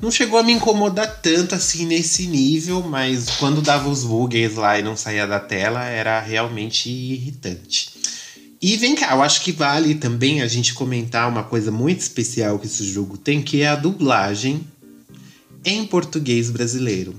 Não 0.00 0.10
chegou 0.10 0.38
a 0.38 0.42
me 0.42 0.52
incomodar 0.52 1.20
tanto 1.20 1.54
assim 1.54 1.86
nesse 1.86 2.26
nível, 2.26 2.82
mas 2.82 3.30
quando 3.38 3.62
dava 3.62 3.88
os 3.88 4.04
bugs 4.04 4.54
lá 4.56 4.78
e 4.78 4.82
não 4.82 4.96
saía 4.96 5.26
da 5.26 5.40
tela, 5.40 5.84
era 5.84 6.20
realmente 6.20 6.90
irritante. 6.90 7.94
E 8.60 8.76
vem 8.76 8.94
cá, 8.94 9.12
eu 9.14 9.22
acho 9.22 9.42
que 9.42 9.52
vale 9.52 9.94
também 9.94 10.42
a 10.42 10.46
gente 10.46 10.74
comentar 10.74 11.28
uma 11.28 11.42
coisa 11.42 11.70
muito 11.70 12.00
especial 12.00 12.58
que 12.58 12.66
esse 12.66 12.84
jogo 12.84 13.18
tem, 13.18 13.42
que 13.42 13.62
é 13.62 13.68
a 13.68 13.76
dublagem 13.76 14.66
em 15.64 15.86
português 15.86 16.50
brasileiro. 16.50 17.14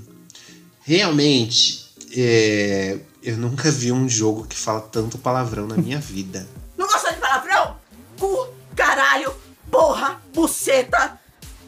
Realmente, 0.82 1.86
é, 2.16 2.98
eu 3.22 3.36
nunca 3.36 3.70
vi 3.70 3.90
um 3.90 4.08
jogo 4.08 4.46
que 4.46 4.56
fala 4.56 4.80
tanto 4.80 5.18
palavrão 5.18 5.66
na 5.66 5.76
minha 5.76 5.98
vida. 5.98 6.46
Não 6.76 6.86
gosta 6.86 7.12
de 7.12 7.20
palavrão? 7.20 7.76
Cu, 8.18 8.48
caralho, 8.74 9.32
porra, 9.70 10.20
buceta, 10.34 11.18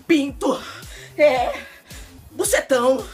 pinto, 0.07 0.59
é. 1.23 1.67
bucetão. 2.33 3.05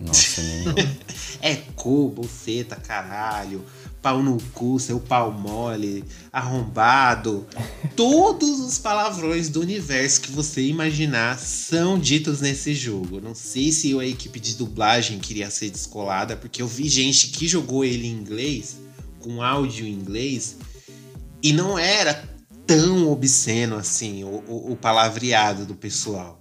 Nossa, 0.00 0.42
nem. 0.42 0.64
é 1.42 1.56
cu, 1.74 2.08
buceta, 2.10 2.76
caralho, 2.76 3.64
pau 4.00 4.22
no 4.22 4.40
cu, 4.54 4.78
seu 4.78 5.00
pau 5.00 5.32
mole, 5.32 6.04
arrombado. 6.32 7.46
Todos 7.96 8.60
os 8.60 8.78
palavrões 8.78 9.48
do 9.48 9.60
universo 9.60 10.20
que 10.20 10.30
você 10.30 10.62
imaginar 10.62 11.36
são 11.38 11.98
ditos 11.98 12.40
nesse 12.40 12.74
jogo. 12.74 13.20
Não 13.20 13.34
sei 13.34 13.72
se 13.72 13.98
a 13.98 14.06
equipe 14.06 14.38
de 14.38 14.54
dublagem 14.54 15.18
queria 15.18 15.50
ser 15.50 15.70
descolada, 15.70 16.36
porque 16.36 16.62
eu 16.62 16.68
vi 16.68 16.88
gente 16.88 17.28
que 17.28 17.48
jogou 17.48 17.84
ele 17.84 18.06
em 18.06 18.12
inglês, 18.12 18.76
com 19.18 19.42
áudio 19.42 19.84
em 19.84 19.92
inglês, 19.92 20.56
e 21.42 21.52
não 21.52 21.76
era 21.76 22.22
tão 22.66 23.10
obsceno 23.10 23.76
assim 23.76 24.22
o, 24.22 24.44
o- 24.46 24.72
o 24.72 24.76
palavreado 24.76 25.64
do 25.66 25.74
pessoal. 25.74 26.40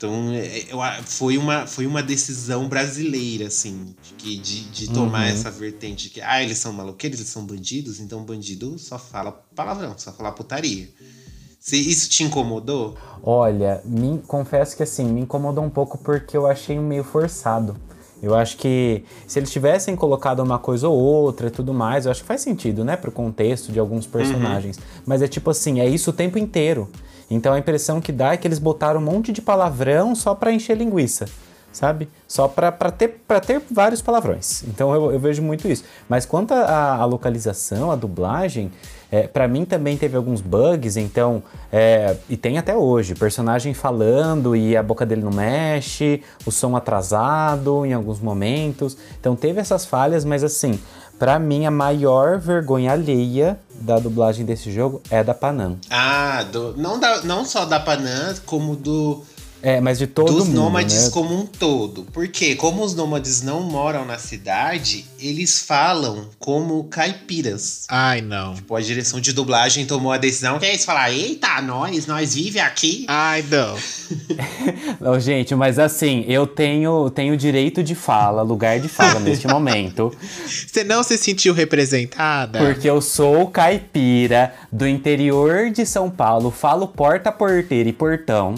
Então, 0.00 0.32
é, 0.32 0.64
a- 0.72 1.02
foi 1.04 1.36
uma, 1.36 1.66
foi 1.66 1.84
uma 1.86 2.02
decisão 2.02 2.66
brasileira, 2.66 3.48
assim, 3.48 3.94
de, 4.16 4.38
de, 4.40 4.70
de 4.70 4.90
tomar 4.94 5.26
Uhum. 5.26 5.32
essa 5.34 5.50
vertente 5.50 6.04
de 6.04 6.08
que, 6.14 6.22
ah, 6.22 6.42
eles 6.42 6.56
são 6.56 6.72
maloqueiros, 6.72 7.18
eles 7.20 7.30
são 7.30 7.44
bandidos, 7.44 8.00
então 8.00 8.22
bandido 8.24 8.78
só 8.78 8.98
fala 8.98 9.30
palavrão, 9.54 9.92
só 9.98 10.10
fala 10.10 10.32
putaria. 10.32 10.88
Se 11.60 11.76
isso 11.76 12.08
te 12.08 12.24
incomodou? 12.24 12.96
Olha, 13.22 13.82
me, 13.84 14.18
confesso 14.26 14.74
que 14.74 14.82
assim, 14.82 15.04
me 15.04 15.20
incomodou 15.20 15.62
um 15.62 15.68
pouco 15.68 15.98
porque 15.98 16.34
eu 16.34 16.46
achei 16.46 16.78
meio 16.78 17.04
forçado. 17.04 17.76
Eu 18.22 18.34
acho 18.34 18.56
que 18.56 19.04
se 19.26 19.38
eles 19.38 19.50
tivessem 19.52 19.94
colocado 19.94 20.40
uma 20.42 20.58
coisa 20.58 20.88
ou 20.88 20.96
outra 20.98 21.48
e 21.48 21.50
tudo 21.50 21.74
mais, 21.74 22.06
eu 22.06 22.10
acho 22.10 22.22
que 22.22 22.26
faz 22.26 22.40
sentido, 22.40 22.86
né, 22.86 22.96
pro 22.96 23.12
contexto 23.12 23.70
de 23.70 23.78
alguns 23.78 24.06
personagens. 24.06 24.78
Mas 25.04 25.20
é 25.20 25.28
tipo 25.28 25.50
assim, 25.50 25.78
é 25.80 25.86
isso 25.86 26.08
o 26.08 26.14
tempo 26.14 26.38
inteiro. 26.38 26.88
Então 27.30 27.54
a 27.54 27.58
impressão 27.58 28.00
que 28.00 28.10
dá 28.10 28.32
é 28.32 28.36
que 28.36 28.46
eles 28.46 28.58
botaram 28.58 29.00
um 29.00 29.04
monte 29.04 29.32
de 29.32 29.40
palavrão 29.40 30.14
só 30.14 30.34
pra 30.34 30.52
encher 30.52 30.76
linguiça, 30.76 31.26
sabe? 31.72 32.08
Só 32.26 32.48
pra, 32.48 32.72
ter, 32.90 33.20
ter 33.46 33.62
vários 33.70 34.02
palavrões. 34.02 34.64
Então 34.64 34.92
eu, 34.92 35.12
eu 35.12 35.20
vejo 35.20 35.40
muito 35.40 35.68
isso. 35.68 35.84
Mas 36.08 36.26
quanto 36.26 36.52
à 36.52 37.04
localização, 37.04 37.90
à 37.90 37.96
dublagem, 37.96 38.72
é, 39.12 39.26
para 39.26 39.48
mim 39.48 39.64
também 39.64 39.96
teve 39.96 40.16
alguns 40.16 40.40
bugs, 40.40 40.96
então. 40.96 41.42
é, 41.72 42.16
e 42.28 42.36
tem 42.36 42.58
até 42.58 42.76
hoje, 42.76 43.14
personagem 43.14 43.74
falando 43.74 44.54
e 44.54 44.76
a 44.76 44.82
boca 44.82 45.04
dele 45.04 45.22
não 45.22 45.32
mexe, 45.32 46.22
o 46.46 46.52
som 46.52 46.76
atrasado 46.76 47.84
em 47.84 47.92
alguns 47.92 48.20
momentos. 48.20 48.96
Então 49.18 49.34
teve 49.34 49.60
essas 49.60 49.84
falhas, 49.84 50.24
mas 50.24 50.44
assim, 50.44 50.78
pra 51.18 51.38
mim 51.38 51.66
a 51.66 51.70
maior 51.70 52.38
vergonha 52.38 52.92
alheia 52.92 53.58
da 53.80 53.98
dublagem 53.98 54.44
desse 54.44 54.70
jogo 54.70 55.00
é 55.10 55.24
da 55.24 55.32
Panam. 55.34 55.78
Ah, 55.90 56.44
do- 56.52 56.76
não, 56.76 56.98
da, 57.00 57.22
não 57.22 57.44
só 57.44 57.64
da 57.64 57.80
Panam, 57.80 58.34
como 58.46 58.76
do 58.76 59.22
É, 59.62 59.80
mas 59.80 59.98
de 59.98 60.06
todo 60.06 60.32
dos 60.32 60.46
mundo. 60.48 60.56
nômades 60.56 61.04
né? 61.04 61.10
como 61.10 61.38
um 61.38 61.46
todo. 61.46 62.06
Porque, 62.12 62.54
como 62.54 62.82
os 62.82 62.94
nômades 62.94 63.42
não 63.42 63.62
moram 63.62 64.04
na 64.04 64.18
cidade, 64.18 65.04
eles 65.18 65.60
falam 65.60 66.28
como 66.38 66.84
caipiras. 66.84 67.84
Ai, 67.88 68.20
não. 68.20 68.54
Tipo, 68.54 68.74
a 68.74 68.80
direção 68.80 69.20
de 69.20 69.32
dublagem 69.32 69.86
tomou 69.86 70.12
a 70.12 70.18
decisão 70.18 70.58
que 70.58 70.66
é 70.66 70.70
eles 70.70 70.84
falar: 70.84 71.12
eita, 71.12 71.60
nós, 71.60 72.06
nós 72.06 72.34
vive 72.34 72.58
aqui. 72.58 73.04
Ai, 73.08 73.44
não. 73.48 73.76
Não, 75.00 75.18
gente, 75.20 75.54
mas 75.54 75.78
assim, 75.78 76.24
eu 76.26 76.46
tenho, 76.46 77.08
tenho 77.10 77.36
direito 77.36 77.82
de 77.82 77.94
fala, 77.94 78.42
lugar 78.42 78.80
de 78.80 78.88
fala 78.88 79.20
neste 79.20 79.46
momento. 79.48 80.12
Você 80.46 80.84
não 80.84 81.02
se 81.02 81.16
sentiu 81.16 81.54
representada? 81.54 82.58
Porque 82.58 82.88
eu 82.88 83.00
sou 83.00 83.46
caipira 83.46 84.54
do 84.70 84.86
interior 84.86 85.70
de 85.70 85.86
São 85.86 86.10
Paulo, 86.10 86.50
falo 86.50 86.88
porta, 86.88 87.30
porteira 87.30 87.88
e 87.88 87.92
portão. 87.92 88.54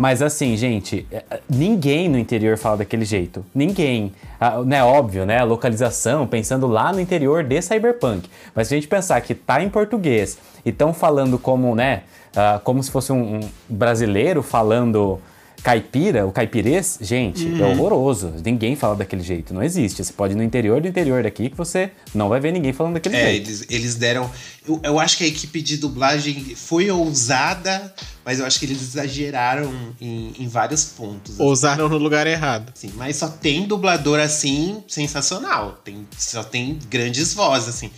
Mas 0.00 0.22
assim, 0.22 0.56
gente, 0.56 1.06
é, 1.12 1.22
é, 1.30 1.40
ninguém 1.46 2.08
no 2.08 2.18
interior 2.18 2.56
fala 2.56 2.78
daquele 2.78 3.04
jeito. 3.04 3.44
Ninguém. 3.54 4.14
Ah, 4.40 4.62
né, 4.62 4.82
óbvio, 4.82 5.26
né? 5.26 5.40
A 5.40 5.44
localização, 5.44 6.26
pensando 6.26 6.66
lá 6.66 6.90
no 6.90 7.00
interior 7.00 7.44
de 7.44 7.60
Cyberpunk. 7.60 8.26
Mas 8.54 8.68
se 8.68 8.74
a 8.74 8.78
gente 8.78 8.88
pensar 8.88 9.20
que 9.20 9.34
tá 9.34 9.62
em 9.62 9.68
português 9.68 10.38
e 10.64 10.70
estão 10.70 10.94
falando 10.94 11.38
como, 11.38 11.74
né? 11.74 12.04
ah, 12.34 12.58
como 12.64 12.82
se 12.82 12.90
fosse 12.90 13.12
um, 13.12 13.40
um 13.40 13.40
brasileiro 13.68 14.42
falando 14.42 15.20
caipira, 15.62 16.26
o 16.26 16.32
caipirês, 16.32 16.98
gente, 17.00 17.46
é 17.46 17.64
Uhum. 17.64 17.72
horroroso. 17.72 18.32
Ninguém 18.44 18.74
fala 18.76 18.96
daquele 18.96 19.22
jeito, 19.22 19.52
não 19.52 19.62
existe. 19.62 20.02
Você 20.04 20.12
pode 20.12 20.32
ir 20.34 20.36
no 20.36 20.42
interior 20.42 20.80
do 20.80 20.88
interior 20.88 21.22
daqui 21.22 21.50
que 21.50 21.56
você 21.56 21.90
não 22.14 22.28
vai 22.28 22.40
ver 22.40 22.52
ninguém 22.52 22.72
falando 22.72 22.94
daquele 22.94 23.16
É, 23.16 23.30
jeito. 23.30 23.48
eles, 23.48 23.66
eles 23.68 23.94
deram. 23.94 24.30
Eu, 24.66 24.80
eu 24.82 24.98
acho 25.00 25.18
que 25.18 25.24
a 25.24 25.26
equipe 25.26 25.60
de 25.62 25.76
dublagem 25.76 26.54
foi 26.56 26.90
ousada, 26.90 27.94
mas 28.24 28.38
eu 28.40 28.46
acho 28.46 28.58
que 28.58 28.66
eles 28.66 28.80
exageraram 28.80 29.72
em, 30.00 30.32
em 30.38 30.48
vários 30.48 30.84
pontos. 30.84 31.34
assim. 31.34 31.42
Ousaram 31.42 31.88
no 31.88 31.98
lugar 31.98 32.26
errado. 32.26 32.72
Sim, 32.74 32.92
mas 32.96 33.16
só 33.16 33.28
tem 33.28 33.66
dublador 33.66 34.18
assim 34.20 34.82
sensacional. 34.88 35.80
Tem, 35.84 36.06
só 36.18 36.42
tem 36.42 36.78
grandes 36.88 37.34
vozes, 37.34 37.68
assim. 37.68 37.90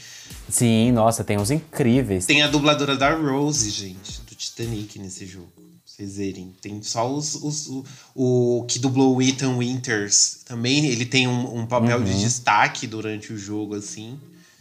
Sim, 0.49 0.93
nossa, 0.93 1.25
tem 1.25 1.39
uns 1.39 1.51
incríveis. 1.51 2.27
Tem 2.27 2.43
a 2.43 2.47
dubladora 2.47 2.97
da 2.97 3.15
Rose, 3.15 3.71
gente, 3.71 4.21
do 4.29 4.35
Titanic 4.35 4.99
nesse 4.99 5.25
jogo. 5.27 5.51
Vocês 5.97 6.17
verem. 6.17 6.55
Tem 6.61 6.83
só 6.83 7.13
os, 7.13 7.35
os- 7.35 7.67
o, 7.69 7.85
o 8.15 8.65
que 8.65 8.79
dublou 8.79 9.17
o 9.17 9.23
Ethan 9.23 9.59
Winters. 9.59 10.39
Também 10.45 10.87
ele 10.87 11.05
tem 11.05 11.29
um, 11.29 11.59
um 11.61 11.67
papel 11.67 11.99
Uhum. 11.99 12.05
de 12.05 12.19
destaque 12.19 12.87
durante 12.87 13.33
o 13.33 13.39
jogo, 13.39 13.75
assim. 13.75 14.19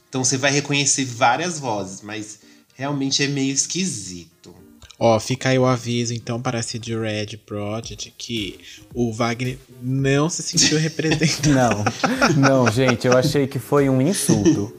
Então 0.09 0.23
você 0.25 0.37
vai 0.37 0.51
reconhecer 0.51 1.05
várias 1.05 1.57
vozes, 1.57 2.01
mas 2.01 2.39
realmente 2.75 3.23
é 3.23 3.27
meio 3.27 3.53
esquisito. 3.53 4.53
Ó, 5.03 5.19
fica 5.19 5.49
aí 5.49 5.57
o 5.57 5.65
aviso 5.65 6.13
então 6.13 6.39
para 6.39 6.59
a 6.59 6.61
CD 6.61 6.95
Red 6.95 7.37
Project 7.45 8.13
que 8.15 8.59
o 8.93 9.11
Wagner 9.11 9.57
não 9.81 10.29
se 10.29 10.43
sentiu 10.43 10.77
representado. 10.79 11.83
Não, 12.37 12.63
não, 12.65 12.71
gente, 12.71 13.07
eu 13.07 13.17
achei 13.17 13.47
que 13.47 13.57
foi 13.57 13.89
um 13.89 13.99
insulto. 13.99 14.71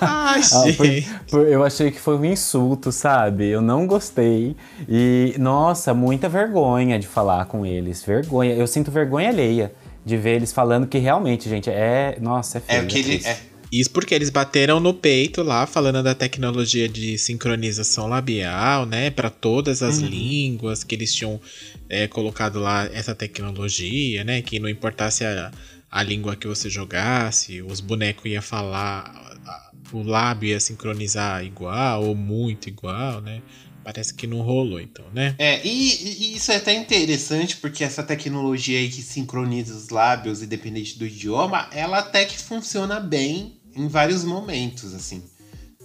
Ai, 0.00 0.40
Ah, 0.52 0.62
por- 0.76 0.86
gente. 0.86 1.10
por- 1.28 1.48
eu 1.48 1.64
achei 1.64 1.90
que 1.90 1.98
foi 1.98 2.16
um 2.16 2.24
insulto, 2.24 2.92
sabe? 2.92 3.48
Eu 3.48 3.60
não 3.60 3.84
gostei. 3.84 4.54
E, 4.88 5.34
nossa, 5.38 5.92
muita 5.92 6.28
vergonha 6.28 6.96
de 6.96 7.08
falar 7.08 7.46
com 7.46 7.66
eles. 7.66 8.00
Vergonha. 8.04 8.54
Eu 8.54 8.68
sinto 8.68 8.92
vergonha 8.92 9.28
alheia 9.30 9.72
de 10.04 10.16
ver 10.16 10.36
eles 10.36 10.52
falando 10.52 10.86
que 10.86 10.98
realmente, 10.98 11.48
gente, 11.48 11.68
é. 11.68 12.16
Nossa, 12.20 12.58
é 12.58 12.60
feio. 12.60 12.80
É 12.80 12.84
o 12.84 12.86
que 12.86 12.98
ele. 12.98 13.04
triste. 13.18 13.28
É, 13.28 13.38
Isso 13.72 13.90
porque 13.90 14.14
eles 14.14 14.30
bateram 14.30 14.78
no 14.78 14.94
peito 14.94 15.42
lá, 15.42 15.66
falando 15.66 16.02
da 16.02 16.14
tecnologia 16.14 16.88
de 16.88 17.18
sincronização 17.18 18.06
labial, 18.06 18.86
né? 18.86 19.10
Para 19.10 19.30
todas 19.30 19.82
as 19.82 19.98
Uhum. 19.98 20.06
línguas, 20.08 20.84
que 20.84 20.94
eles 20.94 21.12
tinham 21.14 21.40
é, 21.88 22.06
colocado 22.06 22.60
lá 22.60 22.84
essa 22.92 23.14
tecnologia, 23.14 24.22
né? 24.24 24.42
Que 24.42 24.58
não 24.60 24.68
importasse 24.68 25.24
a, 25.24 25.50
a 25.90 26.02
língua 26.02 26.36
que 26.36 26.46
você 26.46 26.68
jogasse, 26.70 27.62
os 27.62 27.80
bonecos 27.80 28.24
iam 28.26 28.42
falar, 28.42 29.12
o 29.92 30.02
lábio 30.02 30.48
ia 30.50 30.60
sincronizar 30.60 31.44
igual 31.44 32.04
ou 32.04 32.14
muito 32.14 32.68
igual, 32.68 33.20
né? 33.20 33.42
Parece 33.84 34.14
que 34.14 34.26
não 34.26 34.40
rolou, 34.40 34.80
então, 34.80 35.04
né? 35.12 35.34
É, 35.38 35.64
e, 35.64 36.32
e 36.32 36.36
isso 36.36 36.50
é 36.50 36.56
até 36.56 36.72
interessante, 36.72 37.58
porque 37.58 37.84
essa 37.84 38.02
tecnologia 38.02 38.78
aí 38.78 38.88
que 38.88 39.02
sincroniza 39.02 39.74
os 39.74 39.90
lábios, 39.90 40.42
independente 40.42 40.98
do 40.98 41.06
idioma, 41.06 41.68
ela 41.70 41.98
até 41.98 42.24
que 42.24 42.38
funciona 42.38 42.98
bem 42.98 43.60
em 43.76 43.86
vários 43.86 44.24
momentos, 44.24 44.94
assim. 44.94 45.22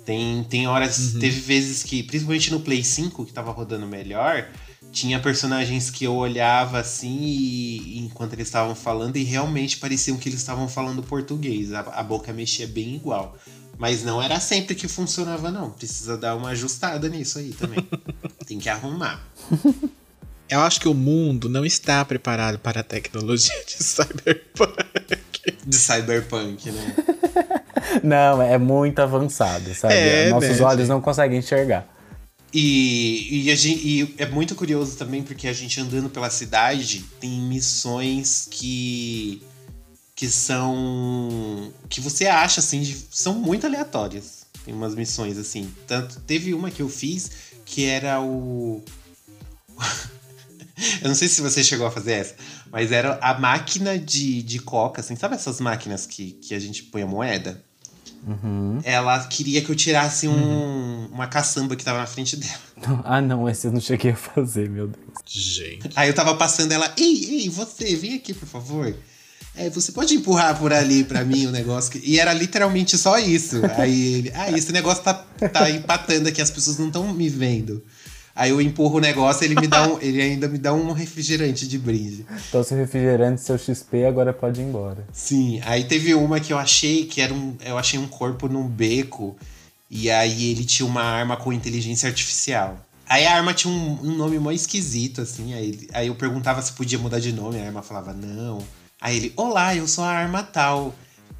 Tem, 0.06 0.43
tem 0.45 0.66
horas, 0.66 1.14
teve 1.20 1.39
vezes 1.41 1.84
que, 1.84 2.02
principalmente 2.02 2.52
no 2.52 2.62
Play 2.62 2.84
5, 2.84 3.26
que 3.26 3.34
tava 3.34 3.52
rodando 3.52 3.86
melhor, 3.86 4.50
tinha 4.91 5.20
personagens 5.20 5.91
que 5.91 6.04
eu 6.04 6.16
olhava 6.16 6.80
assim 6.80 7.20
e 7.20 8.00
enquanto 8.00 8.34
eles 8.34 8.47
estavam 8.47 8.74
falando 8.74 9.18
e 9.18 9.24
realmente 9.24 9.78
pareciam 9.78 10.18
que 10.18 10.28
eles 10.28 10.39
estavam 10.39 10.68
falando 10.68 11.04
português. 11.04 11.74
A, 11.74 11.82
a 11.82 12.04
boca 12.04 12.34
mexia 12.34 12.66
bem 12.66 12.95
igual. 12.95 13.38
Mas 13.80 14.04
não 14.04 14.22
era 14.22 14.42
sempre 14.42 14.76
que 14.76 14.90
funcionava, 14.90 15.50
não. 15.50 15.70
Precisa 15.70 16.18
dar 16.18 16.36
uma 16.36 16.50
ajustada 16.50 17.08
nisso 17.08 17.40
aí 17.40 17.54
também. 17.54 17.80
Tem 18.46 18.60
que 18.60 18.68
arrumar. 18.68 19.26
Eu 20.50 20.60
acho 20.62 20.82
que 20.82 20.88
o 20.88 20.94
mundo 20.94 21.48
não 21.48 21.64
está 21.64 22.04
preparado 22.04 22.60
para 22.60 22.82
a 22.82 22.84
tecnologia 22.84 23.64
de 23.66 23.84
cyberpunk. 23.84 25.54
De 25.66 25.76
cyberpunk, 25.76 26.72
né? 26.72 26.96
Não, 28.04 28.42
é 28.42 28.58
muito 28.58 29.00
avançado, 29.00 29.74
sabe? 29.76 29.94
É, 29.94 30.30
Nossos 30.30 30.60
né, 30.60 30.66
olhos 30.66 30.80
gente? 30.82 30.90
não 30.90 31.02
conseguem 31.02 31.38
enxergar. 31.40 31.88
E, 32.52 33.46
e, 33.46 33.52
a 33.52 33.56
gente, 33.56 33.88
e 33.88 34.16
é 34.18 34.26
muito 34.26 34.56
curioso 34.56 34.98
também 34.98 35.22
porque 35.22 35.48
a 35.48 35.54
gente 35.54 35.80
andando 35.80 36.10
pela 36.10 36.30
cidade 36.32 37.06
tem 37.20 37.40
missões 37.42 38.48
que 38.50 39.42
que 40.20 40.28
são 40.30 41.72
que 41.88 42.02
você 42.02 42.28
acha 42.28 42.60
assim 42.60 42.82
de- 42.82 43.06
são 43.10 43.36
muito 43.36 43.66
aleatórias. 43.66 44.46
Tem 44.66 44.74
umas 44.74 44.94
missões 44.94 45.38
assim. 45.38 45.74
Tanto 45.88 46.20
teve 46.28 46.54
uma 46.54 46.70
que 46.70 46.82
eu 46.82 46.90
fiz 46.90 47.32
que 47.66 47.86
era 47.86 48.20
o 48.20 48.84
Eu 51.02 51.08
não 51.08 51.16
sei 51.16 51.30
se 51.30 51.40
você 51.42 51.64
chegou 51.64 51.88
a 51.88 51.92
fazer 51.92 52.12
essa, 52.14 52.36
mas 52.70 52.92
era 52.92 53.18
a 53.22 53.40
máquina 53.40 53.98
de, 53.98 54.42
de 54.44 54.60
coca, 54.60 55.00
assim, 55.00 55.16
sabe 55.16 55.36
essas 55.36 55.62
máquinas 55.62 56.06
que, 56.06 56.32
que 56.34 56.54
a 56.54 56.60
gente 56.60 56.84
põe 56.84 57.02
a 57.02 57.08
moeda? 57.08 57.64
Uhum. 58.28 58.80
Ela 58.84 59.26
queria 59.28 59.62
que 59.62 59.70
eu 59.70 59.76
tirasse 59.76 60.28
um, 60.28 61.06
uma 61.12 61.28
caçamba 61.28 61.78
que 61.78 61.84
tava 61.86 62.00
na 62.00 62.06
frente 62.08 62.36
dela. 62.36 62.60
Ah, 63.06 63.22
não, 63.22 63.48
esse 63.50 63.68
eu 63.68 63.72
não 63.72 63.80
cheguei 63.82 64.12
a 64.12 64.16
fazer, 64.16 64.70
meu 64.70 64.88
Deus. 64.88 65.06
Gente. 65.26 65.90
Aí 65.96 66.10
eu 66.10 66.14
tava 66.16 66.36
passando 66.36 66.72
ela, 66.74 66.94
ei, 66.98 67.42
ei, 67.42 67.50
você, 67.50 67.96
vem 67.96 68.16
aqui, 68.16 68.34
por 68.34 68.48
favor. 68.48 68.94
É, 69.56 69.70
você 69.70 69.91
pode 69.91 70.16
empurrar 70.16 70.58
por 70.58 70.72
ali 70.72 71.04
pra 71.04 71.26
mim 71.26 71.47
o 71.47 71.52
negócio? 71.52 71.91
que-" 71.91 72.02
E 72.04 72.20
era 72.20 72.34
literalmente 72.34 72.97
só 72.97 73.18
isso. 73.18 73.62
Aí 73.78 74.14
ele, 74.16 74.32
ah, 74.36 74.52
esse 74.52 74.72
negócio 74.72 75.04
tá, 75.04 75.14
tá 75.14 75.70
empatando 75.70 76.30
aqui, 76.30 76.41
as 76.41 76.52
pessoas 76.52 76.78
não 76.78 76.88
estão 76.88 77.14
me 77.14 77.28
vendo. 77.30 77.84
Aí 78.36 78.52
eu 78.52 78.62
empurro 78.62 79.00
o 79.00 79.02
negócio 79.02 79.43
ele 79.43 79.56
me 79.60 79.68
dá 79.68 79.86
um, 79.86 80.00
ele 80.00 80.22
ainda 80.22 80.47
me 80.47 80.58
dá 80.58 80.74
um 80.74 80.93
refrigerante 80.93 81.68
de 81.68 81.78
brinde. 81.78 82.26
Então, 82.47 82.64
seu 82.64 82.78
refrigerante, 82.78 83.41
seu 83.41 83.58
XP, 83.58 84.06
agora 84.06 84.32
pode 84.32 84.62
ir 84.62 84.64
embora. 84.64 85.06
Sim, 85.12 85.60
aí 85.66 85.84
teve 85.84 86.14
uma 86.14 86.39
que 86.39 86.54
eu 86.54 86.58
achei 86.58 87.06
que 87.06 87.20
era 87.20 87.34
um. 87.34 87.58
Eu 87.66 87.78
achei 87.78 88.00
um 88.00 88.08
corpo 88.08 88.47
num 88.47 88.66
beco. 88.66 89.36
E 89.89 90.10
aí 90.10 90.52
ele 90.52 90.64
tinha 90.64 90.88
uma 90.88 91.02
arma 91.02 91.36
com 91.36 91.52
inteligência 91.52 92.08
artificial. 92.08 92.78
Aí 93.10 93.26
a 93.26 93.36
arma 93.36 93.54
tinha 93.54 93.74
um, 93.74 94.00
um 94.04 94.16
nome 94.16 94.39
mó 94.39 94.52
esquisito, 94.52 95.20
assim. 95.20 95.54
Aí, 95.54 95.88
aí 95.91 96.08
eu 96.08 96.16
perguntava 96.16 96.62
se 96.62 96.72
podia 96.72 96.97
mudar 97.00 97.20
de 97.20 97.34
nome, 97.34 97.60
a 97.60 97.66
arma 97.66 97.82
falava 97.82 98.14
não. 98.14 98.64
Aí 99.02 99.16
ele, 99.16 99.34
olá, 99.38 99.74
eu 99.76 99.88
sou 99.88 100.04
a 100.04 100.10
arma 100.10 100.43
tal. 100.43 100.93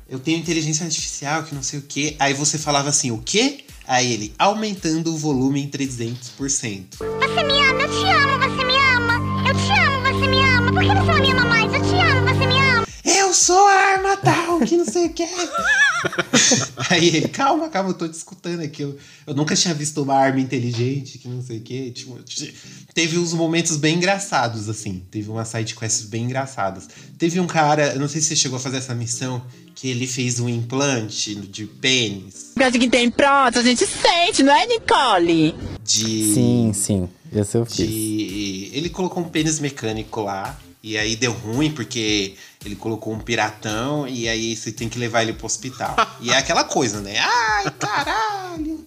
Eu 0.08 0.18
tenho 0.18 0.40
inteligência 0.40 0.86
artificial, 0.86 1.44
que 1.44 1.54
não 1.54 1.62
sei 1.62 1.80
o 1.80 1.82
quê. 1.82 2.16
Aí 2.18 2.34
você 2.34 2.58
falava 2.58 2.90
assim, 2.90 3.12
o 3.12 3.18
quê? 3.18 3.66
Aí 3.86 4.12
ele, 4.12 4.34
aumentando 4.40 5.14
o 5.14 5.18
volume 5.18 5.62
em 5.62 5.70
300%. 5.70 6.20
Você 6.40 7.44
me 7.44 7.62
ama, 7.66 7.82
eu 7.82 7.90
te 7.90 8.06
amo, 8.08 8.40
você 8.40 8.66
me 8.66 8.76
ama. 8.76 9.48
Eu 9.48 9.56
te 9.56 9.72
amo, 9.72 10.02
você 10.02 10.28
me 10.28 10.42
ama. 10.42 10.72
Por 10.72 10.82
que 10.82 10.88
você 10.88 11.12
não 11.12 11.20
me 11.20 11.32
ama 11.32 11.46
mais? 11.46 11.74
Eu 11.74 11.82
te 11.82 11.96
amo, 11.96 12.28
você 12.28 12.48
me 12.48 12.60
ama. 12.60 12.88
Eu 13.04 13.34
sou 13.34 13.68
a 13.68 13.74
arma 13.74 14.18
tal, 14.18 14.60
que 14.62 14.78
não 14.78 14.86
sei 14.86 15.08
o 15.08 15.14
que. 15.14 15.28
Aí 16.90 17.08
ele, 17.08 17.28
calma, 17.28 17.70
calma, 17.70 17.90
eu 17.90 17.94
tô 17.94 18.08
te 18.08 18.14
escutando 18.14 18.62
aqui. 18.62 18.82
Eu, 18.84 18.98
eu 19.28 19.34
nunca 19.34 19.56
tinha 19.56 19.74
visto 19.74 20.02
uma 20.02 20.16
arma 20.16 20.40
inteligente, 20.40 21.18
que 21.18 21.28
não 21.28 21.42
sei 21.42 21.58
o 21.58 21.62
que. 21.62 21.92
Tipo, 21.92 22.18
teve 22.94 23.18
uns 23.18 23.34
momentos 23.34 23.78
bem 23.78 23.96
engraçados, 23.98 24.70
assim. 24.70 25.04
Teve 25.12 25.30
umas 25.30 25.48
sidequests 25.50 26.06
bem 26.06 26.24
engraçadas. 26.26 26.88
Teve 27.18 27.40
um 27.40 27.48
cara, 27.48 27.94
eu 27.94 28.00
não 28.00 28.08
sei 28.08 28.22
se 28.22 28.28
você 28.30 28.36
chegou 28.36 28.58
a 28.58 28.60
fazer 28.60 28.78
essa 28.78 28.96
missão, 28.96 29.42
que 29.76 29.88
ele 29.90 30.08
fez 30.08 30.40
um 30.40 30.50
implante 30.50 31.36
de 31.36 31.66
pênis. 31.66 32.52
Gosto 32.58 32.80
que 32.80 32.90
tem 32.90 33.10
pronto, 33.10 33.60
a 33.60 33.64
gente 33.64 33.86
sente, 33.86 34.44
não 34.44 34.54
é, 34.54 34.66
Nicole? 34.66 35.56
De. 35.84 36.34
Sim, 36.34 36.72
sim. 36.74 37.10
Esse 37.32 37.58
eu 37.58 37.66
fiz. 37.66 37.76
de- 37.88 38.72
Ele 38.74 38.90
colocou 38.90 39.24
um 39.24 39.30
pênis 39.30 39.60
mecânico 39.60 40.22
lá. 40.22 40.60
E 40.82 40.98
aí 40.98 41.16
deu 41.18 41.34
ruim, 41.34 41.70
porque 41.72 42.36
ele 42.66 42.76
colocou 42.76 43.14
um 43.14 43.20
piratão 43.20 44.08
e 44.08 44.28
aí 44.28 44.56
você 44.56 44.72
tem 44.72 44.90
que 44.90 45.00
levar 45.00 45.22
ele 45.24 45.34
pro 45.34 45.46
hospital. 45.46 45.96
E 46.20 46.32
é 46.32 46.38
aquela 46.38 46.64
coisa, 46.64 47.00
né? 47.02 47.18
Ai, 47.20 47.72
caralho! 47.80 48.86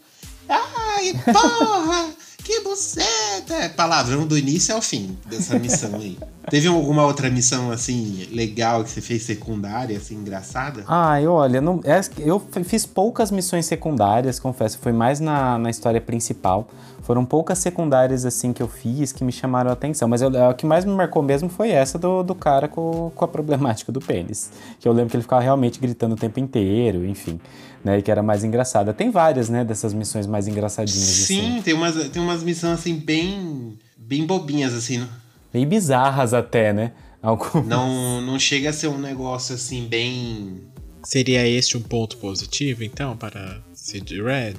Ai, 0.49 1.15
porra! 1.33 2.11
Que 2.45 2.61
buceta! 2.61 3.55
É 3.55 3.69
Palavrão 3.69 4.27
do 4.27 4.37
início 4.37 4.75
ao 4.75 4.83
fim 4.83 5.17
dessa 5.27 5.57
missão 5.59 5.95
aí. 5.95 6.19
Teve 6.51 6.67
alguma 6.67 7.07
outra 7.07 7.31
missão, 7.31 7.71
assim, 7.71 8.29
legal 8.33 8.83
que 8.83 8.91
você 8.91 9.01
fez 9.01 9.23
secundária, 9.23 9.97
assim, 9.97 10.17
engraçada? 10.17 10.85
Ai, 10.89 11.25
olha, 11.27 11.61
não, 11.61 11.81
é- 11.85 12.01
eu 12.19 12.45
fiz 12.65 12.85
poucas 12.85 13.31
missões 13.31 13.65
secundárias, 13.67 14.41
confesso. 14.41 14.79
Foi 14.83 14.93
mais 14.93 15.21
na, 15.21 15.57
na 15.57 15.71
história 15.71 16.01
principal. 16.01 16.69
Foram 17.03 17.25
poucas 17.25 17.59
secundárias, 17.59 18.25
assim, 18.25 18.53
que 18.53 18.63
eu 18.63 18.69
fiz 18.69 19.11
que 19.13 19.25
me 19.25 19.33
chamaram 19.33 19.71
a 19.71 19.73
atenção. 19.73 20.09
Mas 20.09 20.23
eu- 20.23 20.49
a 20.49 20.55
que 20.55 20.65
mais 20.65 20.85
me 20.85 20.93
marcou 20.93 21.23
mesmo 21.23 21.49
foi 21.49 21.71
essa 21.71 21.99
do, 21.99 22.23
do 22.23 22.35
cara 22.35 22.69
com, 22.69 23.11
com 23.15 23.25
a 23.25 23.29
problemática 23.29 23.91
do 23.91 24.01
pênis. 24.01 24.51
Que 24.79 24.87
eu 24.89 24.93
lembro 24.93 25.11
que 25.11 25.17
ele 25.17 25.23
ficava 25.23 25.43
realmente 25.43 25.81
gritando 25.81 26.13
o 26.15 26.17
tempo 26.17 26.39
inteiro, 26.39 27.05
enfim. 27.05 27.41
Né, 27.85 27.99
e 27.99 28.03
que 28.03 28.11
era 28.11 28.23
mais 28.23 28.45
engraçada. 28.45 28.93
Tem 28.95 29.11
várias, 29.11 29.49
né, 29.49 29.65
dessas 29.65 29.93
missões 29.93 30.27
mais 30.29 30.47
engraçadinhas, 30.47 31.25
assim. 31.25 31.41
Sim, 31.57 31.63
tem 31.63 31.75
umas, 31.75 32.09
tem 32.11 32.23
umas 32.23 32.45
missões, 32.45 32.75
assim, 32.79 32.95
bem, 32.95 33.77
bem 33.99 34.25
bobinhas, 34.25 34.73
assim, 34.73 34.99
não- 34.99 35.09
Bem 35.53 35.67
bizarras 35.67 36.33
até, 36.33 36.73
né? 36.73 36.93
Algumas. 37.21 37.67
Não, 37.67 38.21
não 38.21 38.39
chega 38.39 38.71
a 38.71 38.73
ser 38.73 38.87
um 38.89 38.99
negócio 38.99 39.55
assim 39.55 39.87
bem. 39.87 40.61
Seria 41.05 41.47
este 41.47 41.77
um 41.77 41.83
ponto 41.83 42.17
positivo, 42.19 42.85
então, 42.85 43.17
para 43.17 43.61
Cid 43.83 44.23
Red? 44.23 44.55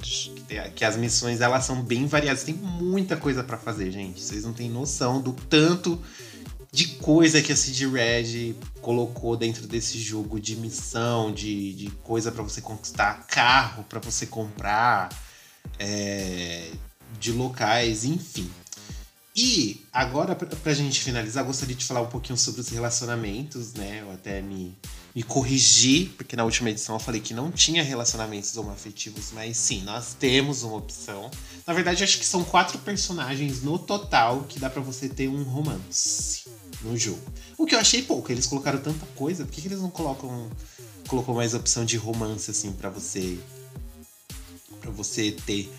Que 0.74 0.84
as 0.84 0.98
missões 0.98 1.40
elas 1.40 1.64
são 1.64 1.82
bem 1.82 2.06
variadas. 2.06 2.44
Tem 2.44 2.54
muita 2.54 3.16
coisa 3.16 3.42
pra 3.42 3.56
fazer, 3.56 3.90
gente. 3.90 4.20
Vocês 4.20 4.44
não 4.44 4.52
têm 4.52 4.68
noção 4.68 5.18
do 5.18 5.32
tanto 5.32 5.98
de 6.70 6.88
coisa 6.88 7.40
que 7.40 7.50
a 7.50 7.56
Cid 7.56 7.86
Red 7.86 8.54
colocou 8.82 9.34
dentro 9.34 9.66
desse 9.66 9.98
jogo 9.98 10.38
de 10.38 10.56
missão, 10.56 11.32
de, 11.32 11.72
de 11.72 11.90
coisa 12.02 12.30
pra 12.30 12.42
você 12.42 12.60
conquistar, 12.60 13.26
carro 13.26 13.82
pra 13.88 13.98
você 13.98 14.26
comprar, 14.26 15.08
é, 15.78 16.70
de 17.18 17.32
locais, 17.32 18.04
enfim. 18.04 18.50
E 19.34 19.80
agora, 19.90 20.36
pra, 20.36 20.48
pra 20.48 20.74
gente 20.74 21.00
finalizar, 21.00 21.44
gostaria 21.44 21.74
de 21.74 21.84
falar 21.86 22.02
um 22.02 22.08
pouquinho 22.08 22.36
sobre 22.36 22.60
os 22.60 22.68
relacionamentos, 22.68 23.72
né? 23.72 24.00
Eu 24.02 24.12
até 24.12 24.42
me, 24.42 24.76
me 25.14 25.22
corrigi, 25.22 26.06
porque 26.16 26.34
na 26.34 26.42
última 26.42 26.70
edição 26.70 26.96
eu 26.96 26.98
falei 26.98 27.20
que 27.20 27.32
não 27.32 27.50
tinha 27.52 27.84
relacionamentos 27.84 28.56
homoafetivos, 28.56 29.30
mas 29.32 29.56
sim, 29.56 29.82
nós 29.82 30.14
temos 30.18 30.64
uma 30.64 30.76
opção. 30.76 31.30
Na 31.64 31.72
verdade, 31.72 32.02
acho 32.02 32.18
que 32.18 32.26
são 32.26 32.42
quatro 32.42 32.78
personagens 32.78 33.62
no 33.62 33.78
total 33.78 34.42
que 34.48 34.58
dá 34.58 34.68
pra 34.68 34.82
você 34.82 35.08
ter 35.08 35.28
um 35.28 35.44
romance 35.44 36.48
no 36.82 36.96
jogo. 36.96 37.22
O 37.56 37.64
que 37.64 37.76
eu 37.76 37.78
achei 37.78 38.02
pouco, 38.02 38.32
eles 38.32 38.46
colocaram 38.46 38.80
tanta 38.80 39.06
coisa, 39.14 39.44
por 39.44 39.52
que, 39.52 39.62
que 39.62 39.68
eles 39.68 39.80
não 39.80 39.90
colocam 39.90 40.50
colocou 41.06 41.34
mais 41.34 41.52
opção 41.52 41.84
de 41.84 41.98
romance 41.98 42.50
assim 42.50 42.72
pra 42.72 42.90
você 42.90 43.38
para 44.80 44.90
você 44.90 45.30
ter? 45.30 45.72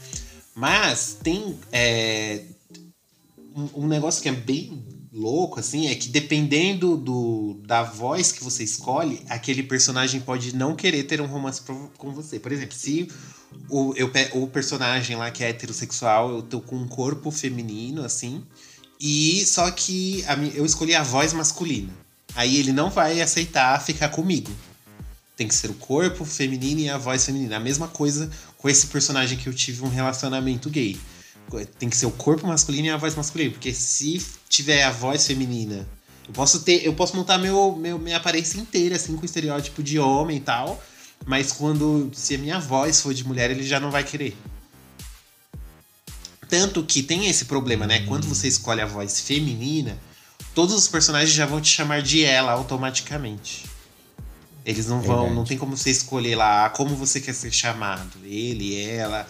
Mas 0.55 1.17
tem 1.21 1.59
é, 1.73 2.45
um, 3.53 3.83
um 3.83 3.88
negócio 3.88 4.21
que 4.21 4.29
é 4.29 4.31
bem 4.31 4.81
louco, 5.16 5.61
assim, 5.61 5.88
é 5.88 5.95
que 5.95 6.09
dependendo 6.09 6.97
do, 6.97 7.57
da 7.66 7.82
voz 7.82 8.34
que 8.34 8.43
você 8.43 8.63
escolhe, 8.66 9.22
aquele 9.30 9.63
personagem 9.63 10.20
pode 10.20 10.53
não 10.53 10.76
querer 10.76 11.03
ter 11.03 11.22
um 11.22 11.26
romance 11.26 11.61
com 11.97 12.11
você. 12.11 12.38
Por 12.38 12.51
exemplo, 12.51 12.76
se 12.76 13.07
o, 13.70 13.93
eu, 13.95 14.11
o 14.34 14.47
personagem 14.47 15.16
lá 15.16 15.32
que 15.32 15.41
é 15.41 15.49
heterossexual, 15.49 16.32
eu 16.32 16.41
tô 16.41 16.59
com 16.59 16.76
um 16.76 16.88
corpo 16.88 17.32
feminino, 17.32 18.03
assim, 18.03 18.43
e 18.99 19.45
só 19.45 19.72
que 19.72 20.24
a 20.26 20.36
eu 20.36 20.66
escolhi 20.66 20.93
a 20.93 21.03
voz 21.03 21.32
masculina. 21.32 21.93
Aí 22.36 22.57
ele 22.57 22.74
não 22.74 22.89
vai 22.89 23.22
aceitar 23.22 23.82
ficar 23.82 24.09
comigo. 24.09 24.51
Tem 25.38 25.47
que 25.47 25.55
ser 25.55 25.70
o 25.70 25.76
corpo 25.76 26.26
feminino 26.26 26.82
e 26.82 26.89
a 26.89 26.97
voz 26.97 27.26
feminina. 27.26 27.55
A 27.55 27.59
mesma 27.59 27.88
coisa 27.88 28.30
com 28.57 28.68
esse 28.68 28.88
personagem 28.88 29.38
que 29.38 29.47
eu 29.47 29.53
tive 29.53 29.84
um 29.84 29.89
relacionamento 29.89 30.70
gay. 30.70 30.97
Tem 31.79 31.89
que 31.89 31.95
ser 31.95 32.05
o 32.05 32.11
corpo 32.11 32.47
masculino 32.47 32.87
e 32.87 32.89
a 32.89 32.97
voz 32.97 33.15
masculina. 33.15 33.51
Porque 33.51 33.73
se 33.73 34.25
tiver 34.49 34.83
a 34.83 34.91
voz 34.91 35.25
feminina, 35.25 35.87
eu 36.27 36.33
posso 36.33 36.61
ter. 36.61 36.85
Eu 36.85 36.93
posso 36.93 37.15
montar 37.15 37.37
meu, 37.37 37.75
meu, 37.75 37.97
minha 37.99 38.17
aparência 38.17 38.59
inteira, 38.59 38.95
assim, 38.95 39.15
com 39.15 39.25
estereótipo 39.25 39.83
de 39.83 39.99
homem 39.99 40.37
e 40.37 40.41
tal. 40.41 40.81
Mas 41.25 41.51
quando. 41.51 42.11
Se 42.13 42.35
a 42.35 42.37
minha 42.37 42.59
voz 42.59 43.01
for 43.01 43.13
de 43.13 43.25
mulher, 43.25 43.51
ele 43.51 43.63
já 43.63 43.79
não 43.79 43.91
vai 43.91 44.03
querer. 44.03 44.35
Tanto 46.49 46.83
que 46.83 47.01
tem 47.01 47.27
esse 47.27 47.45
problema, 47.45 47.87
né? 47.87 48.05
Quando 48.05 48.27
você 48.27 48.47
escolhe 48.47 48.81
a 48.81 48.85
voz 48.85 49.19
feminina, 49.19 49.97
todos 50.53 50.75
os 50.75 50.87
personagens 50.87 51.31
já 51.31 51.45
vão 51.45 51.59
te 51.59 51.69
chamar 51.69 52.01
de 52.01 52.23
ela 52.23 52.51
automaticamente. 52.51 53.65
Eles 54.65 54.87
não 54.87 54.99
vão, 54.99 55.17
Verdade. 55.17 55.35
não 55.35 55.43
tem 55.43 55.57
como 55.57 55.77
você 55.77 55.91
escolher 55.91 56.35
lá 56.35 56.69
como 56.69 56.95
você 56.95 57.21
quer 57.21 57.33
ser 57.33 57.51
chamado. 57.51 58.17
Ele, 58.23 58.75
ela. 58.79 59.27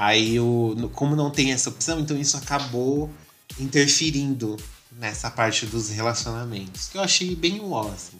Aí, 0.00 0.38
o, 0.38 0.88
como 0.94 1.16
não 1.16 1.28
tem 1.28 1.50
essa 1.50 1.70
opção, 1.70 1.98
então 1.98 2.16
isso 2.16 2.36
acabou 2.36 3.10
interferindo 3.58 4.56
nessa 4.92 5.28
parte 5.28 5.66
dos 5.66 5.88
relacionamentos. 5.88 6.86
Que 6.86 6.98
eu 6.98 7.02
achei 7.02 7.34
bem 7.34 7.58
uó, 7.58 7.88
assim. 7.88 8.16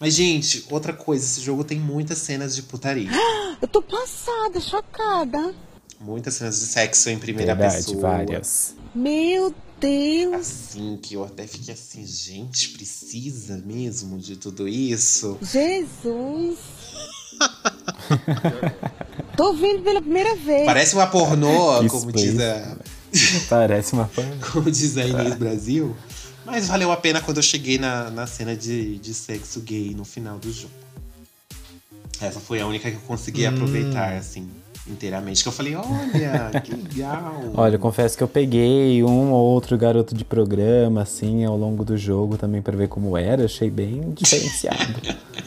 Mas, 0.00 0.14
gente, 0.14 0.66
outra 0.68 0.92
coisa, 0.92 1.24
esse 1.24 1.40
jogo 1.40 1.62
tem 1.62 1.78
muitas 1.78 2.18
cenas 2.18 2.56
de 2.56 2.62
putaria. 2.64 3.08
Eu 3.62 3.68
tô 3.68 3.80
passada, 3.80 4.58
chocada. 4.58 5.54
Muitas 6.00 6.34
cenas 6.34 6.58
de 6.58 6.66
sexo 6.66 7.08
em 7.08 7.16
primeira 7.20 7.54
Verdade, 7.54 7.84
pessoa. 7.84 8.00
várias. 8.00 8.74
Meu 8.92 9.54
Deus. 9.78 10.34
Assim, 10.34 10.98
que 11.00 11.14
eu 11.14 11.22
até 11.22 11.46
fiquei 11.46 11.72
assim, 11.72 12.04
gente, 12.04 12.70
precisa 12.70 13.58
mesmo 13.58 14.18
de 14.18 14.34
tudo 14.34 14.66
isso? 14.66 15.38
Jesus. 15.40 16.58
tô 19.36 19.52
vendo 19.54 19.82
pela 19.82 20.00
primeira 20.00 20.34
vez. 20.36 20.64
Parece 20.66 20.94
uma 20.94 21.06
pornô, 21.06 21.86
como 21.88 22.12
diz 22.12 22.38
a, 22.40 22.76
Parece 23.48 23.92
uma 23.92 24.06
fã. 24.06 24.22
como 24.52 24.70
diz 24.70 24.96
a 24.96 25.04
Inês 25.04 25.34
Brasil. 25.34 25.94
Mas 26.44 26.68
valeu 26.68 26.90
a 26.90 26.96
pena 26.96 27.20
quando 27.20 27.36
eu 27.36 27.42
cheguei 27.42 27.78
na, 27.78 28.10
na 28.10 28.26
cena 28.26 28.56
de, 28.56 28.98
de 28.98 29.14
sexo 29.14 29.60
gay 29.60 29.94
no 29.94 30.04
final 30.04 30.38
do 30.38 30.52
jogo. 30.52 30.72
Essa 32.20 32.40
foi 32.40 32.60
a 32.60 32.66
única 32.66 32.90
que 32.90 32.96
eu 32.96 33.00
consegui 33.02 33.46
Hum. 33.46 33.50
aproveitar, 33.50 34.14
assim, 34.14 34.48
inteiramente. 34.88 35.42
Que 35.42 35.48
eu 35.48 35.52
falei, 35.52 35.74
olha, 35.74 36.60
que 36.62 36.74
legal. 36.74 37.52
Olha, 37.54 37.76
eu 37.76 37.78
confesso 37.78 38.16
que 38.16 38.22
eu 38.22 38.28
peguei 38.28 39.02
um 39.02 39.30
ou 39.30 39.52
outro 39.52 39.76
garoto 39.76 40.14
de 40.14 40.24
programa, 40.24 41.02
assim, 41.02 41.44
ao 41.44 41.56
longo 41.56 41.84
do 41.84 41.96
jogo 41.96 42.36
também 42.36 42.62
pra 42.62 42.76
ver 42.76 42.88
como 42.88 43.16
era. 43.16 43.44
Achei 43.44 43.70
bem 43.70 44.12
diferenciado. 44.12 45.00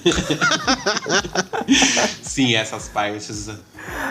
Sim, 2.22 2.56
essas 2.56 2.88
partes. 2.90 3.50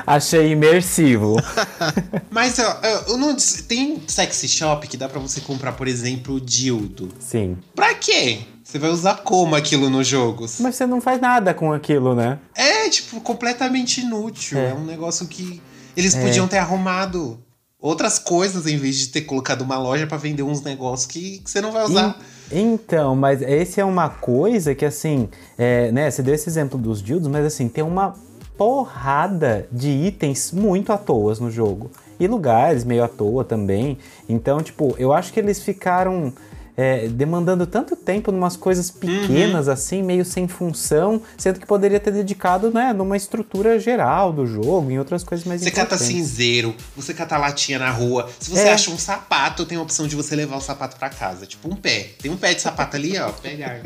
Achei 0.07 0.53
imersivo. 0.53 1.37
Mas 2.31 2.59
ó, 2.59 2.81
eu, 2.83 3.01
eu 3.09 3.19
não, 3.19 3.37
tem 3.69 4.03
sexy 4.07 4.49
shop 4.49 4.87
que 4.89 4.97
dá 4.97 5.09
pra 5.09 5.21
você 5.21 5.41
comprar, 5.41 5.73
por 5.73 5.89
exemplo, 5.89 6.41
dildo. 6.41 7.09
Sim. 7.19 7.57
Pra 7.75 7.95
quê? 7.95 8.41
Você 8.75 8.79
vai 8.81 8.91
usar 8.91 9.19
como 9.23 9.55
aquilo 9.55 9.89
no 9.89 10.03
jogo? 10.03 10.47
Mas 10.59 10.75
você 10.75 10.85
não 10.85 11.01
faz 11.01 11.21
nada 11.21 11.55
com 11.55 11.73
aquilo, 11.73 12.13
né? 12.13 12.41
É, 12.57 12.89
tipo, 12.89 13.21
completamente 13.21 14.01
inútil. 14.01 14.59
É, 14.59 14.75
um 14.75 14.83
negócio 14.85 15.29
que 15.29 15.63
eles 15.97 16.13
É. 16.17 16.21
podiam 16.21 16.49
ter 16.49 16.59
arrumado 16.59 17.39
outras 17.81 18.19
coisas 18.19 18.67
em 18.67 18.77
vez 18.77 18.97
de 18.99 19.07
ter 19.11 19.21
colocado 19.21 19.63
uma 19.63 19.79
loja 19.79 20.09
pra 20.09 20.17
vender 20.17 20.43
uns 20.43 20.61
negócios 20.61 21.07
que, 21.07 21.39
que 21.39 21.49
você 21.49 21.61
não 21.61 21.71
vai 21.71 21.85
usar. 21.85 22.19
En- 22.51 22.73
Então, 22.75 23.15
mas 23.15 23.43
esse 23.43 23.81
é 23.81 23.85
uma 23.85 24.09
coisa 24.09 24.75
que, 24.75 24.85
assim, 24.85 25.29
é, 25.57 25.93
né? 25.93 26.11
Você 26.11 26.21
deu 26.21 26.35
esse 26.35 26.49
exemplo 26.49 26.77
dos 26.77 27.01
dildos, 27.01 27.29
mas 27.29 27.47
assim, 27.47 27.69
tem 27.69 27.85
uma 27.85 28.15
porrada 28.59 29.69
de 29.71 29.89
itens 29.89 30.51
muito 30.51 30.93
à 30.93 30.99
toa 30.99 31.33
no 31.41 31.49
jogo. 31.49 31.93
e 32.19 32.27
lugares 32.29 32.85
meio 32.85 33.03
à 33.05 33.09
toa 33.09 33.45
também. 33.45 33.99
Então, 34.29 34.61
tipo, 34.63 34.95
eu 34.99 35.13
acho 35.13 35.33
que 35.33 35.39
eles 35.41 35.61
ficaram 35.63 36.33
é, 36.77 37.07
demandando 37.09 37.67
tanto 37.67 37.95
tempo 37.95 38.33
numas 38.33 38.57
coisas 38.57 38.91
pequenas 38.91 39.69
assim, 39.69 40.03
meio 40.03 40.25
sem 40.25 40.49
função, 40.49 41.23
sendo 41.39 41.61
que 41.61 41.67
poderia 41.67 42.01
ter 42.01 42.11
dedicado, 42.11 42.71
né, 42.73 42.93
numa 42.93 43.17
estrutura 43.17 43.79
geral 43.79 44.33
do 44.33 44.45
jogo, 44.47 44.91
em 44.91 44.99
outras 44.99 45.23
coisas 45.23 45.47
mais 45.47 45.61
Você 45.61 45.71
cata 45.71 45.95
importantes. 45.95 46.07
cinzeiro, 46.07 46.75
você 46.97 47.15
cata 47.15 47.37
latinha 47.39 47.79
na 47.79 47.91
rua. 47.91 48.29
Se 48.41 48.51
você 48.51 48.69
É. 48.69 48.73
acha 48.73 48.91
um 48.91 48.99
sapato, 48.99 49.65
tem 49.65 49.79
a 49.79 49.83
opção 49.83 50.07
de 50.09 50.17
você 50.17 50.35
levar 50.35 50.57
o 50.57 50.61
sapato 50.61 50.97
pra 50.97 51.09
casa. 51.11 51.47
Tipo 51.47 51.73
um 51.73 51.77
pé. 51.77 52.11
Tem 52.21 52.31
um 52.31 52.37
pé 52.37 52.55
de 52.55 52.61
sapato 52.63 52.97
ali, 52.97 53.17
ó. 53.19 53.31
Pegar. 53.31 53.81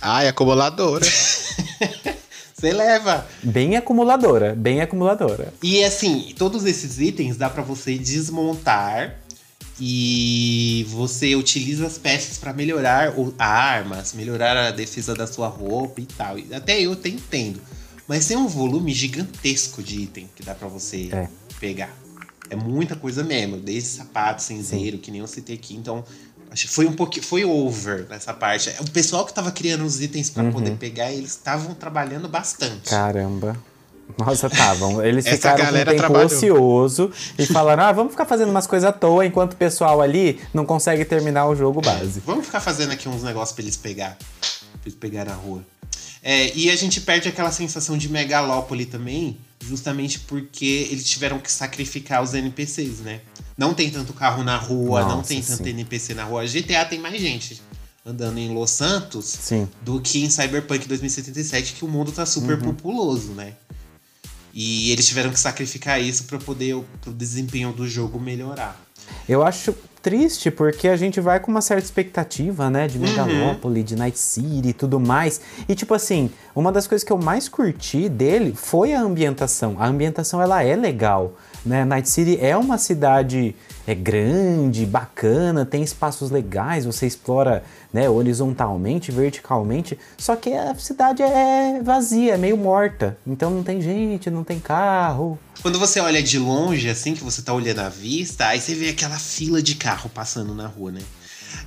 Ai, 0.00 0.28
acumuladora. 0.28 1.04
Você 2.58 2.72
leva. 2.72 3.26
Bem 3.42 3.76
acumuladora, 3.76 4.54
bem 4.56 4.80
acumuladora. 4.80 5.52
E 5.62 5.84
assim, 5.84 6.32
todos 6.38 6.64
esses 6.64 6.98
itens 6.98 7.36
dá 7.36 7.50
pra 7.50 7.62
você 7.62 7.98
desmontar 7.98 9.16
e 9.78 10.86
você 10.88 11.34
utiliza 11.36 11.86
as 11.86 11.98
peças 11.98 12.38
pra 12.38 12.52
melhorar 12.52 13.18
o- 13.18 13.34
armas, 13.38 14.12
melhorar 14.14 14.56
a 14.56 14.70
defesa 14.70 15.14
da 15.14 15.26
sua 15.26 15.48
roupa 15.48 16.00
e 16.00 16.06
tal. 16.06 16.36
Até 16.54 16.80
eu 16.80 16.92
até 16.92 17.08
entendo. 17.08 17.60
Mas 18.08 18.26
tem 18.26 18.36
um 18.36 18.46
volume 18.48 18.92
gigantesco 18.94 19.82
de 19.82 20.02
item 20.02 20.28
que 20.34 20.42
dá 20.42 20.54
pra 20.54 20.68
você 20.68 21.08
É. 21.12 21.28
pegar. 21.60 21.90
É 22.48 22.54
muita 22.56 22.94
coisa 22.94 23.24
mesmo, 23.24 23.56
desde 23.56 23.88
sapato, 23.90 24.42
cinzeiro, 24.42 24.98
que 24.98 25.10
nem 25.10 25.20
eu 25.20 25.26
citei 25.26 25.56
aqui. 25.56 25.74
Então, 25.74 26.04
acho 26.50 26.68
que 26.68 26.72
foi 26.72 26.86
um 26.86 26.92
pouquinho, 26.92 27.24
foi 27.24 27.44
over 27.44 28.06
nessa 28.08 28.32
parte. 28.32 28.70
O 28.80 28.90
pessoal 28.92 29.26
que 29.26 29.34
tava 29.34 29.50
criando 29.50 29.84
os 29.84 30.00
itens 30.00 30.30
pra 30.30 30.44
Uhum. 30.44 30.52
poder 30.52 30.76
pegar, 30.76 31.10
eles 31.12 31.30
estavam 31.30 31.74
trabalhando 31.74 32.28
bastante. 32.28 32.88
Caramba. 32.88 33.56
Nossa, 34.18 34.46
estavam. 34.46 35.04
Eles 35.04 35.26
Essa 35.26 35.36
ficaram 35.36 35.64
com 35.66 35.70
um 35.80 35.84
tempo 35.84 35.96
trabalhou. 35.96 36.26
ocioso 36.26 37.10
e 37.38 37.44
falaram: 37.46 37.82
ah, 37.84 37.92
vamos 37.92 38.12
ficar 38.12 38.24
fazendo 38.26 38.50
umas 38.50 38.66
coisas 38.66 38.88
à 38.88 38.92
toa 38.92 39.26
enquanto 39.26 39.52
o 39.52 39.56
pessoal 39.56 40.00
ali 40.00 40.40
não 40.54 40.64
consegue 40.64 41.04
terminar 41.04 41.46
o 41.48 41.54
jogo 41.56 41.80
base. 41.80 42.20
Vamos 42.24 42.46
ficar 42.46 42.60
fazendo 42.60 42.92
aqui 42.92 43.08
uns 43.08 43.22
negócios 43.22 43.54
pra 43.54 43.62
eles 43.64 43.76
pegar. 43.76 44.16
Pra 44.18 44.80
eles 44.86 44.94
pegar 44.98 45.24
na 45.24 45.34
rua. 45.34 45.62
É, 46.22 46.52
e 46.56 46.70
a 46.70 46.76
gente 46.76 47.00
perde 47.00 47.28
aquela 47.28 47.52
sensação 47.52 47.96
de 47.96 48.08
megalópole 48.08 48.84
também, 48.86 49.38
justamente 49.64 50.18
porque 50.20 50.88
eles 50.90 51.04
tiveram 51.04 51.38
que 51.38 51.50
sacrificar 51.52 52.20
os 52.22 52.34
NPCs, 52.34 52.98
né? 53.00 53.20
Não 53.56 53.72
tem 53.74 53.90
tanto 53.90 54.12
carro 54.12 54.42
na 54.42 54.56
rua, 54.56 55.02
não 55.02 55.16
Nossa, 55.18 55.28
tem 55.28 55.40
tanto 55.42 55.62
sim. 55.62 55.70
NPC 55.70 56.14
na 56.14 56.24
rua. 56.24 56.44
GTA 56.46 56.84
tem 56.84 56.98
mais 56.98 57.20
gente 57.20 57.62
andando 58.04 58.38
em 58.38 58.52
Los 58.54 58.70
Santos 58.70 59.24
Sim. 59.26 59.68
do 59.82 60.00
que 60.00 60.24
em 60.24 60.30
Cyberpunk 60.30 60.86
2077, 60.86 61.72
que 61.74 61.84
o 61.84 61.88
mundo 61.88 62.12
tá 62.12 62.24
super 62.26 62.56
Uhum. 62.56 62.72
populoso, 62.72 63.32
né? 63.32 63.52
E 64.58 64.90
eles 64.90 65.06
tiveram 65.06 65.30
que 65.30 65.38
sacrificar 65.38 66.00
isso 66.00 66.24
pra 66.24 66.38
poder 66.38 66.76
o 66.76 66.84
desempenho 67.08 67.74
do 67.74 67.86
jogo 67.86 68.18
melhorar. 68.18 68.80
Eu 69.28 69.42
acho 69.44 69.74
triste 70.00 70.50
porque 70.50 70.88
a 70.88 70.96
gente 70.96 71.20
vai 71.20 71.38
com 71.38 71.50
uma 71.50 71.60
certa 71.60 71.84
expectativa, 71.84 72.70
né, 72.70 72.88
de 72.88 72.98
Megalópole, 72.98 73.82
de 73.82 73.94
Night 73.94 74.18
City 74.18 74.68
e 74.68 74.72
tudo 74.72 74.98
mais. 74.98 75.42
E 75.68 75.74
tipo 75.74 75.92
assim, 75.92 76.30
uma 76.54 76.72
das 76.72 76.86
coisas 76.86 77.04
que 77.04 77.12
eu 77.12 77.18
mais 77.18 77.50
curti 77.50 78.08
dele 78.08 78.54
foi 78.56 78.94
a 78.94 79.00
ambientação. 79.02 79.76
A 79.78 79.86
ambientação 79.86 80.40
ela 80.40 80.62
é 80.62 80.74
legal, 80.74 81.36
né? 81.66 81.84
Night 81.84 82.08
City 82.08 82.38
é 82.40 82.56
uma 82.56 82.78
cidade 82.78 83.54
é 83.86 83.94
grande, 83.94 84.84
bacana, 84.84 85.64
tem 85.64 85.82
espaços 85.82 86.30
legais, 86.30 86.84
você 86.84 87.06
explora, 87.06 87.62
né, 87.92 88.10
horizontalmente, 88.10 89.12
verticalmente. 89.12 89.96
Só 90.18 90.34
que 90.34 90.52
a 90.52 90.74
cidade 90.74 91.22
é 91.22 91.80
vazia, 91.82 92.34
é 92.34 92.36
meio 92.36 92.56
morta. 92.56 93.16
Então 93.24 93.50
não 93.50 93.62
tem 93.62 93.80
gente, 93.80 94.28
não 94.28 94.42
tem 94.42 94.58
carro. 94.58 95.38
Quando 95.62 95.78
você 95.78 96.00
olha 96.00 96.22
de 96.22 96.38
longe, 96.38 96.88
assim, 96.90 97.14
que 97.14 97.22
você 97.22 97.42
tá 97.42 97.52
olhando 97.52 97.78
à 97.80 97.88
vista, 97.88 98.46
aí 98.46 98.60
você 98.60 98.74
vê 98.74 98.88
aquela 98.88 99.18
fila 99.18 99.62
de 99.62 99.76
carro 99.76 100.10
passando 100.10 100.52
na 100.52 100.66
rua, 100.66 100.90
né? 100.90 101.00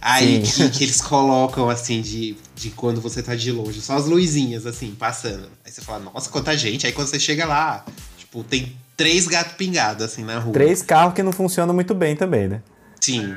Aí 0.01 0.41
que, 0.41 0.69
que 0.69 0.83
eles 0.83 1.01
colocam, 1.01 1.69
assim, 1.69 2.01
de, 2.01 2.35
de 2.53 2.69
quando 2.71 2.99
você 2.99 3.23
tá 3.23 3.35
de 3.35 3.51
longe, 3.51 3.81
só 3.81 3.95
as 3.95 4.05
luzinhas, 4.05 4.65
assim, 4.65 4.93
passando. 4.97 5.49
Aí 5.65 5.71
você 5.71 5.81
fala, 5.81 5.99
nossa, 5.99 6.29
quanta 6.29 6.57
gente. 6.57 6.85
Aí 6.85 6.91
quando 6.91 7.07
você 7.07 7.19
chega 7.19 7.45
lá, 7.45 7.85
tipo, 8.17 8.43
tem 8.43 8.75
três 8.99 9.29
gatos 9.29 9.53
pingados, 9.53 10.03
assim, 10.03 10.25
na 10.25 10.39
rua. 10.39 10.51
Três 10.51 10.81
carros 10.81 11.13
que 11.13 11.23
não 11.23 11.31
funcionam 11.31 11.73
muito 11.73 11.95
bem 11.95 12.17
também, 12.17 12.49
né? 12.49 12.61
Sim. 12.99 13.33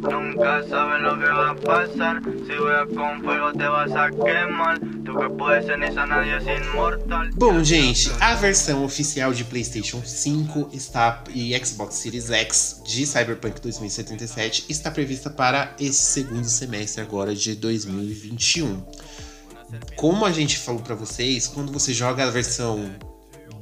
Nunca 0.00 0.62
sabes 0.68 1.02
lo 1.02 1.18
que 1.18 1.26
va 1.26 1.50
a 1.50 1.54
pasar. 1.56 2.22
Si 2.22 2.54
juegas 2.56 2.88
con 2.94 3.20
fuego 3.24 3.52
te 3.52 3.68
vas 3.68 3.90
a 3.90 4.08
quemar. 4.08 4.78
Tú 5.04 5.18
que 5.18 5.28
puedes 5.30 5.66
ceniza, 5.66 6.06
nadie 6.06 6.36
es 6.36 6.46
inmortal. 6.46 7.28
Bom, 7.34 7.64
gente, 7.64 8.08
a 8.20 8.36
versão 8.36 8.84
oficial 8.84 9.32
de 9.32 9.42
PlayStation 9.42 10.00
5 10.00 10.70
está 10.72 11.24
e 11.34 11.58
Xbox 11.58 11.96
Series 11.96 12.30
X 12.30 12.80
de 12.86 13.04
Cyberpunk 13.04 13.60
2077 13.60 14.66
está 14.68 14.92
prevista 14.92 15.28
para 15.28 15.74
esse 15.80 16.04
segundo 16.12 16.48
semestre 16.48 17.02
agora 17.02 17.34
de 17.34 17.56
2021. 17.56 18.80
Como 19.96 20.24
a 20.24 20.30
gente 20.30 20.56
falou 20.56 20.82
pra 20.82 20.94
vocês, 20.94 21.48
quando 21.48 21.72
você 21.72 21.92
joga 21.92 22.22
a 22.22 22.30
versão 22.30 22.88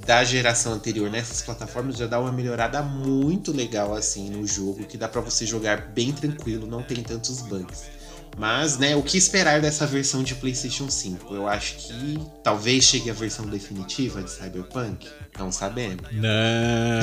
da 0.06 0.22
geração 0.22 0.72
anterior 0.72 1.10
nessas 1.10 1.42
plataformas 1.42 1.96
já 1.96 2.06
dá 2.06 2.20
uma 2.20 2.30
melhorada 2.30 2.80
muito 2.80 3.50
legal 3.50 3.92
assim 3.92 4.30
no 4.30 4.46
jogo, 4.46 4.84
que 4.84 4.96
dá 4.96 5.08
pra 5.08 5.20
você 5.20 5.44
jogar 5.44 5.88
bem 5.88 6.12
tranquilo, 6.12 6.64
não 6.64 6.80
tem 6.80 7.02
tantos 7.02 7.40
bugs. 7.40 7.95
Mas, 8.38 8.76
né, 8.76 8.94
o 8.94 9.02
que 9.02 9.16
esperar 9.16 9.62
dessa 9.62 9.86
versão 9.86 10.22
de 10.22 10.34
PlayStation 10.34 10.90
5? 10.90 11.34
Eu 11.34 11.48
acho 11.48 11.76
que 11.76 12.20
talvez 12.44 12.84
chegue 12.84 13.10
a 13.10 13.14
versão 13.14 13.46
definitiva 13.46 14.22
de 14.22 14.30
Cyberpunk. 14.30 15.08
Não 15.38 15.50
sabemos. 15.50 16.04
Não. 16.12 17.00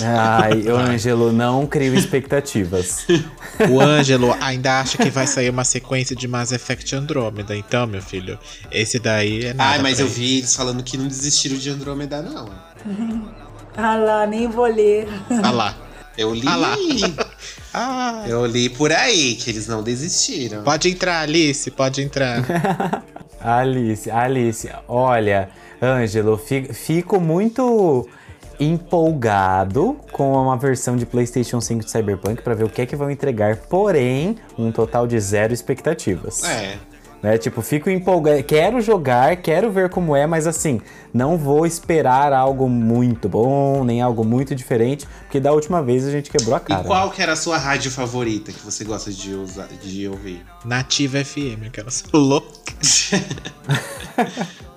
Ai, 0.16 0.62
o 0.62 0.76
Ângelo, 0.76 1.32
não 1.32 1.66
crio 1.66 1.94
expectativas. 1.94 3.06
O 3.70 3.80
Ângelo 3.80 4.34
ainda 4.40 4.80
acha 4.80 4.96
que 4.96 5.10
vai 5.10 5.26
sair 5.26 5.50
uma 5.50 5.64
sequência 5.64 6.16
de 6.16 6.26
Mass 6.26 6.50
Effect 6.52 6.94
Andromeda. 6.96 7.54
Então, 7.54 7.86
meu 7.86 8.00
filho, 8.02 8.38
esse 8.70 8.98
daí 8.98 9.46
é 9.46 9.54
nada. 9.54 9.70
Ai, 9.72 9.82
mas 9.82 9.96
pra 9.96 10.04
eu 10.04 10.06
ele. 10.06 10.14
vi 10.14 10.38
eles 10.38 10.54
falando 10.56 10.82
que 10.82 10.96
não 10.96 11.06
desistiram 11.06 11.56
de 11.56 11.68
Andromeda, 11.70 12.22
não. 12.22 12.50
Ah 13.76 13.96
lá, 13.96 14.26
nem 14.26 14.48
vou 14.48 14.66
ler. 14.66 15.08
Ah 15.42 15.50
lá. 15.50 15.76
Eu 16.18 16.34
li. 16.34 16.44
Ah. 16.46 16.76
Ah. 17.72 18.24
Eu 18.26 18.44
li 18.46 18.68
por 18.68 18.90
aí 18.90 19.36
que 19.36 19.48
eles 19.48 19.68
não 19.68 19.80
desistiram. 19.80 20.64
Pode 20.64 20.90
entrar, 20.90 21.20
Alice, 21.20 21.70
pode 21.70 22.02
entrar. 22.02 22.42
Alice, 23.40 24.10
Alice, 24.10 24.68
olha, 24.88 25.48
Ângelo, 25.80 26.36
fi- 26.36 26.72
fico 26.72 27.20
muito 27.20 28.08
empolgado 28.58 29.96
com 30.10 30.32
uma 30.32 30.56
versão 30.56 30.96
de 30.96 31.06
PlayStation 31.06 31.60
5 31.60 31.84
de 31.84 31.90
Cyberpunk 31.92 32.42
pra 32.42 32.54
ver 32.54 32.64
o 32.64 32.68
que 32.68 32.82
é 32.82 32.86
que 32.86 32.96
vão 32.96 33.08
entregar, 33.08 33.56
porém, 33.56 34.36
um 34.58 34.72
total 34.72 35.06
de 35.06 35.18
zero 35.20 35.52
expectativas. 35.54 36.42
É. 36.42 36.76
Né? 37.22 37.36
Tipo, 37.36 37.60
fico 37.60 37.90
empolgado, 37.90 38.42
quero 38.42 38.80
jogar, 38.80 39.36
quero 39.36 39.70
ver 39.70 39.90
como 39.90 40.16
é, 40.16 40.26
mas 40.26 40.46
assim, 40.46 40.80
não 41.12 41.36
vou 41.36 41.66
esperar 41.66 42.32
algo 42.32 42.68
muito 42.68 43.28
bom, 43.28 43.84
nem 43.84 44.00
algo 44.00 44.24
muito 44.24 44.54
diferente, 44.54 45.06
porque 45.22 45.38
da 45.38 45.52
última 45.52 45.82
vez 45.82 46.06
a 46.06 46.10
gente 46.10 46.30
quebrou 46.30 46.54
a 46.54 46.60
cara. 46.60 46.82
E 46.82 46.86
qual 46.86 47.10
que 47.10 47.20
era 47.20 47.32
a 47.32 47.36
sua 47.36 47.58
rádio 47.58 47.90
favorita 47.90 48.52
que 48.52 48.60
você 48.60 48.84
gosta 48.84 49.12
de, 49.12 49.34
usar, 49.34 49.66
de 49.66 50.08
ouvir? 50.08 50.42
Nativa 50.64 51.22
FM, 51.22 51.66
aquela 51.66 51.90
louca. 52.12 52.72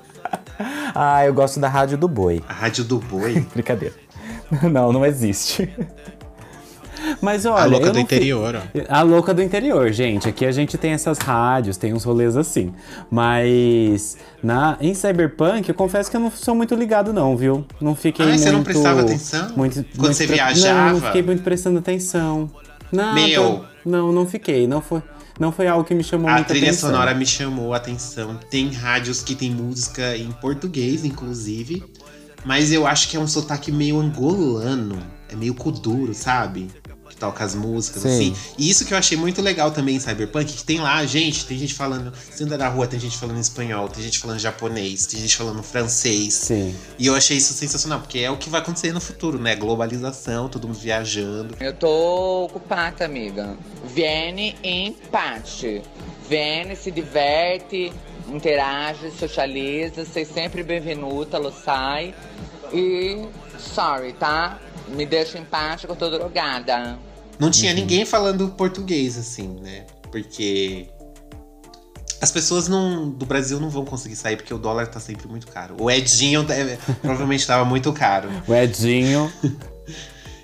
Ah, 0.96 1.26
eu 1.26 1.34
gosto 1.34 1.60
da 1.60 1.68
rádio 1.68 1.98
do 1.98 2.08
boi. 2.08 2.44
A 2.48 2.54
rádio 2.54 2.84
do 2.84 3.00
boi? 3.00 3.40
Brincadeira. 3.54 3.96
Não, 4.72 4.94
não 4.94 5.06
existe. 5.06 5.74
Mas 7.22 7.46
olha. 7.46 7.64
A 7.64 7.66
louca 7.66 7.88
do 7.90 7.96
fi- 7.96 8.02
interior, 8.02 8.56
ó. 8.56 8.62
A 8.90 9.02
louca 9.02 9.34
do 9.34 9.42
interior, 9.42 9.92
gente. 9.92 10.28
Aqui 10.30 10.46
a 10.46 10.52
gente 10.52 10.78
tem 10.78 10.92
essas 10.92 11.18
rádios, 11.18 11.78
tem 11.78 11.94
uns 11.94 12.04
rolês 12.04 12.36
assim. 12.38 12.74
Mas 13.10 14.18
na, 14.42 14.78
em 14.82 14.94
Cyberpunk, 14.94 15.68
eu 15.70 15.76
confesso 15.76 16.10
que 16.10 16.18
eu 16.18 16.22
não 16.22 16.32
sou 16.32 16.56
muito 16.56 16.76
ligado, 16.76 17.12
não, 17.14 17.36
viu? 17.38 17.66
Não 17.82 17.96
fiquei 17.96 18.26
Ah, 18.26 18.30
muito. 18.30 18.42
você 18.42 18.52
não 18.52 18.64
prestava 18.64 19.02
atenção? 19.02 19.50
Muito, 19.56 19.76
Quando 19.84 19.98
muito 20.02 20.14
você 20.14 20.26
pre- 20.26 20.36
viajava? 20.36 20.86
Não, 20.94 21.00
não 21.00 21.02
fiquei 21.08 21.22
muito 21.24 21.44
prestando 21.44 21.80
atenção. 21.80 22.50
Nada. 22.92 23.14
Meu. 23.14 23.66
Não, 23.86 24.12
não 24.12 24.26
fiquei. 24.26 24.68
Não 24.68 24.82
foi, 24.82 25.02
não 25.40 25.52
foi 25.52 25.68
algo 25.68 25.84
que 25.84 25.94
me 25.96 26.04
chamou 26.04 26.30
A 26.30 26.44
trilha 26.44 26.68
atenção. 26.70 26.90
sonora 26.92 27.14
me 27.14 27.26
chamou 27.26 27.74
a 27.74 27.78
atenção. 27.78 28.40
Tem 28.50 28.70
rádios 28.72 29.22
que 29.22 29.36
tem 29.36 29.52
música 29.52 30.16
em 30.16 30.32
português, 30.34 31.04
inclusive. 31.04 31.84
Mas 32.46 32.72
eu 32.72 32.86
acho 32.86 33.10
que 33.10 33.18
é 33.18 33.20
um 33.20 33.28
sotaque 33.28 33.72
meio 33.72 34.00
angolano. 34.00 34.98
É 35.30 35.36
meio 35.36 35.56
kuduro, 35.56 36.14
sabe? 36.14 36.70
Que 37.14 37.20
toca 37.20 37.44
as 37.44 37.54
músicas, 37.54 38.02
Sim. 38.02 38.10
assim. 38.10 38.36
E 38.58 38.68
isso 38.68 38.86
que 38.86 38.94
eu 38.94 38.98
achei 38.98 39.16
muito 39.16 39.40
legal 39.40 39.70
também 39.70 39.96
em 39.96 40.00
Cyberpunk, 40.00 40.52
que 40.52 40.64
tem 40.64 40.80
lá, 40.80 41.06
gente, 41.06 41.46
tem 41.46 41.58
gente 41.60 41.76
falando. 41.76 42.12
Você 42.12 42.44
anda 42.44 42.58
na 42.58 42.68
rua, 42.68 42.88
tem 42.88 43.00
gente 43.00 43.18
falando 43.18 43.40
espanhol, 43.40 43.88
tem 43.88 44.04
gente 44.04 44.18
falando 44.18 44.40
japonês, 44.40 45.06
tem 45.06 45.20
gente 45.20 45.38
falando 45.38 45.62
francês. 45.62 46.34
Sim. 46.34 46.76
E 46.98 47.06
eu 47.06 47.16
achei 47.16 47.38
isso 47.38 47.54
sensacional, 47.54 48.00
porque 48.00 48.18
é 48.18 48.32
o 48.32 48.38
que 48.38 48.50
vai 48.50 48.62
acontecer 48.62 48.92
no 48.92 49.00
futuro, 49.00 49.38
né? 49.38 49.56
Globalização, 49.56 50.50
todo 50.50 50.68
mundo 50.68 50.80
viajando. 50.80 51.56
Eu 51.60 51.74
tô 51.74 52.46
ocupada, 52.46 53.06
amiga. 53.06 53.56
Viene 53.86 54.56
em 54.64 54.94
parte. 55.12 55.84
Viene, 56.28 56.76
se 56.76 56.90
diverte, 56.90 57.94
interage, 58.28 59.12
socializa. 59.12 60.04
Sei 60.04 60.26
sempre 60.26 60.64
benvenuta, 60.64 61.38
lo 61.38 61.52
sai. 61.52 62.16
E 62.74 63.28
sorry, 63.60 64.14
tá? 64.14 64.60
Me 64.90 65.06
deixa 65.06 65.38
em 65.38 65.46
paz 65.46 65.82
que 65.82 65.90
eu 65.90 65.96
tô 65.96 66.10
drogada. 66.10 66.98
Não 67.40 67.50
tinha 67.50 67.72
Uhum. 67.72 67.80
ninguém 67.80 68.06
falando 68.06 68.50
português, 68.50 69.18
assim, 69.18 69.48
né? 69.62 69.86
Porque 70.12 70.88
as 72.22 72.32
pessoas 72.32 72.68
não, 72.68 73.10
do 73.10 73.26
Brasil 73.26 73.60
não 73.60 73.70
vão 73.70 73.84
conseguir 73.84 74.16
sair 74.16 74.38
porque 74.38 74.54
o 74.54 74.58
dólar 74.58 74.88
tá 74.88 75.00
sempre 75.00 75.28
muito 75.28 75.48
caro. 75.48 75.76
O 75.80 75.90
Edinho 75.90 76.44
deve- 76.44 76.78
provavelmente 77.02 77.46
tava 77.46 77.66
muito 77.66 77.92
caro. 77.92 78.30
O 78.48 78.54
Edinho. 78.54 79.32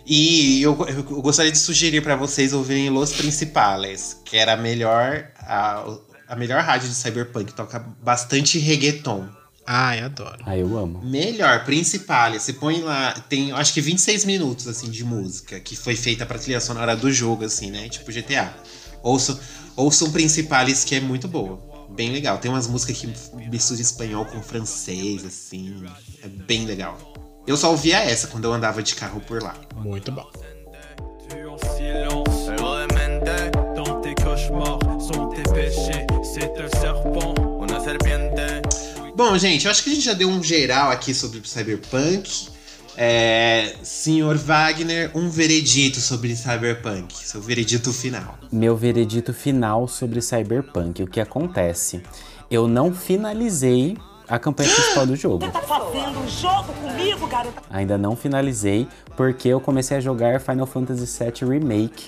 E 0.06 0.62
eu, 0.64 0.76
eu 0.88 1.04
gostaria 1.22 1.52
de 1.52 1.58
sugerir 1.60 2.02
pra 2.02 2.16
vocês 2.16 2.52
ouvirem 2.52 2.90
Los 2.90 3.14
Principales, 3.14 4.18
que 4.26 4.36
era 4.38 4.54
a 4.54 4.58
melhor, 4.58 5.28
a, 5.38 5.86
a 6.28 6.36
melhor 6.36 6.64
rádio 6.64 6.90
de 6.90 6.96
cyberpunk. 6.96 7.54
Toca 7.54 7.80
bastante 8.02 8.58
reggaeton. 8.58 9.30
Ai, 9.72 10.00
adoro. 10.00 10.40
Ah, 10.48 10.58
eu 10.58 10.76
amo. 10.76 11.00
Melhor, 11.04 11.64
Principales. 11.64 12.42
Você 12.42 12.54
põe 12.54 12.82
lá, 12.82 13.14
tem 13.30 13.52
acho 13.52 13.72
que 13.72 13.80
26 13.80 14.26
minutos 14.26 14.68
assim 14.68 14.90
de 14.90 15.04
música 15.04 15.60
que 15.60 15.76
foi 15.76 15.96
feita 15.96 16.26
pra 16.26 16.40
trilha 16.40 16.60
sonora 16.60 16.96
do 16.96 17.12
jogo, 17.12 17.46
assim, 17.46 17.70
né? 17.70 17.88
Tipo 17.88 18.12
GTA. 18.12 18.52
Ouçam, 19.04 19.40
ouçam 19.76 20.12
Principales, 20.12 20.84
que 20.84 20.96
é 20.96 21.00
muito 21.00 21.28
boa. 21.28 21.62
Bem 21.92 22.12
legal. 22.12 22.40
Tem 22.40 22.50
umas 22.50 22.66
músicas 22.66 22.98
que 22.98 23.14
misturam 23.48 23.80
espanhol 23.80 24.26
com 24.26 24.42
francês, 24.42 25.24
assim. 25.24 25.86
É 26.24 26.28
bem 26.28 26.66
legal. 26.66 26.98
Eu 27.46 27.56
só 27.56 27.70
ouvia 27.70 28.00
essa 28.00 28.26
quando 28.26 28.46
eu 28.46 28.54
andava 28.54 28.82
de 28.82 28.96
carro 28.96 29.22
por 29.22 29.40
lá. 29.40 29.54
Muito 29.76 30.12
bom. 30.12 30.28
Bom, 39.20 39.38
gente, 39.38 39.66
eu 39.66 39.72
acho 39.72 39.84
que 39.84 39.90
a 39.90 39.94
gente 39.94 40.06
já 40.06 40.14
deu 40.14 40.30
um 40.30 40.42
geral 40.42 40.92
aqui 40.92 41.14
sobre 41.14 41.40
o 41.40 41.46
Cyberpunk. 41.46 42.48
É, 42.96 43.76
Senhor 43.84 44.38
Wagner, 44.38 45.12
um 45.14 45.30
veredito 45.30 46.00
sobre 46.00 46.34
Cyberpunk, 46.34 47.14
seu 47.28 47.42
veredito 47.42 47.92
final. 47.92 48.40
Meu 48.50 48.78
veredito 48.78 49.34
final 49.34 49.90
sobre 49.90 50.22
Cyberpunk. 50.22 51.04
O 51.04 51.08
que 51.08 51.20
acontece? 51.20 52.02
Eu 52.50 52.66
não 52.66 52.94
finalizei 52.94 53.98
a 54.26 54.40
campanha 54.40 54.74
principal 54.74 55.06
do 55.06 55.18
jogo. 55.18 55.52
Tá 55.52 55.62
fazendo 55.64 56.18
um 56.18 56.28
jogo 56.30 56.72
comigo, 56.82 57.28
garota? 57.28 57.62
Ainda 57.70 57.98
não 57.98 58.16
finalizei, 58.16 58.88
porque 59.18 59.50
eu 59.50 59.60
comecei 59.60 59.98
a 59.98 60.00
jogar 60.00 60.40
Final 60.40 60.66
Fantasy 60.66 61.06
VII 61.06 61.50
Remake, 61.50 62.06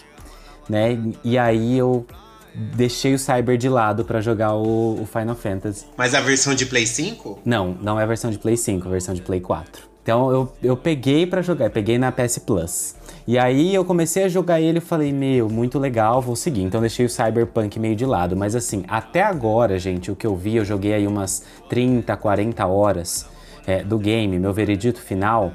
né? 0.69 0.97
E 1.25 1.38
aí 1.38 1.77
eu 1.77 2.07
deixei 2.53 3.14
o 3.14 3.19
Cyber 3.19 3.57
de 3.57 3.69
lado 3.69 4.03
pra 4.06 4.22
jogar 4.22 4.53
o, 4.53 5.02
o 5.02 5.06
Final 5.06 5.36
Fantasy. 5.36 5.86
Mas 5.98 6.14
a 6.14 6.22
versão 6.22 6.53
de 6.53 6.65
Play 6.65 6.86
5? 6.86 7.40
Não, 7.45 7.78
não 7.82 7.99
é 7.99 8.03
a 8.03 8.06
versão 8.06 8.32
de 8.32 8.38
Play 8.38 8.57
5, 8.57 8.86
é 8.86 8.88
a 8.88 8.91
versão 8.91 9.14
de 9.14 9.22
Play 9.22 9.40
4. 9.40 9.91
Então 10.03 10.32
eu, 10.32 10.53
eu 10.64 10.76
peguei 10.76 11.28
pra 11.28 11.41
jogar, 11.41 11.69
peguei 11.69 11.98
na 11.98 12.11
PS 12.11 12.40
Plus. 12.40 12.95
E 13.28 13.38
aí 13.38 13.73
eu 13.73 13.86
comecei 13.86 14.23
a 14.23 14.28
jogar 14.28 14.60
ele 14.60 14.80
e 14.80 14.82
falei, 14.82 15.14
meu, 15.14 15.48
muito 15.48 15.78
legal, 15.78 16.22
vou 16.22 16.36
seguir. 16.36 16.64
Então 16.64 16.80
eu 16.80 16.82
deixei 16.82 17.06
o 17.06 17.10
Cyberpunk 17.10 17.80
meio 17.80 17.95
de 17.95 18.06
lado. 18.06 18.36
Mas 18.36 18.56
assim, 18.56 18.84
até 18.88 19.22
agora, 19.22 19.78
gente, 19.78 20.11
o 20.11 20.15
que 20.15 20.26
eu 20.26 20.36
vi, 20.36 20.56
eu 20.56 20.65
joguei 20.65 20.94
aí 20.94 21.06
umas 21.06 21.44
30, 21.69 22.18
40 22.18 22.65
horas 22.65 23.28
é, 23.65 23.84
do 23.84 23.99
game, 23.99 24.40
meu 24.40 24.52
veredito 24.52 24.99
final. 24.99 25.53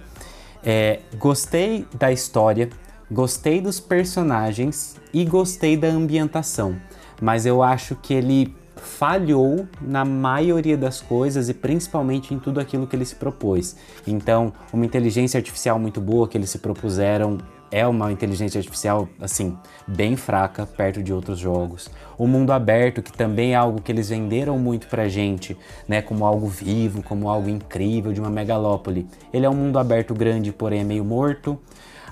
É, 0.64 1.00
gostei 1.18 1.86
da 1.98 2.12
história, 2.12 2.68
gostei 3.10 3.60
dos 3.60 3.80
personagens 3.80 4.96
e 5.12 5.24
gostei 5.24 5.76
da 5.76 5.88
ambientação. 5.88 6.76
Mas 7.20 7.46
eu 7.46 7.62
acho 7.62 7.94
que 7.96 8.12
ele 8.12 8.54
falhou 8.76 9.66
na 9.80 10.04
maioria 10.04 10.76
das 10.76 11.00
coisas 11.00 11.48
e 11.48 11.54
principalmente 11.54 12.34
em 12.34 12.38
tudo 12.38 12.60
aquilo 12.60 12.86
que 12.86 12.94
ele 12.94 13.04
se 13.04 13.14
propôs. 13.14 13.76
Então, 14.06 14.52
uma 14.72 14.84
inteligência 14.84 15.38
artificial 15.38 15.78
muito 15.78 16.00
boa 16.00 16.28
que 16.28 16.36
eles 16.36 16.50
se 16.50 16.58
propuseram 16.58 17.38
é 17.70 17.86
uma 17.86 18.12
inteligência 18.12 18.58
artificial 18.58 19.08
assim 19.20 19.56
bem 19.86 20.14
fraca 20.16 20.66
perto 20.66 21.02
de 21.02 21.12
outros 21.12 21.38
jogos. 21.38 21.90
O 22.16 22.26
mundo 22.26 22.52
aberto, 22.52 23.02
que 23.02 23.12
também 23.12 23.52
é 23.52 23.56
algo 23.56 23.80
que 23.80 23.90
eles 23.90 24.08
venderam 24.08 24.58
muito 24.58 24.86
pra 24.86 25.08
gente, 25.08 25.56
né, 25.88 26.00
como 26.00 26.24
algo 26.24 26.46
vivo, 26.46 27.02
como 27.02 27.28
algo 27.28 27.48
incrível 27.48 28.12
de 28.12 28.20
uma 28.20 28.30
megalópole. 28.30 29.06
Ele 29.32 29.46
é 29.46 29.50
um 29.50 29.54
mundo 29.54 29.78
aberto 29.78 30.14
grande, 30.14 30.52
porém 30.52 30.80
é 30.80 30.84
meio 30.84 31.04
morto. 31.04 31.58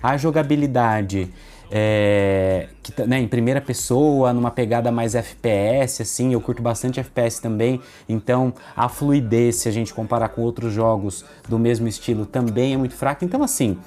A 0.04 0.18
jogabilidade 0.18 1.32
é, 1.70 2.68
que, 2.82 2.92
tá, 2.92 3.06
né, 3.06 3.18
em 3.18 3.26
primeira 3.26 3.58
pessoa, 3.58 4.34
numa 4.34 4.50
pegada 4.50 4.92
mais 4.92 5.14
FPS, 5.14 6.02
assim, 6.02 6.34
eu 6.34 6.42
curto 6.42 6.62
bastante 6.62 7.00
FPS 7.00 7.40
também, 7.40 7.80
então 8.06 8.52
a 8.76 8.86
fluidez, 8.86 9.56
se 9.56 9.68
a 9.70 9.72
gente 9.72 9.94
comparar 9.94 10.28
com 10.28 10.42
outros 10.42 10.74
jogos 10.74 11.24
do 11.48 11.58
mesmo 11.58 11.88
estilo, 11.88 12.26
também 12.26 12.74
é 12.74 12.76
muito 12.76 12.94
fraca. 12.94 13.24
Então, 13.24 13.42
assim, 13.42 13.78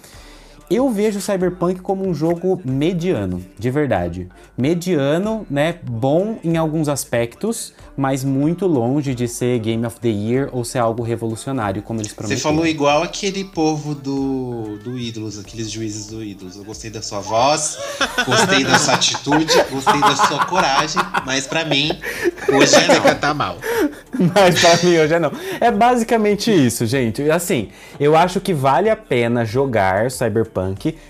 eu 0.69 0.89
vejo 0.89 1.21
Cyberpunk 1.21 1.79
como 1.79 2.05
um 2.05 2.13
jogo 2.13 2.61
mediano, 2.65 3.41
de 3.57 3.71
verdade. 3.71 4.27
Mediano, 4.57 5.47
né? 5.49 5.75
Bom 5.81 6.37
em 6.43 6.57
alguns 6.57 6.89
aspectos, 6.89 7.73
mas 7.95 8.21
muito 8.23 8.67
longe 8.67 9.15
de 9.15 9.27
ser 9.29 9.59
Game 9.59 9.85
of 9.85 9.97
the 10.01 10.09
Year 10.09 10.49
ou 10.51 10.65
ser 10.65 10.79
algo 10.79 11.03
revolucionário, 11.03 11.81
como 11.81 12.01
eles 12.01 12.09
Você 12.11 12.15
prometeram. 12.15 12.41
falou 12.41 12.67
igual 12.67 13.01
aquele 13.01 13.45
povo 13.45 13.95
do, 13.95 14.77
do 14.83 14.97
Ídolos, 14.97 15.39
aqueles 15.39 15.71
juízes 15.71 16.07
do 16.07 16.21
Ídolos. 16.21 16.57
Eu 16.57 16.65
gostei 16.65 16.89
da 16.89 17.01
sua 17.01 17.21
voz, 17.21 17.77
gostei 18.25 18.65
da 18.65 18.77
sua 18.77 18.95
atitude, 18.95 19.53
gostei 19.71 20.01
da 20.01 20.15
sua 20.17 20.45
coragem, 20.45 21.01
mas 21.25 21.47
pra 21.47 21.63
mim, 21.63 21.97
hoje 22.53 22.75
é 22.75 22.87
não. 22.87 23.15
tá 23.15 23.33
mal. 23.33 23.57
Mas 24.33 24.59
pra 24.59 24.77
mim 24.83 24.97
hoje 24.97 25.13
é 25.13 25.19
não. 25.19 25.31
É 25.61 25.71
basicamente 25.71 26.51
isso, 26.51 26.85
gente. 26.85 27.29
Assim, 27.29 27.69
eu 27.99 28.17
acho 28.17 28.41
que 28.41 28.53
vale 28.53 28.89
a 28.89 28.95
pena 28.95 29.45
jogar 29.45 30.11
Cyberpunk 30.11 30.56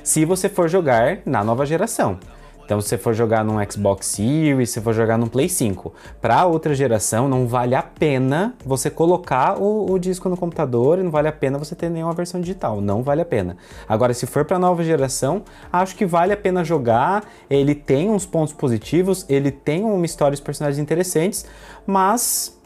se 0.03 0.25
você 0.25 0.49
for 0.49 0.67
jogar 0.69 1.19
na 1.25 1.43
nova 1.43 1.65
geração. 1.65 2.19
Então, 2.67 2.81
se 2.81 2.89
você 2.89 2.97
for 2.97 3.13
jogar 3.13 3.45
num 3.45 3.55
Xbox 3.71 4.07
Series, 4.07 4.71
se 4.71 4.81
for 4.81 4.93
jogar 4.93 5.17
num 5.17 5.27
Play 5.27 5.47
5, 5.47 5.93
para 6.19 6.45
outra 6.45 6.75
geração, 6.75 7.29
não 7.29 7.47
vale 7.47 7.73
a 7.73 7.81
pena 7.81 8.55
você 8.65 8.89
colocar 8.89 9.57
o, 9.57 9.89
o 9.89 9.97
disco 9.97 10.27
no 10.27 10.35
computador 10.35 10.99
e 10.99 11.03
não 11.03 11.09
vale 11.09 11.29
a 11.29 11.31
pena 11.31 11.57
você 11.57 11.75
ter 11.75 11.89
nenhuma 11.89 12.11
versão 12.11 12.41
digital. 12.41 12.81
Não 12.81 13.01
vale 13.01 13.21
a 13.21 13.25
pena. 13.25 13.55
Agora, 13.87 14.13
se 14.13 14.27
for 14.27 14.43
para 14.43 14.59
nova 14.59 14.83
geração, 14.83 15.43
acho 15.71 15.95
que 15.95 16.05
vale 16.05 16.33
a 16.33 16.37
pena 16.37 16.61
jogar. 16.61 17.23
Ele 17.49 17.73
tem 17.73 18.09
uns 18.09 18.25
pontos 18.25 18.53
positivos, 18.53 19.25
ele 19.29 19.49
tem 19.49 19.85
uma 19.85 20.05
história 20.05 20.35
e 20.35 20.41
personagens 20.41 20.77
interessantes, 20.77 21.45
mas 21.85 22.56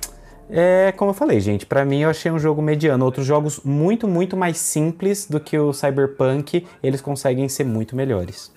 é, 0.51 0.91
como 0.91 1.11
eu 1.11 1.15
falei, 1.15 1.39
gente, 1.39 1.65
pra 1.65 1.85
mim 1.85 2.01
eu 2.01 2.09
achei 2.09 2.31
um 2.31 2.37
jogo 2.39 2.61
mediano. 2.61 3.05
Outros 3.05 3.25
jogos 3.25 3.61
muito, 3.63 4.07
muito 4.07 4.35
mais 4.35 4.57
simples 4.57 5.25
do 5.25 5.39
que 5.39 5.57
o 5.57 5.73
Cyberpunk, 5.73 6.67
eles 6.83 7.01
conseguem 7.01 7.47
ser 7.47 7.63
muito 7.63 7.95
melhores. 7.95 8.51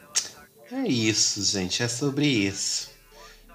É 0.72 0.88
isso, 0.88 1.42
gente, 1.44 1.82
é 1.82 1.88
sobre 1.88 2.26
isso. 2.26 2.90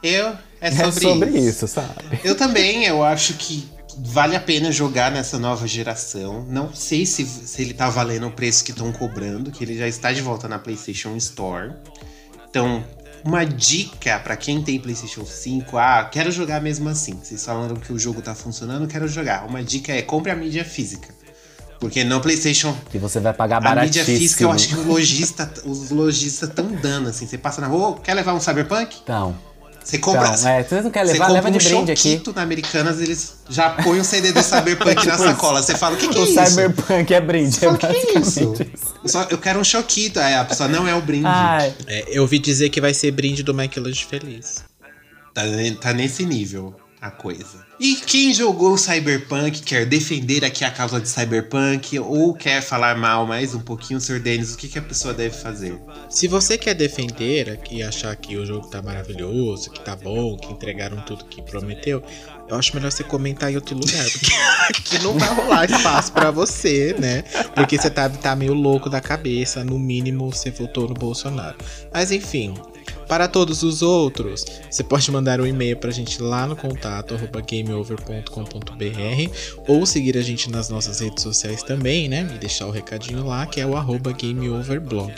Eu, 0.02 0.28
é 0.62 0.68
É 0.68 0.72
sobre, 0.72 1.02
sobre 1.02 1.30
isso. 1.32 1.66
isso, 1.66 1.68
sabe? 1.68 2.20
Eu 2.24 2.36
também, 2.36 2.86
eu 2.86 3.04
acho 3.04 3.34
que 3.34 3.68
vale 3.98 4.36
a 4.36 4.40
pena 4.40 4.72
jogar 4.72 5.12
nessa 5.12 5.38
nova 5.38 5.68
geração. 5.68 6.46
Não 6.46 6.74
sei 6.74 7.06
se, 7.06 7.26
se 7.26 7.62
ele 7.62 7.74
tá 7.74 7.90
valendo 7.90 8.28
o 8.28 8.32
preço 8.32 8.64
que 8.64 8.72
estão 8.72 8.92
cobrando, 8.94 9.52
que 9.52 9.64
ele 9.64 9.78
já 9.78 9.88
está 9.88 10.14
de 10.14 10.22
volta 10.22 10.48
na 10.48 10.58
PlayStation 10.58 11.16
Store. 11.18 11.74
Então, 12.50 12.84
uma 13.24 13.44
dica 13.46 14.20
pra 14.20 14.36
quem 14.38 14.62
tem 14.62 14.80
PlayStation 14.80 15.26
5, 15.26 15.78
ah, 15.78 16.08
quero 16.12 16.32
jogar 16.32 16.62
mesmo 16.62 16.88
assim. 16.90 17.14
Vocês 17.22 17.44
falaram 17.46 17.76
que 17.76 17.92
o 17.94 18.00
jogo 18.00 18.22
tá 18.22 18.34
funcionando, 18.36 18.88
quero 18.88 19.08
jogar. 19.08 19.46
Uma 19.46 19.64
dica 19.64 19.92
é 19.94 20.02
compre 20.02 20.32
a 20.32 20.36
mídia 20.36 20.64
física. 20.66 21.10
Porque 21.80 22.04
no 22.04 22.20
PlayStation 22.20 22.76
Que 22.92 22.98
você 22.98 23.22
vai 23.22 23.34
pagar 23.34 23.58
a 23.58 23.60
mídia 23.62 24.04
baratíssimo. 24.04 24.18
física, 24.18 24.44
eu 24.44 24.52
acho 24.52 24.68
que 24.68 24.76
o 24.76 24.84
lojista, 24.84 25.54
os 25.66 25.90
lojistas 25.92 26.50
estão 26.50 26.68
dando, 26.74 27.08
assim. 27.10 27.26
Você 27.26 27.38
passa 27.38 27.62
na 27.62 27.68
rua, 27.68 27.90
"Ô, 27.90 27.94
quer 27.96 28.14
levar 28.16 28.34
um 28.34 28.40
Cyberpunk? 28.42 28.98
Então. 29.02 29.36
Você 29.90 29.98
compra. 29.98 30.28
Então, 30.28 30.48
é, 30.50 30.64
você 30.64 30.82
não 30.82 30.92
quer 30.92 31.06
você 31.06 31.14
levar, 31.14 31.26
compra 31.28 31.42
leva 31.42 31.52
de 31.52 31.58
um 31.66 31.70
brinde 31.70 31.92
aqui. 31.92 32.12
choquito 32.12 32.34
na 32.34 32.42
Americanas, 32.44 33.02
eles 33.02 33.34
já 33.50 33.72
põem 33.72 34.00
o 34.00 34.04
CD 34.04 34.32
do 34.32 34.44
Cyberpunk 34.44 34.96
na 34.96 35.02
Tipo 35.02 35.18
sacola. 35.18 35.60
isso. 35.60 35.68
Você 35.72 35.76
fala, 35.78 35.96
o 35.96 35.98
que, 35.98 36.08
que 36.08 36.18
é 36.18 36.22
o 36.22 36.24
isso? 36.26 36.46
Cyberpunk 36.46 37.14
é 37.14 37.22
brinde. 37.22 37.56
Você 37.56 37.60
fala, 37.62 37.72
é 37.72 37.76
o 37.76 37.80
que, 37.80 37.86
é 37.88 38.20
isso? 38.20 38.46
basicamente 38.50 38.72
Eu, 39.04 39.10
só- 39.10 39.28
eu 39.32 39.38
quero 39.40 39.60
um 39.60 39.64
choquito. 39.64 40.20
Aí 40.20 40.36
a 40.36 40.46
pessoa 40.46 40.70
não 40.70 40.88
é 40.88 40.94
o 40.94 41.02
brinde. 41.02 41.26
É, 41.88 42.06
eu 42.08 42.22
ouvi 42.22 42.38
dizer 42.38 42.70
que 42.70 42.80
vai 42.80 42.94
ser 42.94 43.10
brinde 43.12 43.42
do 43.42 43.52
McLanche 43.60 44.06
Feliz. 44.06 44.64
Tá, 45.34 45.42
tá 45.82 45.94
nesse 45.94 46.26
nível 46.26 46.76
a 47.02 47.10
coisa. 47.10 47.66
E 47.80 47.96
quem 47.96 48.34
jogou 48.34 48.78
Cyberpunk, 48.78 49.62
quer 49.62 49.86
defender 49.86 50.44
aqui 50.44 50.66
a 50.66 50.72
causa 50.72 51.00
de 51.00 51.08
Cyberpunk 51.08 51.98
ou 51.98 52.34
quer 52.34 52.62
falar 52.62 52.98
mal 52.98 53.26
mais 53.26 53.56
um 53.56 53.60
pouquinho, 53.60 54.02
Sr. 54.02 54.20
Denis, 54.20 54.54
o 54.54 54.58
que, 54.58 54.68
que 54.68 54.80
a 54.80 54.82
pessoa 54.82 55.14
deve 55.14 55.36
fazer? 55.36 55.80
Se 56.10 56.28
você 56.28 56.58
quer 56.58 56.74
defender 56.74 57.60
e 57.72 57.82
achar 57.82 58.14
que 58.18 58.36
o 58.36 58.46
jogo 58.46 58.68
tá 58.68 58.82
maravilhoso, 58.82 59.72
que 59.72 59.80
tá 59.80 59.96
bom, 59.96 60.36
que 60.36 60.52
entregaram 60.52 61.02
tudo 61.06 61.24
que 61.26 61.42
prometeu, 61.42 62.04
eu 62.50 62.56
acho 62.56 62.76
melhor 62.76 62.92
você 62.92 63.04
comentar 63.04 63.52
em 63.52 63.56
outro 63.56 63.78
lugar, 63.78 64.04
porque 64.12 64.34
aqui 64.70 65.04
não 65.04 65.18
vai 65.18 65.34
rolar 65.34 65.72
espaço 65.72 66.12
pra 66.12 66.32
você, 66.32 66.96
né? 67.00 67.22
Porque 67.56 67.78
você 67.78 67.90
tá, 67.90 68.10
tá 68.10 68.36
meio 68.36 68.54
louco 68.54 68.90
da 68.90 69.00
cabeça, 69.00 69.64
no 69.64 69.80
mínimo 69.80 70.34
você 70.34 70.52
votou 70.52 70.88
no 70.88 70.96
Bolsonaro. 70.96 71.58
Mas 71.94 72.12
enfim, 72.12 72.56
Para 73.10 73.28
todos 73.28 73.64
os 73.64 73.82
outros, 73.82 74.46
você 74.70 74.84
pode 74.84 75.12
mandar 75.12 75.42
um 75.42 75.48
e-mail 75.48 75.76
pra 75.76 75.90
gente 75.90 76.22
lá 76.22 76.46
no 76.46 76.56
contato 76.56 77.18
gameover.com.br 77.50 79.34
ou 79.68 79.84
seguir 79.84 80.16
a 80.16 80.22
gente 80.22 80.52
nas 80.52 80.70
nossas 80.70 81.00
redes 81.00 81.24
sociais 81.24 81.64
também, 81.64 82.08
né? 82.08 82.30
E 82.36 82.38
deixar 82.38 82.68
o 82.68 82.72
recadinho 82.72 83.26
lá, 83.26 83.48
que 83.48 83.60
é 83.60 83.66
o 83.66 83.76
arroba 83.76 84.12
gameoverblog. 84.12 85.12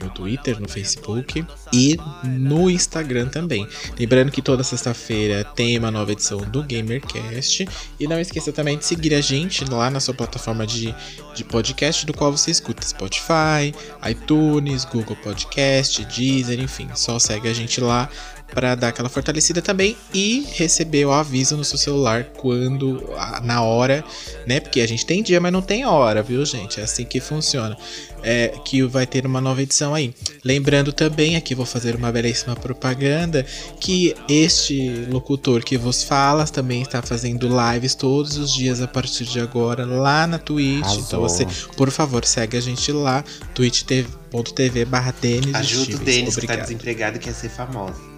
No 0.00 0.10
Twitter, 0.10 0.60
no 0.60 0.68
Facebook 0.68 1.46
e 1.72 1.96
no 2.24 2.68
Instagram 2.68 3.28
também. 3.28 3.64
Lembrando 3.96 4.32
que 4.32 4.42
toda 4.42 4.64
sexta-feira 4.64 5.44
tem 5.44 5.78
uma 5.78 5.92
nova 5.92 6.10
edição 6.10 6.38
do 6.38 6.64
GamerCast. 6.64 7.68
E 8.00 8.08
não 8.08 8.18
esqueça 8.18 8.52
também 8.52 8.76
de 8.76 8.84
seguir 8.84 9.14
a 9.14 9.20
gente 9.20 9.64
lá 9.70 9.88
na 9.88 10.00
sua 10.00 10.14
plataforma 10.14 10.66
de, 10.66 10.92
de 11.32 11.44
podcast, 11.44 12.04
do 12.04 12.12
qual 12.12 12.32
você 12.32 12.50
escuta 12.50 12.84
Spotify, 12.84 13.72
iTunes, 14.10 14.84
Google 14.84 15.16
Podcast, 15.22 16.04
Deezer, 16.06 16.58
enfim. 16.58 16.88
Só 16.94 17.20
segue 17.20 17.35
a 17.48 17.52
gente 17.52 17.80
lá 17.80 18.08
para 18.52 18.74
dar 18.74 18.88
aquela 18.88 19.08
fortalecida 19.08 19.60
também 19.60 19.96
e 20.14 20.46
receber 20.52 21.04
o 21.04 21.12
aviso 21.12 21.56
no 21.56 21.64
seu 21.64 21.78
celular 21.78 22.24
quando 22.36 23.02
na 23.42 23.62
hora, 23.62 24.04
né? 24.46 24.60
Porque 24.60 24.80
a 24.80 24.88
gente 24.88 25.04
tem 25.04 25.22
dia, 25.22 25.40
mas 25.40 25.52
não 25.52 25.62
tem 25.62 25.84
hora, 25.84 26.22
viu, 26.22 26.44
gente? 26.44 26.80
É 26.80 26.84
assim 26.84 27.04
que 27.04 27.20
funciona. 27.20 27.76
É, 28.22 28.48
que 28.64 28.82
vai 28.82 29.06
ter 29.06 29.24
uma 29.24 29.40
nova 29.40 29.62
edição 29.62 29.94
aí. 29.94 30.12
Lembrando 30.42 30.92
também, 30.92 31.36
aqui 31.36 31.54
vou 31.54 31.66
fazer 31.66 31.94
uma 31.94 32.10
belíssima 32.10 32.56
propaganda, 32.56 33.46
que 33.78 34.16
este 34.28 35.06
locutor 35.08 35.62
que 35.62 35.78
vos 35.78 36.02
fala 36.02 36.44
também 36.44 36.82
está 36.82 37.00
fazendo 37.02 37.48
lives 37.48 37.94
todos 37.94 38.36
os 38.36 38.52
dias 38.52 38.80
a 38.80 38.88
partir 38.88 39.26
de 39.26 39.38
agora 39.38 39.84
lá 39.84 40.26
na 40.26 40.38
Twitch. 40.38 40.82
Arrasou. 40.82 41.02
Então 41.02 41.20
você, 41.20 41.46
por 41.76 41.90
favor, 41.90 42.24
segue 42.24 42.56
a 42.56 42.60
gente 42.60 42.90
lá, 42.90 43.22
twitch.tv 43.54 44.84
barra 44.86 45.14
Denis 45.20 45.54
Ajuda 45.54 45.96
o. 45.96 45.98
Denis 46.00 46.34
que 46.34 46.46
tá 46.46 46.56
desempregado 46.56 47.18
e 47.18 47.20
quer 47.20 47.34
ser 47.34 47.48
famoso. 47.48 48.15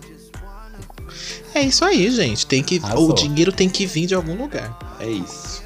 É 1.58 1.62
isso 1.62 1.84
aí, 1.84 2.08
gente. 2.08 2.46
Tem 2.46 2.62
que, 2.62 2.78
Arrasou. 2.80 3.10
o 3.10 3.12
dinheiro 3.12 3.50
tem 3.50 3.68
que 3.68 3.84
vir 3.84 4.06
de 4.06 4.14
algum 4.14 4.36
lugar. 4.36 4.78
É 5.00 5.08
isso. 5.08 5.60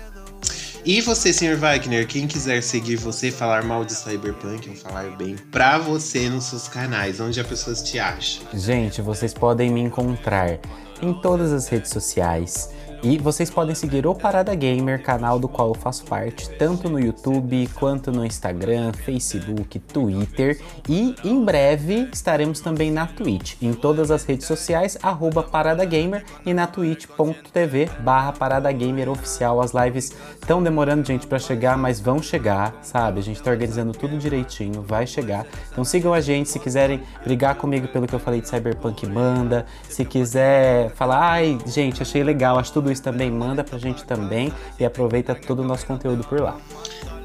E 0.87 1.03
você, 1.03 1.35
Sr. 1.35 1.57
Wagner, 1.59 2.07
quem 2.07 2.27
quiser 2.27 2.63
seguir 2.63 2.97
você, 2.97 3.31
falar 3.31 3.63
mal 3.63 3.85
de 3.85 3.93
Cyberpunk 3.93 4.71
ou 4.71 4.75
falar 4.75 5.15
bem 5.17 5.37
pra 5.51 5.77
você 5.77 6.31
nos 6.31 6.45
seus 6.45 6.67
canais, 6.67 7.21
onde 7.21 7.39
as 7.39 7.47
pessoas 7.47 7.83
te 7.83 7.99
acham? 7.99 8.43
Gente, 8.55 9.03
vocês 9.03 9.35
podem 9.35 9.71
me 9.71 9.81
encontrar 9.83 10.59
em 11.03 11.13
todas 11.21 11.53
as 11.53 11.69
redes 11.69 11.91
sociais. 11.91 12.71
E 13.05 13.19
vocês 13.19 13.51
podem 13.51 13.75
seguir 13.75 14.07
o 14.07 14.15
Parada 14.15 14.55
Gamer, 14.55 15.03
canal 15.03 15.37
do 15.37 15.49
qual 15.49 15.71
eu 15.71 15.75
faço 15.75 16.05
parte, 16.05 16.49
tanto 16.51 16.89
no 16.89 17.01
YouTube 17.01 17.69
quanto 17.75 18.13
no 18.13 18.25
Instagram, 18.25 18.93
Facebook, 18.93 19.77
Twitter. 19.81 20.61
E 20.89 21.17
em 21.25 21.45
breve 21.45 22.09
estaremos 22.13 22.61
também 22.61 22.93
na 22.93 23.09
Twitch, 23.09 23.57
em 23.61 23.73
todas 23.73 24.13
as 24.13 24.23
redes 24.23 24.47
sociais, 24.47 24.97
arroba 25.03 25.43
Parada 25.43 25.85
Gamer 25.85 26.25
e 26.47 26.55
na 26.55 26.69
twitch.tv 26.69 27.91
barra 28.05 28.35
Parada 28.35 28.71
Gamer 28.71 29.09
oficial. 29.09 29.61
As 29.61 29.73
lives 29.73 30.13
estão 30.41 30.63
demorando, 30.63 31.05
gente, 31.05 31.27
para 31.27 31.41
chegar, 31.41 31.77
mas 31.77 31.99
vão 31.99 32.23
chegar, 32.23 32.73
sabe? 32.83 33.19
A 33.19 33.23
gente 33.23 33.43
tá 33.43 33.51
organizando 33.51 33.91
tudo 33.91 34.17
direitinho, 34.17 34.81
vai 34.81 35.09
chegar. 35.09 35.45
Então 35.73 35.83
sigam 35.83 36.15
a 36.15 36.21
gente, 36.21 36.49
se 36.49 36.61
quiserem 36.61 37.03
brigar 37.25 37.57
comigo 37.57 37.89
pelo 37.89 38.07
que 38.07 38.15
eu 38.15 38.21
falei 38.21 38.41
de 38.41 38.49
Cyberpunk, 38.49 39.05
manda. 39.09 39.67
Se 39.89 40.05
quiser 40.05 40.91
falar, 40.91 41.19
ai, 41.19 41.59
gente, 41.67 42.01
achei 42.01 42.23
legal, 42.23 42.61
acho 42.61 42.73
tudo 42.73 42.92
também, 43.01 43.31
manda 43.31 43.63
pra 43.63 43.79
gente 43.79 44.05
também. 44.05 44.53
E 44.79 44.85
aproveita 44.85 45.35
todo 45.35 45.61
o 45.61 45.65
nosso 45.65 45.87
conteúdo 45.87 46.25
por 46.25 46.41
lá. 46.41 46.57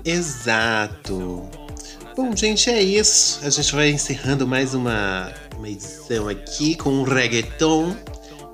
Exato. 0.03 1.47
Bom, 2.15 2.35
gente, 2.35 2.69
é 2.69 2.81
isso. 2.81 3.39
A 3.45 3.49
gente 3.49 3.75
vai 3.75 3.89
encerrando 3.89 4.47
mais 4.47 4.73
uma, 4.73 5.31
uma 5.55 5.69
edição 5.69 6.27
aqui 6.27 6.75
com 6.75 6.89
um 6.89 7.03
reggaeton 7.03 7.95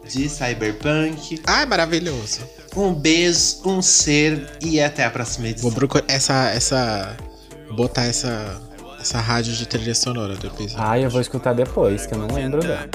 de 0.07 0.27
Cyberpunk. 0.27 1.41
Ai, 1.47 1.65
maravilhoso. 1.65 2.41
Um 2.75 2.93
beijo, 2.93 3.57
um 3.65 3.81
ser 3.81 4.57
e 4.61 4.81
até 4.81 5.05
a 5.05 5.09
próxima 5.09 5.47
edição. 5.47 5.69
Vou 5.69 5.77
procurar 5.77 6.05
essa. 6.07 6.49
essa. 6.49 7.15
vou 7.67 7.77
botar 7.77 8.03
essa. 8.03 8.61
essa 8.99 9.19
rádio 9.19 9.53
de 9.53 9.65
trilha 9.65 9.95
sonora 9.95 10.35
do 10.35 10.47
episódio. 10.47 10.75
Ah, 10.77 10.99
eu 10.99 11.09
vou 11.09 11.21
escutar 11.21 11.53
depois, 11.53 12.05
que 12.05 12.13
eu 12.13 12.17
não 12.17 12.35
lembro 12.35 12.61
dela. 12.61 12.89